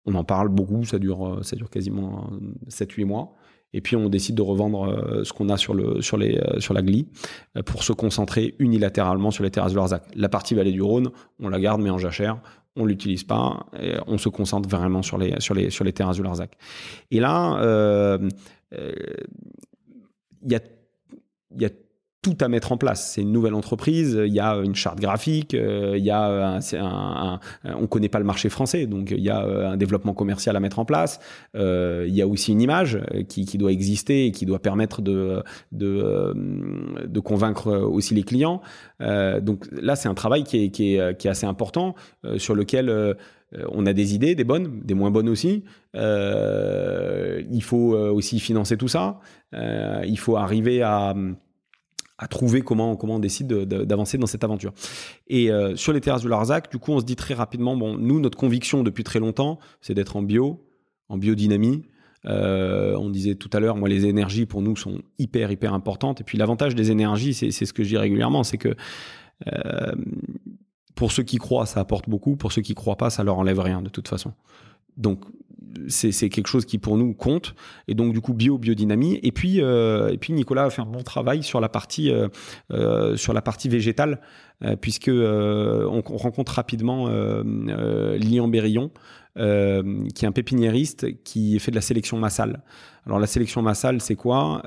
On 0.06 0.16
en 0.16 0.24
parle 0.24 0.48
beaucoup, 0.48 0.84
ça 0.84 0.98
dure, 0.98 1.24
euh, 1.24 1.42
ça 1.42 1.54
dure 1.54 1.70
quasiment 1.70 2.32
7-8 2.68 3.04
mois. 3.04 3.36
Et 3.72 3.80
puis 3.80 3.94
on 3.94 4.08
décide 4.08 4.34
de 4.34 4.42
revendre 4.42 5.22
ce 5.24 5.32
qu'on 5.32 5.48
a 5.50 5.56
sur, 5.56 5.72
le, 5.72 6.00
sur, 6.00 6.16
les, 6.16 6.40
sur 6.58 6.74
la 6.74 6.82
glie 6.82 7.08
pour 7.64 7.82
se 7.82 7.92
concentrer 7.92 8.54
unilatéralement 8.60 9.32
sur 9.32 9.42
les 9.42 9.50
terrasses 9.50 9.72
de 9.72 9.76
Larzac. 9.76 10.04
La 10.14 10.28
partie 10.28 10.54
vallée 10.54 10.70
du 10.70 10.82
Rhône, 10.82 11.10
on 11.40 11.48
la 11.48 11.58
garde 11.58 11.80
mais 11.80 11.90
en 11.90 11.98
jachère, 11.98 12.40
on 12.76 12.84
l'utilise 12.84 13.24
pas, 13.24 13.66
on 14.06 14.16
se 14.16 14.28
concentre 14.28 14.68
vraiment 14.68 15.02
sur 15.02 15.18
les, 15.18 15.40
sur 15.40 15.54
les, 15.54 15.70
sur 15.70 15.82
les 15.82 15.92
terrasses 15.92 16.18
de 16.18 16.22
Larzac. 16.22 16.56
Et 17.10 17.18
là, 17.18 18.18
il 18.70 20.52
y 20.52 20.54
a, 20.54 20.60
y 21.58 21.64
a 21.64 21.70
tout 22.24 22.36
à 22.40 22.48
mettre 22.48 22.72
en 22.72 22.78
place. 22.78 23.12
C'est 23.12 23.20
une 23.20 23.32
nouvelle 23.32 23.52
entreprise, 23.52 24.18
il 24.24 24.32
y 24.32 24.40
a 24.40 24.54
une 24.56 24.74
charte 24.74 24.98
graphique, 24.98 25.52
euh, 25.52 25.94
il 25.98 26.04
y 26.04 26.10
a 26.10 26.58
un, 26.74 27.40
on 27.78 27.86
connaît 27.86 28.08
pas 28.08 28.18
le 28.18 28.24
marché 28.24 28.48
français, 28.48 28.86
donc 28.86 29.10
il 29.10 29.20
y 29.20 29.28
a 29.28 29.44
euh, 29.44 29.68
un 29.68 29.76
développement 29.76 30.14
commercial 30.14 30.56
à 30.56 30.60
mettre 30.60 30.78
en 30.78 30.86
place. 30.86 31.20
Euh, 31.54 32.06
il 32.08 32.14
y 32.14 32.22
a 32.22 32.26
aussi 32.26 32.52
une 32.52 32.62
image 32.62 32.98
qui, 33.28 33.44
doit 33.58 33.72
exister 33.72 34.26
et 34.26 34.32
qui 34.32 34.46
doit 34.46 34.58
permettre 34.58 35.02
de 35.02 35.42
de, 35.72 36.32
de 37.06 37.20
convaincre 37.20 37.70
aussi 37.72 38.14
les 38.14 38.22
clients. 38.22 38.62
donc 39.00 39.66
là, 39.70 39.94
c'est 39.94 40.08
un 40.08 40.14
travail 40.14 40.44
qui 40.44 40.64
est, 40.64 40.70
qui 40.70 40.96
est, 40.96 41.18
qui 41.18 41.28
est 41.28 41.30
assez 41.30 41.46
important 41.46 41.94
sur 42.38 42.54
lequel 42.54 43.16
on 43.70 43.84
a 43.86 43.92
des 43.92 44.14
idées, 44.14 44.34
des 44.34 44.44
bonnes, 44.44 44.80
des 44.82 44.94
moins 44.94 45.10
bonnes 45.10 45.28
aussi. 45.28 45.62
il 45.94 47.62
faut 47.62 47.94
aussi 47.94 48.40
financer 48.40 48.76
tout 48.76 48.88
ça. 48.88 49.20
il 49.52 50.18
faut 50.18 50.36
arriver 50.36 50.82
à 50.82 51.14
à 52.18 52.28
trouver 52.28 52.62
comment, 52.62 52.96
comment 52.96 53.16
on 53.16 53.18
décide 53.18 53.48
d'avancer 53.48 54.18
dans 54.18 54.26
cette 54.26 54.44
aventure. 54.44 54.72
Et 55.26 55.50
euh, 55.50 55.74
sur 55.76 55.92
les 55.92 56.00
terrasses 56.00 56.22
du 56.22 56.28
Larzac, 56.28 56.70
du 56.70 56.78
coup, 56.78 56.92
on 56.92 57.00
se 57.00 57.04
dit 57.04 57.16
très 57.16 57.34
rapidement, 57.34 57.76
bon, 57.76 57.96
nous, 57.96 58.20
notre 58.20 58.38
conviction 58.38 58.82
depuis 58.82 59.04
très 59.04 59.18
longtemps, 59.18 59.58
c'est 59.80 59.94
d'être 59.94 60.16
en 60.16 60.22
bio, 60.22 60.64
en 61.08 61.18
biodynamie, 61.18 61.82
on 62.24 63.10
disait 63.10 63.34
tout 63.34 63.50
à 63.52 63.60
l'heure, 63.60 63.76
moi, 63.76 63.88
les 63.88 64.06
énergies 64.06 64.46
pour 64.46 64.62
nous 64.62 64.76
sont 64.76 65.02
hyper, 65.18 65.50
hyper 65.50 65.74
importantes. 65.74 66.20
Et 66.20 66.24
puis 66.24 66.38
l'avantage 66.38 66.74
des 66.74 66.90
énergies, 66.90 67.34
c'est 67.34 67.50
ce 67.50 67.72
que 67.72 67.82
je 67.82 67.88
dis 67.90 67.98
régulièrement, 67.98 68.44
c'est 68.44 68.58
que 68.58 68.74
pour 70.94 71.12
ceux 71.12 71.22
qui 71.22 71.36
croient, 71.36 71.66
ça 71.66 71.80
apporte 71.80 72.08
beaucoup. 72.08 72.36
Pour 72.36 72.52
ceux 72.52 72.62
qui 72.62 72.74
croient 72.74 72.96
pas, 72.96 73.10
ça 73.10 73.24
leur 73.24 73.38
enlève 73.38 73.58
rien 73.58 73.82
de 73.82 73.88
toute 73.88 74.08
façon. 74.08 74.32
Donc 74.96 75.24
c'est 75.88 76.28
quelque 76.28 76.46
chose 76.46 76.64
qui 76.64 76.78
pour 76.78 76.96
nous 76.96 77.14
compte 77.14 77.54
et 77.88 77.94
donc 77.94 78.12
du 78.12 78.20
coup 78.20 78.32
bio 78.32 78.58
biodynamie 78.58 79.18
et 79.22 79.32
puis 79.32 79.60
euh, 79.60 80.08
et 80.08 80.18
puis 80.18 80.32
Nicolas 80.32 80.64
a 80.64 80.70
fait 80.70 80.82
un 80.82 80.86
bon 80.86 81.02
travail 81.02 81.42
sur 81.42 81.60
la 81.60 81.68
partie 81.68 82.10
euh, 82.10 82.28
euh, 82.72 83.16
sur 83.16 83.32
la 83.32 83.42
partie 83.42 83.68
végétale 83.68 84.20
puisque 84.80 85.10
on, 85.10 86.00
rencontre 86.00 86.52
rapidement 86.52 87.08
Lilian 87.44 88.48
Berillon 88.48 88.90
qui 89.36 89.42
est 89.42 90.26
un 90.26 90.32
pépiniériste 90.32 91.22
qui 91.22 91.58
fait 91.58 91.70
de 91.70 91.76
la 91.76 91.82
sélection 91.82 92.18
massale. 92.18 92.62
Alors 93.04 93.18
la 93.18 93.26
sélection 93.26 93.60
massale 93.60 94.00
c'est 94.00 94.14
quoi? 94.14 94.62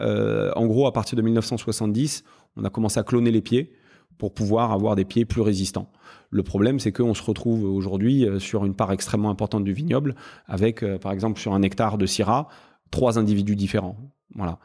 En 0.56 0.66
gros 0.68 0.86
à 0.88 0.94
partir 0.94 1.16
de 1.16 1.22
1970 1.24 2.24
on 2.58 2.66
a 2.66 2.70
commencé 2.70 3.00
à 3.00 3.04
cloner 3.04 3.32
les 3.32 3.42
pieds 3.42 3.72
pour 4.18 4.34
pouvoir 4.34 4.72
avoir 4.72 4.96
des 4.96 5.06
pieds 5.06 5.26
plus 5.26 5.42
résistants. 5.42 5.90
Le 6.30 6.44
problème, 6.44 6.80
c'est 6.80 6.92
qu'on 6.92 7.14
se 7.14 7.24
retrouve 7.24 7.64
aujourd'hui 7.64 8.26
euh, 8.26 8.40
sur 8.40 8.66
une 8.66 8.76
part 8.76 8.92
extrêmement 8.92 9.30
importante 9.30 9.64
du 9.64 9.74
vignoble, 9.74 10.16
avec, 10.48 10.84
euh, 10.84 10.98
par 10.98 11.12
exemple, 11.12 11.40
sur 11.40 11.54
un 11.54 11.62
hectare 11.62 11.98
de 11.98 12.06
Syrah, 12.06 12.50
trois 12.92 13.18
individus 13.18 13.56
différents. 13.56 13.98
Voilà. 14.36 14.60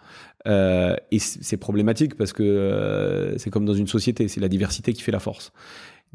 Euh, 0.48 0.96
et 1.12 1.20
c'est 1.20 1.56
problématique 1.56 2.16
parce 2.16 2.32
que 2.32 3.34
c'est 3.38 3.50
comme 3.50 3.64
dans 3.64 3.74
une 3.74 3.86
société, 3.86 4.26
c'est 4.26 4.40
la 4.40 4.48
diversité 4.48 4.92
qui 4.92 5.02
fait 5.02 5.12
la 5.12 5.20
force. 5.20 5.52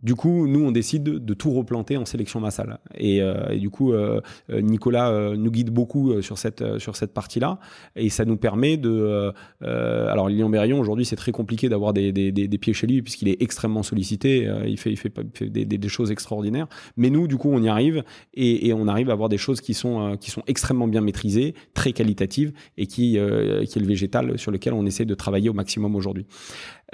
Du 0.03 0.13
coup, 0.13 0.47
nous, 0.47 0.63
on 0.63 0.71
décide 0.71 1.03
de, 1.03 1.33
tout 1.33 1.51
replanter 1.51 1.97
en 1.97 2.05
sélection 2.05 2.39
massale. 2.39 2.77
Et, 2.95 3.21
euh, 3.21 3.55
du 3.55 3.71
coup, 3.71 3.93
euh, 3.93 4.21
euh, 4.51 4.61
Nicolas 4.61 5.35
nous 5.35 5.51
guide 5.51 5.71
beaucoup 5.71 6.21
sur 6.21 6.37
cette, 6.37 6.77
sur 6.77 6.95
cette 6.95 7.13
partie-là. 7.13 7.59
Et 7.95 8.09
ça 8.09 8.23
nous 8.25 8.37
permet 8.37 8.77
de... 8.77 9.33
alors, 9.61 10.29
Lilian 10.29 10.49
Berrion, 10.49 10.79
aujourd'hui, 10.79 11.05
c'est 11.05 11.15
très 11.15 11.31
compliqué 11.31 11.67
d'avoir 11.67 11.93
des, 11.93 12.11
des, 12.11 12.31
des, 12.31 12.57
pieds 12.57 12.73
chez 12.73 12.87
lui 12.87 13.01
puisqu'il 13.01 13.27
est 13.27 13.41
extrêmement 13.41 13.83
sollicité. 13.83 14.49
il 14.65 14.77
fait, 14.77 14.91
il 14.91 14.97
fait, 14.97 15.11
des, 15.41 15.65
des, 15.65 15.89
choses 15.89 16.11
extraordinaires. 16.11 16.67
Mais 16.95 17.09
nous, 17.09 17.27
du 17.27 17.37
coup, 17.37 17.49
on 17.51 17.61
y 17.61 17.69
arrive 17.69 18.03
et, 18.33 18.67
et, 18.67 18.73
on 18.73 18.87
arrive 18.87 19.09
à 19.09 19.13
avoir 19.13 19.29
des 19.29 19.37
choses 19.37 19.61
qui 19.61 19.73
sont, 19.73 20.17
qui 20.17 20.29
sont 20.29 20.43
extrêmement 20.47 20.87
bien 20.87 21.01
maîtrisées, 21.01 21.55
très 21.73 21.91
qualitatives 21.91 22.53
et 22.77 22.85
qui, 22.85 23.13
qui 23.13 23.17
est 23.17 23.79
le 23.79 23.87
végétal 23.87 24.37
sur 24.37 24.51
lequel 24.51 24.73
on 24.73 24.85
essaie 24.85 25.05
de 25.05 25.15
travailler 25.15 25.49
au 25.49 25.53
maximum 25.53 25.95
aujourd'hui. 25.95 26.27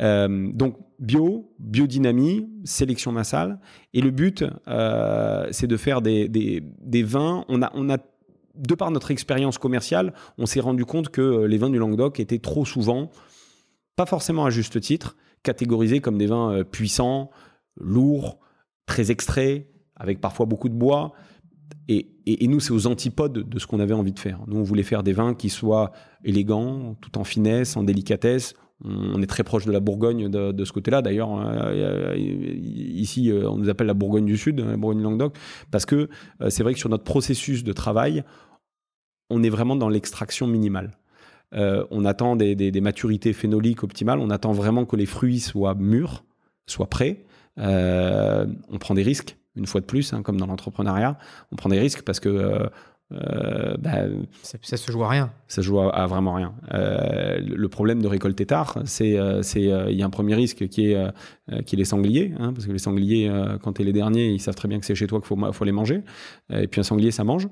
Euh, 0.02 0.52
donc 0.54 0.78
bio, 1.00 1.54
biodynamie, 1.60 2.50
sélection 2.64 3.12
massale. 3.12 3.60
Et 3.94 4.02
le 4.02 4.12
but, 4.12 4.44
euh, 4.68 5.48
c'est 5.52 5.68
de 5.68 5.78
faire 5.78 6.02
des, 6.02 6.28
des, 6.30 7.04
vins. 7.04 7.46
On 7.48 7.62
a, 7.62 7.72
on 7.76 7.90
a, 7.90 7.98
de 8.56 8.76
par 8.76 8.92
notre 8.92 9.12
expérience 9.12 9.58
commerciale, 9.58 10.14
on 10.38 10.46
s'est 10.46 10.60
rendu 10.60 10.86
compte 10.86 11.10
que 11.10 11.46
les 11.46 11.58
vins 11.58 11.70
du 11.70 11.78
Languedoc 11.78 12.20
étaient 12.20 12.40
trop 12.40 12.66
souvent, 12.66 13.12
pas 13.96 14.06
forcément 14.06 14.46
à 14.46 14.50
juste 14.50 14.80
titre, 14.80 15.16
catégorisés 15.44 16.00
comme 16.00 16.18
des 16.18 16.28
vins 16.28 16.54
euh, 16.54 16.64
puissants, 16.64 17.30
lourds, 17.78 18.40
très 18.86 19.12
extraits, 19.12 19.68
avec 19.96 20.22
parfois 20.22 20.46
beaucoup 20.46 20.70
de 20.70 20.76
bois. 20.76 21.14
Et, 21.88 22.08
et, 22.26 22.44
et 22.44 22.48
nous, 22.48 22.60
c'est 22.60 22.72
aux 22.72 22.88
antipodes 22.88 23.48
de 23.48 23.60
ce 23.60 23.68
qu'on 23.68 23.80
avait 23.80 23.94
envie 23.94 24.14
de 24.14 24.20
faire. 24.20 24.40
Nous, 24.48 24.58
on 24.58 24.64
voulait 24.64 24.84
faire 24.84 25.04
des 25.04 25.14
vins 25.14 25.34
qui 25.34 25.50
soient 25.50 25.92
élégants, 26.24 26.96
tout 27.02 27.18
en 27.18 27.24
finesse, 27.24 27.76
en 27.76 27.84
délicatesse, 27.84 28.56
on 28.84 29.22
est 29.22 29.28
très 29.28 29.44
proche 29.44 29.66
de 29.66 29.72
la 29.72 29.80
Bourgogne 29.80 30.30
de, 30.30 30.66
ce 30.66 30.72
côté-là. 30.72 31.02
D'ailleurs, 31.02 31.30
euh, 31.40 32.16
ici, 32.18 33.32
euh, 33.32 33.50
on 33.50 33.58
nous 33.58 33.70
appelle 33.70 33.88
la 33.88 33.94
Bourgogne 33.94 34.26
du 34.26 34.38
Sud, 34.38 34.60
la 34.60 34.78
Bourgogne-Languedoc, 34.78 35.36
parce 35.72 35.86
que 35.86 36.10
euh, 36.42 36.50
c'est 36.50 36.64
vrai 36.64 36.74
que 36.74 36.80
sur 36.80 36.90
notre 36.90 37.04
processus 37.04 37.64
de 37.64 37.74
travail, 37.74 38.24
on 39.30 39.42
est 39.42 39.50
vraiment 39.50 39.76
dans 39.76 39.90
l'extraction 39.90 40.48
minimale. 40.48 40.92
on 41.54 42.06
attend 42.06 42.36
des, 42.36 42.82
maturités 42.82 43.32
phénoliques 43.32 43.84
optimales, 43.84 44.20
on 44.20 44.30
attend 44.30 44.52
vraiment 44.52 44.86
que 44.86 44.96
les 44.96 45.06
fruits 45.06 45.40
soient 45.40 45.76
mûrs, 45.76 46.24
soient 46.68 46.90
prêts. 46.90 47.26
on 47.58 48.78
prend 48.80 48.94
des 48.94 49.04
risques, 49.04 49.38
une 49.56 49.66
fois 49.66 49.82
de 49.82 49.86
plus, 49.86 50.14
hein, 50.14 50.24
comme 50.24 50.38
dans 50.38 50.48
l'entrepreneuriat. 50.48 51.18
On 51.52 51.56
prend 51.56 51.70
des 51.70 51.80
risques 51.80 52.02
parce 52.02 52.20
que 52.20 52.70
euh, 53.14 53.76
bah, 53.80 54.06
ça, 54.42 54.78
se 54.78 54.92
joue 54.92 55.04
à 55.04 55.10
rien. 55.10 55.32
Ça 55.48 55.62
se 55.62 55.68
joue 55.68 55.80
à, 55.80 56.08
vraiment 56.08 56.34
rien. 56.34 56.54
Euh, 56.74 57.40
le 57.40 57.70
problème 57.70 58.02
de 58.02 58.08
récolter 58.08 58.46
tard, 58.46 58.80
c'est 58.86 59.18
euh, 59.18 59.42
il 59.56 59.96
y 59.96 60.04
a 60.04 60.06
un 60.06 60.10
premier 60.10 60.36
risque 60.36 60.68
qui 60.68 60.92
est 60.92 60.98
qui 61.66 61.76
est 61.76 61.78
les 61.78 61.86
sangliers, 61.86 62.34
hein, 62.40 62.54
parce 62.54 62.66
que 62.66 62.72
les 62.72 62.80
sangliers, 62.80 63.30
quand 63.62 63.74
tu 63.74 63.82
es 63.82 63.86
les 63.86 63.94
derniers, 63.94 64.30
ils 64.30 64.40
savent 64.40 64.56
très 64.56 64.68
bien 64.70 64.80
que 64.80 64.86
c'est 64.86 64.96
chez 64.96 65.08
toi 65.08 65.20
qu'il 65.20 65.28
faut 65.28 65.54
faut 65.54 65.66
les 65.66 65.72
manger. 65.72 66.02
Et 66.52 66.68
puis 66.68 66.80
un 66.80 66.84
sanglier, 66.84 67.12
ça 67.12 67.24
mange, 67.24 67.48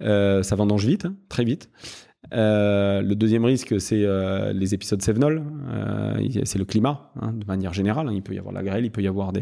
ça 0.00 0.56
vendange 0.56 0.86
vite, 0.86 1.04
hein, 1.04 1.14
très 1.28 1.44
vite. 1.44 1.70
Euh, 2.32 3.02
le 3.02 3.14
deuxième 3.14 3.44
risque, 3.44 3.80
c'est 3.80 4.04
euh, 4.04 4.52
les 4.52 4.74
épisodes 4.74 5.02
Sévenol. 5.02 5.44
Euh, 5.68 6.28
c'est 6.44 6.58
le 6.58 6.64
climat, 6.64 7.10
hein, 7.20 7.32
de 7.32 7.44
manière 7.44 7.72
générale. 7.72 8.08
Hein. 8.08 8.12
Il 8.14 8.22
peut 8.22 8.34
y 8.34 8.38
avoir 8.38 8.54
la 8.54 8.62
grêle, 8.62 8.84
il 8.84 8.90
peut 8.90 9.02
y 9.02 9.08
avoir 9.08 9.32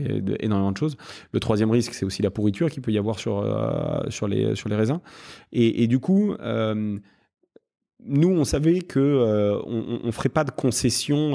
énormément 0.40 0.72
de 0.72 0.76
choses. 0.76 0.96
Le 1.32 1.40
troisième 1.40 1.70
risque, 1.70 1.94
c'est 1.94 2.04
aussi 2.04 2.22
la 2.22 2.30
pourriture 2.30 2.70
qu'il 2.70 2.82
peut 2.82 2.92
y 2.92 2.98
avoir 2.98 3.18
sur, 3.18 3.44
sur, 4.08 4.26
les, 4.28 4.54
raisins. 4.70 5.00
Et, 5.52 5.86
du 5.86 6.00
coup, 6.00 6.34
nous, 8.04 8.28
on 8.28 8.44
savait 8.44 8.80
que 8.80 9.60
on 9.66 10.06
ne 10.06 10.10
ferait 10.10 10.28
pas 10.28 10.44
de 10.44 10.50
concession, 10.50 11.34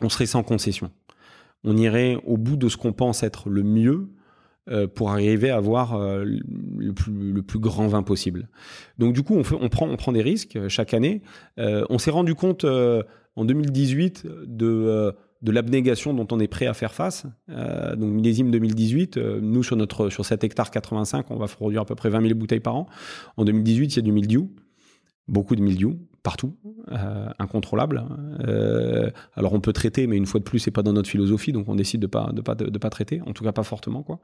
on 0.00 0.08
serait 0.08 0.26
sans 0.26 0.42
concession. 0.42 0.90
On 1.64 1.76
irait 1.76 2.18
au 2.26 2.36
bout 2.36 2.56
de 2.56 2.68
ce 2.68 2.76
qu'on 2.76 2.92
pense 2.92 3.22
être 3.22 3.48
le 3.48 3.62
mieux 3.62 4.08
euh, 4.08 4.20
pour 4.94 5.10
arriver 5.10 5.50
à 5.50 5.56
avoir 5.56 5.94
euh, 5.94 6.24
le, 6.24 7.42
plus, 7.42 7.58
grand 7.58 7.88
vin 7.88 8.02
possible. 8.02 8.48
Donc 8.98 9.12
du 9.12 9.22
coup, 9.22 9.34
on, 9.36 9.68
prend, 9.68 10.12
des 10.12 10.22
risques 10.22 10.54
euh, 10.56 10.68
chaque 10.68 10.94
année. 10.94 11.22
on 11.58 11.98
s'est 11.98 12.12
rendu 12.12 12.34
compte 12.34 12.64
en 12.64 13.44
2018 13.44 14.26
de 14.46 15.50
l'abnégation 15.50 16.14
dont 16.14 16.28
on 16.30 16.38
est 16.38 16.48
prêt 16.48 16.66
à 16.66 16.74
faire 16.74 16.94
face. 16.94 17.26
Euh, 17.50 17.96
donc 17.96 18.12
millésime 18.12 18.50
2018, 18.50 19.16
nous 19.16 19.64
sur 19.64 19.76
notre 19.76 20.10
sur 20.10 20.24
7 20.24 20.44
hectares 20.44 20.70
85, 20.70 21.30
on 21.30 21.36
va 21.36 21.48
produire 21.48 21.82
à 21.82 21.84
peu 21.84 21.96
près 21.96 22.08
20 22.08 22.22
000 22.22 22.34
bouteilles 22.34 22.60
par 22.60 22.76
an. 22.76 22.86
En 23.36 23.44
2018, 23.44 23.94
il 23.94 23.96
y 23.96 23.98
a 23.98 24.02
du 24.02 24.12
mildiou, 24.12 24.50
beaucoup 25.26 25.56
de 25.56 25.62
mildiou 25.62 25.98
partout, 26.22 26.54
euh, 26.92 27.28
incontrôlable. 27.38 28.04
Euh, 28.46 29.10
alors 29.34 29.52
on 29.52 29.60
peut 29.60 29.72
traiter, 29.72 30.06
mais 30.06 30.16
une 30.16 30.26
fois 30.26 30.40
de 30.40 30.44
plus, 30.44 30.60
c'est 30.60 30.70
pas 30.70 30.82
dans 30.82 30.92
notre 30.92 31.08
philosophie, 31.08 31.52
donc 31.52 31.68
on 31.68 31.74
décide 31.74 32.00
de 32.00 32.06
pas 32.06 32.30
de 32.32 32.40
pas 32.40 32.54
de, 32.54 32.78
pas 32.78 32.90
traiter, 32.90 33.20
en 33.26 33.32
tout 33.32 33.44
cas 33.44 33.52
pas 33.52 33.64
fortement 33.64 34.02
quoi. 34.02 34.20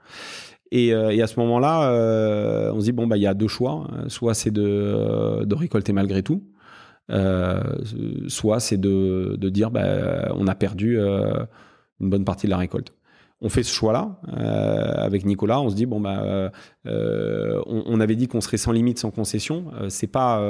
Et, 0.70 0.94
euh, 0.94 1.10
et 1.10 1.22
à 1.22 1.26
ce 1.26 1.40
moment-là, 1.40 1.90
euh, 1.90 2.72
on 2.72 2.80
se 2.80 2.84
dit 2.84 2.92
bon 2.92 3.06
bah 3.06 3.16
il 3.16 3.22
y 3.22 3.26
a 3.26 3.34
deux 3.34 3.48
choix, 3.48 3.88
soit 4.08 4.34
c'est 4.34 4.50
de, 4.50 5.44
de 5.44 5.54
récolter 5.54 5.92
malgré 5.92 6.22
tout, 6.22 6.44
soit 8.28 8.60
c'est 8.60 8.78
de, 8.78 9.36
de 9.36 9.48
dire 9.48 9.70
bah 9.70 10.32
on 10.36 10.46
a 10.46 10.54
perdu 10.54 10.98
une 10.98 12.10
bonne 12.10 12.24
partie 12.24 12.46
de 12.46 12.50
la 12.50 12.58
récolte 12.58 12.92
on 13.40 13.48
fait 13.48 13.62
ce 13.62 13.72
choix-là 13.72 14.18
euh, 14.28 14.94
avec 14.96 15.24
Nicolas. 15.24 15.60
On 15.60 15.70
se 15.70 15.74
dit 15.74 15.86
bon 15.86 16.00
bah, 16.00 16.22
euh, 16.22 16.50
euh, 16.86 17.62
on, 17.66 18.00
avait 18.00 18.16
dit 18.16 18.26
qu'on 18.26 18.40
serait 18.40 18.56
sans 18.56 18.72
limite, 18.72 18.98
sans 18.98 19.10
concession. 19.10 19.66
c'est 19.88 20.06
pas 20.06 20.42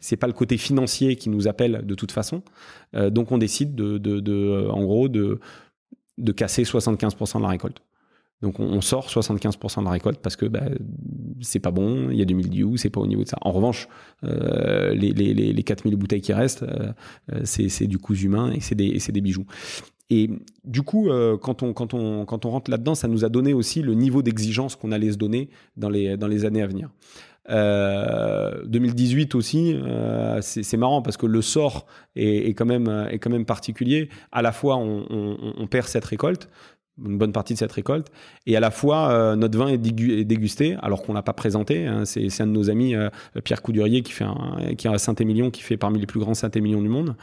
c'est 0.00 0.16
pas 0.16 0.26
le 0.26 0.32
côté 0.32 0.56
financier 0.56 1.16
qui 1.16 1.28
nous 1.28 1.48
appelle 1.48 1.82
de 1.84 1.94
toute 1.94 2.12
façon. 2.12 2.42
donc 3.10 3.32
on 3.32 3.38
décide 3.38 3.74
de, 3.74 4.68
en 4.70 4.82
gros 4.84 5.08
de 5.08 5.38
casser 6.34 6.62
75% 6.62 7.38
de 7.38 7.42
la 7.42 7.48
récolte. 7.48 7.82
Donc 8.42 8.60
on, 8.60 8.80
sort 8.82 9.08
75% 9.08 9.80
de 9.80 9.84
la 9.84 9.90
récolte 9.90 10.20
parce 10.20 10.36
que 10.36 10.44
bah, 10.44 10.64
c'est 11.40 11.60
pas 11.60 11.70
bon, 11.70 12.10
il 12.10 12.18
y 12.18 12.22
a 12.22 12.26
du 12.26 12.34
mildiou, 12.34 12.76
c'est 12.76 12.90
pas 12.90 13.00
au 13.00 13.06
niveau 13.06 13.22
de 13.22 13.28
ça. 13.28 13.38
En 13.40 13.52
revanche, 13.52 13.88
les, 14.22 14.94
les, 15.12 15.34
les, 15.34 15.62
4000 15.62 15.96
bouteilles 15.96 16.20
qui 16.20 16.32
restent, 16.32 16.64
c'est 17.44 17.86
du 17.86 17.98
coût 17.98 18.14
humain 18.14 18.52
et 18.52 18.60
c'est 18.60 18.74
des 18.74 19.20
bijoux. 19.20 19.46
Et 20.10 20.30
du 20.64 20.82
coup, 20.82 21.08
euh, 21.08 21.36
quand, 21.38 21.62
on, 21.62 21.72
quand, 21.72 21.94
on, 21.94 22.24
quand 22.24 22.44
on 22.44 22.50
rentre 22.50 22.70
là-dedans, 22.70 22.94
ça 22.94 23.08
nous 23.08 23.24
a 23.24 23.28
donné 23.28 23.54
aussi 23.54 23.80
le 23.80 23.94
niveau 23.94 24.22
d'exigence 24.22 24.76
qu'on 24.76 24.92
allait 24.92 25.12
se 25.12 25.16
donner 25.16 25.48
dans 25.76 25.88
les, 25.88 26.16
dans 26.16 26.28
les 26.28 26.44
années 26.44 26.62
à 26.62 26.66
venir. 26.66 26.90
Euh, 27.50 28.64
2018 28.66 29.34
aussi, 29.34 29.74
euh, 29.74 30.40
c'est 30.40 30.76
marrant 30.76 31.02
parce 31.02 31.16
que 31.16 31.26
le 31.26 31.42
sort 31.42 31.86
est, 32.16 32.54
quand 32.54 32.64
même, 32.64 33.06
est 33.10 33.18
quand 33.18 33.30
même 33.30 33.44
particulier. 33.46 34.08
À 34.32 34.42
la 34.42 34.52
fois, 34.52 34.76
on, 34.76 35.66
perd 35.70 35.88
cette 35.88 36.04
récolte, 36.04 36.48
une 37.04 37.18
bonne 37.18 37.32
partie 37.32 37.54
de 37.54 37.58
cette 37.58 37.72
récolte, 37.72 38.08
et 38.46 38.56
à 38.56 38.60
la 38.60 38.70
fois, 38.70 39.10
euh, 39.10 39.36
notre 39.36 39.58
vin 39.58 39.68
est, 39.68 39.78
dégusté, 39.78 40.76
alors 40.82 41.02
qu'on 41.02 41.12
l'a 41.12 41.22
pas 41.22 41.32
présenté. 41.32 41.86
Hein. 41.86 42.04
c'est 42.04 42.40
un 42.40 42.46
de 42.46 42.52
nos 42.52 42.70
amis, 42.70 42.94
euh, 42.94 43.08
Pierre 43.42 43.62
Coudurier, 43.62 44.02
qui 44.02 44.12
fait 44.12 44.24
un, 44.24 44.74
qui 44.76 44.88
a 44.88 44.96
Saint-Émilion, 44.98 45.50
qui 45.50 45.62
fait 45.62 45.76
parmi 45.76 45.98
les 45.98 46.06
plus 46.06 46.20
grands 46.20 46.34
Saint-Émilion 46.34 46.82
du 46.82 46.88
monde 46.88 47.16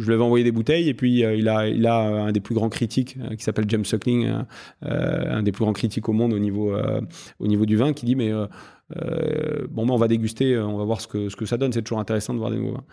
je 0.00 0.06
lui 0.06 0.14
avais 0.14 0.22
envoyé 0.22 0.44
des 0.44 0.52
bouteilles 0.52 0.88
et 0.88 0.94
puis 0.94 1.24
euh, 1.24 1.34
il, 1.34 1.48
a, 1.48 1.68
il 1.68 1.86
a 1.86 1.98
un 1.98 2.32
des 2.32 2.40
plus 2.40 2.54
grands 2.54 2.68
critiques 2.68 3.16
euh, 3.20 3.36
qui 3.36 3.44
s'appelle 3.44 3.66
James 3.68 3.84
Suckling, 3.84 4.26
euh, 4.26 4.44
un 4.82 5.42
des 5.42 5.52
plus 5.52 5.64
grands 5.64 5.72
critiques 5.72 6.08
au 6.08 6.12
monde 6.12 6.32
au 6.32 6.38
niveau, 6.38 6.74
au 7.38 7.46
niveau 7.46 7.66
du 7.66 7.76
vin, 7.76 7.92
qui 7.92 8.06
dit 8.06 8.16
mais 8.16 8.32
bon, 9.70 9.86
ben, 9.86 9.92
on 9.92 9.96
va 9.96 10.08
déguster, 10.08 10.58
on 10.58 10.78
va 10.78 10.84
voir 10.84 11.00
ce 11.00 11.08
que, 11.08 11.28
ce 11.28 11.36
que 11.36 11.44
ça 11.44 11.56
donne. 11.56 11.72
C'est 11.72 11.82
toujours 11.82 12.00
intéressant 12.00 12.32
de 12.34 12.38
voir 12.38 12.50
des 12.50 12.56
nouveaux 12.56 12.74
vins. 12.74 12.84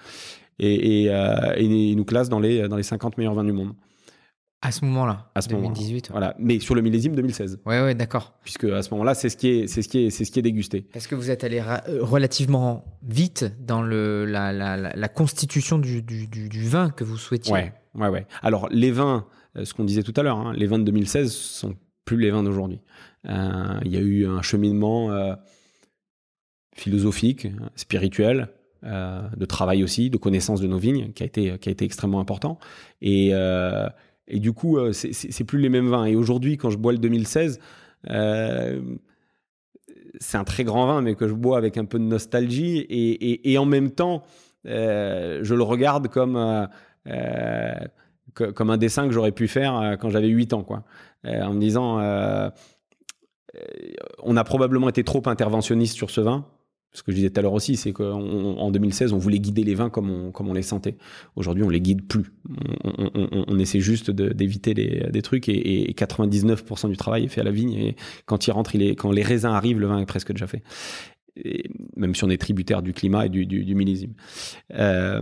Et, 0.60 1.06
et, 1.06 1.64
il 1.64 1.96
nous 1.96 2.06
classe 2.06 2.30
dans 2.30 2.40
les, 2.40 2.68
dans 2.68 2.78
les 2.78 2.84
50 2.84 3.18
meilleurs 3.18 3.34
vins 3.34 3.44
du 3.44 3.54
monde. 3.54 3.74
À 4.62 4.72
ce 4.72 4.84
moment-là, 4.86 5.30
à 5.36 5.42
ce 5.42 5.50
2018. 5.50 6.10
Voilà, 6.10 6.36
mais 6.40 6.60
sur 6.60 6.74
le 6.74 6.82
millésime 6.82 7.16
2016. 7.16 7.60
Ouais, 7.66 7.82
ouais, 7.82 7.94
d'accord. 7.94 8.34
Puisque 8.44 8.64
à 8.64 8.82
ce 8.82 8.90
moment-là, 8.92 9.14
c'est 9.14 9.30
ce 9.30 9.38
qui 9.38 9.50
est, 9.50 9.68
c'est 9.68 9.84
ce 9.84 9.88
qui 9.88 10.06
est, 10.06 10.10
c'est 10.10 10.26
ce 10.26 10.32
qui 10.32 10.40
est 10.40 10.44
dégusté. 10.44 10.88
Est-ce 10.96 11.08
que 11.08 11.14
vous 11.14 11.30
êtes 11.30 11.44
allé 11.44 11.60
euh, 11.60 12.00
relativement 12.02 12.84
vite 13.04 13.46
dans 13.60 13.84
le, 13.84 14.26
la, 14.26 14.52
la, 14.52 14.76
la 14.78 15.08
constitution 15.08 15.78
du, 15.78 16.02
du, 16.02 16.28
du, 16.28 16.68
vin 16.68 16.90
que 16.90 17.04
vous 17.04 17.18
souhaitiez. 17.18 17.54
Ouais, 17.54 17.72
ouais, 17.94 18.08
ouais. 18.08 18.26
Alors 18.42 18.68
les 18.72 18.90
vins, 18.90 19.28
euh, 19.58 19.64
ce 19.64 19.76
qu'on 19.76 19.84
disait 19.84 20.04
tout 20.04 20.14
à 20.16 20.24
l'heure, 20.24 20.38
hein, 20.38 20.54
les 20.56 20.66
vins 20.66 20.80
de 20.80 20.86
2016 20.86 21.32
sont 21.32 21.76
plus 22.08 22.18
les 22.18 22.32
vins 22.32 22.42
d'aujourd'hui. 22.42 22.82
Euh, 23.30 23.80
il 23.86 23.92
y 23.92 23.98
a 23.98 24.00
eu 24.00 24.26
un 24.26 24.42
cheminement 24.42 25.12
euh, 25.12 25.36
philosophique, 26.76 27.48
spirituel, 27.76 28.50
euh, 28.84 29.28
de 29.36 29.46
travail 29.46 29.84
aussi, 29.84 30.10
de 30.10 30.18
connaissance 30.18 30.62
de 30.62 30.68
nos 30.68 30.78
vignes, 30.78 31.12
qui 31.14 31.24
a 31.24 31.26
été, 31.26 31.60
qui 31.60 31.70
a 31.70 31.72
été 31.72 31.86
extrêmement 31.86 32.20
important. 32.20 32.58
Et, 33.02 33.32
et 34.28 34.40
du 34.40 34.54
coup, 34.54 34.78
euh, 34.78 34.92
c'est 34.94 35.44
plus 35.44 35.60
les 35.60 35.70
mêmes 35.70 35.90
vins. 35.90 36.06
Et 36.06 36.16
aujourd'hui, 36.16 36.58
quand 36.58 36.70
je 36.70 36.78
bois 36.78 36.92
le 36.92 36.98
2016, 36.98 37.60
c'est 40.20 40.38
un 40.38 40.44
très 40.44 40.64
grand 40.64 40.88
vin, 40.88 41.02
mais 41.02 41.16
que 41.16 41.28
je 41.28 41.34
bois 41.34 41.58
avec 41.58 41.78
un 41.78 41.86
peu 41.86 42.00
de 42.00 42.04
nostalgie. 42.04 42.86
Et, 42.90 43.58
en 43.58 43.66
même 43.66 43.92
temps, 43.92 44.24
je 44.66 45.54
le 45.54 45.64
regarde 45.64 46.08
comme 46.08 46.68
comme 48.34 48.70
un 48.70 48.78
dessin 48.78 49.08
que 49.08 49.14
j'aurais 49.14 49.32
pu 49.32 49.48
faire 49.48 49.98
quand 50.00 50.10
j'avais 50.10 50.28
8 50.28 50.54
ans, 50.54 50.64
quoi. 50.64 50.84
en 51.26 51.54
me 51.54 51.60
disant, 51.60 52.00
on 54.24 54.38
a 54.38 54.44
probablement 54.44 54.90
été 54.90 55.04
trop 55.04 55.24
interventionniste 55.26 55.96
sur 55.96 56.10
ce 56.10 56.22
vin 56.22 56.46
ce 56.94 57.04
que 57.04 57.12
je 57.12 57.18
disais 57.18 57.30
tout 57.30 57.40
à 57.40 57.44
l'heure 57.44 57.54
aussi, 57.54 57.76
c'est 57.76 57.92
qu'en 57.92 58.72
2016, 58.72 59.14
on 59.14 59.18
voulait 59.18 59.40
guider 59.40 59.64
les 59.64 59.76
vins 59.76 59.90
comme 59.90 60.10
on, 60.10 60.54
les 60.54 60.62
sentait. 60.62 60.98
Aujourd'hui, 61.36 61.64
on 61.64 61.70
les 61.70 61.82
guide 61.82 62.08
plus. 62.08 62.34
On, 62.84 63.60
essaie 63.60 63.80
juste 63.80 64.10
d'éviter 64.10 64.74
des 64.74 65.22
trucs 65.22 65.48
et, 65.50 65.94
99% 65.94 66.90
du 66.90 66.98
travail 66.98 67.26
est 67.26 67.28
fait 67.28 67.42
à 67.42 67.44
la 67.44 67.52
vigne. 67.52 67.74
Et 67.74 67.96
quand 68.26 68.48
les 69.12 69.24
raisins 69.24 69.50
arrivent, 69.50 69.80
le 69.80 69.88
vin 69.88 70.00
est 70.00 70.06
presque 70.06 70.32
déjà 70.32 70.48
fait. 70.48 70.64
même 71.96 72.16
si 72.16 72.24
on 72.24 72.30
est 72.30 72.38
tributaire 72.38 72.82
du 72.82 72.94
climat 72.94 73.28
et 73.28 73.30
du, 73.30 73.46
du, 73.46 73.76
millésime. 73.76 74.14
Euh, 74.74 75.22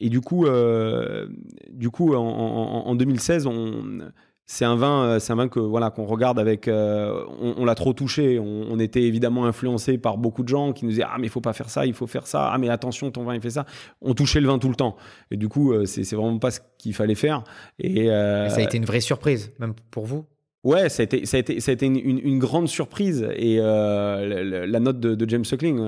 et 0.00 0.08
du 0.08 0.22
coup, 0.22 0.46
euh, 0.46 1.28
du 1.70 1.90
coup 1.90 2.14
en 2.14 2.94
2016, 2.94 3.46
on 3.46 4.10
c'est 4.52 4.64
un 4.64 4.74
vin, 4.74 5.04
euh, 5.04 5.18
c'est 5.20 5.32
un 5.32 5.36
vin 5.36 5.46
que 5.46 5.60
voilà 5.60 5.90
qu'on 5.90 6.06
regarde 6.06 6.36
avec, 6.40 6.66
euh, 6.66 7.22
on, 7.40 7.64
l'a 7.64 7.76
trop 7.76 7.92
touché. 7.92 8.40
On, 8.40 8.80
était 8.80 9.02
évidemment 9.02 9.46
influencé 9.46 9.96
par 9.96 10.18
beaucoup 10.18 10.42
de 10.42 10.48
gens 10.48 10.72
qui 10.72 10.84
nous 10.84 10.90
disaient 10.90 11.04
ah 11.06 11.18
mais 11.20 11.28
il 11.28 11.30
faut 11.30 11.40
pas 11.40 11.52
faire 11.52 11.70
ça, 11.70 11.86
il 11.86 11.94
faut 11.94 12.08
faire 12.08 12.26
ça. 12.26 12.50
Ah 12.52 12.58
mais 12.58 12.68
attention 12.68 13.12
ton 13.12 13.22
vin 13.22 13.36
il 13.36 13.40
fait 13.40 13.50
ça. 13.50 13.64
On 14.02 14.12
touchait 14.12 14.40
le 14.40 14.48
vin 14.48 14.58
tout 14.58 14.68
le 14.68 14.74
temps. 14.74 14.96
Et 15.30 15.36
du 15.36 15.48
coup 15.48 15.72
euh, 15.72 15.86
c'est 15.86 16.02
vraiment 16.16 16.40
pas 16.40 16.50
ce 16.50 16.58
qu'il 16.78 16.94
fallait 16.94 17.14
faire. 17.14 17.44
Et 17.78 18.06
ça 18.08 18.56
a 18.56 18.60
été 18.60 18.76
une 18.76 18.86
vraie 18.86 19.00
surprise 19.00 19.52
même 19.60 19.74
pour 19.92 20.04
vous? 20.04 20.24
Ouais, 20.64 20.88
ça 20.88 21.02
a 21.02 21.04
été, 21.04 21.26
ça 21.26 21.36
a 21.36 21.40
été, 21.40 21.60
ça 21.60 21.70
a 21.70 21.74
été 21.74 21.86
une, 21.86 22.38
grande 22.40 22.68
surprise. 22.68 23.28
Et 23.36 23.58
la, 23.58 24.80
note 24.80 24.98
de, 24.98 25.28
James 25.28 25.44
Suckling, 25.44 25.78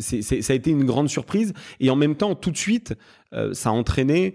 ça 0.00 0.52
a 0.52 0.56
été 0.56 0.70
une 0.72 0.84
grande 0.84 1.08
surprise. 1.08 1.54
Et 1.78 1.88
en 1.88 1.96
même 1.96 2.16
temps, 2.16 2.34
tout 2.34 2.50
de 2.50 2.58
suite, 2.58 2.94
ça 3.52 3.70
a 3.70 3.72
entraîné 3.72 4.34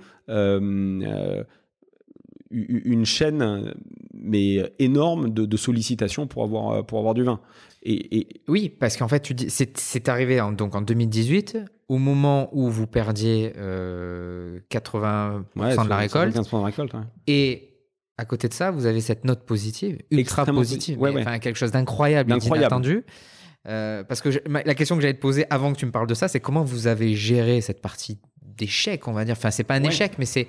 une 2.51 3.05
chaîne 3.05 3.73
mais 4.13 4.71
énorme 4.79 5.29
de, 5.29 5.57
sollicitations 5.57 6.27
pour 6.27 6.43
avoir, 6.43 6.85
pour 6.85 6.99
avoir 6.99 7.13
du 7.13 7.23
vin. 7.23 7.39
Et, 7.83 8.27
Oui, 8.47 8.69
parce 8.69 8.97
qu'en 8.97 9.07
fait, 9.07 9.21
tu 9.21 9.33
dis, 9.33 9.47
c'est, 9.49 10.09
arrivé 10.09 10.39
en, 10.39 10.51
donc 10.51 10.75
en 10.75 10.81
2018, 10.81 11.57
au 11.89 11.97
moment 11.97 12.49
où 12.53 12.69
vous 12.69 12.87
perdiez 12.87 13.49
80% 13.49 13.55
euh, 13.57 14.59
de 14.69 15.89
la 15.89 15.97
récolte. 15.97 16.35
de 16.35 16.57
la 16.57 16.63
récolte 16.63 16.93
Et 17.27 17.71
à 18.17 18.25
côté 18.25 18.47
de 18.47 18.53
ça, 18.53 18.69
vous 18.69 18.85
avez 18.85 19.01
cette 19.01 19.25
note 19.25 19.45
positive, 19.45 19.97
ultra 20.11 20.45
positive, 20.45 20.99
Enfin, 21.01 21.39
quelque 21.39 21.57
chose 21.57 21.71
d'incroyable, 21.71 22.37
d'inattendu. 22.37 23.03
Euh, 23.67 24.03
parce 24.03 24.21
que 24.21 24.29
la 24.47 24.73
question 24.73 24.95
que 24.95 25.01
j'allais 25.01 25.13
te 25.13 25.21
poser 25.21 25.45
avant 25.49 25.71
que 25.73 25.77
tu 25.77 25.85
me 25.85 25.91
parles 25.91 26.07
de 26.07 26.13
ça, 26.13 26.27
c'est 26.27 26.39
comment 26.39 26.63
vous 26.63 26.87
avez 26.87 27.15
géré 27.15 27.61
cette 27.61 27.81
partie 27.81 28.19
d'échec, 28.41 29.07
on 29.07 29.11
va 29.11 29.25
dire. 29.25 29.35
Enfin, 29.37 29.51
c'est 29.51 29.63
pas 29.63 29.75
un 29.75 29.83
échec, 29.83 30.13
mais 30.17 30.25
c'est 30.25 30.47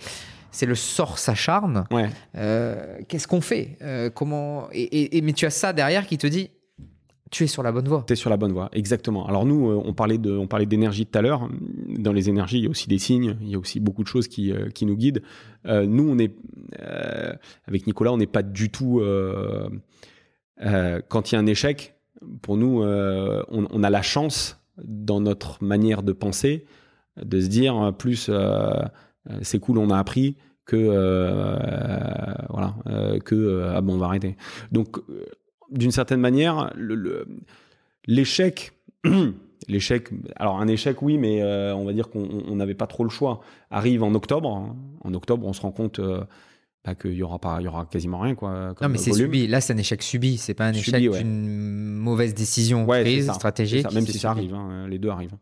c'est 0.53 0.67
le 0.67 0.77
sort 0.77 1.19
s'acharne. 1.19 1.85
Ouais. 1.91 2.09
Euh, 2.37 2.99
qu'est-ce 3.09 3.27
qu'on 3.27 3.41
fait 3.41 3.79
euh, 3.83 4.11
Comment 4.11 4.69
et, 4.73 5.21
mais 5.23 5.33
tu 5.33 5.47
as 5.47 5.51
ça 5.51 5.73
derrière 5.73 6.07
qui 6.07 6.19
te 6.19 6.27
dit 6.27 6.51
tu 7.31 7.45
es 7.45 7.47
sur 7.47 7.63
la 7.63 7.73
bonne 7.73 7.89
voie. 7.89 8.05
Tu 8.07 8.13
es 8.13 8.17
sur 8.17 8.29
la 8.29 8.37
bonne 8.37 8.53
voie, 8.53 8.69
exactement. 8.75 9.27
Alors 9.27 9.47
nous, 9.47 9.71
euh, 9.71 9.81
on 9.83 9.95
parlait 9.95 10.19
de, 10.19 10.37
on 10.37 10.47
parlait 10.47 10.67
d'énergie 10.67 11.07
tout 11.07 11.19
à 11.19 11.23
l'heure. 11.23 11.49
Dans 11.89 12.13
les 12.13 12.29
énergies, 12.29 12.59
il 12.59 12.65
y 12.65 12.67
a 12.67 12.71
aussi 12.71 12.91
des 12.91 12.99
signes, 12.99 13.39
il 13.41 13.49
y 13.49 13.55
a 13.55 13.59
aussi 13.59 13.81
beaucoup 13.81 14.03
de 14.03 14.09
choses 14.09 14.29
qui, 14.29 14.53
qui 14.75 14.85
nous 14.85 14.97
guident. 14.97 15.23
nous, 15.65 16.11
on 16.11 16.19
est 16.19 16.37
avec 17.67 17.87
Nicolas, 17.87 18.13
on 18.13 18.19
n'est 18.19 18.27
pas 18.27 18.43
du 18.43 18.69
tout 18.69 19.03
quand 20.61 21.33
il 21.33 21.35
y 21.35 21.37
a 21.37 21.41
un 21.41 21.47
échec. 21.47 21.95
Pour 22.43 22.59
nous, 22.59 22.83
on, 22.83 23.67
on, 23.71 23.83
a 23.83 23.89
la 23.89 24.03
chance 24.03 24.63
dans 24.85 25.21
notre 25.21 25.65
manière 25.65 26.03
de 26.03 26.13
penser 26.13 26.67
de 27.17 27.41
se 27.41 27.47
dire 27.47 27.95
plus 27.97 28.31
c'est 29.43 29.59
cool, 29.59 29.79
on 29.79 29.91
a 29.91 29.99
appris 29.99 30.37
que 30.65 30.77
euh, 30.77 31.57
voilà 32.51 32.75
que 33.25 33.73
ah 33.75 33.81
bon 33.81 33.95
on 33.95 33.99
va 33.99 34.07
arrêter. 34.07 34.37
Donc 34.71 34.99
d'une 35.71 35.93
certaine 35.93 36.21
manière, 36.21 36.73
l'échec 38.07 38.73
L'échec, 39.69 40.09
alors 40.35 40.61
un 40.61 40.67
échec, 40.67 41.03
oui, 41.03 41.19
mais 41.19 41.41
on 41.73 41.85
va 41.85 41.93
dire 41.93 42.11
qu'on 42.11 42.57
n'avait 42.57 42.75
pas 42.75 42.89
trop 42.89 43.05
le 43.05 43.11
choix. 43.11 43.43
Arrive 43.71 44.03
en 44.03 44.13
octobre. 44.13 44.75
En 45.03 45.15
octobre, 45.15 45.47
on 45.47 45.53
se 45.53 45.61
rend 45.61 45.71
compte 45.71 46.01
bah, 46.85 46.97
qu'il 46.97 47.13
y 47.13 47.23
aura 47.23 47.39
pas, 47.39 47.59
il 47.61 47.65
y 47.65 47.69
aura 47.69 47.87
quasiment 47.87 48.19
rien, 48.19 48.35
quoi. 48.35 48.75
non, 48.81 48.89
mais 48.89 48.99
c'est 48.99 49.13
subi. 49.13 49.47
Là, 49.47 49.61
c'est 49.61 49.73
un 49.73 49.79
échec 49.79 50.03
subi. 50.03 50.37
C'est 50.37 50.55
pas 50.55 50.67
un 50.67 50.73
échec 50.73 51.01
d'une 51.01 51.95
mauvaise 51.95 52.35
décision 52.35 52.85
prise, 52.87 53.31
stratégique. 53.31 53.91
même 53.93 54.07
si 54.07 54.19
ça 54.19 54.31
arrive, 54.31 54.55
hein, 54.55 54.89
les 54.89 54.99
deux 54.99 55.11
arrivent. 55.11 55.37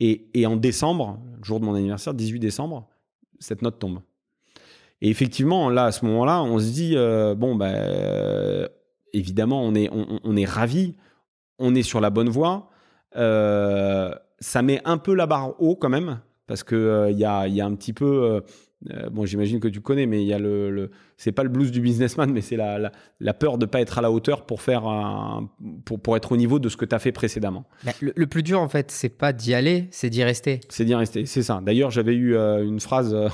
Et, 0.00 0.28
et 0.32 0.46
en 0.46 0.56
décembre, 0.56 1.20
jour 1.42 1.60
de 1.60 1.66
mon 1.66 1.74
anniversaire, 1.74 2.14
18 2.14 2.38
décembre, 2.38 2.88
cette 3.38 3.62
note 3.62 3.78
tombe. 3.78 4.00
Et 5.00 5.10
effectivement, 5.10 5.70
là, 5.70 5.86
à 5.86 5.92
ce 5.92 6.04
moment-là, 6.06 6.42
on 6.42 6.58
se 6.58 6.70
dit, 6.70 6.94
euh, 6.96 7.34
bon, 7.34 7.54
ben, 7.54 8.68
évidemment, 9.12 9.62
on 9.62 9.74
est, 9.74 9.88
on, 9.92 10.36
est 10.36 10.44
ravi, 10.44 10.96
on 11.58 11.74
est 11.74 11.82
sur 11.82 12.00
la 12.00 12.10
bonne 12.10 12.28
voie. 12.28 12.68
Euh, 13.16 14.12
ça 14.40 14.62
met 14.62 14.80
un 14.84 14.98
peu 14.98 15.14
la 15.14 15.26
barre 15.26 15.60
haut 15.60 15.76
quand 15.76 15.88
même, 15.88 16.20
parce 16.46 16.64
qu'il 16.64 17.08
il 17.10 17.18
y, 17.18 17.24
a, 17.24 17.46
y, 17.46 17.60
a, 17.60 17.66
un 17.66 17.74
petit 17.74 17.92
peu 17.92 18.42
euh, 18.90 19.10
bon, 19.10 19.26
j'imagine 19.26 19.58
que 19.58 19.66
tu 19.66 19.80
connais, 19.80 20.06
mais 20.06 20.22
il 20.22 20.28
y 20.28 20.32
a 20.32 20.38
le, 20.38 20.70
le 20.70 20.90
c'est 21.16 21.32
pas 21.32 21.42
le 21.42 21.48
blues 21.48 21.72
du 21.72 21.80
businessman, 21.80 22.30
mais 22.32 22.40
c'est 22.40 22.56
la, 22.56 22.92
la, 23.18 23.34
peur 23.34 23.58
de 23.58 23.66
pas 23.66 23.80
être 23.80 23.98
à 23.98 24.02
la 24.02 24.12
hauteur 24.12 24.46
pour 24.46 24.62
faire 24.62 24.86
un, 24.86 25.50
pour, 25.84 26.00
pour 26.00 26.16
être 26.16 26.30
au 26.30 26.36
niveau 26.36 26.60
de 26.60 26.68
ce 26.68 26.76
que 26.76 26.84
tu 26.84 26.94
as 26.94 27.00
fait 27.00 27.10
précédemment. 27.10 27.64
Bah, 27.84 27.92
le, 28.00 28.26
plus 28.26 28.44
dur, 28.44 28.60
en 28.60 28.68
fait, 28.68 28.92
c'est 28.92 29.08
pas 29.08 29.32
d'y 29.32 29.52
aller, 29.52 29.88
c'est 29.90 30.10
d'y 30.10 30.22
rester. 30.22 30.60
C'est 30.68 30.84
d'y 30.84 30.94
rester, 30.94 31.26
c'est 31.26 31.42
ça. 31.42 31.60
D'ailleurs, 31.64 31.90
j'avais 31.90 32.14
eu 32.14 32.36
euh, 32.36 32.64
une 32.64 32.78
phrase 32.78 33.14
euh, 33.14 33.28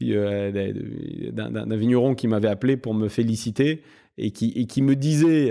d'un 1.32 1.76
vigneron 1.76 2.14
qui 2.14 2.28
m'avait 2.28 2.48
appelé 2.48 2.76
pour 2.76 2.92
me 2.92 3.08
féliciter 3.08 3.82
et 4.18 4.32
qui, 4.32 4.52
et 4.54 4.66
qui 4.66 4.82
me 4.82 4.96
disait. 4.96 5.50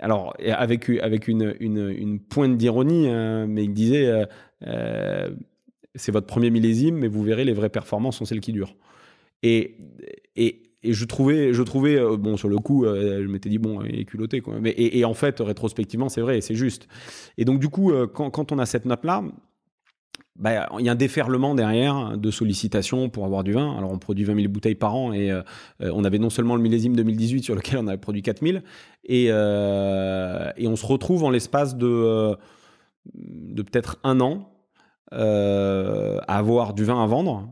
alors, 0.00 0.34
avec, 0.46 0.88
avec 0.88 1.28
une, 1.28 1.54
une, 1.60 1.90
une 1.90 2.20
pointe 2.20 2.56
d'ironie, 2.56 3.08
hein, 3.08 3.46
mais 3.46 3.64
il 3.64 3.74
disait 3.74 4.26
c'est 5.94 6.12
votre 6.12 6.26
premier 6.26 6.50
millésime, 6.50 6.96
mais 6.96 7.08
vous 7.08 7.22
verrez, 7.22 7.44
les 7.44 7.52
vraies 7.52 7.68
performances 7.68 8.18
sont 8.18 8.24
celles 8.24 8.40
qui 8.40 8.52
durent. 8.52 8.76
Et, 9.42 9.76
et, 10.36 10.72
et 10.84 10.92
je 10.92 11.04
trouvais, 11.04 11.52
je 11.52 11.62
trouvais 11.62 11.96
euh, 11.96 12.16
bon, 12.16 12.36
sur 12.36 12.48
le 12.48 12.58
coup, 12.58 12.84
euh, 12.84 13.22
je 13.22 13.28
m'étais 13.28 13.48
dit, 13.48 13.58
bon, 13.58 13.82
il 13.84 14.00
est 14.00 14.04
culotté. 14.04 14.40
Quoi. 14.40 14.58
Mais, 14.60 14.74
et, 14.76 15.04
en 15.04 15.14
fait, 15.14 15.38
rétrospectivement, 15.40 16.08
c'est 16.08 16.20
vrai, 16.20 16.40
c'est 16.40 16.54
juste. 16.54 16.88
Et 17.38 17.44
donc, 17.44 17.60
du 17.60 17.68
coup, 17.68 17.92
euh, 17.92 18.06
quand, 18.06 18.30
quand 18.30 18.52
on 18.52 18.58
a 18.58 18.66
cette 18.66 18.84
note-là, 18.84 19.22
bah, 20.34 20.68
il 20.78 20.86
y 20.86 20.88
a 20.88 20.92
un 20.92 20.96
déferlement 20.96 21.54
derrière 21.54 22.16
de 22.16 22.30
sollicitations 22.30 23.10
pour 23.10 23.26
avoir 23.26 23.44
du 23.44 23.52
vin. 23.52 23.76
Alors, 23.76 23.92
on 23.92 23.98
produit 23.98 24.24
20 24.24 24.34
000 24.34 24.48
bouteilles 24.48 24.74
par 24.74 24.96
an 24.96 25.12
et 25.12 25.30
on 25.80 26.04
avait 26.04 26.18
non 26.18 26.30
seulement 26.30 26.56
le 26.56 26.62
millésime 26.62 26.96
2018 26.96 27.42
sur 27.42 27.54
lequel 27.54 27.78
on 27.78 27.86
avait 27.86 27.98
produit 27.98 28.22
4 28.22 28.42
000, 28.42 28.58
et, 29.04 29.26
et 29.26 30.68
on 30.68 30.76
se 30.76 30.86
retrouve 30.86 31.24
en 31.24 31.30
l'espace 31.30 31.76
de, 31.76 32.34
de 33.14 33.62
peut-être 33.62 33.98
un 34.04 34.20
an 34.20 34.51
euh, 35.12 36.18
avoir 36.26 36.72
du 36.72 36.84
vin 36.84 37.02
à 37.02 37.06
vendre, 37.06 37.48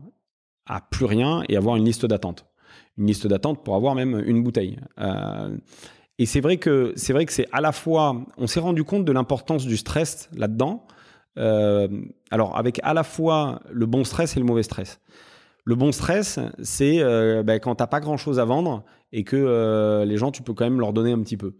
à 0.65 0.81
plus 0.81 1.05
rien 1.05 1.43
et 1.49 1.57
avoir 1.57 1.75
une 1.75 1.85
liste 1.85 2.05
d'attente. 2.05 2.45
Une 2.97 3.07
liste 3.07 3.27
d'attente 3.27 3.63
pour 3.63 3.75
avoir 3.75 3.95
même 3.95 4.21
une 4.25 4.43
bouteille. 4.43 4.79
Euh, 4.99 5.55
et 6.17 6.25
c'est 6.25 6.41
vrai 6.41 6.57
que 6.57 6.93
c'est 6.95 7.13
vrai 7.13 7.25
que 7.25 7.33
c'est 7.33 7.47
à 7.51 7.61
la 7.61 7.71
fois, 7.71 8.15
on 8.37 8.47
s'est 8.47 8.59
rendu 8.59 8.83
compte 8.83 9.05
de 9.05 9.11
l'importance 9.11 9.65
du 9.65 9.77
stress 9.77 10.29
là-dedans. 10.33 10.85
Euh, 11.37 11.87
alors 12.29 12.57
avec 12.57 12.79
à 12.83 12.93
la 12.93 13.03
fois 13.03 13.61
le 13.71 13.85
bon 13.85 14.03
stress 14.03 14.35
et 14.35 14.39
le 14.39 14.45
mauvais 14.45 14.63
stress. 14.63 14.99
Le 15.63 15.75
bon 15.75 15.91
stress, 15.91 16.39
c'est 16.63 17.01
euh, 17.01 17.43
ben, 17.43 17.59
quand 17.59 17.75
t'as 17.75 17.87
pas 17.87 17.99
grand-chose 17.99 18.39
à 18.39 18.45
vendre 18.45 18.83
et 19.11 19.23
que 19.23 20.03
les 20.05 20.17
gens, 20.17 20.31
tu 20.31 20.41
peux 20.41 20.53
quand 20.53 20.63
même 20.63 20.79
leur 20.79 20.93
donner 20.93 21.11
un 21.11 21.19
petit 21.19 21.37
peu. 21.37 21.53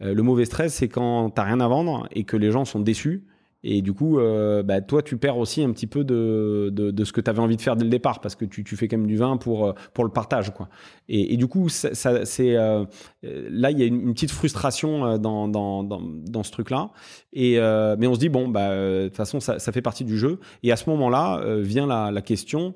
le 0.00 0.20
mauvais 0.22 0.44
stress, 0.44 0.74
c'est 0.74 0.88
quand 0.88 1.30
t'as 1.30 1.44
rien 1.44 1.60
à 1.60 1.68
vendre 1.68 2.08
et 2.10 2.24
que 2.24 2.36
les 2.36 2.50
gens 2.50 2.64
sont 2.64 2.80
déçus 2.80 3.24
Et 3.70 3.82
du 3.82 3.92
coup, 3.92 4.18
euh, 4.18 4.62
bah, 4.62 4.80
toi, 4.80 5.02
tu 5.02 5.18
perds 5.18 5.36
aussi 5.36 5.62
un 5.62 5.70
petit 5.72 5.86
peu 5.86 6.02
de, 6.02 6.70
de, 6.72 7.04
ce 7.04 7.12
que 7.12 7.20
tu 7.20 7.28
avais 7.28 7.40
envie 7.40 7.58
de 7.58 7.60
faire 7.60 7.76
dès 7.76 7.84
le 7.84 7.90
départ, 7.90 8.22
parce 8.22 8.34
que 8.34 8.46
tu, 8.46 8.64
tu, 8.64 8.76
fais 8.78 8.88
quand 8.88 8.96
même 8.96 9.06
du 9.06 9.18
vin 9.18 9.36
pour, 9.36 9.66
euh, 9.66 9.72
pour 9.92 10.04
le 10.04 10.10
partage. 10.10 10.54
Quoi. 10.54 10.70
Et, 11.10 11.34
et 11.34 11.36
du 11.36 11.48
coup, 11.48 11.68
euh, 11.84 12.86
là, 13.22 13.70
il 13.70 13.78
y 13.78 13.82
a 13.82 13.84
une, 13.84 14.14
petite 14.14 14.30
frustration 14.30 15.18
dans, 15.18 15.48
dans, 15.48 15.84
dans, 15.84 16.42
ce 16.42 16.50
truc-là. 16.50 16.92
Mais 17.34 18.06
on 18.06 18.14
se 18.14 18.18
dit, 18.18 18.30
bon, 18.30 18.48
bah, 18.48 18.74
de 18.74 19.08
toute 19.08 19.16
façon, 19.16 19.38
ça, 19.38 19.58
ça, 19.58 19.70
fait 19.70 19.82
partie 19.82 20.04
du 20.04 20.16
jeu. 20.16 20.40
Et 20.62 20.72
à 20.72 20.76
ce 20.76 20.88
moment-là, 20.88 21.42
vient 21.58 21.86
la, 21.86 22.10
la 22.10 22.22
question 22.22 22.74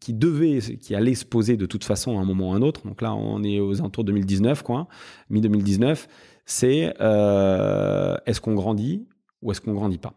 qui 0.00 0.14
devait, 0.14 0.60
qui 0.60 0.94
allait 0.94 1.14
se 1.14 1.26
poser 1.26 1.58
de 1.58 1.66
toute 1.66 1.84
façon 1.84 2.18
à 2.18 2.22
un 2.22 2.24
moment 2.24 2.52
ou 2.52 2.52
à 2.54 2.56
un 2.56 2.62
autre. 2.62 2.86
Donc 2.86 3.02
là, 3.02 3.14
on 3.14 3.44
est 3.44 3.60
aux 3.60 3.80
alentours 3.80 4.04
2019, 4.04 4.62
quoi, 4.62 4.88
mi-2019. 5.28 6.06
C'est 6.46 6.94
est-ce 6.96 8.40
qu'on 8.40 8.54
grandit 8.54 9.04
ou 9.46 9.52
est-ce 9.52 9.60
qu'on 9.60 9.72
grandit 9.72 9.98
pas? 9.98 10.12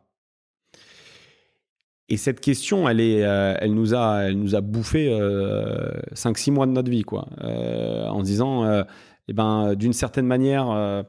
Et 2.10 2.18
cette 2.18 2.41
question, 2.41 2.89
elle 2.89 2.99
euh, 2.99 3.56
elle 3.60 3.76
nous 3.76 3.93
a, 3.93 4.61
bouffé 4.61 5.07
euh, 5.10 5.91
5-6 6.14 6.51
mois 6.51 6.65
de 6.65 6.72
notre 6.72 6.89
vie, 6.89 7.03
quoi, 7.03 7.27
euh, 7.43 8.07
en 8.07 8.23
disant, 8.23 8.65
euh, 8.65 8.84
eh 9.27 9.34
ben, 9.34 9.76
d'une 9.76 9.93
certaine 9.93 10.26
manière, 10.26 10.72
euh, 10.72 11.03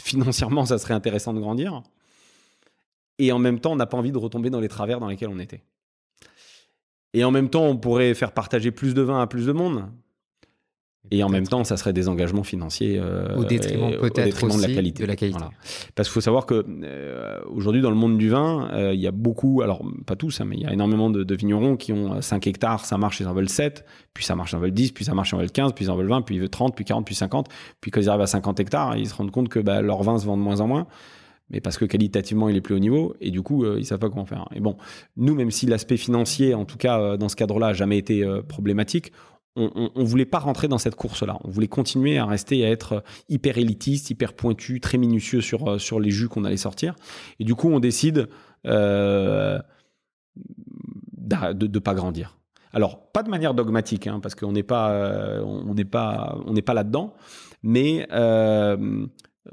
financièrement, 0.00 0.64
ça 0.64 0.78
serait 0.78 0.94
intéressant 0.94 1.34
de 1.34 1.40
grandir. 1.40 1.82
Et 3.18 3.32
en 3.32 3.40
même 3.40 3.58
temps, 3.58 3.72
on 3.72 3.76
n'a 3.76 3.86
pas 3.86 3.98
envie 3.98 4.12
de 4.12 4.18
retomber 4.18 4.50
dans 4.50 4.60
les 4.60 4.68
travers 4.68 5.00
dans 5.00 5.08
lesquels 5.08 5.30
on 5.30 5.40
était. 5.40 5.64
Et 7.12 7.24
en 7.24 7.32
même 7.32 7.50
temps, 7.50 7.64
on 7.64 7.76
pourrait 7.76 8.14
faire 8.14 8.30
partager 8.30 8.70
plus 8.70 8.94
de 8.94 9.02
vin 9.02 9.20
à 9.20 9.26
plus 9.26 9.46
de 9.46 9.52
monde. 9.52 9.90
Et 11.10 11.22
en 11.24 11.28
même 11.28 11.46
temps, 11.46 11.64
ça 11.64 11.76
serait 11.76 11.92
des 11.92 12.08
engagements 12.08 12.44
financiers 12.44 12.98
euh, 12.98 13.36
au 13.36 13.44
détriment 13.44 13.90
peut-être 13.98 14.46
de 14.46 14.62
la 14.62 14.68
qualité. 14.68 15.02
De 15.02 15.08
la 15.08 15.16
qualité. 15.16 15.38
Voilà. 15.38 15.52
Parce 15.94 16.08
qu'il 16.08 16.14
faut 16.14 16.20
savoir 16.20 16.46
que 16.46 16.64
euh, 16.84 17.40
aujourd'hui, 17.50 17.82
dans 17.82 17.90
le 17.90 17.96
monde 17.96 18.16
du 18.16 18.30
vin, 18.30 18.70
euh, 18.72 18.94
il 18.94 19.00
y 19.00 19.06
a 19.06 19.10
beaucoup, 19.10 19.62
alors 19.62 19.82
pas 20.06 20.14
tous, 20.14 20.40
hein, 20.40 20.44
mais 20.46 20.56
il 20.56 20.62
y 20.62 20.66
a 20.66 20.72
énormément 20.72 21.10
de, 21.10 21.24
de, 21.24 21.34
vignerons 21.34 21.76
qui 21.76 21.92
ont 21.92 22.22
5 22.22 22.46
hectares, 22.46 22.84
ça 22.84 22.98
marche, 22.98 23.20
ils 23.20 23.26
en 23.26 23.34
veulent 23.34 23.48
7, 23.48 23.84
puis 24.14 24.24
ça 24.24 24.36
marche, 24.36 24.52
ils 24.52 24.56
en 24.56 24.60
veulent 24.60 24.70
10, 24.70 24.92
puis 24.92 25.04
ça 25.04 25.12
marche, 25.12 25.32
ils 25.32 25.34
en 25.34 25.38
veulent 25.38 25.50
15, 25.50 25.72
puis 25.72 25.84
ils 25.84 25.90
en 25.90 25.96
veulent 25.96 26.08
20, 26.08 26.22
puis 26.22 26.36
ils 26.36 26.40
veulent 26.40 26.48
30, 26.48 26.74
puis 26.74 26.84
40, 26.84 27.04
puis 27.04 27.14
50. 27.14 27.48
Puis 27.80 27.90
quand 27.90 28.00
ils 28.00 28.08
arrivent 28.08 28.22
à 28.22 28.26
50 28.26 28.60
hectares, 28.60 28.96
ils 28.96 29.08
se 29.08 29.14
rendent 29.14 29.32
compte 29.32 29.48
que 29.48 29.58
bah, 29.58 29.82
leurs 29.82 30.02
vins 30.02 30.18
se 30.18 30.24
vendent 30.24 30.40
de 30.40 30.44
moins 30.44 30.60
en 30.60 30.68
moins 30.68 30.86
mais 31.52 31.60
parce 31.60 31.76
que 31.76 31.84
qualitativement 31.84 32.48
il 32.48 32.56
est 32.56 32.60
plus 32.60 32.74
haut 32.74 32.80
niveau 32.80 33.14
et 33.20 33.30
du 33.30 33.42
coup 33.42 33.64
euh, 33.64 33.76
ils 33.78 33.84
savent 33.84 33.98
pas 33.98 34.08
comment 34.08 34.24
faire. 34.24 34.48
Et 34.54 34.60
bon, 34.60 34.76
nous 35.16 35.34
même 35.34 35.50
si 35.50 35.66
l'aspect 35.66 35.98
financier, 35.98 36.54
en 36.54 36.64
tout 36.64 36.78
cas 36.78 36.98
euh, 36.98 37.16
dans 37.16 37.28
ce 37.28 37.36
cadre-là, 37.36 37.68
a 37.68 37.72
jamais 37.74 37.98
été 37.98 38.24
euh, 38.24 38.42
problématique, 38.42 39.12
on, 39.56 39.90
on, 39.94 40.04
voulait 40.04 40.24
pas 40.24 40.38
rentrer 40.38 40.68
dans 40.68 40.78
cette 40.78 40.94
course-là. 40.94 41.38
On 41.44 41.50
voulait 41.50 41.68
continuer 41.68 42.18
à 42.18 42.26
rester 42.26 42.64
à 42.64 42.70
être 42.70 43.04
hyper 43.28 43.58
élitiste, 43.58 44.10
hyper 44.10 44.32
pointu, 44.32 44.80
très 44.80 44.98
minutieux 44.98 45.40
sur 45.40 45.80
sur 45.80 46.00
les 46.00 46.10
jus 46.10 46.28
qu'on 46.28 46.44
allait 46.44 46.56
sortir. 46.56 46.94
Et 47.38 47.44
du 47.44 47.54
coup 47.54 47.68
on 47.68 47.80
décide 47.80 48.28
euh, 48.66 49.58
de 50.34 51.66
ne 51.66 51.78
pas 51.78 51.94
grandir. 51.94 52.38
Alors 52.72 53.10
pas 53.12 53.22
de 53.22 53.28
manière 53.28 53.54
dogmatique, 53.54 54.06
hein, 54.06 54.20
parce 54.20 54.34
qu'on 54.34 54.52
n'est 54.52 54.62
pas 54.62 55.42
pas 55.90 56.38
pas 56.64 56.74
là-dedans, 56.74 57.14
mais 57.62 58.06
euh, 58.12 59.06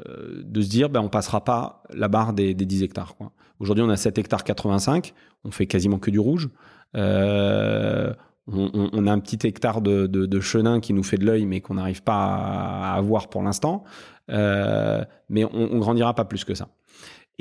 euh, 0.07 0.43
de 0.43 0.61
se 0.61 0.69
dire 0.69 0.89
ben 0.89 1.01
on 1.01 1.09
passera 1.09 1.43
pas 1.43 1.83
la 1.93 2.07
barre 2.07 2.33
des, 2.33 2.53
des 2.53 2.65
10 2.65 2.83
hectares. 2.83 3.15
Aujourd'hui, 3.59 3.83
on 3.83 3.89
a 3.89 3.97
7 3.97 4.17
hectares 4.17 4.43
85, 4.43 5.13
on 5.43 5.51
fait 5.51 5.67
quasiment 5.67 5.99
que 5.99 6.11
du 6.11 6.19
rouge. 6.19 6.49
Euh, 6.95 8.13
on, 8.51 9.07
a 9.07 9.11
un 9.11 9.19
petit 9.19 9.47
hectare 9.47 9.81
de, 9.81 10.39
chenin 10.39 10.79
qui 10.79 10.93
nous 10.93 11.03
fait 11.03 11.17
de 11.17 11.25
l'œil, 11.25 11.45
mais 11.45 11.61
qu'on 11.61 11.75
n'arrive 11.75 12.03
pas 12.03 12.13
à, 12.13 12.93
avoir 12.95 13.29
pour 13.29 13.43
l'instant. 13.43 13.83
Euh, 14.29 15.03
mais 15.29 15.43
on, 15.43 15.73
on 15.73 15.79
grandira 15.79 16.13
pas 16.13 16.25
plus 16.25 16.43
que 16.43 16.53
ça. 16.53 16.69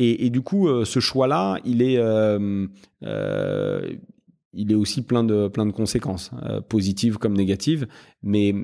Et, 0.01 0.30
du 0.30 0.43
coup, 0.43 0.68
euh, 0.68 0.85
ce 0.85 1.01
choix-là, 1.01 1.59
il 1.64 1.82
est, 1.82 1.97
euh, 1.98 2.68
il 4.52 4.70
est 4.70 4.74
aussi 4.76 5.02
plein 5.02 5.24
de, 5.24 5.48
plein 5.48 5.66
de 5.66 5.72
conséquences, 5.72 6.30
positives 6.68 7.18
comme 7.18 7.35
négatives. 7.35 7.89
Mais 8.22 8.55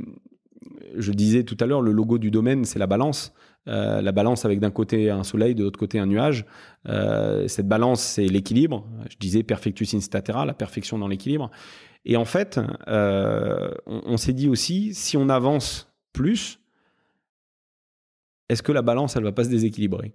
je 0.97 1.11
disais 1.11 1.43
tout 1.43 1.57
à 1.59 1.67
l'heure, 1.67 1.83
le 1.83 1.91
logo 1.91 2.19
du 2.19 2.31
domaine, 2.31 2.65
c'est 2.65 2.79
la 2.79 2.87
balance. 2.87 3.33
La 3.67 4.13
balance 4.13 4.45
avec 4.45 4.61
d'un 4.61 4.71
côté 4.71 5.11
un 5.11 5.25
soleil, 5.25 5.57
de 5.57 5.65
l'autre 5.65 5.79
côté 5.79 5.99
un 5.99 6.07
nuage. 6.07 6.47
Cette 6.87 7.67
balance, 7.67 8.01
c'est 8.01 8.27
l'équilibre. 8.27 8.87
Je 9.11 9.17
disais 9.19 9.43
perfectus 9.43 9.93
in 9.95 10.01
statera, 10.01 10.47
la 10.47 10.55
perfection 10.55 10.99
dans 10.99 11.09
l'équilibre. 11.09 11.51
Et 12.05 12.17
en 12.17 12.25
fait, 12.25 12.61
euh, 12.89 13.71
on, 13.87 14.03
on 14.05 14.17
s'est 14.17 14.33
dit 14.33 14.49
aussi, 14.49 14.95
si 14.95 15.17
on 15.17 15.29
avance 15.29 15.93
plus, 16.13 16.61
est-ce 18.49 18.63
que 18.63 18.73
la 18.73 18.83
balance, 18.83 19.17
elle 19.17 19.25
va 19.25 19.33
pas 19.33 19.45
se 19.45 19.49
déséquilibrer? 19.49 20.15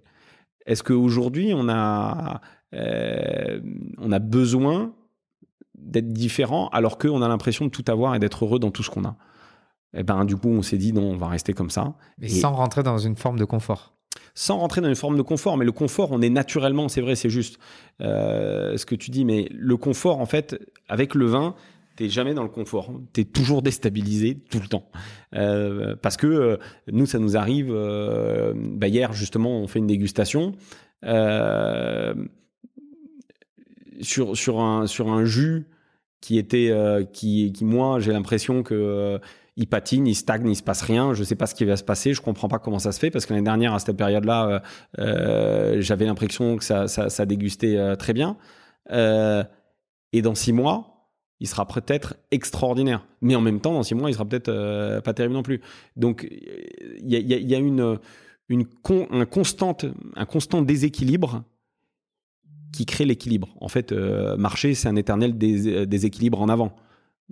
Est-ce 0.66 0.82
qu'aujourd'hui, 0.82 1.52
on 1.54 1.68
a, 1.68 2.40
euh, 2.74 3.60
on 3.98 4.12
a 4.12 4.18
besoin 4.18 4.92
d'être 5.74 6.12
différent 6.12 6.68
alors 6.68 6.98
qu'on 6.98 7.22
a 7.22 7.28
l'impression 7.28 7.64
de 7.64 7.70
tout 7.70 7.84
avoir 7.88 8.14
et 8.14 8.18
d'être 8.18 8.44
heureux 8.44 8.58
dans 8.58 8.70
tout 8.70 8.82
ce 8.82 8.90
qu'on 8.90 9.04
a? 9.04 9.16
Et 9.92 10.04
ben 10.04 10.24
du 10.24 10.36
coup 10.36 10.48
on 10.48 10.62
s'est 10.62 10.78
dit 10.78 10.92
non 10.92 11.02
on 11.02 11.16
va 11.16 11.26
rester 11.26 11.52
comme 11.52 11.70
ça. 11.70 11.94
Mais 12.18 12.26
et 12.26 12.28
sans 12.28 12.52
rentrer 12.52 12.84
dans 12.84 12.98
une 12.98 13.16
forme 13.16 13.38
de 13.38 13.44
confort. 13.44 13.94
Sans 14.34 14.58
rentrer 14.58 14.80
dans 14.80 14.88
une 14.88 14.94
forme 14.94 15.16
de 15.16 15.22
confort 15.22 15.56
mais 15.56 15.64
le 15.64 15.72
confort 15.72 16.12
on 16.12 16.22
est 16.22 16.28
naturellement 16.30 16.88
c'est 16.88 17.00
vrai 17.00 17.16
c'est 17.16 17.30
juste 17.30 17.58
euh, 18.00 18.76
ce 18.76 18.86
que 18.86 18.94
tu 18.94 19.10
dis 19.10 19.24
mais 19.24 19.48
le 19.50 19.76
confort 19.76 20.20
en 20.20 20.26
fait 20.26 20.60
avec 20.88 21.16
le 21.16 21.26
vin 21.26 21.56
t'es 22.00 22.08
jamais 22.08 22.32
dans 22.32 22.44
le 22.44 22.48
confort 22.48 22.90
t'es 23.12 23.24
toujours 23.24 23.60
déstabilisé 23.60 24.38
tout 24.50 24.58
le 24.58 24.68
temps 24.68 24.88
euh, 25.34 25.96
parce 26.00 26.16
que 26.16 26.26
euh, 26.26 26.56
nous 26.90 27.04
ça 27.04 27.18
nous 27.18 27.36
arrive 27.36 27.70
euh, 27.70 28.54
bah 28.56 28.88
hier 28.88 29.12
justement 29.12 29.60
on 29.60 29.66
fait 29.66 29.80
une 29.80 29.86
dégustation 29.86 30.52
sur 34.00 34.34
sur 34.34 34.60
un 34.60 34.86
sur 34.86 35.12
un 35.12 35.26
jus 35.26 35.66
qui 36.22 36.38
était 36.38 36.72
qui 37.12 37.52
qui 37.52 37.66
moi 37.66 38.00
j'ai 38.00 38.12
l'impression 38.12 38.62
que 38.62 39.20
il 39.56 39.66
patine, 39.66 40.06
il 40.06 40.14
stagne, 40.14 40.48
il 40.48 40.56
se 40.56 40.62
passe 40.62 40.80
rien. 40.80 41.12
Je 41.12 41.22
sais 41.22 41.34
pas 41.34 41.44
ce 41.44 41.54
qui 41.54 41.66
va 41.66 41.76
se 41.76 41.84
passer. 41.84 42.14
Je 42.14 42.22
comprends 42.22 42.48
pas 42.48 42.58
comment 42.58 42.78
ça 42.78 42.92
se 42.92 42.98
fait 42.98 43.10
parce 43.10 43.26
que 43.26 43.34
l'année 43.34 43.44
dernière 43.44 43.74
à 43.74 43.78
cette 43.78 43.94
période-là, 43.96 44.62
j'avais 44.96 46.06
l'impression 46.06 46.56
que 46.56 46.64
ça, 46.64 46.88
ça, 46.88 47.26
dégustait 47.26 47.96
très 47.98 48.14
bien. 48.14 48.38
et 48.90 50.22
dans 50.22 50.34
six 50.34 50.54
mois, 50.54 50.99
il 51.40 51.48
sera 51.48 51.66
peut-être 51.66 52.16
extraordinaire. 52.30 53.06
Mais 53.22 53.34
en 53.34 53.40
même 53.40 53.60
temps, 53.60 53.72
dans 53.72 53.82
six 53.82 53.94
mois, 53.94 54.10
il 54.10 54.14
sera 54.14 54.24
peut-être 54.24 55.00
pas 55.00 55.14
terrible 55.14 55.34
non 55.34 55.42
plus. 55.42 55.60
Donc 55.96 56.28
il 56.30 57.10
y 57.10 57.54
a, 57.54 57.58
une, 57.58 57.98
un 58.50 59.24
constante, 59.26 59.86
un 60.16 60.26
constant 60.26 60.62
déséquilibre 60.62 61.44
qui 62.72 62.86
crée 62.86 63.04
l'équilibre. 63.04 63.48
En 63.60 63.68
fait, 63.68 63.92
marcher, 63.92 64.74
c'est 64.74 64.88
un 64.88 64.96
éternel 64.96 65.36
dés, 65.38 65.86
déséquilibre 65.86 66.40
en 66.40 66.48
avant 66.48 66.76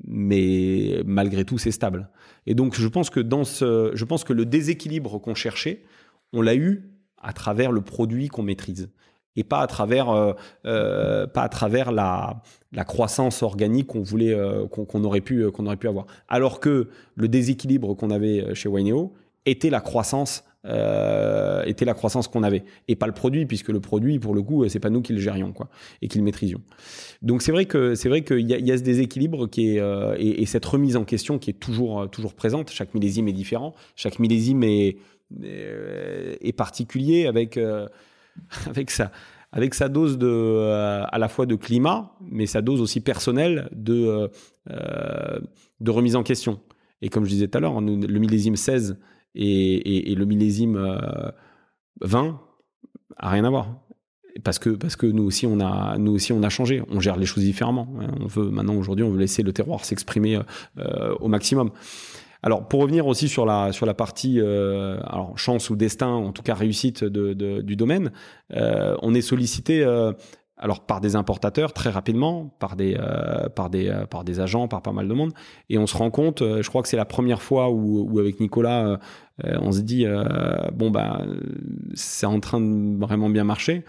mais 0.07 1.03
malgré 1.05 1.45
tout, 1.45 1.59
c'est 1.59 1.71
stable. 1.71 2.09
Et 2.47 2.55
donc, 2.55 2.75
je 2.75 2.87
pense 2.89 3.11
que 3.11 3.21
dans 3.21 3.45
ce, 3.45 3.91
je 3.95 4.05
pense 4.05 4.25
que 4.25 4.33
le 4.33 4.45
déséquilibre 4.45 5.19
qu'on 5.19 5.35
cherchait, 5.35 5.83
on 6.33 6.43
l'a 6.43 6.55
eu 6.55 6.91
à 7.21 7.33
travers 7.33 7.73
le 7.73 7.81
produit 7.81 8.29
qu'on 8.29 8.43
maîtrise 8.43 8.91
et 9.39 9.45
pas 9.45 9.61
à 9.61 9.67
travers, 9.69 10.11
euh, 10.11 10.33
euh, 10.67 11.29
pas 11.29 11.43
à 11.43 11.49
travers 11.49 11.93
la, 11.93 12.43
la 12.73 12.85
croissance 12.85 13.45
organique 13.45 13.87
qu'on 13.87 14.03
voulait, 14.03 14.35
euh, 14.35 14.67
qu'on 14.67 14.85
qu 14.85 14.97
aurait 14.99 15.21
pu, 15.21 15.49
qu'on 15.53 15.65
aurait 15.67 15.77
pu 15.77 15.87
avoir. 15.87 16.07
Alors 16.29 16.59
que 16.59 16.89
le 17.15 17.29
déséquilibre 17.29 17.95
qu'on 17.95 18.11
avait 18.11 18.53
chez 18.55 18.69
Wineo 18.69 19.15
était 19.47 19.71
la 19.71 19.81
croissance 19.81 20.45
était 20.65 21.87
la 21.87 21.95
croissance 21.95 22.29
qu'on 22.29 22.43
avait. 22.43 22.63
Et 22.89 22.97
pas 22.97 23.07
le 23.07 23.15
produit 23.15 23.47
puisque 23.47 23.71
le 23.71 23.81
produit 23.81 24.19
pour 24.19 24.35
le 24.35 24.43
coup 24.43 24.69
c'est 24.69 24.81
pas 24.81 24.91
nous 24.91 25.01
qui 25.01 25.15
le 25.15 25.19
gérions 25.19 25.53
quoi 25.53 25.69
et 26.03 26.09
qui 26.09 26.19
le 26.19 26.25
maîtrisions. 26.25 26.61
Donc 27.23 27.41
c'est 27.41 27.53
vrai 27.53 27.65
que 27.65 27.95
c'est 27.95 28.11
vrai 28.11 28.23
qu'il 28.23 28.41
y, 28.41 28.53
y, 28.53 28.73
a 28.73 28.77
ce 28.77 28.83
déséquilibre 28.83 29.49
qui 29.49 29.79
est 29.79 29.83
et, 30.19 30.43
et, 30.43 30.47
cette 30.47 30.67
remise 30.67 30.97
en 30.97 31.05
question 31.05 31.39
qui 31.39 31.51
est 31.51 31.61
toujours 31.61 32.11
toujours 32.11 32.35
présente. 32.35 32.71
Chaque 32.71 32.93
millésime 32.93 33.29
est 33.29 33.33
différent. 33.33 33.73
Chaque 33.97 34.19
millésime 34.19 34.63
est 34.63 34.99
est, 35.43 36.57
particulier 36.57 37.27
avec 37.27 37.59
avec 38.67 38.91
sa 38.91 39.11
avec 39.51 39.75
sa 39.75 39.89
dose 39.89 40.19
de 40.19 40.27
euh, 40.27 41.05
à 41.11 41.19
la 41.19 41.29
fois 41.29 41.47
de 41.47 41.55
climat 41.55 42.13
mais 42.21 42.47
sa 42.47 42.61
dose 42.61 42.81
aussi 42.81 43.01
personnelle 43.01 43.69
de 43.73 44.31
euh, 44.71 45.39
de 45.81 45.91
remise 45.91 46.17
en 46.17 46.23
question. 46.23 46.61
Et 47.01 47.09
comme 47.09 47.25
je 47.25 47.31
disais 47.31 47.49
tout 47.49 47.59
à 47.59 47.61
l'heure 47.61 47.81
le 47.81 48.19
millésime 48.19 48.57
16 48.57 48.99
et, 49.35 50.15
le 50.15 50.25
millésime 50.25 50.77
euh, 50.77 51.31
20 52.01 52.41
a 53.17 53.31
rien 53.31 53.45
à 53.45 53.51
voir. 53.51 53.81
Parce 54.45 54.59
que 54.59 54.71
parce 54.71 54.95
que 54.97 55.07
nous 55.07 55.25
aussi 55.25 55.47
on 55.47 55.61
a 55.61 55.97
nous 55.99 56.13
aussi 56.13 56.33
on 56.33 56.43
a 56.43 56.49
changé. 56.49 56.83
On 56.91 57.01
gère 57.01 57.17
les 57.17 57.27
choses 57.27 57.45
différemment 57.45 57.89
on 58.21 58.27
veut 58.27 58.51
maintenant 58.51 58.75
aujourd'hui 58.75 59.05
on 59.05 59.11
veut 59.11 59.19
laisser 59.19 59.43
le 59.43 59.53
terroir 59.53 59.85
s'exprimer 59.85 60.39
euh, 60.79 61.15
au 61.21 61.29
maximum 61.29 61.71
alors 62.43 62.69
pour 62.69 62.81
revenir 62.81 63.07
aussi 63.07 63.29
sur 63.29 63.47
la 63.47 63.73
sur 63.73 63.87
la 63.87 63.95
partie 63.95 64.41
euh, 64.41 64.99
alors 65.07 65.39
chance 65.39 65.71
ou 65.71 65.77
destin 65.77 66.09
en 66.09 66.33
tout 66.33 66.43
cas 66.43 66.55
réussite 66.55 67.05
de, 67.05 67.61
du 67.61 67.77
domaine 67.77 68.13
euh, 68.53 68.97
on 69.03 69.15
est 69.15 69.23
sollicité 69.23 69.85
alors 70.59 70.81
par 70.81 71.01
des 71.01 71.17
importateurs 71.17 71.73
très 71.73 71.91
rapidement, 71.91 72.55
par 72.59 72.77
des, 72.77 72.97
euh, 72.99 73.49
par, 73.49 73.71
des, 73.71 73.89
euh, 73.89 74.07
par 74.07 74.25
des 74.25 74.41
agents, 74.41 74.69
par 74.69 74.83
pas 74.83 74.93
mal 74.93 75.09
de 75.09 75.15
monde. 75.15 75.33
Et 75.71 75.79
on 75.79 75.87
se 75.87 75.97
rend 75.97 76.11
compte, 76.11 76.43
euh, 76.43 76.63
je 76.63 76.69
crois 76.69 76.83
que 76.83 76.89
c'est 76.89 76.97
la 76.97 77.05
première 77.05 77.43
fois 77.43 77.71
où, 77.71 78.19
avec 78.19 78.41
Nicolas, 78.41 78.99
on 79.45 79.71
se 79.71 79.81
dit, 79.81 80.05
bon, 80.75 80.91
bah, 80.91 81.23
c'est 81.95 82.27
en 82.27 82.41
train 82.41 82.61
de 82.61 82.99
vraiment 82.99 83.31
bien 83.31 83.45
marcher, 83.45 83.85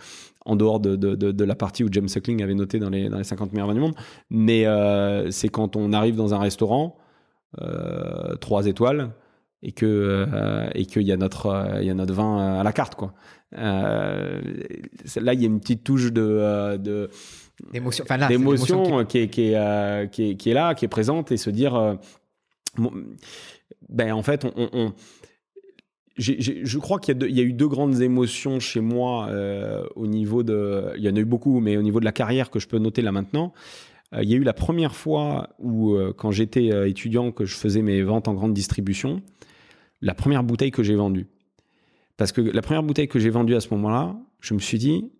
en 0.45 0.55
dehors 0.55 0.79
de, 0.79 0.95
de, 0.95 1.15
de, 1.15 1.43
la 1.43 1.55
partie 1.55 1.83
où 1.83 1.87
James 1.91 2.07
Suckling 2.07 2.43
avait 2.43 2.53
noté 2.53 2.77
dans 2.77 2.91
les, 2.91 3.09
dans 3.09 3.17
les 3.17 3.23
50 3.23 3.53
meilleurs 3.53 3.67
vins 3.67 3.73
du 3.73 3.79
monde. 3.79 3.95
Mais 4.29 4.65
c'est 5.31 5.49
quand 5.49 5.75
on 5.75 5.91
arrive 5.91 6.15
dans 6.15 6.35
un 6.35 6.39
restaurant, 6.39 6.98
trois 8.41 8.67
étoiles, 8.67 9.11
et 9.61 9.71
que 9.71 10.25
et 10.73 10.85
qu'il 10.85 11.03
y 11.03 11.11
a 11.11 11.17
notre 11.17 11.77
il 11.81 11.87
y 11.87 11.89
a 11.89 11.93
notre 11.93 12.13
vin 12.13 12.59
à 12.59 12.63
la 12.63 12.71
carte 12.71 12.95
quoi 12.95 13.13
euh, 13.57 14.41
là, 15.15 15.33
il 15.33 15.41
y 15.41 15.43
a 15.43 15.47
une 15.47 15.59
petite 15.59 15.83
touche 15.83 16.11
de, 16.11 16.21
euh, 16.21 16.77
de 16.77 17.09
d'émotion, 18.29 19.05
qui, 19.05 19.19
est, 19.19 19.29
qui, 19.29 19.51
est, 19.51 19.55
euh, 19.55 20.05
qui, 20.05 20.31
est, 20.31 20.35
qui, 20.35 20.51
est, 20.51 20.53
là, 20.53 20.75
qui 20.75 20.85
est 20.85 20.89
présente, 20.89 21.31
et 21.31 21.37
se 21.37 21.49
dire, 21.49 21.97
ben 23.89 24.13
en 24.13 24.23
fait, 24.23 24.45
on, 24.55 24.93
je 26.17 26.77
crois 26.77 26.99
qu'il 26.99 27.21
y, 27.23 27.33
y, 27.33 27.39
a 27.39 27.43
eu 27.43 27.53
deux 27.53 27.67
grandes 27.67 28.01
émotions 28.01 28.59
chez 28.59 28.81
moi 28.81 29.29
au 29.95 30.07
niveau 30.07 30.43
de, 30.43 30.93
il 30.95 31.03
y 31.03 31.09
en 31.09 31.15
a 31.15 31.19
eu 31.19 31.25
beaucoup, 31.25 31.59
mais 31.59 31.75
au 31.75 31.81
niveau 31.81 31.99
de 31.99 32.05
la 32.05 32.13
carrière 32.13 32.49
que 32.49 32.59
je 32.59 32.67
peux 32.67 32.79
noter 32.79 33.01
là 33.01 33.11
maintenant. 33.11 33.51
Il 34.13 34.29
y 34.29 34.33
a 34.33 34.37
eu 34.37 34.43
la 34.43 34.53
première 34.53 34.95
fois 34.95 35.49
où, 35.59 35.95
quand 36.17 36.31
j'étais 36.31 36.89
étudiant, 36.89 37.31
que 37.31 37.45
je 37.45 37.55
faisais 37.55 37.81
mes 37.81 38.01
ventes 38.01 38.27
en 38.27 38.33
grande 38.33 38.53
distribution, 38.53 39.21
la 40.01 40.15
première 40.15 40.43
bouteille 40.43 40.71
que 40.71 40.83
j'ai 40.83 40.95
vendue. 40.95 41.27
Parce 42.17 42.31
que 42.31 42.41
la 42.41 42.61
première 42.61 42.83
bouteille 42.83 43.07
que 43.07 43.19
j'ai 43.19 43.29
vendue 43.29 43.55
à 43.55 43.61
ce 43.61 43.69
moment-là, 43.73 44.15
je 44.41 44.53
me 44.53 44.59
suis 44.59 44.77
dit, 44.77 45.11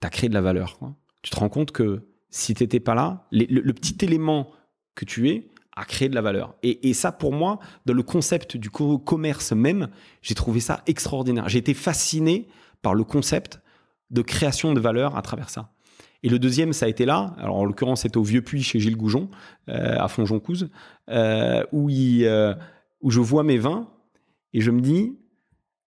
tu 0.00 0.06
as 0.06 0.10
créé 0.10 0.28
de 0.28 0.34
la 0.34 0.40
valeur. 0.40 0.78
Tu 1.22 1.30
te 1.30 1.36
rends 1.36 1.48
compte 1.48 1.72
que 1.72 2.02
si 2.30 2.54
tu 2.54 2.62
n'étais 2.62 2.80
pas 2.80 2.94
là, 2.94 3.26
le, 3.30 3.72
petit 3.72 4.04
élément 4.04 4.50
que 4.94 5.04
tu 5.04 5.28
es 5.28 5.48
a 5.76 5.84
créé 5.84 6.08
de 6.08 6.14
la 6.14 6.20
valeur. 6.20 6.54
Et, 6.62 6.92
ça, 6.94 7.12
pour 7.12 7.32
moi, 7.32 7.58
dans 7.86 7.94
le 7.94 8.02
concept 8.02 8.56
du 8.56 8.70
commerce 8.70 9.52
même, 9.52 9.88
j'ai 10.20 10.34
trouvé 10.34 10.60
ça 10.60 10.82
extraordinaire. 10.86 11.48
J'ai 11.48 11.58
été 11.58 11.74
fasciné 11.74 12.48
par 12.82 12.94
le 12.94 13.04
concept 13.04 13.60
de 14.10 14.22
création 14.22 14.74
de 14.74 14.80
valeur 14.80 15.16
à 15.16 15.22
travers 15.22 15.48
ça. 15.48 15.71
Et 16.22 16.28
le 16.28 16.38
deuxième, 16.38 16.72
ça 16.72 16.86
a 16.86 16.88
été 16.88 17.04
là. 17.04 17.34
Alors, 17.38 17.56
en 17.56 17.64
l'occurrence, 17.64 18.02
c'était 18.02 18.16
au 18.16 18.22
Vieux 18.22 18.42
Puy 18.42 18.62
chez 18.62 18.78
Gilles 18.78 18.96
Goujon, 18.96 19.28
euh, 19.68 19.96
à 19.98 20.08
Fonjoncouze, 20.08 20.70
euh, 21.08 21.64
où, 21.72 21.90
euh, 21.90 22.54
où 23.00 23.10
je 23.10 23.20
vois 23.20 23.42
mes 23.42 23.58
vins 23.58 23.88
et 24.52 24.60
je 24.60 24.70
me 24.70 24.80
dis, 24.80 25.16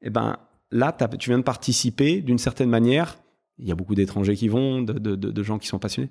eh 0.01 0.09
ben, 0.09 0.37
là, 0.71 0.95
tu 1.19 1.29
viens 1.29 1.37
de 1.37 1.43
participer 1.43 2.21
d'une 2.21 2.37
certaine 2.37 2.69
manière. 2.69 3.17
Il 3.59 3.67
y 3.67 3.71
a 3.71 3.75
beaucoup 3.75 3.95
d'étrangers 3.95 4.35
qui 4.35 4.49
vont, 4.49 4.81
de, 4.81 5.43
gens 5.43 5.57
qui 5.57 5.67
sont 5.67 5.79
passionnés. 5.79 6.09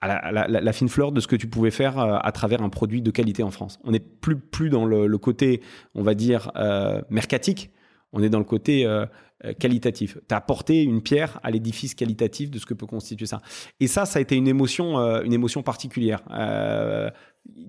À 0.00 0.32
la, 0.32 0.72
fine 0.72 0.88
fleur 0.88 1.12
de 1.12 1.20
ce 1.20 1.28
que 1.28 1.36
tu 1.36 1.46
pouvais 1.46 1.70
faire 1.70 1.98
à 1.98 2.32
travers 2.32 2.60
un 2.60 2.68
produit 2.68 3.02
de 3.02 3.10
qualité 3.12 3.44
en 3.44 3.52
France. 3.52 3.78
On 3.84 3.92
n'est 3.92 4.00
plus, 4.00 4.36
plus 4.36 4.68
dans 4.68 4.84
le, 4.84 5.18
côté, 5.18 5.62
on 5.94 6.02
va 6.02 6.14
dire, 6.14 6.50
mercatique, 7.08 7.70
on 8.12 8.22
est 8.22 8.28
dans 8.28 8.38
le 8.38 8.44
côté 8.44 8.84
qualitatif. 9.58 10.18
Tu 10.28 10.34
as 10.34 10.38
apporté 10.38 10.82
une 10.82 11.02
pierre 11.02 11.40
à 11.42 11.50
l'édifice 11.50 11.94
qualitatif 11.94 12.50
de 12.50 12.58
ce 12.58 12.66
que 12.66 12.74
peut 12.74 12.86
constituer 12.86 13.26
ça. 13.26 13.40
Et 13.80 13.86
ça, 13.86 14.06
ça 14.06 14.18
a 14.18 14.22
été 14.22 14.36
une 14.36 14.48
émotion, 14.48 14.98
une 15.22 15.32
émotion 15.32 15.62
particulière 15.62 16.22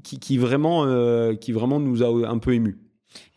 qui, 0.03 0.37
vraiment, 0.37 1.35
qui 1.35 1.51
vraiment 1.51 1.79
nous 1.79 2.03
a 2.03 2.29
un 2.29 2.37
peu 2.37 2.53
émus. 2.53 2.77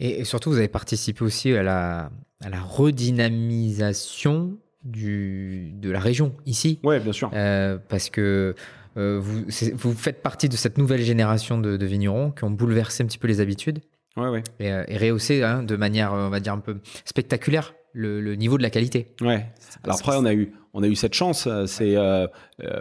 Et, 0.01 0.25
surtout, 0.25 0.51
vous 0.51 0.59
avez 0.59 0.69
participé 0.69 1.25
aussi 1.25 1.53
à 1.53 1.63
la, 1.63 2.11
à 2.43 2.51
la 2.51 2.61
redynamisation 2.61 4.59
du, 4.87 5.73
de 5.75 5.91
la 5.91 6.01
région 6.01 6.35
ici. 6.47 6.79
Oui, 6.83 6.99
bien 7.01 7.13
sûr. 7.13 7.31
Euh, 7.35 7.79
parce 7.89 8.11
que 8.11 8.55
euh, 8.97 9.19
vous, 9.21 9.45
vous 9.75 9.93
faites 9.93 10.23
partie 10.23 10.49
de 10.49 10.57
cette 10.57 10.79
nouvelle 10.79 11.03
génération 11.03 11.59
de, 11.59 11.85
vignerons 11.85 12.31
qui 12.31 12.45
ont 12.45 12.51
bouleversé 12.51 13.03
un 13.03 13.07
petit 13.07 13.19
peu 13.19 13.29
les 13.29 13.41
habitudes. 13.41 13.81
Ouais, 14.17 14.29
ouais. 14.29 14.43
Et, 14.61 14.73
euh, 14.73 14.85
et 14.89 14.97
rehaussé 14.99 15.43
hein, 15.43 15.63
de 15.63 15.77
manière, 15.77 16.13
on 16.13 16.29
va 16.29 16.41
dire, 16.41 16.53
un 16.53 16.61
peu 16.61 16.79
spectaculaire 17.05 17.75
le, 17.93 18.35
niveau 18.35 18.59
de 18.59 18.63
la 18.63 18.71
qualité. 18.71 19.15
Ouais. 19.21 19.47
Alors 19.83 19.99
après, 19.99 20.17
on 20.17 20.25
a 20.27 20.35
eu, 20.35 20.53
on 20.75 20.83
a 20.83 20.87
eu 20.87 20.97
cette 20.97 21.15
chance. 21.15 21.49
C'est 21.67 21.97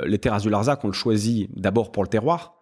les 0.06 0.20
terrasses 0.20 0.44
du 0.44 0.50
Larzac, 0.50 0.84
on 0.84 0.88
le 0.88 0.94
choisit 0.94 1.50
d'abord 1.58 1.92
pour 1.92 2.04
le 2.04 2.10
terroir. 2.10 2.56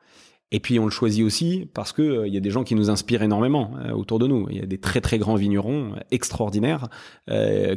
Et 0.53 0.59
puis 0.59 0.77
on 0.77 0.85
le 0.85 0.91
choisit 0.91 1.25
aussi 1.25 1.67
parce 1.73 1.91
que 1.91 2.01
euh, 2.03 2.27
il 2.27 2.33
y 2.33 2.37
a 2.37 2.39
des 2.39 2.51
gens 2.51 2.63
qui 2.63 2.75
nous 2.75 2.91
inspirent 2.91 3.23
énormément 3.23 3.71
euh, 3.83 3.91
autour 3.91 4.19
de 4.19 4.27
nous. 4.27 4.47
Il 4.51 4.57
y 4.57 4.61
a 4.61 4.67
des 4.67 4.77
très 4.77 5.01
très 5.01 5.17
grands 5.17 5.35
vignerons 5.35 5.93
euh, 5.93 5.99
extraordinaires 6.11 6.87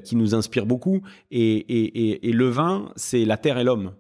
qui 0.05 0.14
nous 0.14 0.35
inspirent 0.35 0.66
beaucoup. 0.66 1.01
Et, 1.31 1.56
et, 1.56 2.28
et, 2.28 2.32
le 2.32 2.48
vin, 2.48 2.90
c'est 2.97 3.24
la 3.24 3.39
terre 3.39 3.59
et 3.59 3.64
l'homme. 3.64 3.93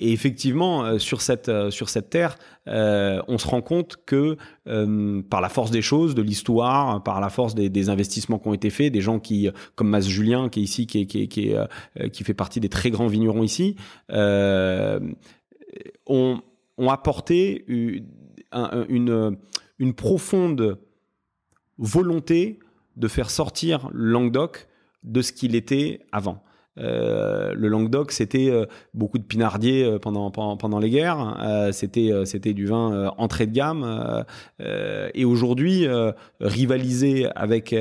Et 0.00 0.12
effectivement, 0.12 0.98
sur 0.98 1.20
cette 1.20 1.50
sur 1.70 1.90
cette 1.90 2.10
terre, 2.10 2.36
on 2.66 3.38
se 3.38 3.46
rend 3.46 3.60
compte 3.60 3.98
que 4.06 4.36
par 5.28 5.40
la 5.40 5.48
force 5.48 5.70
des 5.70 5.82
choses, 5.82 6.14
de 6.14 6.22
l'histoire, 6.22 7.02
par 7.02 7.20
la 7.20 7.28
force 7.28 7.54
des, 7.54 7.88
investissements 7.90 8.38
qui 8.38 8.48
ont 8.48 8.54
été 8.54 8.70
faits, 8.70 8.92
des 8.92 9.02
gens 9.02 9.20
qui 9.20 9.48
comme 9.74 9.90
Mas 9.90 10.08
Julien 10.08 10.48
qui 10.48 10.60
est 10.60 10.62
ici, 10.62 10.86
qui 10.86 11.06
qui 11.06 11.28
qui, 11.28 12.24
fait 12.24 12.34
partie 12.34 12.60
des 12.60 12.70
très 12.70 12.90
grands 12.90 13.08
vignerons 13.08 13.42
ici, 13.42 13.76
on 16.06 16.40
ont 16.80 16.88
apporté 16.88 17.64
une, 17.68 19.36
une, 19.78 19.94
profonde 19.94 20.78
volonté 21.76 22.58
de 22.96 23.06
faire 23.06 23.30
sortir 23.30 23.90
Languedoc 23.92 24.66
de 25.02 25.20
ce 25.20 25.32
qu'il 25.32 25.54
était 25.54 26.00
avant. 26.10 26.42
Euh, 26.80 27.52
le 27.54 27.68
Languedoc, 27.68 28.12
c'était 28.12 28.50
euh, 28.50 28.66
beaucoup 28.94 29.18
de 29.18 29.24
pinardier 29.24 29.84
euh, 29.84 29.98
pendant, 29.98 30.78
les 30.78 30.90
guerres. 30.90 31.70
c'était 31.72 32.54
du 32.54 32.66
vin 32.66 33.12
entrée 33.18 33.46
de 33.46 33.52
gamme. 33.52 34.24
et 35.14 35.24
aujourd'hui, 35.24 35.86
rivaliser 36.40 37.26
avec 37.34 37.74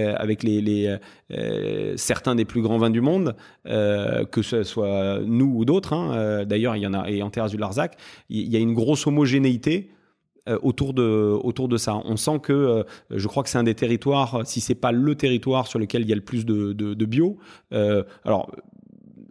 certains 1.95 2.35
des 2.35 2.45
plus 2.45 2.61
grands 2.61 2.77
vins 2.77 2.89
du 2.89 3.01
monde, 3.01 3.35
que 3.65 4.41
ce 4.41 4.63
soit 4.63 5.19
nous 5.25 5.51
ou 5.55 5.65
d'autres. 5.65 5.93
Hein, 5.93 6.45
d'ailleurs, 6.45 6.75
il 6.75 6.81
y 6.81 6.87
en 6.87 6.93
a 6.93 7.09
et 7.09 7.21
en 7.21 7.29
terre 7.29 7.47
du 7.47 7.57
Larzac, 7.57 7.97
il 8.29 8.47
y 8.47 8.55
a 8.55 8.59
une 8.59 8.73
grosse 8.73 9.07
homogénéité 9.07 9.91
autour 10.61 10.93
de, 10.93 11.77
ça. 11.77 12.01
On 12.05 12.17
sent 12.17 12.39
que 12.41 12.85
je 13.11 13.27
crois 13.27 13.43
que 13.43 13.49
c'est 13.49 13.59
un 13.59 13.63
des 13.63 13.75
territoires, 13.75 14.41
si 14.45 14.61
c'est 14.61 14.75
pas 14.75 14.91
le 14.91 15.15
territoire 15.15 15.67
sur 15.67 15.79
lequel 15.79 16.01
il 16.01 16.09
y 16.09 16.13
a 16.13 16.15
le 16.15 16.21
plus 16.21 16.45
de 16.45 17.05
bio. 17.05 17.37
alors 17.71 18.51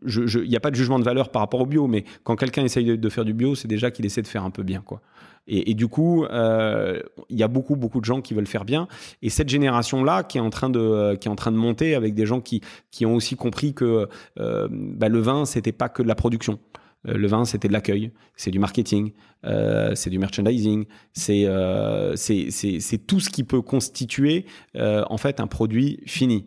il 0.08 0.48
n'y 0.48 0.56
a 0.56 0.60
pas 0.60 0.70
de 0.70 0.76
jugement 0.76 0.98
de 0.98 1.04
valeur 1.04 1.30
par 1.30 1.40
rapport 1.40 1.60
au 1.60 1.66
bio, 1.66 1.86
mais 1.86 2.04
quand 2.24 2.36
quelqu'un 2.36 2.64
essaye 2.64 2.98
de, 2.98 3.08
faire 3.08 3.24
du 3.24 3.34
bio, 3.34 3.54
c'est 3.54 3.68
déjà 3.68 3.90
qu'il 3.90 4.06
essaie 4.06 4.22
de 4.22 4.26
faire 4.26 4.44
un 4.44 4.50
peu 4.50 4.62
bien, 4.62 4.80
quoi. 4.80 5.00
Et, 5.50 5.72
du 5.72 5.88
coup, 5.88 6.26
euh, 6.26 7.00
il 7.30 7.38
y 7.38 7.42
a 7.42 7.48
beaucoup, 7.48 7.74
beaucoup 7.74 8.00
de 8.00 8.04
gens 8.04 8.20
qui 8.20 8.34
veulent 8.34 8.46
faire 8.46 8.66
bien. 8.66 8.86
Et 9.22 9.30
cette 9.30 9.48
génération-là, 9.48 10.22
qui 10.22 10.36
est 10.36 10.42
en 10.42 10.50
train 10.50 10.68
de, 10.68 11.16
qui 11.16 11.26
est 11.26 11.30
en 11.30 11.36
train 11.36 11.52
de 11.52 11.56
monter, 11.56 11.94
avec 11.94 12.14
des 12.14 12.26
gens 12.26 12.42
qui, 12.42 12.60
qui 12.90 13.06
ont 13.06 13.14
aussi 13.14 13.34
compris 13.34 13.72
que 13.72 14.10
euh, 14.38 14.68
bah, 14.70 15.08
le 15.08 15.20
vin, 15.20 15.46
c'était 15.46 15.72
pas 15.72 15.88
que 15.88 16.02
de 16.02 16.08
la 16.08 16.14
production. 16.14 16.58
Euh, 17.06 17.14
le 17.14 17.26
vin, 17.28 17.46
c'était 17.46 17.68
de 17.68 17.72
l'accueil, 17.72 18.10
c'est 18.36 18.50
du 18.50 18.58
marketing, 18.58 19.12
c'est 19.94 20.10
du 20.10 20.18
merchandising, 20.18 20.84
c'est 21.14 21.46
tout 23.06 23.20
ce 23.20 23.30
qui 23.30 23.42
peut 23.42 23.62
constituer 23.62 24.44
en 24.76 25.16
fait 25.16 25.40
un 25.40 25.46
produit 25.46 26.00
fini. 26.04 26.44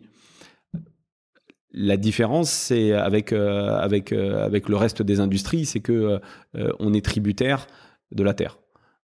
La 1.74 1.96
différence, 1.96 2.50
c'est 2.50 2.92
avec, 2.92 3.32
euh, 3.32 3.78
avec, 3.78 4.12
euh, 4.12 4.44
avec 4.44 4.68
le 4.68 4.76
reste 4.76 5.00
des 5.00 5.20
industries, 5.20 5.64
c'est 5.64 5.80
que 5.80 6.20
euh, 6.54 6.70
on 6.78 6.92
est 6.92 7.04
tributaire 7.04 7.66
de 8.10 8.22
la 8.22 8.34
terre. 8.34 8.58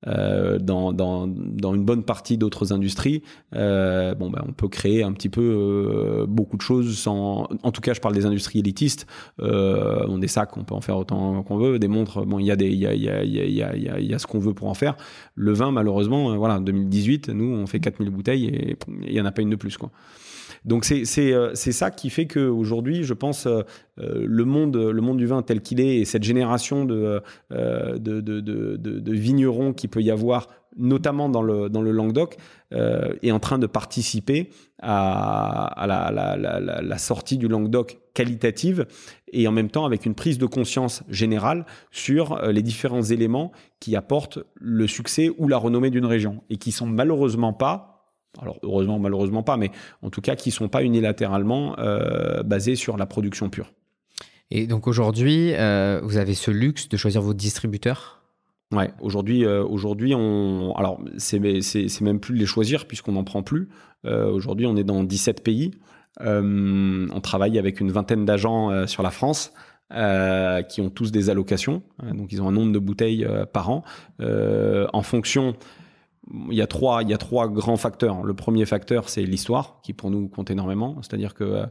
Dans, 0.05 0.93
dans, 0.93 1.25
dans, 1.25 1.73
une 1.73 1.83
bonne 1.83 2.03
partie 2.03 2.37
d'autres 2.37 2.71
industries, 2.71 3.23
bon, 3.51 4.29
ben, 4.29 4.43
on 4.47 4.53
peut 4.53 4.67
créer 4.67 5.01
un 5.01 5.11
petit 5.13 5.29
peu 5.29 6.27
beaucoup 6.29 6.57
de 6.57 6.61
choses 6.61 6.95
sans. 6.95 7.47
En 7.63 7.71
tout 7.71 7.81
cas, 7.81 7.95
je 7.95 8.01
parle 8.01 8.13
des 8.13 8.27
industries 8.27 8.59
élitistes. 8.59 9.07
on 9.39 10.19
des 10.19 10.27
sacs, 10.27 10.55
on 10.57 10.63
peut 10.63 10.75
en 10.75 10.81
faire 10.81 10.99
autant 10.99 11.41
qu'on 11.41 11.57
veut. 11.57 11.79
Des 11.79 11.87
montres, 11.87 12.23
bon, 12.23 12.37
il 12.37 12.45
y 12.45 12.51
a 12.51 12.55
des, 12.55 12.67
il 12.67 12.77
y 12.77 12.85
a, 12.85 12.93
y 12.93 13.09
a, 13.09 13.23
y 13.23 13.63
a, 13.63 13.75
il 13.75 14.05
y 14.05 14.13
a 14.13 14.19
ce 14.19 14.27
qu'on 14.27 14.37
veut 14.37 14.53
pour 14.53 14.67
en 14.67 14.75
faire. 14.75 14.95
Le 15.33 15.53
vin, 15.53 15.71
malheureusement, 15.71 16.37
voilà, 16.37 16.59
2018, 16.59 17.29
nous, 17.29 17.55
on 17.55 17.65
fait 17.65 17.79
4000 17.79 18.11
bouteilles 18.11 18.45
et 18.45 18.77
il 19.07 19.13
y 19.13 19.19
en 19.19 19.25
a 19.25 19.31
pas 19.31 19.41
une 19.41 19.49
de 19.49 19.55
plus, 19.55 19.75
quoi. 19.75 19.89
Donc 20.65 20.83
c'est 20.83 21.05
euh, 21.19 21.51
c'est 21.53 21.71
ça 21.71 21.91
qui 21.91 22.09
fait 22.09 22.25
qu'aujourd'hui, 22.25 23.03
je 23.03 23.13
pense, 23.13 23.45
euh, 23.45 23.61
euh, 23.99 24.25
le 24.27 24.45
monde 24.45 24.75
le 24.75 25.01
monde 25.01 25.17
du 25.17 25.27
vin 25.27 25.43
tel 25.43 25.61
qu'il 25.61 25.79
est 25.79 25.97
et 25.97 26.05
cette 26.05 26.23
génération 26.23 26.85
de 26.85 27.21
de, 27.51 29.11
vignerons 29.11 29.73
qui 29.73 29.87
peut 29.87 30.01
y 30.01 30.11
avoir 30.11 30.47
notamment 30.77 31.29
dans 31.29 31.41
le, 31.41 31.69
dans 31.69 31.81
le 31.81 31.91
Languedoc, 31.91 32.35
est 32.71 33.31
en 33.31 33.39
train 33.39 33.57
de 33.57 33.65
participer 33.65 34.49
à, 34.81 35.85
la, 35.87 36.35
la, 36.35 36.97
sortie 36.97 37.37
du 37.37 37.47
Languedoc 37.47 37.99
qualitative 38.13 38.85
et 39.31 39.47
en 39.47 39.53
même 39.53 39.69
temps 39.69 39.85
avec 39.85 40.05
une 40.05 40.15
prise 40.15 40.37
de 40.37 40.45
conscience 40.45 41.03
générale 41.09 41.65
sur 41.91 42.41
les 42.47 42.61
différents 42.61 43.03
éléments 43.03 43.53
qui 43.79 43.95
apportent 43.95 44.39
le 44.55 44.85
succès 44.85 45.31
ou 45.37 45.47
la 45.47 45.55
renommée 45.55 45.91
d'une 45.91 46.05
région 46.05 46.43
et 46.49 46.57
qui 46.57 46.73
sont 46.73 46.87
malheureusement 46.87 47.53
pas 47.53 47.94
alors 48.41 48.59
heureusement, 48.63 48.99
malheureusement 48.99 49.43
pas, 49.43 49.57
mais 49.57 49.71
en 50.01 50.09
tout 50.09 50.21
cas 50.21 50.35
qui 50.35 50.49
ne 50.49 50.53
sont 50.53 50.67
pas 50.67 50.83
unilatéralement 50.83 51.77
euh, 51.79 52.43
basés 52.43 52.75
sur 52.75 52.97
la 52.97 53.05
production 53.05 53.49
pure. 53.49 53.71
Et 54.51 54.67
donc 54.67 54.87
aujourd'hui, 54.87 55.51
vous 55.53 56.17
avez 56.17 56.35
ce 56.35 56.51
luxe 56.51 56.87
de 56.87 56.97
choisir 56.97 57.21
vos 57.21 57.33
distributeurs? 57.33 58.21
Ouais, 58.71 58.91
aujourd'hui, 59.01 59.45
aujourd'hui, 59.45 60.13
on, 60.13 60.73
alors 60.75 60.99
c'est, 61.17 61.61
c'est, 61.61 62.01
même 62.01 62.19
plus 62.19 62.35
de 62.35 62.39
les 62.39 62.45
choisir 62.45 62.85
puisqu'on 62.85 63.13
n'en 63.13 63.23
prend 63.23 63.41
plus. 63.41 63.69
aujourd'hui, 64.03 64.67
on 64.67 64.75
est 64.75 64.83
dans 64.83 65.03
17 65.03 65.43
pays. 65.43 65.71
on 66.19 67.19
travaille 67.23 67.57
avec 67.57 67.79
une 67.79 67.91
vingtaine 67.91 68.23
d'agents 68.23 68.85
sur 68.85 69.01
la 69.01 69.09
France. 69.09 69.51
Euh, 69.93 70.63
qui 70.63 70.81
ont 70.81 70.89
tous 70.89 71.11
des 71.11 71.29
allocations. 71.29 71.83
Euh, 72.03 72.11
donc, 72.11 72.31
ils 72.31 72.41
ont 72.41 72.47
un 72.47 72.51
nombre 72.51 72.71
de 72.71 72.79
bouteilles 72.79 73.23
euh, 73.23 73.45
par 73.45 73.69
an. 73.69 73.83
en 74.19 75.01
fonction, 75.03 75.55
il 76.49 76.57
y, 76.57 76.61
a 76.61 76.67
trois, 76.67 77.03
il 77.03 77.09
y 77.09 77.13
a 77.13 77.17
trois 77.17 77.47
grands 77.47 77.77
facteurs. 77.77 78.23
Le 78.23 78.33
premier 78.33 78.65
facteur, 78.65 79.09
c'est 79.09 79.23
l'histoire, 79.23 79.79
qui 79.83 79.93
pour 79.93 80.09
nous 80.09 80.27
compte 80.27 80.49
énormément. 80.49 80.97
C'est-à-dire 81.01 81.33
que 81.33 81.65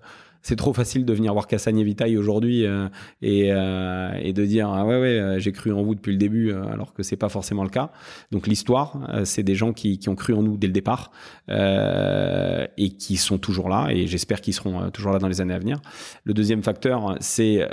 c'est 0.45 0.57
trop 0.57 0.75
facile 0.75 1.07
de 1.07 1.13
venir 1.15 1.33
voir 1.33 1.47
Cassagne 1.47 1.81
et 2.07 2.17
aujourd'hui 2.19 2.67
euh, 2.67 2.89
et, 3.23 3.51
euh, 3.51 4.13
et, 4.21 4.35
de 4.35 4.45
dire 4.45 4.69
ah 4.69 4.85
ouais 4.85 5.01
ouais 5.01 5.19
euh, 5.19 5.39
j'ai 5.39 5.53
cru 5.53 5.73
en 5.73 5.83
vous 5.83 5.95
depuis 5.95 6.13
le 6.13 6.19
début 6.19 6.53
alors 6.53 6.93
que 6.93 7.03
c'est 7.03 7.17
pas 7.17 7.31
forcément 7.31 7.65
le 7.65 7.71
cas. 7.71 7.91
Donc 8.31 8.47
l'histoire, 8.47 9.11
c'est 9.25 9.43
des 9.43 9.55
gens 9.55 9.73
qui, 9.73 9.99
qui, 9.99 10.11
ont 10.11 10.15
cru 10.15 10.35
en 10.35 10.43
nous 10.43 10.59
dès 10.59 10.67
le 10.67 10.73
départ 10.73 11.11
et 11.49 12.91
qui 12.91 13.17
sont 13.17 13.39
toujours 13.39 13.71
là 13.71 13.89
et 13.91 14.07
j'espère 14.07 14.43
qu'ils 14.43 14.53
seront 14.53 14.91
toujours 14.91 15.13
là 15.13 15.19
dans 15.19 15.29
les 15.29 15.41
années 15.41 15.55
à 15.55 15.59
venir. 15.59 15.81
Le 16.25 16.35
deuxième 16.35 16.63
facteur, 16.63 17.17
c'est 17.21 17.67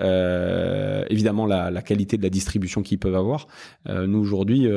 évidemment 1.09 1.45
la, 1.45 1.71
la, 1.71 1.81
qualité 1.81 2.15
de 2.17 2.23
la 2.23 2.29
distribution 2.29 2.81
qu'ils 2.83 2.99
peuvent 2.99 3.15
avoir. 3.15 3.47
nous 3.89 4.19
aujourd'hui, 4.19 4.67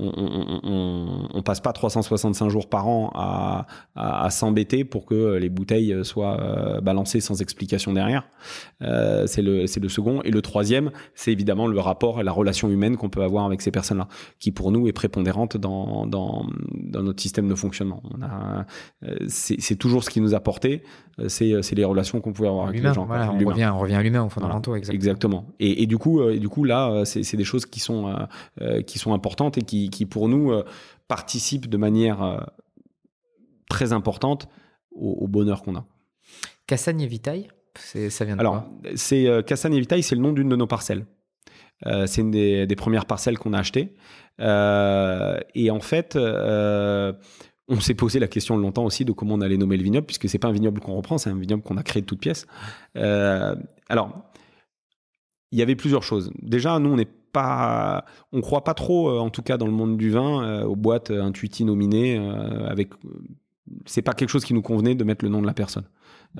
on, 0.00 0.60
on, 0.62 1.28
on, 1.32 1.42
passe 1.42 1.60
pas 1.60 1.72
365 1.72 2.48
jours 2.48 2.68
par 2.68 2.88
an 2.88 3.10
à, 3.14 3.66
à, 3.94 4.24
à 4.24 4.30
s'embêter 4.30 4.84
pour 4.84 5.06
que 5.06 5.36
les 5.36 5.48
bouteilles 5.48 6.04
soient 6.04 6.80
balancer 6.82 7.20
sans 7.20 7.40
explication 7.40 7.92
derrière. 7.92 8.24
Euh, 8.82 9.26
c'est 9.26 9.42
le, 9.42 9.62
le 9.62 9.88
second. 9.88 10.22
Et 10.22 10.30
le 10.30 10.42
troisième, 10.42 10.90
c'est 11.14 11.32
évidemment 11.32 11.66
le 11.66 11.78
rapport 11.80 12.20
et 12.20 12.24
la 12.24 12.32
relation 12.32 12.68
humaine 12.70 12.96
qu'on 12.96 13.08
peut 13.08 13.22
avoir 13.22 13.44
avec 13.44 13.62
ces 13.62 13.70
personnes-là, 13.70 14.08
qui 14.38 14.50
pour 14.52 14.72
nous 14.72 14.88
est 14.88 14.92
prépondérante 14.92 15.56
dans, 15.56 16.06
dans, 16.06 16.46
dans 16.72 17.02
notre 17.02 17.20
système 17.20 17.48
de 17.48 17.54
fonctionnement. 17.54 18.02
On 18.14 18.22
a, 18.22 18.66
euh, 19.04 19.16
c'est, 19.28 19.76
toujours 19.76 20.04
ce 20.04 20.10
qui 20.10 20.20
nous 20.20 20.34
a 20.34 20.40
porté, 20.40 20.82
euh, 21.18 21.28
c'est, 21.28 21.62
c'est 21.62 21.74
les 21.74 21.84
relations 21.84 22.20
qu'on 22.20 22.32
pouvait 22.32 22.48
avoir 22.48 22.68
avec 22.68 22.82
les 22.82 22.92
gens. 22.92 23.06
Voilà, 23.06 23.32
on, 23.32 23.38
revient, 23.38 23.70
on 23.72 23.78
revient 23.78 23.94
à 23.94 24.02
l'humain 24.02 24.24
au 24.24 24.28
fondamental. 24.28 24.76
Exactement. 24.76 24.94
exactement. 24.94 25.46
Et, 25.58 25.82
et, 25.82 25.86
du 25.86 25.98
coup, 25.98 26.22
et 26.28 26.38
du 26.38 26.48
coup 26.48 26.64
là, 26.64 27.04
c'est, 27.04 27.22
c'est 27.22 27.36
des 27.36 27.44
choses 27.44 27.66
qui 27.66 27.80
sont, 27.80 28.14
qui 28.86 28.98
sont 28.98 29.14
importantes 29.14 29.58
et 29.58 29.62
qui, 29.62 29.89
qui 29.90 30.06
pour 30.06 30.28
nous 30.28 30.52
participent 31.08 31.68
de 31.68 31.76
manière 31.76 32.46
très 33.68 33.92
importante 33.92 34.48
au, 34.92 35.10
au 35.12 35.28
bonheur 35.28 35.62
qu'on 35.62 35.76
a. 35.76 35.84
Cassagne 36.66 37.00
et 37.00 37.06
Vitaille, 37.06 37.48
ça 37.74 38.24
vient 38.24 38.36
de 38.36 38.40
Alors, 38.40 38.64
c'est 38.94 39.26
euh, 39.26 39.42
Cassagne 39.42 39.74
et 39.74 39.80
Vitaille, 39.80 40.02
c'est 40.02 40.14
le 40.14 40.20
nom 40.20 40.32
d'une 40.32 40.48
de 40.48 40.56
nos 40.56 40.66
parcelles. 40.66 41.06
Euh, 41.86 42.06
c'est 42.06 42.20
une 42.20 42.30
des, 42.30 42.76
premières 42.76 43.06
parcelles 43.06 43.38
qu'on 43.38 43.52
a 43.52 43.58
achetées. 43.58 43.94
Euh, 44.40 45.38
et 45.54 45.70
en 45.70 45.80
fait, 45.80 46.16
on 46.16 47.80
s'est 47.80 47.94
posé 47.94 48.18
la 48.18 48.28
question 48.28 48.56
longtemps 48.56 48.84
aussi 48.84 49.04
de 49.04 49.12
comment 49.12 49.34
on 49.34 49.40
allait 49.40 49.56
nommer 49.56 49.76
le 49.76 49.82
vignoble, 49.82 50.06
puisque 50.06 50.28
c'est 50.28 50.38
pas 50.38 50.48
un 50.48 50.52
vignoble 50.52 50.80
qu'on 50.80 50.94
reprend, 50.94 51.18
c'est 51.18 51.30
un 51.30 51.38
vignoble 51.38 51.62
qu'on 51.62 51.76
a 51.76 51.82
créé 51.82 52.02
de 52.02 52.06
toutes 52.06 52.20
pièces. 52.20 52.46
alors, 52.94 54.30
il 55.52 55.58
y 55.58 55.62
avait 55.62 55.76
plusieurs 55.76 56.02
choses. 56.02 56.30
Déjà, 56.40 56.78
nous, 56.78 56.90
on 56.90 56.96
n'est 56.96 57.08
pas, 57.32 58.04
on 58.32 58.40
croit 58.40 58.64
pas 58.64 58.74
trop, 58.74 59.18
en 59.18 59.30
tout 59.30 59.42
cas 59.42 59.56
dans 59.56 59.66
le 59.66 59.72
monde 59.72 59.96
du 59.96 60.10
vin, 60.10 60.62
aux 60.64 60.76
boîtes 60.76 61.10
intuities 61.10 61.64
nominées. 61.64 62.18
avec, 62.68 62.90
c'est 63.86 64.02
pas 64.02 64.14
quelque 64.14 64.28
chose 64.28 64.44
qui 64.44 64.54
nous 64.54 64.62
convenait 64.62 64.94
de 64.94 65.04
mettre 65.04 65.24
le 65.24 65.30
nom 65.30 65.40
de 65.40 65.46
la 65.46 65.54
personne. 65.54 65.84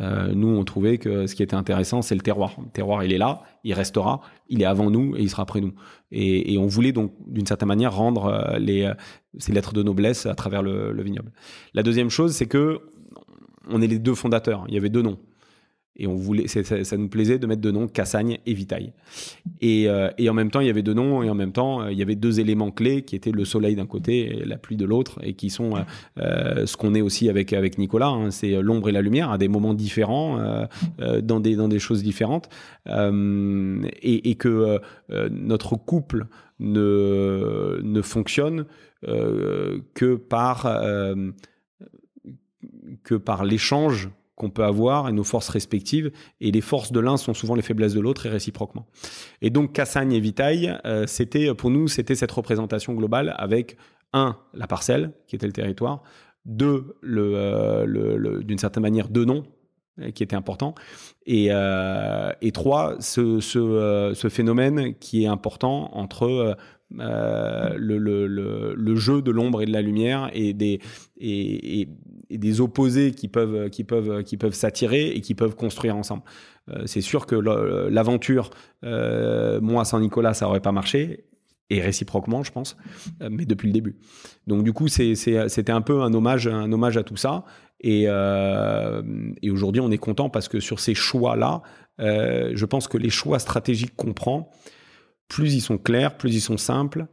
Euh, 0.01 0.32
nous, 0.35 0.49
on 0.49 0.65
trouvait 0.65 0.99
que 0.99 1.27
ce 1.27 1.35
qui 1.35 1.43
était 1.43 1.57
intéressant, 1.57 2.03
c'est 2.03 2.15
le 2.15 2.20
terroir. 2.20 2.55
Le 2.59 2.70
terroir, 2.70 3.03
il 3.03 3.12
est 3.12 3.19
là, 3.19 3.43
il 3.65 3.74
restera, 3.74 4.20
il 4.49 4.62
est 4.62 4.66
avant 4.66 4.91
nous 4.91 5.16
et 5.16 5.23
il 5.23 5.31
sera 5.31 5.43
après 5.43 5.61
nous. 5.61 5.73
Et, 6.12 6.57
on 6.59 6.66
voulait 6.66 6.93
donc, 6.93 7.12
d'une 7.27 7.47
certaine 7.47 7.69
manière, 7.69 7.95
rendre 7.95 8.27
euh, 8.27 8.59
les, 8.59 8.85
euh, 8.85 8.95
ces 9.39 9.53
lettres 9.53 9.73
de 9.73 9.82
noblesse 9.82 10.27
à 10.27 10.35
travers 10.35 10.62
le, 10.62 10.93
le 10.93 11.03
vignoble. 11.03 11.32
La 11.74 11.82
deuxième 11.82 12.11
chose, 12.11 12.32
c'est 12.32 12.47
que 12.47 12.81
on 13.69 13.82
est 13.82 13.87
les 13.87 13.99
deux 13.99 14.15
fondateurs. 14.15 14.65
Il 14.69 14.74
y 14.74 14.78
avait 14.78 14.89
deux 14.89 15.03
noms. 15.03 15.19
Et 16.01 16.06
on 16.06 16.14
voulait, 16.14 16.48
ça, 16.48 16.97
nous 16.97 17.09
plaisait 17.09 17.39
de 17.39 17.47
mettre 17.47 17.60
deux 17.60 17.72
noms, 17.72 17.86
Cassagne 17.86 18.39
et 18.47 18.55
Vitaille. 18.55 18.94
Et, 19.60 19.86
euh, 19.86 20.09
et, 20.16 20.31
en 20.31 20.35
même 20.35 20.51
temps, 20.51 20.60
il 20.60 20.66
y 20.66 20.70
avait 20.70 20.82
deux 20.82 20.94
noms, 20.94 21.22
et 21.22 21.28
en 21.28 21.35
même 21.35 21.52
temps, 21.52 21.82
euh, 21.82 21.93
il 21.93 21.98
y 21.98 22.02
avait 22.02 22.14
deux 22.14 22.40
éléments 22.40 22.70
clés 22.70 23.02
qui 23.02 23.14
étaient 23.14 23.32
le 23.32 23.44
soleil 23.44 23.77
d'un 23.77 23.85
côté 23.85 24.39
et 24.39 24.44
la 24.47 24.56
pluie 24.56 24.78
de 24.78 24.86
l'autre, 24.86 25.20
et 25.22 25.35
qui 25.35 25.51
sont 25.51 25.74
euh, 26.18 26.64
ce 26.64 26.78
qu'on 26.78 26.94
est 26.94 27.02
aussi 27.02 27.28
avec, 27.28 27.52
avec 27.52 27.77
Nicolas. 27.77 28.09
Hein, 28.09 28.31
c'est 28.31 28.62
l'ombre 28.62 28.89
et 28.89 28.93
la 28.93 29.02
lumière 29.02 29.31
à 29.31 29.36
des 29.36 29.48
moments 29.48 29.74
différents, 29.74 30.39
dans, 31.22 31.40
des, 31.40 31.55
dans 31.55 31.68
des 31.68 31.78
choses 31.78 32.02
différentes. 32.02 32.48
Et, 32.89 34.31
et, 34.31 34.35
que 34.36 34.81
notre 35.31 35.77
couple 35.77 36.27
ne, 36.60 37.81
ne 37.82 38.01
fonctionne 38.01 38.64
que 39.02 40.14
par, 40.14 40.66
que 43.05 43.14
par 43.14 43.44
l'échange 43.44 44.09
qu'on 44.40 44.48
peut 44.48 44.64
avoir 44.64 45.06
et 45.06 45.12
nos 45.12 45.22
forces 45.22 45.50
respectives. 45.50 46.10
Et 46.40 46.50
les 46.50 46.62
forces 46.62 46.92
de 46.92 46.98
l'un 46.98 47.18
sont 47.18 47.34
souvent 47.34 47.54
les 47.54 47.60
faiblesses 47.60 47.92
de 47.92 48.00
l'autre 48.00 48.24
et 48.24 48.30
réciproquement. 48.30 48.86
Et 49.42 49.50
donc 49.50 49.74
Cassagne 49.74 50.12
et 50.14 50.20
Vitaille, 50.20 50.78
euh, 50.86 51.06
c'était 51.06 51.54
pour 51.54 51.68
nous, 51.68 51.88
c'était 51.88 52.14
cette 52.14 52.32
représentation 52.32 52.94
globale 52.94 53.34
avec 53.36 53.76
un, 54.14 54.38
la 54.54 54.66
parcelle 54.66 55.12
qui 55.26 55.36
était 55.36 55.46
le 55.46 55.52
territoire, 55.52 56.02
deux, 56.46 56.96
le, 57.02 57.32
euh, 57.36 58.42
d'une 58.42 58.58
certaine 58.58 58.82
manière 58.82 59.10
deux 59.10 59.26
noms 59.26 59.44
euh, 60.00 60.10
qui 60.10 60.22
était 60.22 60.36
important. 60.36 60.74
Et, 61.26 61.50
et 62.40 62.52
trois, 62.52 62.96
ce, 62.98 63.40
ce, 63.40 64.28
phénomène 64.30 64.94
qui 64.94 65.24
est 65.24 65.28
important 65.28 65.90
entre 65.92 66.56
euh, 66.98 67.74
le, 67.76 67.98
le, 67.98 68.74
le, 68.74 68.96
jeu 68.96 69.22
de 69.22 69.30
l'ombre 69.30 69.62
et 69.62 69.66
de 69.66 69.72
la 69.72 69.80
lumière 69.80 70.28
et 70.32 70.54
des, 70.54 70.80
et, 71.18 71.80
et, 71.80 71.88
des 72.39 72.61
opposés 72.61 73.12
qui 73.12 73.28
peuvent, 73.28 73.70
qui 73.70 73.85
peuvent, 73.85 74.23
qui 74.23 74.36
peuvent 74.36 74.55
s'attirer 74.55 75.09
et 75.09 75.20
qui 75.20 75.35
peuvent 75.35 75.55
construire 75.55 75.97
ensemble. 75.97 76.23
Euh, 76.70 76.82
c'est 76.86 77.01
sûr 77.01 77.27
que 77.27 77.36
l'aventure, 77.36 78.51
euh, 78.85 79.61
moi, 79.61 79.85
sans 79.85 80.01
Nicolas, 80.01 80.35
ça 80.35 80.48
aurait 80.48 80.61
pas 80.61 80.73
marché 80.73 81.24
et 81.73 81.81
réciproquement, 81.81 82.43
je 82.43 82.51
pense, 82.51 82.77
mais 83.31 83.47
depuis 83.47 83.69
le 83.69 83.73
début. 83.73 83.97
Donc 84.48 84.65
du 84.65 84.73
coup, 84.73 84.89
c'était 84.89 85.70
un 85.70 85.81
peu 85.82 86.02
un 86.02 86.12
hommage, 86.12 86.48
un 86.48 86.73
hommage 86.73 86.97
à 86.97 87.05
tout 87.05 87.16
ça. 87.16 87.44
Et, 87.81 88.05
euh, 88.09 89.02
et 89.40 89.51
aujourd'hui, 89.51 89.81
on 89.81 89.90
est 89.90 89.98
content 89.98 90.28
parce 90.28 90.48
que 90.48 90.61
sur 90.61 90.81
ces 90.81 90.94
choix-là, 90.94 91.62
euh, 92.01 92.52
je 92.55 92.65
pense 92.66 92.89
que 92.89 92.98
les 92.98 93.11
choix 93.11 93.39
stratégiques 93.39 93.94
qu'on 93.97 94.12
prend, 94.12 94.51
plus 95.28 95.55
ils 95.55 95.61
sont 95.61 95.78
clairs, 95.78 96.16
plus 96.16 96.35
ils 96.35 96.40
sont 96.40 96.59
simples, 96.59 97.07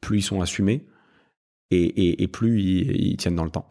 plus 0.00 0.18
ils 0.18 0.22
sont 0.22 0.40
assumés 0.40 0.86
et, 1.70 2.28
plus 2.28 2.60
ils, 2.60 3.16
tiennent 3.16 3.36
dans 3.36 3.44
le 3.44 3.50
temps. 3.50 3.66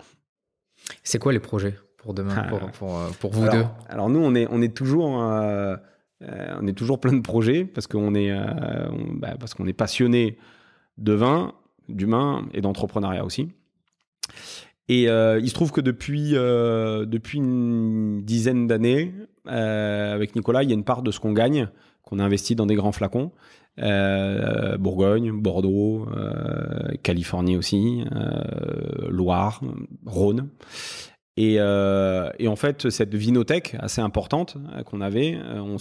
C'est 1.03 1.19
quoi 1.19 1.33
les 1.33 1.39
projets 1.39 1.75
pour 1.97 2.13
demain, 2.13 2.33
ah. 2.35 2.47
pour, 2.73 2.97
euh, 2.97 3.09
pour, 3.19 3.31
vous 3.31 3.47
deux? 3.49 3.63
Alors 3.87 4.09
nous, 4.09 4.19
on 4.19 4.33
est, 4.35 4.47
on 4.49 4.61
est 4.61 4.75
toujours... 4.75 5.21
Euh, 5.21 5.75
euh, 6.23 6.55
on 6.59 6.67
est 6.67 6.73
toujours 6.73 6.99
plein 6.99 7.13
de 7.13 7.21
projets 7.21 7.65
parce 7.65 7.87
qu'on 7.87 8.13
est, 8.13 8.31
bah, 9.15 9.35
parce 9.39 9.55
qu'on 9.55 9.65
est 9.65 9.73
passionné 9.73 10.37
de 10.99 11.13
vin, 11.13 11.53
d'humain 11.89 12.47
et 12.53 12.61
d'entrepreneuriat 12.61 13.25
aussi. 13.25 13.49
Et 14.87 15.05
il 15.05 15.49
se 15.49 15.53
trouve 15.55 15.71
que 15.71 15.81
depuis, 15.81 16.33
depuis 16.33 17.39
une 17.39 18.21
dizaine 18.21 18.67
d'années, 18.67 19.15
avec 19.45 20.35
Nicolas, 20.35 20.61
il 20.61 20.69
y 20.69 20.73
a 20.73 20.75
une 20.75 20.83
part 20.83 21.01
de 21.01 21.09
ce 21.09 21.19
qu'on 21.19 21.33
gagne 21.33 21.69
qu'on 22.03 22.19
a 22.19 22.23
investi 22.23 22.55
dans 22.55 22.67
des 22.67 22.75
grands 22.75 22.91
flacons. 22.91 23.31
Euh, 23.79 24.77
Bourgogne, 24.77 25.31
Bordeaux, 25.31 26.05
euh, 26.15 26.93
Californie 27.03 27.55
aussi, 27.55 28.03
euh, 28.11 29.07
Loire, 29.09 29.61
Rhône. 30.05 30.49
Et, 31.37 31.59
en 31.59 32.55
fait, 32.55 32.89
cette 32.89 33.15
vinothèque 33.15 33.75
assez 33.79 34.01
importante 34.01 34.57
qu'on 34.85 35.01
avait, 35.01 35.39
on 35.55 35.77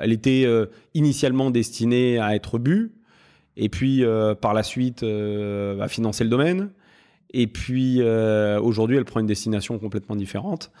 elle 0.00 0.12
était 0.12 0.46
initialement 0.94 1.50
destinée 1.50 2.18
à 2.18 2.34
être 2.34 2.58
bu, 2.58 2.92
et 3.56 3.68
puis 3.68 4.02
par 4.40 4.54
la 4.54 4.64
suite 4.64 5.04
à 5.04 5.86
financer 5.88 6.24
le 6.24 6.30
domaine. 6.30 6.70
Et 7.32 7.46
puis 7.46 8.02
aujourd'hui, 8.02 8.96
elle 8.96 9.04
prend 9.04 9.20
une 9.20 9.26
destination 9.26 9.78
complètement 9.78 10.16
différente, 10.16 10.72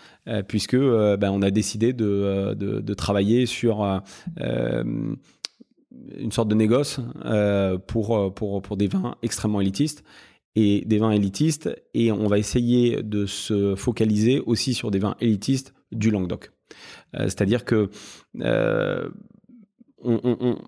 puisque 0.48 0.76
ben, 0.76 1.30
on 1.30 1.42
a 1.42 1.52
décidé 1.52 1.92
de 1.92 2.94
travailler 2.94 3.46
sur 3.46 4.02
une 6.16 6.32
sorte 6.32 6.48
de 6.48 6.54
négoce 6.54 7.00
euh, 7.24 7.78
pour, 7.78 8.16
euh, 8.16 8.30
pour, 8.30 8.60
pour 8.62 8.76
des 8.76 8.86
vins 8.88 9.16
extrêmement 9.22 9.60
élitistes 9.60 10.04
et 10.54 10.82
des 10.86 10.98
vins 10.98 11.12
élitistes 11.12 11.70
et 11.94 12.12
on 12.12 12.26
va 12.26 12.38
essayer 12.38 13.02
de 13.02 13.26
se 13.26 13.74
focaliser 13.74 14.40
aussi 14.40 14.74
sur 14.74 14.90
des 14.90 14.98
vins 14.98 15.16
élitistes 15.20 15.74
du 15.92 16.10
Languedoc. 16.10 16.52
Euh, 17.14 17.24
c'est-à-dire 17.24 17.64
que 17.64 17.90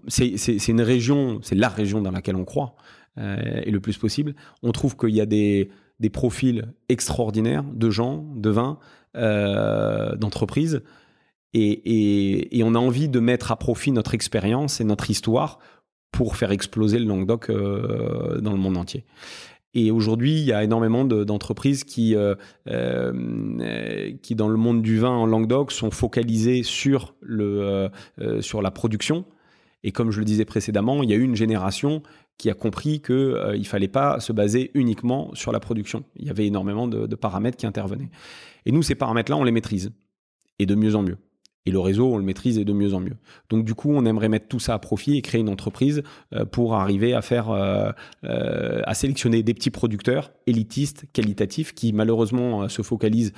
c'est 0.08 0.68
une 0.68 0.80
région, 0.80 1.40
c'est 1.42 1.54
la 1.54 1.68
région 1.68 2.00
dans 2.00 2.10
laquelle 2.10 2.36
on 2.36 2.44
croit 2.44 2.74
et 3.16 3.70
le 3.70 3.80
plus 3.80 3.98
possible. 3.98 4.34
On 4.62 4.72
trouve 4.72 4.96
qu'il 4.96 5.10
y 5.10 5.20
a 5.20 5.26
des, 5.26 5.68
des 5.98 6.08
profils 6.08 6.72
extraordinaires 6.88 7.64
de 7.64 7.90
gens, 7.90 8.24
de 8.34 8.48
vins, 8.50 8.78
d'entreprises 9.14 10.82
Et, 11.52 12.62
on 12.64 12.74
a 12.74 12.78
envie 12.78 13.08
de 13.08 13.20
mettre 13.20 13.52
à 13.52 13.56
profit 13.56 13.92
notre 13.92 14.14
expérience 14.14 14.80
et 14.80 14.84
notre 14.84 15.10
histoire 15.10 15.58
pour 16.12 16.36
faire 16.36 16.52
exploser 16.52 16.98
le 16.98 17.06
Languedoc 17.06 17.50
euh, 17.50 18.40
dans 18.40 18.52
le 18.52 18.58
monde 18.58 18.76
entier. 18.76 19.04
Et 19.72 19.92
aujourd'hui, 19.92 20.32
il 20.32 20.44
y 20.44 20.52
a 20.52 20.64
énormément 20.64 21.04
d'entreprises 21.04 21.84
qui, 21.84 22.16
euh, 22.16 22.34
euh, 22.68 24.12
qui, 24.20 24.34
dans 24.34 24.48
le 24.48 24.56
monde 24.56 24.82
du 24.82 24.98
vin 24.98 25.10
en 25.10 25.26
Languedoc, 25.26 25.70
sont 25.70 25.92
focalisées 25.92 26.64
sur, 26.64 27.14
le, 27.20 27.88
sur 28.40 28.62
la 28.62 28.72
production. 28.72 29.24
Et 29.84 29.92
comme 29.92 30.10
je 30.10 30.18
le 30.18 30.24
disais 30.24 30.44
précédemment, 30.44 31.04
il 31.04 31.10
y 31.10 31.12
a 31.12 31.16
eu 31.16 31.22
une 31.22 31.36
génération 31.36 32.02
qui 32.36 32.50
a 32.50 32.54
compris 32.54 33.00
qu'il 33.00 33.14
ne 33.16 33.64
fallait 33.64 33.86
pas 33.86 34.18
se 34.18 34.32
baser 34.32 34.72
uniquement 34.74 35.30
sur 35.34 35.52
la 35.52 35.60
production. 35.60 36.02
Il 36.16 36.26
y 36.26 36.30
avait 36.30 36.46
énormément 36.46 36.88
de 36.88 37.14
paramètres 37.14 37.56
qui 37.56 37.66
intervenaient. 37.66 38.10
Et 38.66 38.72
nous, 38.72 38.82
ces 38.82 38.96
paramètres-là, 38.96 39.36
on 39.36 39.44
les 39.44 39.52
maîtrise. 39.52 39.92
Et 40.58 40.66
de 40.66 40.74
mieux 40.74 40.96
en 40.96 41.02
mieux. 41.02 41.16
Et 41.66 41.70
le 41.70 41.78
réseau, 41.78 42.14
on 42.14 42.16
le 42.16 42.24
maîtrise 42.24 42.58
de 42.58 42.72
mieux 42.72 42.94
en 42.94 43.00
mieux. 43.00 43.16
Donc 43.50 43.64
du 43.66 43.74
coup, 43.74 43.92
on 43.92 44.06
aimerait 44.06 44.30
mettre 44.30 44.48
tout 44.48 44.58
ça 44.58 44.72
à 44.72 44.78
profit 44.78 45.18
et 45.18 45.22
créer 45.22 45.42
une 45.42 45.50
entreprise 45.50 46.02
euh, 46.34 46.46
pour 46.46 46.74
arriver 46.74 47.12
à 47.12 47.20
faire, 47.20 47.50
euh, 47.50 47.90
euh, 48.24 48.80
à 48.86 48.94
sélectionner 48.94 49.42
des 49.42 49.52
petits 49.52 49.70
producteurs 49.70 50.32
élitistes, 50.46 51.04
qualitatifs, 51.12 51.74
qui 51.74 51.92
malheureusement 51.92 52.68
se 52.68 52.82
focalisent 52.82 53.32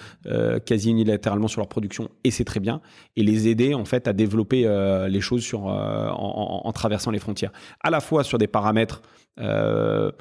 quasi 0.64 0.90
unilatéralement 0.90 1.48
sur 1.48 1.60
leur 1.60 1.68
production 1.68 2.08
et 2.24 2.30
c'est 2.30 2.44
très 2.44 2.60
bien, 2.60 2.80
et 3.16 3.22
les 3.22 3.48
aider 3.48 3.74
en 3.74 3.84
fait 3.84 4.08
à 4.08 4.12
développer 4.12 4.62
les 5.10 5.20
choses 5.20 5.46
en, 5.54 6.72
traversant 6.72 7.10
les 7.10 7.18
frontières, 7.18 7.52
à 7.80 7.90
la 7.90 8.00
fois 8.00 8.24
sur 8.24 8.38
des 8.38 8.46
paramètres 8.46 9.02
de 9.38 10.14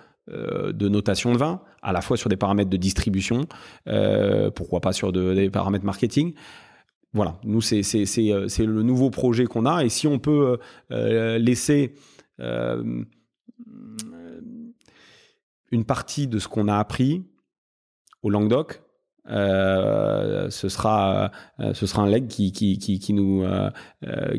notation 0.89 1.31
de 1.31 1.37
vin, 1.37 1.61
à 1.81 1.93
la 1.93 2.01
fois 2.01 2.17
sur 2.17 2.29
des 2.29 2.35
paramètres 2.35 2.69
de 2.69 2.77
distribution, 2.77 3.45
pourquoi 4.55 4.81
pas 4.81 4.91
sur 4.91 5.13
des 5.13 5.49
paramètres 5.49 5.85
marketing 5.85 6.33
voilà, 7.13 7.37
nous, 7.43 7.59
c'est 7.59 7.81
euh, 8.31 8.47
le 8.59 8.83
nouveau 8.83 9.09
projet 9.09 9.45
qu'on 9.45 9.65
a. 9.65 9.83
Et 9.83 9.89
si 9.89 10.07
on 10.07 10.17
peut 10.17 10.47
euh, 10.51 10.57
euh, 10.91 11.37
laisser 11.37 11.95
une 15.71 15.85
partie 15.85 16.27
de 16.27 16.39
ce 16.39 16.47
qu'on 16.47 16.67
a 16.67 16.77
appris 16.77 17.23
au 18.23 18.29
Languedoc, 18.29 18.80
euh, 19.29 20.49
ce 20.49 20.67
sera 20.67 21.31
euh, 21.59 21.75
ce 21.75 21.85
sera 21.85 22.01
un 22.01 22.07
leg 22.07 22.27
qui 22.27 22.51
qui, 22.51 22.79
qui, 22.79 23.13
nous 23.13 23.43
euh, 23.43 23.69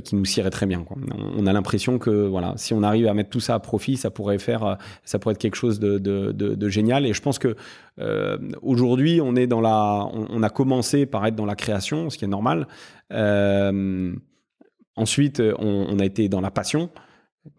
qui 0.04 0.16
nous 0.16 0.24
cirait 0.24 0.50
très 0.50 0.66
bien 0.66 0.82
quoi. 0.82 0.96
On 1.36 1.46
a 1.46 1.52
l'impression 1.52 2.00
que 2.00 2.10
voilà 2.10 2.54
si 2.56 2.74
on 2.74 2.82
arrive 2.82 3.06
à 3.06 3.14
mettre 3.14 3.30
tout 3.30 3.38
ça 3.38 3.54
à 3.54 3.60
profit 3.60 3.96
ça 3.96 4.10
pourrait 4.10 4.40
faire 4.40 4.78
ça 5.04 5.20
pourrait 5.20 5.34
être 5.34 5.40
quelque 5.40 5.54
chose 5.54 5.78
de, 5.78 5.98
de, 5.98 6.68
génial. 6.68 7.06
Et 7.06 7.12
je 7.12 7.22
pense 7.22 7.38
que 7.38 7.54
aujourd'hui 8.60 9.20
on 9.22 9.36
est 9.36 9.46
dans 9.46 9.60
la 9.60 10.08
on, 10.12 10.42
a 10.42 10.50
commencé 10.50 11.06
par 11.06 11.24
être 11.26 11.36
dans 11.36 11.46
la 11.46 11.54
création 11.54 12.10
ce 12.10 12.18
qui 12.18 12.24
est 12.24 12.28
normal. 12.28 12.66
Ensuite 14.96 15.40
on, 15.58 15.98
a 16.00 16.04
été 16.04 16.28
dans 16.28 16.40
la 16.40 16.50
passion. 16.50 16.90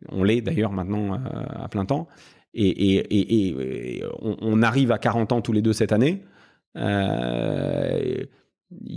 On 0.10 0.24
l'est 0.26 0.42
d'ailleurs 0.42 0.74
maintenant 0.74 1.18
à 1.56 1.70
plein 1.70 1.86
temps. 1.86 2.10
Et, 2.54 2.68
et, 2.68 3.98
et, 3.98 4.04
on, 4.22 4.62
arrive 4.62 4.92
à 4.92 5.00
40 5.00 5.32
ans 5.32 5.42
tous 5.42 5.54
les 5.54 5.64
deux 5.64 5.74
cette 5.74 5.92
année. 5.92 6.22
euh, 6.22 6.33
il 6.76 8.28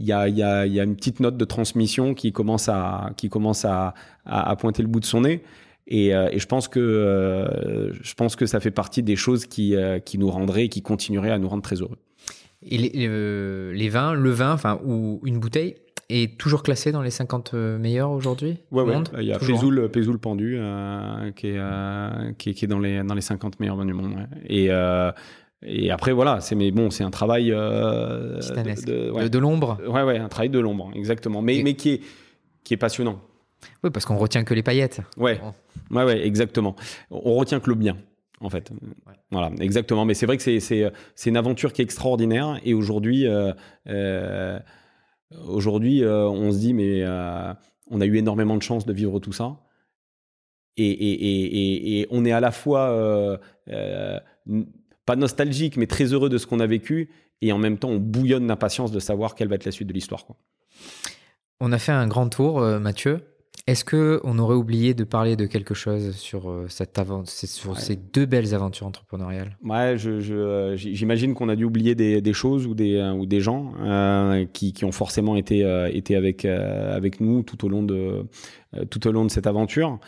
y, 0.04 0.12
a, 0.12 0.28
y, 0.28 0.42
a, 0.42 0.66
y, 0.66 0.80
a, 0.80 0.84
une 0.84 0.96
petite 0.96 1.20
note 1.20 1.36
de 1.36 1.44
transmission 1.44 2.14
qui 2.14 2.32
commence 2.32 2.68
à, 2.68 3.10
qui 3.16 3.28
commence 3.28 3.64
à, 3.64 3.94
à, 4.24 4.56
pointer 4.56 4.82
le 4.82 4.88
bout 4.88 5.00
de 5.00 5.04
son 5.04 5.22
nez. 5.22 5.42
Et, 5.88 6.14
euh, 6.14 6.28
et 6.32 6.38
je, 6.38 6.46
pense 6.46 6.66
que, 6.66 6.80
euh, 6.80 7.92
je 8.02 8.14
pense 8.14 8.34
que 8.34 8.46
ça 8.46 8.58
fait 8.58 8.72
partie 8.72 9.02
des 9.02 9.16
choses 9.16 9.46
qui, 9.46 9.74
qui 10.04 10.18
nous 10.18 10.30
rendraient, 10.30 10.68
qui 10.68 10.82
continueraient 10.82 11.30
à 11.30 11.38
nous 11.38 11.48
rendre 11.48 11.62
très 11.62 11.76
heureux. 11.76 11.98
Et 12.62 12.78
les, 12.78 13.72
les 13.72 13.88
vins, 13.88 14.14
le 14.14 14.30
vin, 14.30 14.52
enfin, 14.52 14.80
ou 14.84 15.20
une 15.24 15.38
bouteille, 15.38 15.76
est 16.08 16.38
toujours 16.38 16.62
classé 16.62 16.92
dans 16.92 17.02
les 17.02 17.10
50 17.10 17.54
meilleurs 17.54 18.12
aujourd'hui 18.12 18.58
ouais, 18.70 18.84
ouais. 18.84 18.94
Il 19.18 19.24
y 19.24 19.32
a 19.32 19.38
Pézoul, 19.40 19.88
Pézoul 19.90 20.18
Pendu 20.18 20.56
qui, 21.34 21.48
est, 21.48 21.58
qui, 22.38 22.50
est, 22.50 22.54
qui, 22.54 22.64
est, 22.64 22.68
dans 22.68 22.78
les, 22.78 23.02
dans 23.02 23.14
les 23.14 23.20
50 23.20 23.60
meilleurs 23.60 23.76
vins 23.76 23.84
du 23.84 23.92
monde. 23.92 24.14
Et, 24.48 24.70
et 25.66 25.90
après, 25.90 26.12
voilà, 26.12 26.40
c'est 26.40 26.54
mais 26.54 26.70
bon, 26.70 26.90
c'est 26.90 27.02
un 27.02 27.10
travail 27.10 27.52
euh, 27.52 28.40
de, 28.40 29.28
de, 29.28 29.38
l'ombre. 29.38 29.78
Ouais, 29.86 30.02
ouais, 30.02 30.18
un 30.18 30.28
travail 30.28 30.48
de 30.48 30.60
l'ombre, 30.60 30.90
exactement. 30.94 31.42
Mais, 31.42 31.60
mais 31.64 31.74
qui 31.74 31.90
est 31.90 32.00
qui 32.66 32.74
est 32.74 32.76
passionnant. 32.76 33.20
Oui, 33.82 33.90
parce 33.90 34.04
qu'on 34.04 34.16
retient 34.16 34.44
que 34.44 34.54
les 34.54 34.62
paillettes. 34.62 35.00
Ouais, 35.16 35.40
ouais, 35.90 36.04
ouais, 36.04 36.26
exactement. 36.26 36.76
On 37.10 37.34
retient 37.34 37.60
que 37.60 37.70
le 37.70 37.76
bien, 37.76 37.96
en 38.40 38.50
fait. 38.50 38.70
Voilà, 39.30 39.50
exactement. 39.60 40.04
Mais 40.04 40.14
c'est 40.14 40.26
vrai 40.26 40.36
que 40.36 40.42
c'est 40.60 40.92
une 41.26 41.36
aventure 41.36 41.72
qui 41.72 41.80
est 41.80 41.84
extraordinaire. 41.84 42.60
Et 42.64 42.74
aujourd'hui, 42.74 43.26
euh, 43.26 43.52
euh, 43.88 44.58
aujourd'hui, 45.46 46.02
euh, 46.02 46.28
on 46.28 46.52
se 46.52 46.58
dit 46.58 46.74
mais 46.74 47.04
on 47.88 48.00
a 48.00 48.06
eu 48.06 48.16
énormément 48.16 48.56
de 48.56 48.62
chance 48.62 48.84
de 48.84 48.92
vivre 48.92 49.18
tout 49.20 49.32
ça. 49.32 49.56
Et, 50.76 50.90
et, 50.90 51.12
et, 51.12 52.00
et 52.00 52.06
on 52.10 52.24
est 52.24 52.32
à 52.32 52.40
la 52.40 52.50
fois 52.50 53.38
pas 55.06 55.16
nostalgique, 55.16 55.76
mais 55.76 55.86
très 55.86 56.12
heureux 56.12 56.28
de 56.28 56.36
ce 56.36 56.46
qu'on 56.46 56.60
a 56.60 56.66
vécu. 56.66 57.08
Et 57.40 57.52
en 57.52 57.58
même 57.58 57.78
temps, 57.78 57.90
on 57.90 57.98
bouillonne 57.98 58.46
d'impatience 58.46 58.92
de 58.92 58.98
savoir 58.98 59.34
quelle 59.34 59.48
va 59.48 59.54
être 59.54 59.64
la 59.64 59.72
suite 59.72 59.88
de 59.88 59.92
l'histoire. 59.92 60.24
On 61.60 61.72
a 61.72 61.78
fait 61.78 61.92
un 61.92 62.06
grand 62.06 62.28
tour, 62.28 62.60
euh, 62.60 62.78
Mathieu. 62.78 63.20
Est-ce 63.66 63.84
que 63.84 64.20
on 64.22 64.38
aurait 64.38 64.54
oublié 64.54 64.94
de 64.94 65.02
parler 65.02 65.34
de 65.34 65.46
quelque 65.46 65.74
chose 65.74 66.14
sur 66.14 66.50
euh, 66.50 66.66
cette 66.68 67.00
sur 67.24 67.78
ces 67.78 67.96
deux 67.96 68.26
belles 68.26 68.54
aventures 68.54 68.86
entrepreneuriales? 68.86 69.56
Ouais, 69.64 69.96
euh, 70.06 70.76
j'imagine 70.76 71.34
qu'on 71.34 71.48
a 71.48 71.56
dû 71.56 71.64
oublier 71.64 71.94
des, 71.94 72.32
choses 72.32 72.66
ou 72.66 72.74
des 72.74 73.00
ou 73.16 73.26
des 73.26 73.40
gens 73.40 73.72
qui, 74.52 74.72
qui, 74.72 74.84
ont 74.84 74.92
forcément 74.92 75.36
été 75.36 75.60
été 75.92 76.16
avec 76.16 76.44
avec 76.44 77.20
nous 77.20 77.42
tout 77.42 77.64
au 77.64 77.68
long 77.68 77.82
de 77.82 78.26
tout 78.90 79.08
au 79.08 79.12
long 79.12 79.24
de 79.24 79.30
cette 79.30 79.46
aventure. 79.46 79.98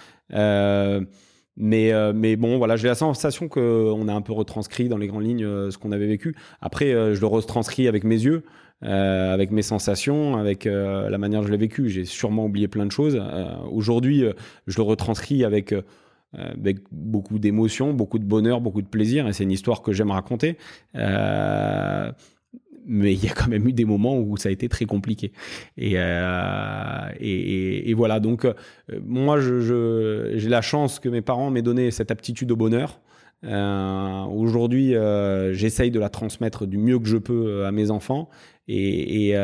Mais, 1.60 1.92
euh, 1.92 2.12
mais 2.14 2.36
bon, 2.36 2.56
voilà, 2.56 2.76
j'ai 2.76 2.86
la 2.86 2.94
sensation 2.94 3.48
qu'on 3.48 4.06
a 4.06 4.14
un 4.14 4.22
peu 4.22 4.32
retranscrit 4.32 4.88
dans 4.88 4.96
les 4.96 5.08
grandes 5.08 5.24
lignes 5.24 5.44
euh, 5.44 5.70
ce 5.72 5.78
qu'on 5.78 5.90
avait 5.90 6.06
vécu. 6.06 6.36
Après, 6.60 6.92
euh, 6.92 7.14
je 7.14 7.20
le 7.20 7.26
retranscris 7.26 7.88
avec 7.88 8.04
mes 8.04 8.14
yeux, 8.14 8.44
avec 8.80 9.50
mes 9.50 9.62
sensations, 9.62 10.36
avec 10.36 10.66
la 10.66 11.18
manière 11.18 11.40
dont 11.40 11.46
je 11.48 11.50
l'ai 11.50 11.58
vécu. 11.58 11.88
J'ai 11.88 12.04
sûrement 12.04 12.44
oublié 12.44 12.68
plein 12.68 12.86
de 12.86 12.92
choses. 12.92 13.20
Aujourd'hui, 13.72 14.22
je 14.68 14.76
le 14.76 14.82
retranscris 14.84 15.44
avec, 15.44 15.74
avec 16.32 16.78
beaucoup 16.92 17.40
d'émotions, 17.40 17.92
beaucoup 17.92 18.20
de 18.20 18.24
bonheur, 18.24 18.60
beaucoup 18.60 18.80
de 18.80 18.86
plaisir. 18.86 19.26
Et 19.26 19.32
c'est 19.32 19.42
une 19.42 19.50
histoire 19.50 19.82
que 19.82 19.90
j'aime 19.90 20.12
raconter 20.12 20.58
mais 22.88 23.12
il 23.12 23.24
y 23.24 23.28
a 23.28 23.32
quand 23.32 23.48
même 23.48 23.68
eu 23.68 23.72
des 23.72 23.84
moments 23.84 24.18
où 24.18 24.36
ça 24.36 24.48
a 24.48 24.52
été 24.52 24.68
très 24.68 24.86
compliqué. 24.86 25.30
Et, 25.76 25.92
euh, 25.96 27.08
et, 27.20 27.94
voilà, 27.94 28.18
donc 28.18 28.44
euh, 28.44 28.54
moi, 29.04 29.38
j'ai 29.40 30.48
la 30.48 30.62
chance 30.62 30.98
que 30.98 31.08
mes 31.08 31.20
parents 31.20 31.50
m'aient 31.50 31.62
donné 31.62 31.90
cette 31.90 32.10
aptitude 32.10 32.50
au 32.50 32.56
bonheur. 32.56 33.00
Euh, 33.44 34.24
Aujourd'hui, 34.24 34.94
euh, 34.94 35.52
j'essaye 35.52 35.90
de 35.90 36.00
la 36.00 36.08
transmettre 36.08 36.66
du 36.66 36.76
mieux 36.76 36.98
que 36.98 37.06
je 37.06 37.16
peux 37.16 37.46
euh, 37.46 37.66
à 37.66 37.72
mes 37.72 37.90
enfants. 37.90 38.28
Et, 38.70 39.34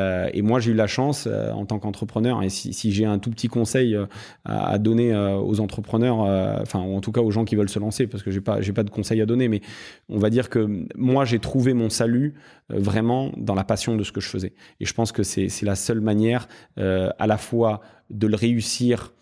moi, 0.43 0.61
j'ai 0.61 0.73
eu 0.73 0.75
la 0.75 0.87
chance 0.87 1.27
en 1.27 1.65
tant 1.65 1.79
qu'entrepreneur. 1.79 2.43
Et 2.43 2.51
si, 2.51 2.93
j'ai 2.93 3.07
un 3.07 3.19
tout 3.19 3.31
petit 3.31 3.49
conseil 3.49 3.97
à, 4.45 4.73
à, 4.73 4.79
donner 4.79 5.17
aux 5.17 5.61
entrepreneurs, 5.61 6.19
enfin, 6.61 6.83
ou 6.83 6.95
en 6.95 7.01
tout 7.01 7.11
cas 7.11 7.23
aux 7.23 7.31
gens 7.31 7.47
qui 7.47 7.57
veulent 7.57 7.71
se 7.71 7.79
lancer, 7.79 8.07
parce 8.07 8.23
que 8.23 8.31
j'ai 8.31 8.43
pas, 8.43 8.61
j'ai 8.61 8.75
pas 8.75 8.83
de 8.83 8.91
conseils 8.91 9.23
à 9.23 9.27
donner, 9.27 9.49
mais 9.49 9.63
on 10.11 10.19
va 10.19 10.29
dire 10.29 10.51
que 10.51 10.85
moi, 10.95 11.25
j'ai 11.25 11.39
trouvé 11.39 11.73
mon 11.73 11.89
salut 11.89 12.35
vraiment 12.69 13.33
dans 13.39 13.55
la 13.55 13.65
passion 13.65 13.97
de 13.97 14.05
ce 14.05 14.13
que 14.13 14.21
je 14.21 14.29
faisais. 14.29 14.53
Et 14.81 14.85
je 14.85 14.93
pense 14.93 15.11
que 15.11 15.23
c'est 15.23 15.63
la 15.63 15.75
seule 15.75 16.03
manière, 16.03 16.47
à 16.77 17.27
la 17.27 17.39
fois 17.39 17.81
de 18.11 18.27
le 18.27 18.37
réussir 18.37 19.15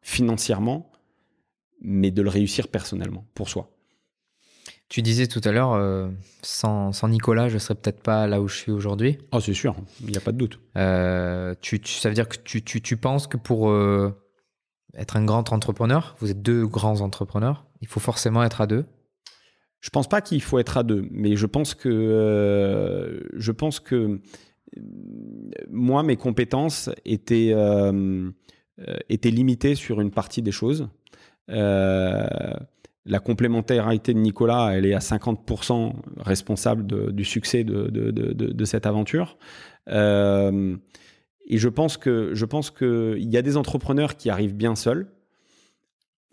financièrement, 0.00 0.90
mais 1.82 2.10
de 2.10 2.22
le 2.22 2.30
réussir 2.30 2.68
personnellement 2.68 3.26
pour 3.34 3.50
soi. 3.50 3.70
Tu 4.92 5.00
disais 5.00 5.26
tout 5.26 5.40
à 5.44 5.52
l'heure, 5.52 5.72
euh, 5.72 6.10
sans, 6.42 6.92
sans, 6.92 7.08
Nicolas, 7.08 7.48
je 7.48 7.56
serais 7.56 7.74
peut-être 7.74 8.02
pas 8.02 8.26
là 8.26 8.42
où 8.42 8.48
je 8.48 8.56
suis 8.56 8.70
aujourd'hui. 8.70 9.16
Oh, 9.32 9.40
c'est 9.40 9.54
sûr, 9.54 9.74
il 10.02 10.08
n'y 10.08 10.18
a 10.18 10.20
pas 10.20 10.32
de 10.32 10.36
doute. 10.36 10.60
Euh, 10.76 11.54
tu, 11.62 11.80
tu, 11.80 11.94
ça 11.94 12.10
veut 12.10 12.14
dire 12.14 12.28
que 12.28 12.36
tu, 12.36 12.96
penses 12.98 13.26
que 13.26 13.38
pour 13.38 13.70
euh, 13.70 14.14
être 14.92 15.16
un 15.16 15.24
grand 15.24 15.50
entrepreneur, 15.50 16.14
vous 16.20 16.30
êtes 16.30 16.42
deux 16.42 16.66
grands 16.66 17.00
entrepreneurs, 17.00 17.64
il 17.80 17.88
faut 17.88 18.00
forcément 18.00 18.44
être 18.44 18.60
à 18.60 18.66
deux 18.66 18.84
Je 19.80 19.88
pense 19.88 20.10
pas 20.10 20.20
qu'il 20.20 20.42
faut 20.42 20.58
être 20.58 20.76
à 20.76 20.82
deux, 20.82 21.08
mais 21.10 21.36
je 21.36 21.46
pense 21.46 21.72
que, 21.72 23.26
je 23.32 23.50
pense 23.50 23.80
que 23.80 24.20
moi, 25.70 26.02
mes 26.02 26.16
compétences 26.16 26.90
étaient, 27.06 27.54
étaient 29.08 29.30
limitées 29.30 29.74
sur 29.74 30.02
une 30.02 30.10
partie 30.10 30.42
des 30.42 30.52
choses. 30.52 30.90
Euh, 31.48 32.26
la 33.04 33.18
complémentarité 33.18 34.14
de 34.14 34.18
Nicolas, 34.18 34.70
elle 34.72 34.86
est 34.86 34.94
à 34.94 35.00
50% 35.00 35.92
responsable 36.18 37.12
du 37.12 37.24
succès 37.24 37.64
de, 37.64 38.64
cette 38.64 38.86
aventure. 38.86 39.36
Euh, 39.88 40.76
et 41.48 41.58
je 41.58 41.68
pense 41.68 41.96
que 41.96 42.30
je 42.34 42.44
pense 42.44 42.70
qu'il 42.70 43.28
y 43.28 43.36
a 43.36 43.42
des 43.42 43.56
entrepreneurs 43.56 44.16
qui 44.16 44.30
arrivent 44.30 44.54
bien 44.54 44.76
seuls. 44.76 45.08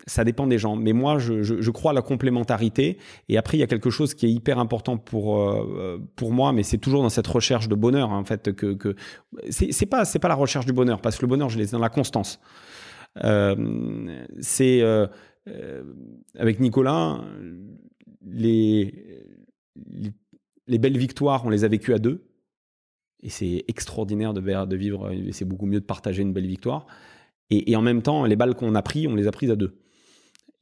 ça 0.06 0.22
dépend 0.24 0.46
des 0.46 0.58
gens. 0.58 0.76
Mais 0.76 0.92
moi, 0.92 1.18
je, 1.18 1.70
crois 1.70 1.90
à 1.90 1.94
la 1.94 2.02
complémentarité. 2.02 2.98
Et 3.28 3.36
après, 3.36 3.56
il 3.56 3.60
y 3.60 3.64
a 3.64 3.66
quelque 3.66 3.90
chose 3.90 4.14
qui 4.14 4.26
est 4.26 4.30
hyper 4.30 4.60
important 4.60 4.96
pour 4.96 5.40
euh, 5.40 5.98
pour 6.14 6.32
moi, 6.32 6.52
mais 6.52 6.62
c'est 6.62 6.78
toujours 6.78 7.02
dans 7.02 7.10
cette 7.10 7.26
recherche 7.26 7.68
de 7.68 7.74
bonheur, 7.74 8.10
en 8.10 8.24
fait, 8.24 8.54
que, 8.54 8.74
que 8.74 8.94
c'est 9.50 9.86
pas 9.86 10.04
c'est 10.04 10.20
pas 10.20 10.28
la 10.28 10.36
recherche 10.36 10.66
du 10.66 10.72
bonheur, 10.72 11.00
parce 11.00 11.16
que 11.16 11.22
le 11.22 11.28
bonheur, 11.28 11.48
je 11.48 11.58
l'ai 11.58 11.66
dans 11.66 11.80
la 11.80 11.90
constance. 11.90 12.38
Euh, 13.24 13.56
c'est 14.40 14.82
avec 16.38 16.60
Nicolas, 16.60 17.24
les, 18.24 18.94
les, 20.66 20.78
belles 20.78 20.98
victoires, 20.98 21.44
on 21.44 21.50
les 21.50 21.64
a 21.64 21.68
vécues 21.68 21.94
à 21.94 21.98
deux. 21.98 22.26
Et 23.22 23.28
c'est 23.28 23.64
extraordinaire 23.68 24.32
de, 24.32 24.76
vivre, 24.76 25.12
c'est 25.32 25.44
beaucoup 25.44 25.66
mieux 25.66 25.80
de 25.80 25.84
partager 25.84 26.22
une 26.22 26.32
belle 26.32 26.46
victoire. 26.46 26.86
Et, 27.50 27.74
en 27.74 27.82
même 27.82 28.00
temps, 28.00 28.24
les 28.24 28.36
balles 28.36 28.54
qu'on 28.54 28.74
a 28.74 28.82
prises, 28.82 29.08
on 29.08 29.16
les 29.16 29.26
a 29.26 29.32
prises 29.32 29.50
à 29.50 29.56
deux. 29.56 29.76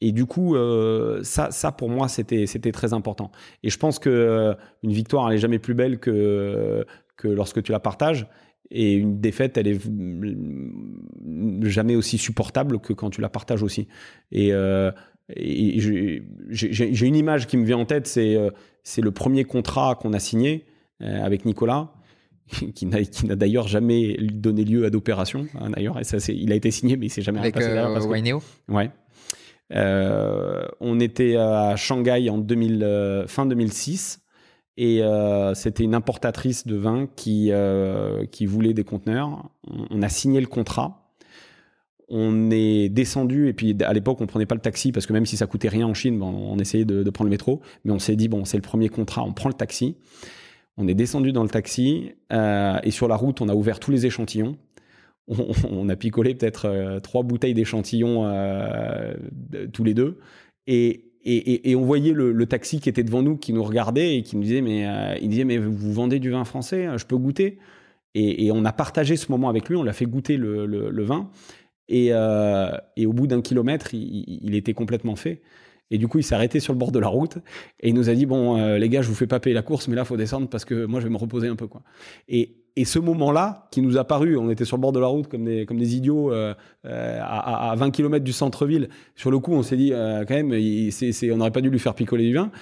Et 0.00 0.12
du 0.12 0.26
coup, 0.26 0.56
euh, 0.56 1.22
ça, 1.22 1.72
pour 1.72 1.90
moi, 1.90 2.08
c'était, 2.08 2.46
très 2.72 2.92
important. 2.92 3.30
Et 3.62 3.70
je 3.70 3.78
pense 3.78 3.98
que 3.98 4.08
euh, 4.08 4.54
une 4.82 4.92
victoire, 4.92 5.28
elle 5.28 5.36
est 5.36 5.40
jamais 5.40 5.58
plus 5.58 5.74
belle 5.74 5.98
que 5.98 6.84
lorsque 7.22 7.62
tu 7.62 7.72
la 7.72 7.80
partages. 7.80 8.26
Et 8.70 8.94
une 8.94 9.20
défaite, 9.20 9.56
elle 9.56 9.68
est 9.68 9.80
jamais 11.68 11.96
aussi 11.96 12.18
supportable 12.18 12.80
que 12.80 12.92
quand 12.92 13.10
tu 13.10 13.20
la 13.20 13.28
partages 13.28 13.62
aussi. 13.62 13.88
Et, 14.30 14.52
euh, 14.52 14.90
j'ai 15.36 17.06
une 17.06 17.16
image 17.16 17.46
qui 17.46 17.56
me 17.56 17.64
vient 17.64 17.78
en 17.78 17.84
tête, 17.84 18.06
c'est 18.06 18.38
c'est 18.82 19.02
le 19.02 19.10
premier 19.10 19.44
contrat 19.44 19.94
qu'on 20.00 20.14
a 20.14 20.18
signé 20.18 20.64
avec 21.00 21.44
Nicolas 21.44 21.92
qui 22.74 22.86
n'a, 22.86 23.36
d'ailleurs 23.36 23.68
jamais 23.68 24.16
donné 24.20 24.64
lieu 24.64 24.84
à 24.84 24.90
d'opération. 24.90 25.46
Hein, 25.60 25.70
d'ailleurs, 25.70 25.98
il 26.28 26.52
a 26.52 26.54
été 26.54 26.70
signé, 26.70 26.96
mais 26.96 27.06
il 27.06 27.10
s'est 27.10 27.22
jamais 27.22 27.40
avec 27.40 27.54
passé 27.54 27.68
euh, 27.68 27.92
parce 27.92 28.06
Ouais. 28.68 28.90
Euh, 29.74 30.66
on 30.80 30.98
était 30.98 31.36
à 31.36 31.76
Shanghai 31.76 32.30
en 32.30 32.38
2000, 32.38 32.82
euh, 32.82 33.26
fin 33.26 33.44
2006 33.44 34.20
et 34.80 35.02
euh, 35.02 35.54
c'était 35.54 35.82
une 35.82 35.94
importatrice 35.94 36.66
de 36.66 36.76
vin 36.76 37.06
qui, 37.16 37.50
qui 38.30 38.46
voulait 38.46 38.74
des 38.74 38.84
conteneurs. 38.84 39.50
On, 39.90 40.02
a 40.02 40.08
signé 40.08 40.40
le 40.40 40.46
contrat. 40.46 41.12
On 42.08 42.50
est 42.50 42.88
descendu 42.88 43.48
et 43.48 43.52
puis 43.52 43.76
à 43.84 43.92
l'époque 43.92 44.20
on 44.22 44.26
prenait 44.26 44.46
pas 44.46 44.54
le 44.54 44.62
taxi 44.62 44.92
parce 44.92 45.04
que 45.04 45.12
même 45.12 45.26
si 45.26 45.36
ça 45.36 45.46
coûtait 45.46 45.68
rien 45.68 45.86
en 45.86 45.92
Chine, 45.92 46.22
on 46.22 46.58
essayait 46.58 46.86
de, 46.86 47.10
prendre 47.10 47.28
le 47.28 47.32
métro. 47.32 47.60
Mais 47.84 47.92
on 47.92 47.98
s'est 47.98 48.16
dit 48.16 48.28
bon 48.28 48.44
c'est 48.44 48.56
le 48.56 48.62
premier 48.62 48.88
contrat, 48.88 49.22
on 49.24 49.32
prend 49.32 49.50
le 49.50 49.54
taxi. 49.54 49.96
On 50.78 50.88
est 50.88 50.94
descendu 50.94 51.32
dans 51.32 51.42
le 51.42 51.50
taxi 51.50 52.12
et 52.30 52.90
sur 52.90 53.08
la 53.08 53.16
route 53.16 53.40
on 53.40 53.48
a 53.48 53.54
ouvert 53.54 53.80
tous 53.80 53.90
les 53.90 54.06
échantillons 54.06 54.56
on, 55.70 55.88
a 55.88 55.96
picolé 55.96 56.34
peut-être 56.34 56.66
euh, 56.66 57.00
trois 57.00 57.22
bouteilles 57.22 57.54
d'échantillons 57.54 58.24
euh, 58.24 59.14
tous 59.72 59.84
les 59.84 59.94
deux. 59.94 60.18
Et, 60.66 61.04
on 61.74 61.82
voyait 61.82 62.12
le, 62.12 62.46
taxi 62.46 62.80
qui 62.80 62.88
était 62.88 63.02
devant 63.02 63.22
nous, 63.22 63.36
qui 63.36 63.52
nous 63.52 63.62
regardait 63.62 64.16
et 64.16 64.22
qui 64.22 64.36
nous 64.36 64.42
disait 64.42 64.60
mais 64.60 64.86
euh, 64.86 65.16
il 65.20 65.28
disait 65.28 65.44
mais 65.44 65.58
vous 65.58 65.92
vendez 65.92 66.18
du 66.18 66.30
vin 66.30 66.44
français, 66.44 66.88
je 66.96 67.04
peux 67.04 67.16
goûter? 67.16 67.58
Et, 68.14 68.50
on 68.50 68.64
a 68.64 68.72
partagé 68.72 69.16
ce 69.16 69.30
moment 69.30 69.48
avec 69.48 69.68
lui, 69.68 69.76
on 69.76 69.84
l'a 69.84 69.92
fait 69.92 70.06
goûter 70.06 70.36
le, 70.36 71.02
vin. 71.04 71.30
Et, 71.88 72.12
au 72.12 73.12
bout 73.12 73.26
d'un 73.26 73.42
kilomètre, 73.42 73.94
il, 73.94 74.54
était 74.54 74.74
complètement 74.74 75.14
fait. 75.14 75.42
Et 75.90 75.98
du 75.98 76.08
coup, 76.08 76.18
il 76.18 76.24
s'est 76.24 76.34
arrêté 76.34 76.58
sur 76.58 76.72
le 76.72 76.78
bord 76.78 76.90
de 76.90 76.98
la 76.98 77.06
route 77.06 77.38
et 77.80 77.88
il 77.88 77.94
nous 77.94 78.10
a 78.10 78.14
dit 78.14 78.26
bon 78.26 78.76
les 78.76 78.88
gars, 78.88 79.02
je 79.02 79.08
vous 79.08 79.14
fais 79.14 79.28
pas 79.28 79.40
payer 79.40 79.54
la 79.54 79.62
course, 79.62 79.88
mais 79.88 79.94
là 79.94 80.04
faut 80.04 80.16
descendre 80.16 80.48
parce 80.48 80.64
que 80.64 80.84
moi 80.84 81.00
je 81.00 81.06
vais 81.06 81.12
me 81.12 81.18
reposer 81.18 81.48
un 81.48 81.56
peu 81.56 81.66
quoi. 81.66 81.82
Et, 82.28 82.56
et 82.78 82.84
ce 82.84 83.00
moment-là, 83.00 83.66
qui 83.72 83.82
nous 83.82 83.96
a 83.96 84.04
paru, 84.04 84.36
on 84.36 84.50
était 84.50 84.64
sur 84.64 84.76
le 84.76 84.82
bord 84.82 84.92
de 84.92 85.00
la 85.00 85.08
route 85.08 85.26
comme 85.26 85.46
des, 85.46 85.66
comme 85.66 85.78
des 85.78 85.96
idiots 85.96 86.32
euh, 86.32 86.54
euh, 86.84 87.20
à, 87.20 87.74
20 87.76 87.90
km 87.90 88.24
du 88.24 88.32
centre-ville. 88.32 88.88
Sur 89.16 89.32
le 89.32 89.40
coup, 89.40 89.52
on 89.52 89.64
s'est 89.64 89.76
dit, 89.76 89.92
euh, 89.92 90.24
quand 90.24 90.34
même, 90.34 90.52
on 90.52 91.36
n'aurait 91.36 91.50
pas 91.50 91.60
dû 91.60 91.70
lui 91.70 91.80
faire 91.80 91.96
picoler 91.96 92.22
du 92.22 92.34
vin. 92.34 92.52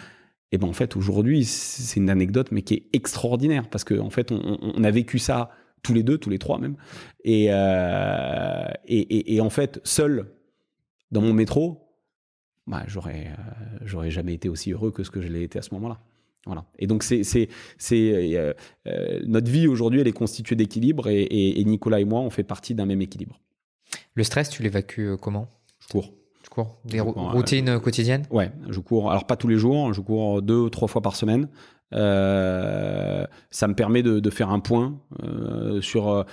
Et 0.52 0.58
ben 0.58 0.68
en 0.68 0.72
fait, 0.72 0.96
aujourd'hui, 0.96 1.44
c'est 1.44 2.00
une 2.00 2.08
anecdote, 2.08 2.48
mais 2.50 2.62
qui 2.62 2.72
est 2.72 2.86
extraordinaire 2.94 3.68
parce 3.68 3.84
qu'en 3.84 4.06
en 4.06 4.10
fait, 4.10 4.32
on, 4.32 4.82
a 4.82 4.90
vécu 4.90 5.18
ça 5.18 5.50
tous 5.82 5.92
les 5.92 6.02
deux, 6.02 6.16
tous 6.16 6.30
les 6.30 6.38
trois 6.38 6.58
même. 6.58 6.76
Et, 7.22 7.48
et, 8.86 9.34
et, 9.34 9.40
en 9.42 9.50
fait, 9.50 9.82
seul 9.84 10.32
dans 11.10 11.20
mon 11.20 11.34
métro, 11.34 11.90
bah, 12.66 12.84
j'aurais, 12.86 13.36
j'aurais 13.82 14.10
jamais 14.10 14.32
été 14.32 14.48
aussi 14.48 14.72
heureux 14.72 14.92
que 14.92 15.02
ce 15.02 15.10
que 15.10 15.20
je 15.20 15.28
l'ai 15.28 15.42
été 15.42 15.58
à 15.58 15.62
ce 15.62 15.74
moment-là. 15.74 16.00
Voilà. 16.46 16.64
Et 16.78 16.86
donc, 16.86 17.02
c'est, 17.02 17.24
c'est, 17.24 17.48
c'est 17.76 18.36
euh, 18.36 18.52
euh, 18.86 19.20
notre 19.26 19.50
vie 19.50 19.66
aujourd'hui, 19.66 20.00
elle 20.00 20.08
est 20.08 20.12
constituée 20.12 20.54
d'équilibre 20.54 21.08
et, 21.08 21.24
et, 21.24 21.64
Nicolas 21.64 22.00
et 22.00 22.04
moi, 22.04 22.20
on 22.20 22.30
fait 22.30 22.44
partie 22.44 22.74
d'un 22.74 22.86
même 22.86 23.02
équilibre. 23.02 23.40
Le 24.14 24.22
stress, 24.22 24.48
tu 24.48 24.62
l'évacues 24.62 25.08
euh, 25.08 25.16
comment? 25.16 25.48
Je 25.80 25.88
cours. 25.88 26.12
Tu 26.44 26.50
cours? 26.50 26.78
Des 26.84 27.00
routines 27.00 27.80
quotidiennes? 27.80 28.26
Ouais, 28.30 28.52
je 28.68 28.78
cours. 28.78 29.10
Alors, 29.10 29.26
pas 29.26 29.36
tous 29.36 29.48
les 29.48 29.56
jours, 29.56 29.92
je 29.92 30.00
cours 30.00 30.40
deux 30.40 30.58
ou 30.58 30.70
trois 30.70 30.86
fois 30.86 31.02
par 31.02 31.16
semaine. 31.16 31.48
ça 31.90 33.68
me 33.68 33.74
permet 33.74 34.04
de, 34.04 34.20
de 34.20 34.30
faire 34.30 34.50
un 34.50 34.60
point 34.60 35.00
sur 35.80 36.24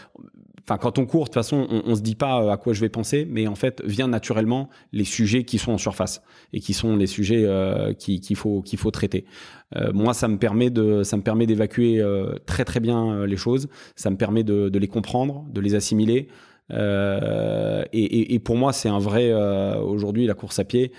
enfin 0.66 0.78
quand 0.78 0.98
on 0.98 1.06
court 1.06 1.24
de 1.24 1.30
toute 1.30 1.34
façon 1.36 1.68
on, 1.70 1.84
on 1.86 1.96
se 1.96 2.02
dit 2.02 2.16
pas 2.16 2.42
euh, 2.42 2.50
à 2.50 2.58
quoi 2.58 2.74
je 2.74 2.82
vais 2.82 2.90
penser 2.90 3.28
mais 3.30 3.48
en 3.48 3.56
fait 3.56 3.82
vient 3.86 4.08
naturellement 4.08 4.70
les 4.92 5.04
sujets 5.04 5.44
qui 5.44 5.58
sont 5.58 5.74
en 5.74 5.78
surface 5.78 6.22
et 6.54 6.60
qui 6.60 6.74
sont 6.74 6.96
les 6.96 7.08
sujets 7.08 7.44
euh, 7.46 7.94
qu'il 7.94 8.36
faut 8.36 8.62
qu'il 8.62 8.80
faut 8.80 8.92
traiter. 8.92 9.26
Euh, 9.76 9.92
moi 9.94 10.14
ça 10.14 10.28
me 10.28 10.38
permet 10.38 10.70
de 10.70 11.04
ça 11.04 11.18
me 11.18 11.24
permet 11.24 11.46
d'évacuer 11.46 12.02
très 12.46 12.66
très 12.66 12.80
bien 12.80 13.26
les 13.26 13.38
choses. 13.38 13.68
Ça 13.96 14.10
me 14.10 14.18
permet 14.18 14.44
de, 14.44 14.78
les 14.78 14.88
comprendre 14.88 15.46
de 15.52 15.62
les 15.62 15.76
assimiler. 15.76 16.28
Et, 16.72 18.40
pour 18.44 18.58
moi 18.58 18.74
c'est 18.74 18.90
un 18.90 19.00
vrai 19.00 19.34
aujourd'hui 19.80 20.26
la 20.28 20.34
course 20.34 20.60
à 20.60 20.64
pied. 20.64 20.92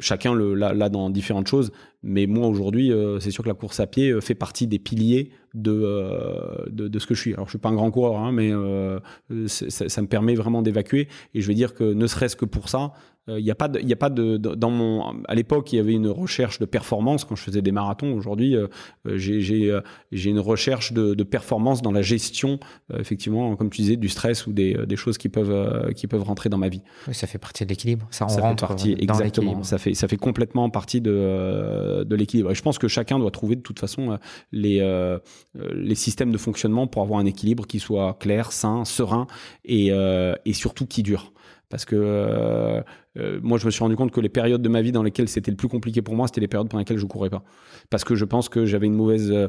Chacun 0.00 0.34
le 0.34 0.54
l'a 0.54 0.88
dans 0.88 1.10
différentes 1.10 1.46
choses 1.46 1.72
mais 2.02 2.26
moi 2.26 2.46
aujourd'hui 2.46 2.92
c'est 3.20 3.30
sûr 3.30 3.44
que 3.44 3.48
la 3.48 3.54
course 3.54 3.80
à 3.80 3.86
pied 3.86 4.20
fait 4.20 4.34
partie 4.34 4.66
des 4.66 4.78
piliers 4.78 5.30
euh, 5.56 6.66
de, 6.70 6.86
de, 6.86 6.98
ce 7.00 7.06
que 7.06 7.14
je 7.14 7.20
suis. 7.20 7.34
Alors, 7.34 7.46
je 7.46 7.50
suis 7.50 7.58
pas 7.58 7.70
un 7.70 7.74
grand 7.74 7.90
coureur, 7.90 8.18
hein, 8.18 8.30
mais 8.30 8.52
euh, 8.52 9.00
ça, 9.46 9.88
ça, 9.88 10.02
me 10.02 10.06
permet 10.06 10.34
vraiment 10.34 10.62
d'évacuer. 10.62 11.08
Et 11.34 11.40
je 11.40 11.48
vais 11.48 11.54
dire 11.54 11.74
que 11.74 11.82
ne 11.82 12.06
serait-ce 12.06 12.36
que 12.36 12.44
pour 12.44 12.68
ça, 12.68 12.92
il 13.28 13.34
euh, 13.34 13.40
n'y 13.40 13.50
a 13.50 13.54
pas, 13.54 13.68
il 13.80 13.88
y 13.88 13.92
a 13.92 13.96
pas 13.96 14.10
de, 14.10 14.36
dans 14.38 14.70
mon, 14.70 15.22
à 15.28 15.34
l'époque, 15.34 15.72
il 15.72 15.76
y 15.76 15.78
avait 15.78 15.92
une 15.92 16.08
recherche 16.08 16.58
de 16.58 16.64
performance 16.64 17.24
quand 17.24 17.36
je 17.36 17.42
faisais 17.42 17.62
des 17.62 17.72
marathons. 17.72 18.12
Aujourd'hui, 18.14 18.56
euh, 18.56 18.66
j'ai, 19.04 19.40
j'ai, 19.40 19.70
euh, 19.70 19.80
une 20.12 20.38
recherche 20.38 20.92
de, 20.92 21.14
de, 21.14 21.22
performance 21.22 21.82
dans 21.82 21.92
la 21.92 22.02
gestion, 22.02 22.58
effectivement, 22.98 23.54
comme 23.56 23.70
tu 23.70 23.82
disais, 23.82 23.96
du 23.96 24.08
stress 24.08 24.46
ou 24.46 24.52
des, 24.52 24.74
des 24.86 24.96
choses 24.96 25.18
qui 25.18 25.28
peuvent, 25.28 25.92
qui 25.94 26.06
peuvent 26.06 26.22
rentrer 26.22 26.48
dans 26.48 26.58
ma 26.58 26.68
vie. 26.68 26.82
Oui, 27.06 27.14
ça 27.14 27.26
fait 27.26 27.38
partie 27.38 27.64
de 27.64 27.68
l'équilibre. 27.68 28.06
Ça, 28.10 28.28
ça 28.28 28.40
rentre 28.40 28.62
fait 28.62 28.68
partie, 28.68 28.94
dans 28.94 29.14
exactement. 29.14 29.62
Ça 29.62 29.78
fait, 29.78 29.94
ça 29.94 30.08
fait 30.08 30.16
complètement 30.16 30.68
partie 30.70 31.00
de, 31.00 31.10
de 32.04 32.16
l'équilibre. 32.16 32.50
Et 32.50 32.54
je 32.54 32.62
pense 32.62 32.78
que 32.78 32.88
chacun 32.88 33.18
doit 33.18 33.30
trouver 33.30 33.56
de 33.56 33.60
toute 33.60 33.78
façon 33.78 34.18
les, 34.52 34.80
les 35.72 35.94
systèmes 35.94 36.32
de 36.32 36.38
fonctionnement 36.38 36.86
pour 36.86 37.02
avoir 37.02 37.20
un 37.20 37.26
équilibre 37.26 37.66
qui 37.66 37.80
soit 37.80 38.14
clair, 38.20 38.52
sain, 38.52 38.84
serein 38.84 39.26
et, 39.64 39.88
et 39.88 40.52
surtout 40.52 40.86
qui 40.86 41.02
dure 41.02 41.32
parce 41.70 41.84
que 41.84 41.96
euh, 41.96 42.82
euh, 43.16 43.40
moi 43.42 43.56
je 43.56 43.64
me 43.64 43.70
suis 43.70 43.82
rendu 43.82 43.96
compte 43.96 44.10
que 44.10 44.20
les 44.20 44.28
périodes 44.28 44.60
de 44.60 44.68
ma 44.68 44.82
vie 44.82 44.92
dans 44.92 45.02
lesquelles 45.02 45.28
c'était 45.28 45.50
le 45.50 45.56
plus 45.56 45.68
compliqué 45.68 46.02
pour 46.02 46.16
moi, 46.16 46.26
c'était 46.26 46.42
les 46.42 46.48
périodes 46.48 46.68
pendant 46.68 46.80
lesquelles 46.80 46.98
je 46.98 47.06
courais 47.06 47.30
pas, 47.30 47.42
parce 47.88 48.04
que 48.04 48.14
je 48.14 48.24
pense 48.24 48.48
que 48.48 48.66
j'avais 48.66 48.86
une 48.86 48.94
mauvaise 48.94 49.30
euh, 49.30 49.48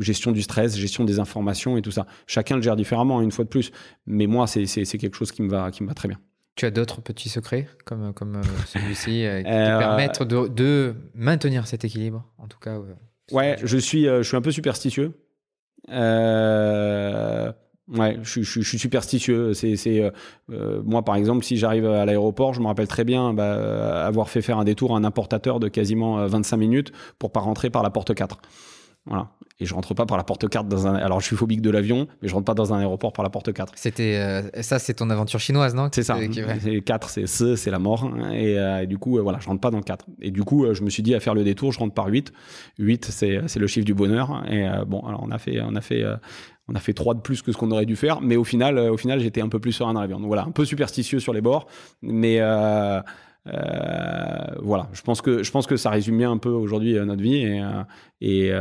gestion 0.00 0.32
du 0.32 0.42
stress, 0.42 0.76
gestion 0.76 1.04
des 1.04 1.20
informations 1.20 1.78
et 1.78 1.82
tout 1.82 1.92
ça. 1.92 2.06
Chacun 2.26 2.56
le 2.56 2.62
gère 2.62 2.76
différemment, 2.76 3.22
une 3.22 3.30
fois 3.30 3.44
de 3.44 3.48
plus, 3.48 3.70
mais 4.04 4.26
moi 4.26 4.46
c'est 4.46 4.66
quelque 4.66 5.16
chose 5.16 5.32
qui 5.32 5.42
me 5.42 5.48
va 5.48 5.70
qui 5.70 5.82
me 5.84 5.88
va 5.88 5.94
très 5.94 6.08
bien. 6.08 6.18
Tu 6.56 6.66
as 6.66 6.70
d'autres 6.70 7.00
petits 7.00 7.28
secrets 7.28 7.68
comme 7.84 8.12
comme 8.12 8.40
celui-ci 8.66 9.24
qui 9.24 9.44
te 9.44 9.78
permettent 9.78 10.22
de, 10.22 10.48
de, 10.48 10.94
maintenir 11.14 11.66
cet 11.66 11.84
équilibre, 11.84 12.26
en 12.38 12.48
tout 12.48 12.58
cas. 12.58 12.78
ouais, 13.32 13.56
je 13.62 13.78
suis 13.78 14.04
je 14.04 14.22
suis 14.22 14.36
un 14.36 14.42
peu 14.42 14.50
superstitieux. 14.52 15.12
Euh, 15.88 17.50
Ouais, 17.96 18.18
je, 18.22 18.42
je, 18.42 18.60
je, 18.60 18.68
suis 18.68 18.78
superstitieux. 18.78 19.52
C'est, 19.52 19.76
c'est 19.76 20.00
euh, 20.00 20.10
euh, 20.50 20.80
moi 20.84 21.04
par 21.04 21.16
exemple, 21.16 21.44
si 21.44 21.56
j'arrive 21.56 21.86
à 21.86 22.04
l'aéroport, 22.04 22.54
je 22.54 22.60
me 22.60 22.66
rappelle 22.66 22.86
très 22.86 23.04
bien 23.04 23.34
bah, 23.34 24.06
avoir 24.06 24.28
fait 24.28 24.42
faire 24.42 24.58
un 24.58 24.64
détour 24.64 24.94
à 24.94 24.98
un 24.98 25.04
importateur 25.04 25.58
de 25.58 25.68
quasiment 25.68 26.24
25 26.26 26.56
euh, 26.56 26.58
minutes 26.58 26.92
pour 27.18 27.32
pas 27.32 27.40
rentrer 27.40 27.68
par 27.68 27.82
la 27.82 27.90
porte 27.90 28.14
4. 28.14 28.40
Voilà. 29.06 29.30
Et 29.60 29.66
je 29.66 29.74
rentre 29.74 29.94
pas 29.94 30.06
par 30.06 30.16
la 30.16 30.24
porte 30.24 30.48
4 30.48 30.66
dans 30.66 30.86
un. 30.86 30.94
Alors 30.94 31.20
je 31.20 31.26
suis 31.26 31.36
phobique 31.36 31.60
de 31.60 31.70
l'avion, 31.70 32.08
mais 32.22 32.28
je 32.28 32.34
rentre 32.34 32.46
pas 32.46 32.54
dans 32.54 32.72
un 32.72 32.78
aéroport 32.78 33.12
par 33.12 33.22
la 33.22 33.30
porte 33.30 33.52
4. 33.52 33.74
C'était 33.76 34.42
ça, 34.62 34.78
c'est 34.78 34.94
ton 34.94 35.10
aventure 35.10 35.40
chinoise, 35.40 35.74
non? 35.74 35.88
C'est 35.92 36.02
ça. 36.02 36.16
C'est 36.60 36.80
4, 36.80 37.08
c'est 37.08 37.26
ce, 37.26 37.56
c'est 37.56 37.70
la 37.70 37.78
mort. 37.78 38.10
Et, 38.32 38.54
et 38.54 38.86
du 38.86 38.98
coup, 38.98 39.20
voilà, 39.22 39.38
je 39.40 39.46
rentre 39.46 39.60
pas 39.60 39.70
dans 39.70 39.78
le 39.78 39.84
4. 39.84 40.06
Et 40.22 40.30
du 40.30 40.42
coup, 40.42 40.66
je 40.72 40.82
me 40.82 40.90
suis 40.90 41.02
dit 41.02 41.14
à 41.14 41.20
faire 41.20 41.34
le 41.34 41.44
détour, 41.44 41.72
je 41.72 41.78
rentre 41.78 41.94
par 41.94 42.06
8. 42.06 42.32
8, 42.78 43.04
c'est, 43.04 43.58
le 43.58 43.66
chiffre 43.66 43.86
du 43.86 43.94
bonheur. 43.94 44.44
Et 44.50 44.66
bon, 44.86 45.00
alors 45.00 45.22
on 45.22 45.30
a 45.30 45.38
fait, 45.38 45.60
on 45.60 45.76
a 45.76 45.80
fait, 45.80 46.04
on 46.70 46.74
a 46.74 46.78
fait 46.78 46.92
trois 46.92 47.14
de 47.14 47.20
plus 47.20 47.42
que 47.42 47.52
ce 47.52 47.56
qu'on 47.56 47.70
aurait 47.72 47.86
dû 47.86 47.96
faire, 47.96 48.20
mais 48.20 48.36
au 48.36 48.44
final, 48.44 48.78
euh, 48.78 48.92
au 48.92 48.96
final, 48.96 49.20
j'étais 49.20 49.40
un 49.40 49.48
peu 49.48 49.58
plus 49.58 49.72
serein 49.72 49.92
dans 49.92 50.00
l'avion. 50.00 50.18
Donc 50.18 50.28
voilà, 50.28 50.44
un 50.44 50.52
peu 50.52 50.64
superstitieux 50.64 51.18
sur 51.18 51.32
les 51.32 51.40
bords, 51.40 51.66
mais 52.00 52.36
euh, 52.40 53.00
euh, 53.48 54.44
voilà, 54.62 54.88
je 54.92 55.02
pense 55.02 55.20
que 55.20 55.42
je 55.42 55.50
pense 55.50 55.66
que 55.66 55.76
ça 55.76 55.90
résume 55.90 56.18
bien 56.18 56.30
un 56.30 56.38
peu 56.38 56.50
aujourd'hui 56.50 56.94
notre 56.94 57.22
vie 57.22 57.36
et 57.36 57.60
et, 58.20 58.52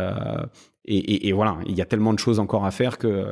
et, 0.91 1.31
voilà, 1.33 1.57
il 1.67 1.77
y 1.77 1.81
a 1.81 1.85
tellement 1.85 2.13
de 2.13 2.19
choses 2.19 2.39
encore 2.39 2.65
à 2.65 2.71
faire 2.71 2.97
que 2.97 3.27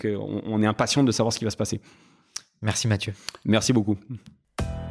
qu'on 0.00 0.42
on 0.46 0.62
est 0.62 0.66
impatient 0.66 1.04
de 1.04 1.12
savoir 1.12 1.32
ce 1.32 1.38
qui 1.38 1.44
va 1.44 1.50
se 1.50 1.56
passer. 1.56 1.80
Merci 2.62 2.88
Mathieu. 2.88 3.12
Merci 3.44 3.72
beaucoup. 3.72 3.96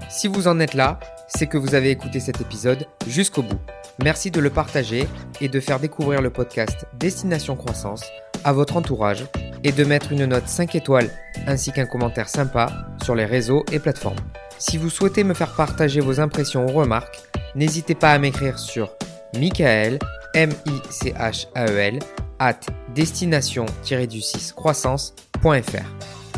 Si 0.09 0.27
vous 0.27 0.47
en 0.47 0.59
êtes 0.59 0.73
là, 0.73 0.99
c'est 1.27 1.47
que 1.47 1.57
vous 1.57 1.75
avez 1.75 1.91
écouté 1.91 2.19
cet 2.19 2.39
épisode 2.39 2.85
jusqu'au 3.07 3.41
bout. 3.41 3.59
Merci 4.03 4.31
de 4.31 4.39
le 4.39 4.49
partager 4.49 5.07
et 5.41 5.49
de 5.49 5.59
faire 5.59 5.79
découvrir 5.79 6.21
le 6.21 6.29
podcast 6.29 6.85
Destination 6.93 7.55
Croissance 7.55 8.05
à 8.43 8.53
votre 8.53 8.77
entourage 8.77 9.25
et 9.63 9.71
de 9.71 9.83
mettre 9.83 10.11
une 10.11 10.25
note 10.25 10.47
5 10.47 10.75
étoiles 10.75 11.09
ainsi 11.47 11.71
qu'un 11.71 11.87
commentaire 11.87 12.29
sympa 12.29 12.67
sur 13.03 13.15
les 13.15 13.25
réseaux 13.25 13.65
et 13.71 13.79
plateformes. 13.79 14.19
Si 14.59 14.77
vous 14.77 14.89
souhaitez 14.89 15.23
me 15.23 15.33
faire 15.33 15.55
partager 15.55 15.99
vos 15.99 16.19
impressions 16.19 16.65
ou 16.65 16.71
remarques, 16.71 17.19
n'hésitez 17.55 17.95
pas 17.95 18.11
à 18.11 18.19
m'écrire 18.19 18.59
sur 18.59 18.91
Michael, 19.37 19.99
M-I-C-H-A-E-L, 20.37 21.99
at 22.37 22.59
destination-du-6 22.93 24.53
croissance.fr. 24.53 25.87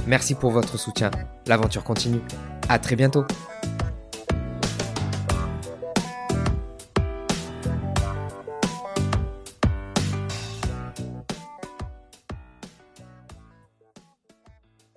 Merci 0.07 0.35
pour 0.35 0.51
votre 0.51 0.79
soutien. 0.79 1.11
L'aventure 1.47 1.83
continue. 1.83 2.21
À 2.69 2.79
très 2.79 2.95
bientôt. 2.95 3.25